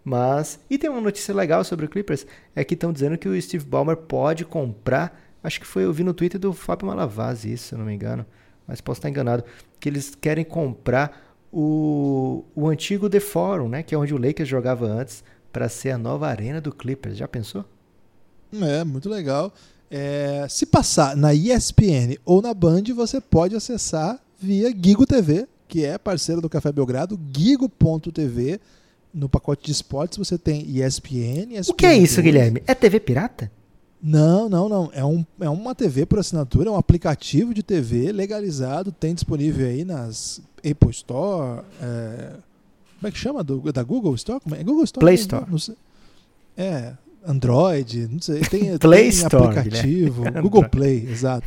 Mas. 0.04 0.58
E 0.70 0.78
tem 0.78 0.88
uma 0.88 1.00
notícia 1.00 1.34
legal 1.34 1.64
sobre 1.64 1.86
o 1.86 1.88
Clippers: 1.88 2.26
é 2.54 2.64
que 2.64 2.74
estão 2.74 2.92
dizendo 2.92 3.18
que 3.18 3.28
o 3.28 3.40
Steve 3.40 3.64
Ballmer 3.64 3.96
pode 3.96 4.44
comprar. 4.44 5.20
Acho 5.42 5.60
que 5.60 5.66
foi 5.66 5.84
eu 5.84 5.92
vi 5.92 6.02
no 6.02 6.14
Twitter 6.14 6.40
do 6.40 6.52
Fábio 6.52 6.88
Malavasi, 6.88 7.52
isso, 7.52 7.68
se 7.68 7.74
eu 7.74 7.78
não 7.78 7.86
me 7.86 7.94
engano. 7.94 8.26
Mas 8.66 8.80
posso 8.80 8.98
estar 8.98 9.08
enganado. 9.08 9.44
Que 9.78 9.88
eles 9.88 10.14
querem 10.14 10.44
comprar 10.44 11.36
o, 11.52 12.44
o 12.54 12.68
antigo 12.68 13.08
The 13.08 13.20
Forum, 13.20 13.68
né? 13.68 13.82
Que 13.82 13.94
é 13.94 13.98
onde 13.98 14.14
o 14.14 14.18
Lakers 14.18 14.48
jogava 14.48 14.86
antes, 14.86 15.22
para 15.52 15.68
ser 15.68 15.90
a 15.90 15.98
nova 15.98 16.28
arena 16.28 16.60
do 16.60 16.72
Clippers. 16.72 17.16
Já 17.16 17.26
pensou? 17.26 17.64
É, 18.52 18.84
muito 18.84 19.08
legal. 19.08 19.52
É, 19.90 20.46
se 20.48 20.66
passar 20.66 21.16
na 21.16 21.32
ESPN 21.32 22.18
ou 22.24 22.42
na 22.42 22.52
Band, 22.52 22.82
você 22.94 23.20
pode 23.20 23.56
acessar 23.56 24.20
via 24.38 24.70
Gigo 24.70 25.06
TV, 25.06 25.46
que 25.66 25.84
é 25.84 25.96
parceiro 25.98 26.40
do 26.40 26.48
Café 26.48 26.70
Belgrado, 26.70 27.18
gigo.tv. 27.34 28.60
No 29.12 29.28
pacote 29.28 29.64
de 29.64 29.72
esportes 29.72 30.18
você 30.18 30.36
tem 30.36 30.60
ESPN, 30.68 31.52
ESPN 31.54 31.70
O 31.72 31.74
que 31.74 31.86
é 31.86 31.96
isso. 31.96 32.20
Guilherme? 32.22 32.62
É 32.66 32.74
TV 32.74 33.00
pirata? 33.00 33.50
Não, 34.00 34.48
não, 34.48 34.68
não. 34.68 34.90
É, 34.92 35.04
um, 35.04 35.24
é 35.40 35.48
uma 35.48 35.74
TV 35.74 36.06
por 36.06 36.18
assinatura, 36.20 36.68
é 36.68 36.72
um 36.72 36.76
aplicativo 36.76 37.52
de 37.52 37.62
TV 37.62 38.12
legalizado, 38.12 38.92
tem 38.92 39.12
disponível 39.14 39.66
aí 39.66 39.84
nas 39.84 40.40
Apple 40.58 40.90
Store. 40.90 41.62
é, 41.82 42.32
como 43.00 43.08
é 43.08 43.10
que 43.10 43.18
chama? 43.18 43.42
Do- 43.42 43.72
da 43.72 43.82
Google 43.82 44.14
Store? 44.14 44.40
Como 44.40 44.54
é? 44.54 44.62
Google 44.62 44.84
Store? 44.84 45.00
Play 45.04 45.14
Store. 45.16 45.46
não. 45.50 45.76
É, 46.56 46.92
Android, 47.26 48.08
não 48.10 48.20
sei. 48.20 48.40
Tem, 48.40 48.76
Play 48.78 49.00
tem 49.02 49.08
Store, 49.10 49.58
aplicativo, 49.58 50.22
Guilherme. 50.22 50.42
Google. 50.42 50.68
Play, 50.68 51.08
exato. 51.10 51.46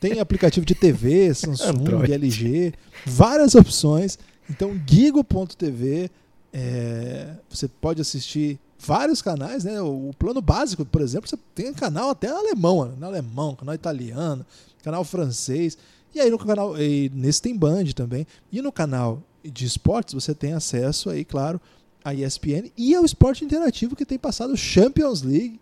Tem 0.00 0.18
aplicativo 0.20 0.66
de 0.66 0.74
TV, 0.74 1.32
Samsung, 1.32 1.68
Android. 1.80 2.12
LG, 2.12 2.72
várias 3.06 3.54
opções. 3.54 4.18
Então, 4.50 4.72
gigo.tv, 4.86 6.10
é, 6.56 7.34
você 7.50 7.66
pode 7.66 8.00
assistir 8.00 8.60
vários 8.78 9.20
canais, 9.20 9.64
né? 9.64 9.80
O, 9.82 10.10
o 10.10 10.14
plano 10.16 10.40
básico, 10.40 10.84
por 10.84 11.02
exemplo, 11.02 11.28
você 11.28 11.36
tem 11.52 11.74
canal 11.74 12.10
até 12.10 12.28
alemão, 12.28 12.84
né? 12.84 13.04
alemão, 13.04 13.56
canal 13.56 13.74
italiano, 13.74 14.46
canal 14.84 15.02
francês. 15.02 15.76
E 16.14 16.20
aí 16.20 16.30
no 16.30 16.38
canal, 16.38 16.74
nesse 17.12 17.42
tem 17.42 17.58
Band 17.58 17.86
também. 17.96 18.24
E 18.52 18.62
no 18.62 18.70
canal 18.70 19.20
de 19.42 19.66
esportes 19.66 20.14
você 20.14 20.32
tem 20.32 20.52
acesso 20.52 21.10
aí, 21.10 21.24
claro, 21.24 21.60
à 22.04 22.14
ESPN 22.14 22.70
e 22.76 22.94
ao 22.94 23.04
esporte 23.04 23.44
interativo 23.44 23.96
que 23.96 24.06
tem 24.06 24.18
passado 24.18 24.56
Champions 24.56 25.22
League. 25.22 25.60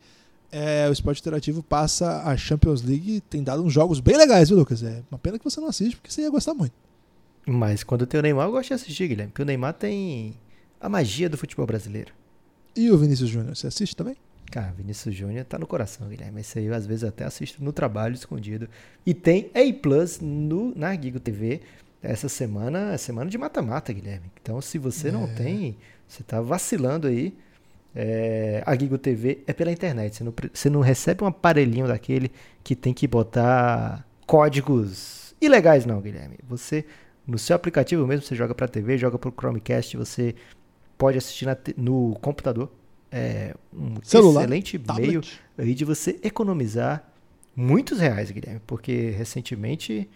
É, 0.54 0.86
o 0.90 0.92
esporte 0.92 1.22
interativo 1.22 1.62
passa 1.62 2.24
a 2.24 2.36
Champions 2.36 2.82
League 2.82 3.22
tem 3.30 3.42
dado 3.42 3.64
uns 3.64 3.72
jogos 3.72 3.98
bem 3.98 4.18
legais, 4.18 4.50
viu, 4.50 4.58
Lucas? 4.58 4.82
É 4.82 5.02
uma 5.10 5.18
pena 5.18 5.38
que 5.38 5.44
você 5.44 5.58
não 5.58 5.68
assiste, 5.68 5.96
porque 5.96 6.12
você 6.12 6.20
ia 6.20 6.28
gostar 6.28 6.52
muito. 6.52 6.74
Mas 7.46 7.82
quando 7.82 8.06
tem 8.06 8.20
o 8.20 8.22
Neymar, 8.22 8.48
eu 8.48 8.52
gosto 8.52 8.68
de 8.68 8.74
assistir, 8.74 9.08
Guilherme. 9.08 9.32
Porque 9.32 9.40
o 9.40 9.46
Neymar 9.46 9.72
tem 9.72 10.34
a 10.82 10.88
magia 10.88 11.28
do 11.28 11.38
futebol 11.38 11.64
brasileiro. 11.66 12.12
E 12.76 12.90
o 12.90 12.98
Vinícius 12.98 13.28
Júnior, 13.30 13.54
você 13.56 13.66
assiste 13.68 13.94
também? 13.94 14.16
Cara, 14.50 14.72
Vinícius 14.76 15.14
Júnior 15.14 15.44
tá 15.44 15.58
no 15.58 15.66
coração, 15.66 16.08
Guilherme. 16.08 16.40
Esse 16.40 16.58
aí 16.58 16.66
eu 16.66 16.74
às 16.74 16.84
vezes 16.84 17.04
até 17.04 17.24
assisto 17.24 17.62
no 17.64 17.72
trabalho 17.72 18.14
escondido. 18.14 18.68
E 19.06 19.14
tem 19.14 19.50
A 19.54 19.72
Plus 19.80 20.20
no, 20.20 20.74
na 20.76 20.94
Gigo 20.94 21.18
TV. 21.20 21.60
Essa 22.02 22.28
semana 22.28 22.92
é 22.92 22.98
semana 22.98 23.30
de 23.30 23.38
mata-mata, 23.38 23.92
Guilherme. 23.92 24.26
Então, 24.42 24.60
se 24.60 24.76
você 24.76 25.10
não 25.10 25.24
É. 25.24 25.28
tem, 25.28 25.76
você 26.06 26.22
tá 26.22 26.40
vacilando 26.40 27.06
aí. 27.06 27.34
É, 27.94 28.62
a 28.66 28.74
Gigo 28.76 28.98
TV 28.98 29.42
é 29.46 29.52
pela 29.52 29.70
internet. 29.72 30.16
Você 30.16 30.24
não, 30.24 30.34
você 30.52 30.70
não 30.70 30.80
recebe 30.80 31.22
um 31.24 31.26
aparelhinho 31.28 31.86
daquele 31.86 32.30
que 32.64 32.74
tem 32.74 32.92
que 32.92 33.06
botar 33.06 34.04
códigos 34.26 35.34
ilegais, 35.40 35.86
não, 35.86 36.00
Guilherme. 36.00 36.36
Você, 36.48 36.84
no 37.26 37.38
seu 37.38 37.54
aplicativo 37.56 38.06
mesmo, 38.06 38.24
você 38.26 38.34
joga 38.34 38.54
pra 38.54 38.66
TV, 38.68 38.98
joga 38.98 39.18
pro 39.18 39.32
Chromecast, 39.32 39.96
você 39.96 40.34
pode 41.02 41.18
assistir 41.18 41.46
na 41.46 41.56
no 41.76 42.16
computador. 42.20 42.70
É 43.10 43.56
um 43.76 43.96
Celular, 44.04 44.42
excelente 44.42 44.78
tablet. 44.78 45.08
meio 45.08 45.20
aí 45.58 45.74
de 45.74 45.84
você 45.84 46.18
economizar 46.22 47.12
muitos 47.56 47.98
reais, 47.98 48.30
Guilherme, 48.30 48.60
porque 48.66 49.10
recentemente 49.10 50.08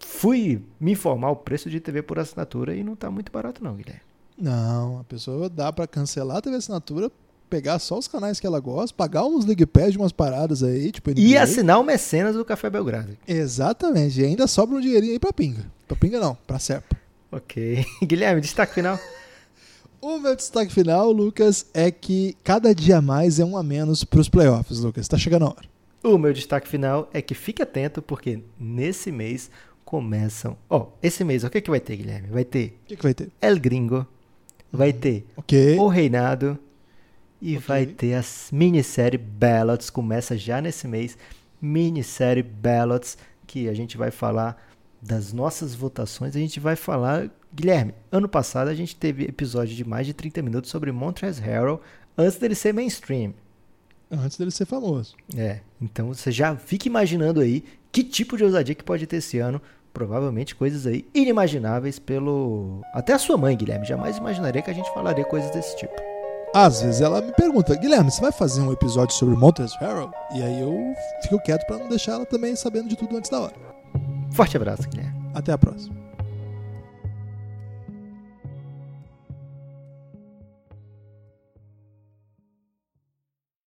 fui 0.00 0.62
me 0.80 0.92
informar 0.92 1.30
o 1.30 1.36
preço 1.36 1.68
de 1.68 1.78
TV 1.78 2.02
por 2.02 2.18
assinatura 2.18 2.74
e 2.74 2.82
não 2.82 2.96
tá 2.96 3.10
muito 3.10 3.30
barato 3.30 3.62
não, 3.62 3.74
Guilherme. 3.74 4.00
Não, 4.36 5.00
a 5.00 5.04
pessoa 5.04 5.48
dá 5.50 5.70
pra 5.70 5.86
cancelar 5.86 6.38
a 6.38 6.40
TV 6.40 6.56
assinatura, 6.56 7.10
pegar 7.50 7.78
só 7.78 7.98
os 7.98 8.08
canais 8.08 8.40
que 8.40 8.46
ela 8.46 8.58
gosta, 8.60 8.96
pagar 8.96 9.26
uns 9.26 9.44
League 9.44 9.66
Pass 9.66 9.92
de 9.92 9.98
umas 9.98 10.10
paradas 10.10 10.62
aí, 10.62 10.90
tipo 10.90 11.10
E 11.10 11.12
NBA. 11.14 11.42
assinar 11.42 11.78
o 11.78 11.84
Mecenas 11.84 12.34
do 12.34 12.46
Café 12.46 12.70
Belgrado. 12.70 13.14
Exatamente, 13.28 14.22
e 14.22 14.24
ainda 14.24 14.46
sobra 14.46 14.74
um 14.74 14.80
dinheirinho 14.80 15.12
aí 15.12 15.18
pra 15.18 15.34
pinga. 15.34 15.70
Pra 15.86 15.96
pinga 15.96 16.18
não, 16.18 16.34
pra 16.46 16.58
Serpa. 16.58 16.96
Ok. 17.30 17.84
Guilherme, 18.02 18.40
destaque 18.40 18.72
final. 18.74 18.98
O 20.02 20.18
meu 20.18 20.34
destaque 20.34 20.72
final, 20.72 21.12
Lucas, 21.12 21.64
é 21.72 21.88
que 21.88 22.36
cada 22.42 22.74
dia 22.74 23.00
mais 23.00 23.38
é 23.38 23.44
um 23.44 23.56
a 23.56 23.62
menos 23.62 24.02
pros 24.02 24.28
playoffs, 24.28 24.80
Lucas. 24.80 25.06
Tá 25.06 25.16
chegando 25.16 25.44
a 25.44 25.50
hora. 25.50 25.68
O 26.02 26.18
meu 26.18 26.32
destaque 26.32 26.66
final 26.66 27.08
é 27.12 27.22
que 27.22 27.34
fique 27.36 27.62
atento 27.62 28.02
porque 28.02 28.40
nesse 28.58 29.12
mês 29.12 29.48
começam... 29.84 30.58
Ó, 30.68 30.88
esse 31.00 31.22
mês, 31.22 31.44
o 31.44 31.50
que 31.50 31.60
que 31.60 31.70
vai 31.70 31.78
ter, 31.78 31.96
Guilherme? 31.96 32.26
Vai 32.30 32.44
ter 32.44 32.76
O 32.82 32.88
que, 32.88 32.96
que 32.96 33.02
vai 33.04 33.14
ter? 33.14 33.30
El 33.40 33.60
Gringo, 33.60 34.04
vai 34.72 34.92
ter 34.92 35.24
Ok. 35.36 35.78
O 35.78 35.86
Reinado 35.86 36.58
e 37.40 37.56
vai 37.56 37.86
ter 37.86 38.14
a 38.14 38.24
minissérie 38.50 39.18
Ballots, 39.18 39.88
começa 39.88 40.36
já 40.36 40.60
nesse 40.60 40.88
mês, 40.88 41.16
minissérie 41.60 42.42
Ballots, 42.42 43.16
que 43.46 43.68
a 43.68 43.74
gente 43.74 43.96
vai 43.96 44.10
falar 44.10 44.60
das 45.00 45.32
nossas 45.32 45.76
votações, 45.76 46.34
a 46.34 46.40
gente 46.40 46.58
vai 46.58 46.74
falar, 46.74 47.30
Guilherme, 47.54 47.94
ano 48.10 48.28
passado 48.28 48.68
a 48.68 48.74
gente 48.74 48.96
teve 48.96 49.24
episódio 49.24 49.76
de 49.76 49.84
mais 49.84 50.06
de 50.06 50.14
30 50.14 50.40
minutos 50.40 50.70
sobre 50.70 50.90
Montrezl 50.90 51.42
Harrell, 51.42 51.80
antes 52.16 52.38
dele 52.38 52.54
ser 52.54 52.72
mainstream. 52.72 53.34
Antes 54.10 54.38
dele 54.38 54.50
ser 54.50 54.64
famoso. 54.64 55.14
É, 55.36 55.60
então 55.80 56.08
você 56.08 56.30
já 56.30 56.56
fica 56.56 56.88
imaginando 56.88 57.40
aí 57.40 57.64
que 57.90 58.02
tipo 58.02 58.36
de 58.36 58.44
ousadia 58.44 58.74
que 58.74 58.84
pode 58.84 59.06
ter 59.06 59.16
esse 59.16 59.38
ano. 59.38 59.60
Provavelmente 59.92 60.54
coisas 60.54 60.86
aí 60.86 61.04
inimagináveis 61.14 61.98
pelo. 61.98 62.80
Até 62.94 63.12
a 63.12 63.18
sua 63.18 63.36
mãe, 63.36 63.54
Guilherme. 63.54 63.86
Jamais 63.86 64.16
imaginaria 64.16 64.62
que 64.62 64.70
a 64.70 64.74
gente 64.74 64.92
falaria 64.94 65.24
coisas 65.24 65.50
desse 65.50 65.76
tipo. 65.76 65.94
Às 66.54 66.82
vezes 66.82 67.00
ela 67.02 67.20
me 67.20 67.32
pergunta, 67.32 67.74
Guilherme, 67.74 68.10
você 68.10 68.20
vai 68.20 68.32
fazer 68.32 68.62
um 68.62 68.72
episódio 68.72 69.14
sobre 69.14 69.36
Montrezl 69.36 69.76
Harrell? 69.80 70.10
E 70.34 70.42
aí 70.42 70.60
eu 70.60 70.94
fico 71.22 71.42
quieto 71.42 71.66
pra 71.66 71.78
não 71.78 71.88
deixar 71.88 72.12
ela 72.12 72.26
também 72.26 72.56
sabendo 72.56 72.88
de 72.88 72.96
tudo 72.96 73.16
antes 73.16 73.30
da 73.30 73.40
hora. 73.40 73.54
Forte 74.30 74.56
abraço, 74.56 74.88
Guilherme. 74.88 75.14
Até 75.34 75.52
a 75.52 75.58
próxima. 75.58 76.01